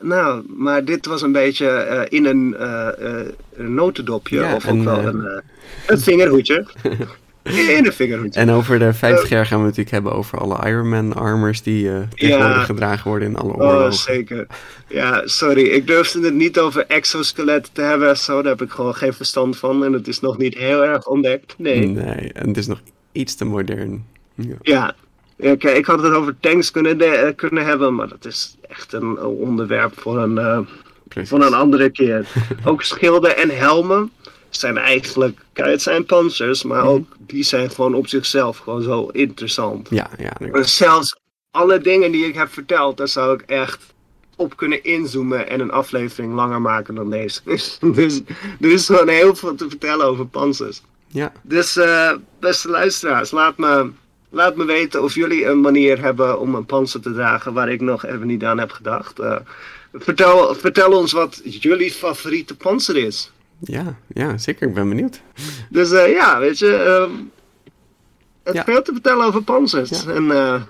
Nou, 0.00 0.44
maar 0.48 0.84
dit 0.84 1.06
was 1.06 1.22
een 1.22 1.32
beetje 1.32 1.68
eh, 1.68 2.18
in 2.18 2.24
een, 2.24 2.56
eh, 2.56 3.20
eh, 3.20 3.26
een 3.56 3.74
notendopje, 3.74 4.40
Ja, 4.40 4.54
of 4.54 4.68
ook 4.68 4.82
wel 4.82 5.04
een, 5.04 5.42
een 5.86 5.98
vingerhoedje. 5.98 6.66
in 7.48 7.86
een 7.86 7.92
vingerhoedje. 7.92 8.40
En 8.40 8.50
over 8.50 8.78
de 8.78 8.92
50 8.92 9.28
jaar 9.28 9.46
gaan 9.46 9.58
we 9.58 9.64
natuurlijk 9.64 9.90
hebben 9.90 10.12
over 10.12 10.38
alle 10.38 10.68
Ironman 10.68 11.14
armors 11.14 11.62
die 11.62 11.88
eh, 11.90 11.96
tegenwoordig 12.14 12.56
Ja. 12.56 12.62
gedragen 12.62 13.08
worden 13.10 13.28
in 13.28 13.36
alle 13.36 13.52
Oh, 13.52 13.58
oorlogen. 13.60 13.92
zeker. 13.92 14.46
Ja, 14.88 15.22
sorry. 15.24 15.62
Ik 15.62 15.86
durfde 15.86 16.20
het 16.24 16.34
niet 16.34 16.58
over 16.58 16.86
exoskeletten 16.86 17.72
te 17.72 17.82
hebben. 17.82 18.16
Zo, 18.16 18.42
daar 18.42 18.52
heb 18.56 18.62
ik 18.62 18.70
gewoon 18.70 18.94
geen 18.94 19.12
verstand 19.12 19.56
van. 19.58 19.84
En 19.84 19.92
het 19.92 20.08
is 20.08 20.20
nog 20.20 20.38
niet 20.38 20.54
heel 20.54 20.84
erg 20.84 21.06
ontdekt. 21.06 21.54
Nee. 21.58 21.86
Nee, 21.86 22.32
en 22.32 22.48
het 22.48 22.56
is 22.56 22.66
nog 22.66 22.80
iets 23.12 23.34
te 23.34 23.44
modern. 23.44 24.04
Ja. 24.62 24.94
Kijk, 25.38 25.62
ik 25.64 25.86
had 25.86 26.02
het 26.02 26.12
over 26.12 26.34
tanks 26.40 26.70
kunnen, 26.70 26.98
de- 26.98 27.04
eh, 27.04 27.34
kunnen 27.36 27.64
hebben, 27.64 27.94
maar 27.94 28.08
dat 28.08 28.24
is 28.24 28.56
echt 28.68 28.92
een, 28.92 29.18
onderwerp 29.20 30.00
voor 30.00 30.18
een, 30.18 30.38
eh, 30.38 30.58
voor 31.08 31.42
een 31.42 31.54
andere 31.54 31.90
keer. 31.90 32.26
ook 32.64 32.82
schilden 32.82 33.36
en 33.36 33.56
helmen 33.58 34.10
zijn 34.50 34.78
eigenlijk, 34.78 35.38
het 35.52 35.82
zijn 35.82 36.04
panzers, 36.06 36.62
maar 36.62 36.78
Mhm. 36.82 36.88
ook 36.88 37.06
die 37.18 37.42
zijn 37.42 37.70
gewoon 37.70 37.94
op 37.94 38.06
zichzelf 38.08 38.58
gewoon 38.58 38.82
zo 38.82 39.06
interessant. 39.06 39.86
Ja, 39.90 40.10
ja, 40.18 40.32
En 40.52 40.68
zelfs 40.68 41.16
alle 41.50 41.80
dingen 41.80 42.12
die 42.12 42.26
ik 42.26 42.34
heb 42.34 42.52
verteld, 42.52 42.96
daar 42.96 43.08
zou 43.08 43.34
ik 43.34 43.40
echt 43.42 43.82
op 44.36 44.56
kunnen 44.56 44.84
inzoomen 44.84 45.48
en 45.48 45.60
een 45.60 45.70
aflevering 45.70 46.34
langer 46.34 46.60
maken 46.60 46.94
dan 46.94 47.10
deze. 47.10 47.40
dus 47.94 48.20
er 48.60 48.70
is 48.70 48.86
gewoon 48.86 49.08
heel 49.08 49.34
veel 49.34 49.54
te 49.54 49.68
vertellen 49.68 50.06
over 50.06 50.26
panzers. 50.26 50.82
ja. 51.06 51.32
Dus 51.42 51.76
eh, 51.76 52.12
beste 52.40 52.68
luisteraars, 52.68 53.30
laat 53.30 53.56
me, 53.58 53.90
laat 54.30 54.56
me 54.56 54.64
weten 54.64 55.02
of 55.02 55.14
jullie 55.14 55.46
een 55.46 55.60
manier 55.60 56.00
hebben 56.02 56.40
om 56.40 56.54
een 56.54 56.66
panzer 56.66 57.00
te 57.00 57.12
dragen 57.12 57.52
waar 57.52 57.68
ik 57.68 57.80
nog 57.80 58.04
even 58.04 58.26
niet 58.26 58.44
aan 58.44 58.58
heb 58.58 58.70
gedacht. 58.70 59.18
Eh, 59.18 59.36
vertel, 59.92 60.54
vertel 60.54 60.92
ons 60.92 61.12
wat 61.12 61.40
jullie 61.44 61.90
favoriete 61.92 62.56
panzer 62.56 62.96
is. 62.96 63.30
Ja, 63.60 63.98
ja, 64.06 64.38
zeker. 64.38 64.68
Ik 64.68 64.74
ben 64.74 64.88
benieuwd. 64.88 65.22
Dus 65.70 65.92
eh, 65.92 66.12
ja, 66.12 66.38
weet 66.38 66.58
je, 66.58 66.74
ehm 66.74 67.10
het 68.48 68.56
Ja. 68.56 68.64
veel 68.64 68.82
te 68.82 68.92
vertellen 68.92 69.26
over 69.26 69.42
panzers. 69.42 70.02
Ja. 70.02 70.12
En 70.12 70.30
eh, 70.30 70.62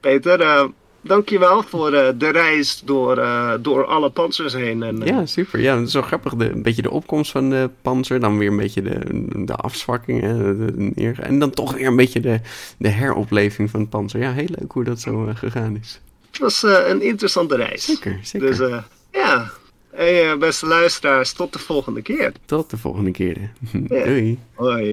Peter, 0.00 0.40
eh, 0.40 0.64
dankjewel 1.00 1.62
voor 1.62 1.92
uh, 1.92 2.08
de 2.18 2.28
reis 2.28 2.82
door, 2.84 3.18
uh, 3.18 3.52
door 3.60 3.84
alle 3.84 4.10
panzers 4.10 4.52
heen. 4.52 4.82
En, 4.82 5.00
uh... 5.00 5.06
Ja, 5.06 5.26
super. 5.26 5.60
Ja, 5.60 5.84
wel 5.92 6.02
grappig. 6.02 6.34
De, 6.34 6.50
een 6.50 6.62
beetje 6.62 6.82
de 6.82 6.90
opkomst 6.90 7.30
van 7.30 7.50
de 7.50 7.70
panzer. 7.82 8.20
Dan 8.20 8.38
weer 8.38 8.48
een 8.48 8.56
beetje 8.56 8.82
de, 8.82 8.98
de 9.44 9.54
afzwakking. 9.54 10.20
Hè, 10.20 10.56
de, 10.56 10.92
de, 10.94 11.12
en 11.20 11.38
dan 11.38 11.50
toch 11.50 11.74
weer 11.74 11.86
een 11.86 11.96
beetje 11.96 12.20
de, 12.20 12.40
de 12.78 12.88
heropleving 12.88 13.70
van 13.70 13.80
het 13.80 13.90
panzer. 13.90 14.20
Ja, 14.20 14.32
heel 14.32 14.48
leuk 14.58 14.72
hoe 14.72 14.84
dat 14.84 15.00
zo 15.00 15.30
gegaan 15.34 15.78
is. 15.80 16.00
Het 16.30 16.38
was 16.38 16.62
een 16.62 17.02
interessante 17.02 17.56
reis. 17.56 17.84
Zeker, 17.84 18.18
zeker. 18.22 18.56
Dus 18.56 18.80
ja, 19.12 19.50
hey, 19.96 20.38
beste 20.38 20.66
luisteraars, 20.66 21.32
tot 21.32 21.52
de 21.52 21.58
volgende 21.58 22.02
keer. 22.02 22.32
Tot 22.44 22.70
de 22.70 22.76
volgende 22.76 23.10
keer. 23.10 23.52
Doei. 23.72 24.38
Hoi. 24.54 24.92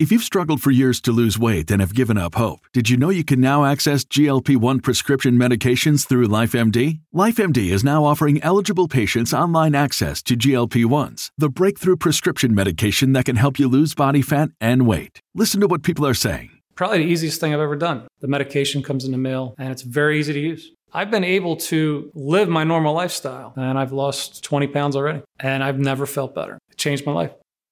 If 0.00 0.10
you've 0.10 0.24
struggled 0.24 0.60
for 0.60 0.72
years 0.72 1.00
to 1.02 1.12
lose 1.12 1.38
weight 1.38 1.70
and 1.70 1.80
have 1.80 1.94
given 1.94 2.18
up 2.18 2.34
hope, 2.34 2.66
did 2.72 2.90
you 2.90 2.96
know 2.96 3.10
you 3.10 3.22
can 3.22 3.40
now 3.40 3.64
access 3.64 4.04
GLP 4.04 4.56
1 4.56 4.80
prescription 4.80 5.34
medications 5.34 6.04
through 6.04 6.26
LifeMD? 6.26 6.98
LifeMD 7.14 7.70
is 7.70 7.84
now 7.84 8.04
offering 8.04 8.42
eligible 8.42 8.88
patients 8.88 9.32
online 9.32 9.76
access 9.76 10.20
to 10.24 10.34
GLP 10.34 10.84
1s, 10.84 11.30
the 11.38 11.48
breakthrough 11.48 11.94
prescription 11.96 12.56
medication 12.56 13.12
that 13.12 13.24
can 13.24 13.36
help 13.36 13.56
you 13.60 13.68
lose 13.68 13.94
body 13.94 14.20
fat 14.20 14.48
and 14.60 14.84
weight. 14.84 15.20
Listen 15.32 15.60
to 15.60 15.68
what 15.68 15.84
people 15.84 16.04
are 16.04 16.12
saying. 16.12 16.50
Probably 16.74 16.98
the 16.98 17.04
easiest 17.04 17.40
thing 17.40 17.54
I've 17.54 17.60
ever 17.60 17.76
done. 17.76 18.08
The 18.18 18.26
medication 18.26 18.82
comes 18.82 19.04
in 19.04 19.12
the 19.12 19.18
mail 19.18 19.54
and 19.58 19.70
it's 19.70 19.82
very 19.82 20.18
easy 20.18 20.32
to 20.32 20.40
use. 20.40 20.72
I've 20.92 21.12
been 21.12 21.22
able 21.22 21.54
to 21.70 22.10
live 22.14 22.48
my 22.48 22.64
normal 22.64 22.94
lifestyle 22.94 23.52
and 23.56 23.78
I've 23.78 23.92
lost 23.92 24.42
20 24.42 24.66
pounds 24.66 24.96
already 24.96 25.22
and 25.38 25.62
I've 25.62 25.78
never 25.78 26.04
felt 26.04 26.34
better. 26.34 26.58
It 26.72 26.78
changed 26.78 27.06
my 27.06 27.12
life. 27.12 27.30